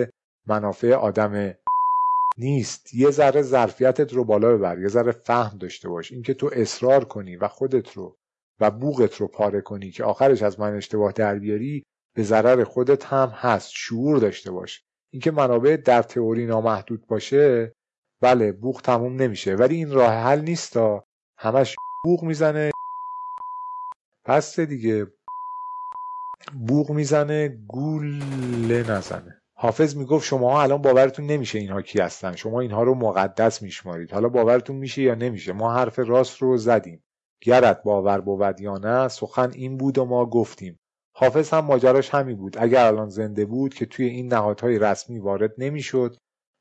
[0.47, 1.53] منافع آدم
[2.37, 2.93] نیست.
[2.93, 7.35] یه ذره ظرفیتت رو بالا ببر یه ذره فهم داشته باش اینکه تو اصرار کنی
[7.35, 8.15] و خودت رو
[8.59, 11.83] و بوغت رو پاره کنی که آخرش از من اشتباه در بیاری
[12.15, 13.71] به ضرر خودت هم هست.
[13.73, 14.81] شعور داشته باش.
[15.13, 17.73] اینکه منابع در تئوری نامحدود باشه
[18.21, 21.03] بله بوغ تموم نمیشه ولی این راه حل نیستا
[21.37, 22.71] همش بوغ می‌زنه.
[24.25, 25.07] پس دیگه.
[26.67, 29.41] بوغ می‌زنه گوله نزنه.
[29.53, 32.35] حافظ می‌گفت شما الان باورتون نمیشه اینها کی هستن.
[32.35, 34.11] شما اینها رو مقدس میشمارید.
[34.11, 37.03] حالا باورتون میشه یا نمیشه؟ ما حرف راست رو زدیم.
[37.41, 40.79] گرت باور بود یا نه سخن این بود و ما گفتیم.
[41.15, 42.57] حافظ هم ماجراش همین بود.
[42.59, 46.15] اگر الان زنده بود که توی این نهادهای رسمی وارد نمی‌شد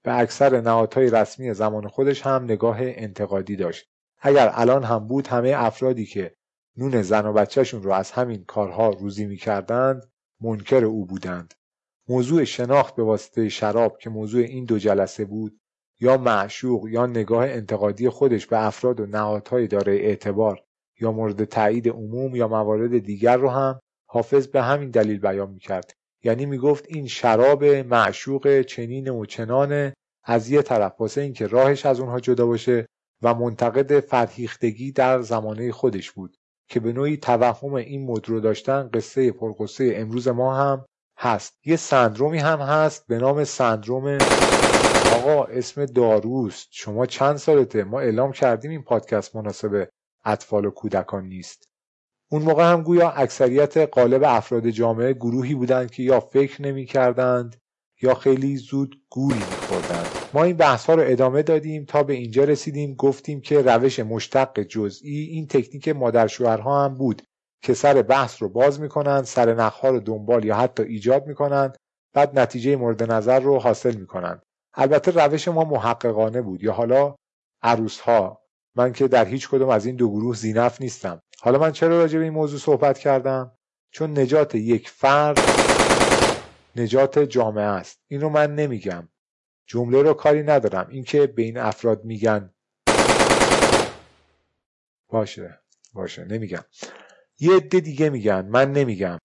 [0.04, 3.86] به اکثر نهادهای رسمی زمان خودش هم نگاه انتقادی داشت.
[4.20, 6.34] اگر الان هم بود همه افرادی که
[6.76, 11.54] نون زن و بچهشون رو از همین کارها روزی می‌کردند منکر او بودند.
[12.08, 15.60] موضوع شناخت به واسطه شراب که موضوع این دو جلسه بود
[16.00, 20.62] یا معشوق یا نگاه انتقادی خودش به افراد و نهادهای داره اعتبار
[21.00, 25.92] یا مورد تایید عموم یا موارد دیگر رو هم حافظ به همین دلیل بیان می‌کرد.
[26.24, 29.94] یعنی می‌گفت این شراب معشوق چنین و چنانه
[30.24, 32.86] از یه طرف واسه اینکه راهش از اونها جدا باشه
[33.22, 36.36] و منتقد فرهیختگی در زمانه خودش بود.
[36.68, 40.84] که به نوعی توهم این مد رو داشتن قصه پرقصه امروز ما هم
[41.18, 41.58] هست.
[41.64, 44.18] یه سندرومی هم هست به نام سندروم
[45.14, 49.88] آقا اسم داروست شما چند سالته؟ ما اعلام کردیم این پادکست مناسب
[50.24, 51.68] اطفال و کودکان نیست.
[52.30, 57.56] اون موقع هم گویا اکثریت قالب افراد جامعه گروهی بودند که یا فکر نمی کردند
[58.04, 62.44] یا خیلی زود گول میخوردند ما این بحث ها رو ادامه دادیم تا به اینجا
[62.44, 62.94] رسیدیم.
[62.94, 67.22] گفتیم که روش مشتق جزئی این تکنیک مادر شوهرها هم بود
[67.62, 71.76] که سر بحث رو باز می‌کنند سر نخها رو دنبال یا حتی ایجاد می‌کنند
[72.14, 74.42] بعد نتیجه مورد نظر رو حاصل می‌کنند
[74.74, 76.62] البته روش ما محققانه بود.
[76.62, 77.14] یا حالا
[77.62, 78.40] عروس ها
[78.76, 81.20] من که در هیچ کدوم از این دو گروه زینف نیستم.
[81.40, 83.52] حالا من چرا راجع به این موضوع صحبت کردم؟
[83.92, 85.73] چون نجات یک فرد
[86.76, 88.02] نجات جامعه است.
[88.08, 89.08] این رو من نمیگم.
[89.66, 90.90] جمله رو کاری ندارم.
[90.90, 92.54] اینکه به این افراد میگن.
[95.08, 95.60] باشه.
[95.94, 96.24] باشه.
[96.26, 96.64] نمیگم.
[97.40, 98.46] یه عده دیگه میگن.
[98.46, 99.18] من نمیگم.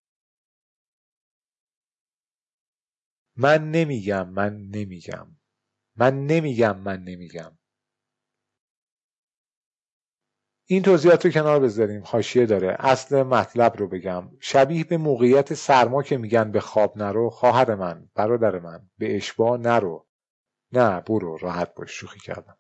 [3.38, 4.30] من نمیگم.
[4.30, 5.38] من نمیگم.
[5.98, 6.80] من نمیگم.
[6.80, 7.59] من نمیگم.
[10.72, 12.02] این توضیحات رو کنار بذاریم.
[12.06, 12.76] حاشیه داره.
[12.80, 14.24] اصل مطلب رو بگم.
[14.40, 19.58] شبیه به موقعیت سرما که میگن به خواب نرو خواهر من برادر من به اشبا
[19.58, 20.08] نرو.
[20.72, 21.92] نه برو راحت باش.
[21.92, 22.58] شوخی کردم.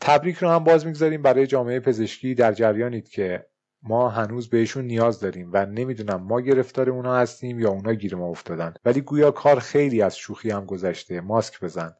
[0.00, 3.46] تبریک رو هم باز می‌گذاریم برای جامعه پزشکی در جریانید که
[3.82, 8.26] ما هنوز بهشون نیاز داریم و نمی‌دونم ما گرفتار اونا هستیم یا اونا گیر ما
[8.28, 8.74] افتادن.
[8.84, 11.20] ولی گویا کار خیلی از شوخی هم گذشته.
[11.20, 11.94] ماسک بزن.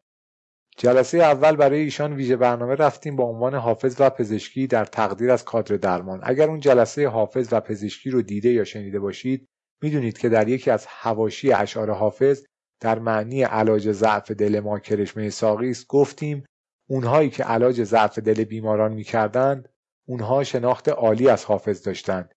[0.78, 5.44] جلسه اول برای ایشان ویژه برنامه رفتیم با عنوان حافظ و پزشکی در تقدیر از
[5.44, 6.20] کادر درمان.
[6.22, 9.48] اگر اون جلسه حافظ و پزشکی رو دیده یا شنیده باشید
[9.82, 12.44] می‌دونید که در یکی از حواشی اشعار حافظ
[12.80, 15.86] در معنی علاج ضعف دل ما کرشمه ساقی است.
[15.86, 16.44] گفتیم
[16.88, 19.68] اونهایی که علاج ضعف دل بیماران می‌کردند
[20.08, 22.34] اونها شناخت عالی از حافظ داشتند.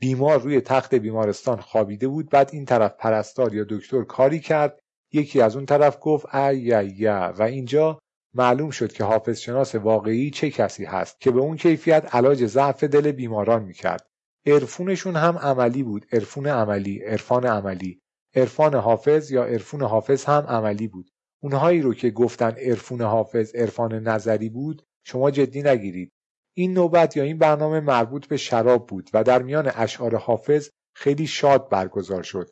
[0.00, 4.81] بیمار روی تخت بیمارستان خوابیده بود بعد این طرف پرستار یا دکتر کاری کرد
[5.12, 7.98] یکی از اون طرف گفت ای و اینجا
[8.34, 12.84] معلوم شد که حافظ شناس واقعی چه کسی هست که به اون کیفیت علاج ضعف
[12.84, 14.06] دل بیماران می‌کرد.
[14.46, 16.06] عرفونشون هم عملی بود.
[16.12, 18.00] عرفون عملی عرفان عملی.
[18.34, 21.10] عرفان حافظ یا عرفون حافظ هم عملی بود.
[21.42, 26.12] اونهایی رو که گفتن عرفون حافظ عرفان نظری بود شما جدی نگیرید.
[26.56, 31.26] این نوبت یا این برنامه مربوط به شراب بود و در میان اشعار حافظ خیلی
[31.26, 32.48] شاد برگزار شد.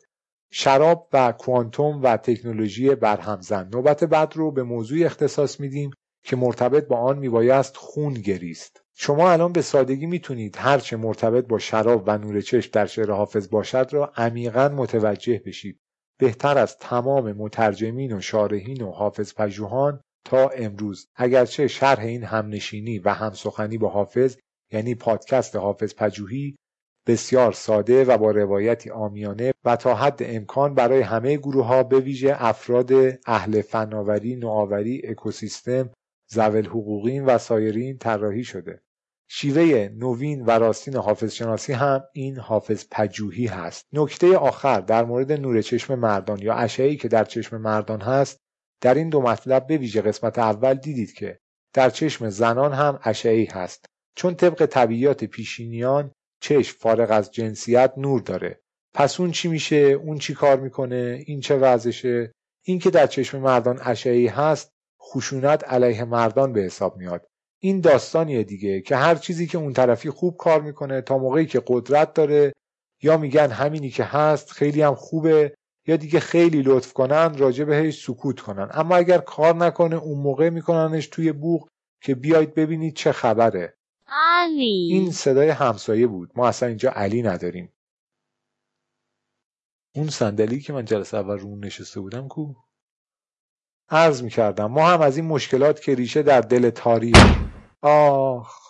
[0.53, 3.69] شراب و کوانتوم و تکنولوژی برهمزن.
[3.73, 5.91] نوبت بعد رو به موضوع اختصاص میدیم
[6.23, 8.81] که مرتبط با آن میبایست خون گریست.
[8.95, 13.49] شما الان به سادگی می‌تونید هرچه مرتبط با شراب و نور چشم در شعر حافظ
[13.49, 15.79] باشد را عمیقا متوجه بشید.
[16.19, 21.07] بهتر از تمام مترجمین و شارحین و حافظ پژوهان تا امروز.
[21.15, 24.37] اگرچه شرح این همنشینی و همسخنی با حافظ
[24.71, 26.55] یعنی پادکست حافظ پژوهی
[27.07, 31.99] بسیار ساده و با روایتی آمیانه و تا حد امکان برای همه گروه ها به
[31.99, 32.91] ویژه افراد
[33.25, 35.89] اهل فناوری، نوآوری، اکوسیستم،
[36.31, 38.81] زول حقوقین و سایرین طراحی شده.
[39.29, 43.85] شیوه نوین و راستین حافظ شناسی هم این حافظ پجوهی هست.
[43.93, 48.37] نکته آخر در مورد نور چشم مردان یا اشعه‌ای که در چشم مردان هست
[48.81, 51.39] در این دو مطلب به ویژه قسمت اول دیدید که
[51.73, 56.11] در چشم زنان هم اشعه‌ای هست چون طبق طبیعیات پیشینیان
[56.41, 58.59] چشم فارغ از جنسیت نور داره.
[58.93, 62.31] پس اون چی میشه؟ اون چی کار می‌کنه؟ این چه وضعشه
[62.65, 64.71] این که در چشم مردان اشعی هست
[65.01, 67.27] خشونت علیه مردان به حساب میاد.
[67.59, 71.63] این داستانیه دیگه که هر چیزی که اون طرفی خوب کار می‌کنه تا موقعی که
[71.67, 72.53] قدرت داره
[73.01, 75.53] یا میگن همینی که هست خیلی هم خوبه
[75.87, 78.69] یا دیگه خیلی لطف کنن راجع بهش سکوت کنن.
[78.71, 81.67] اما اگر کار نکنه اون موقع میکننش توی بوغ
[82.01, 83.73] که بیاید ببینید چه خبره.
[84.11, 86.31] علی این صدای همسایه بود.
[86.35, 87.73] ما اصلا اینجا علی نداریم.
[89.95, 92.53] اون صندلی که من جلسه اول رو نشسته بودم کو؟
[93.89, 94.65] عرض می‌کردم.
[94.65, 97.37] ما هم از این مشکلات که ریشه در دل تاریخ.
[97.81, 98.60] آخ.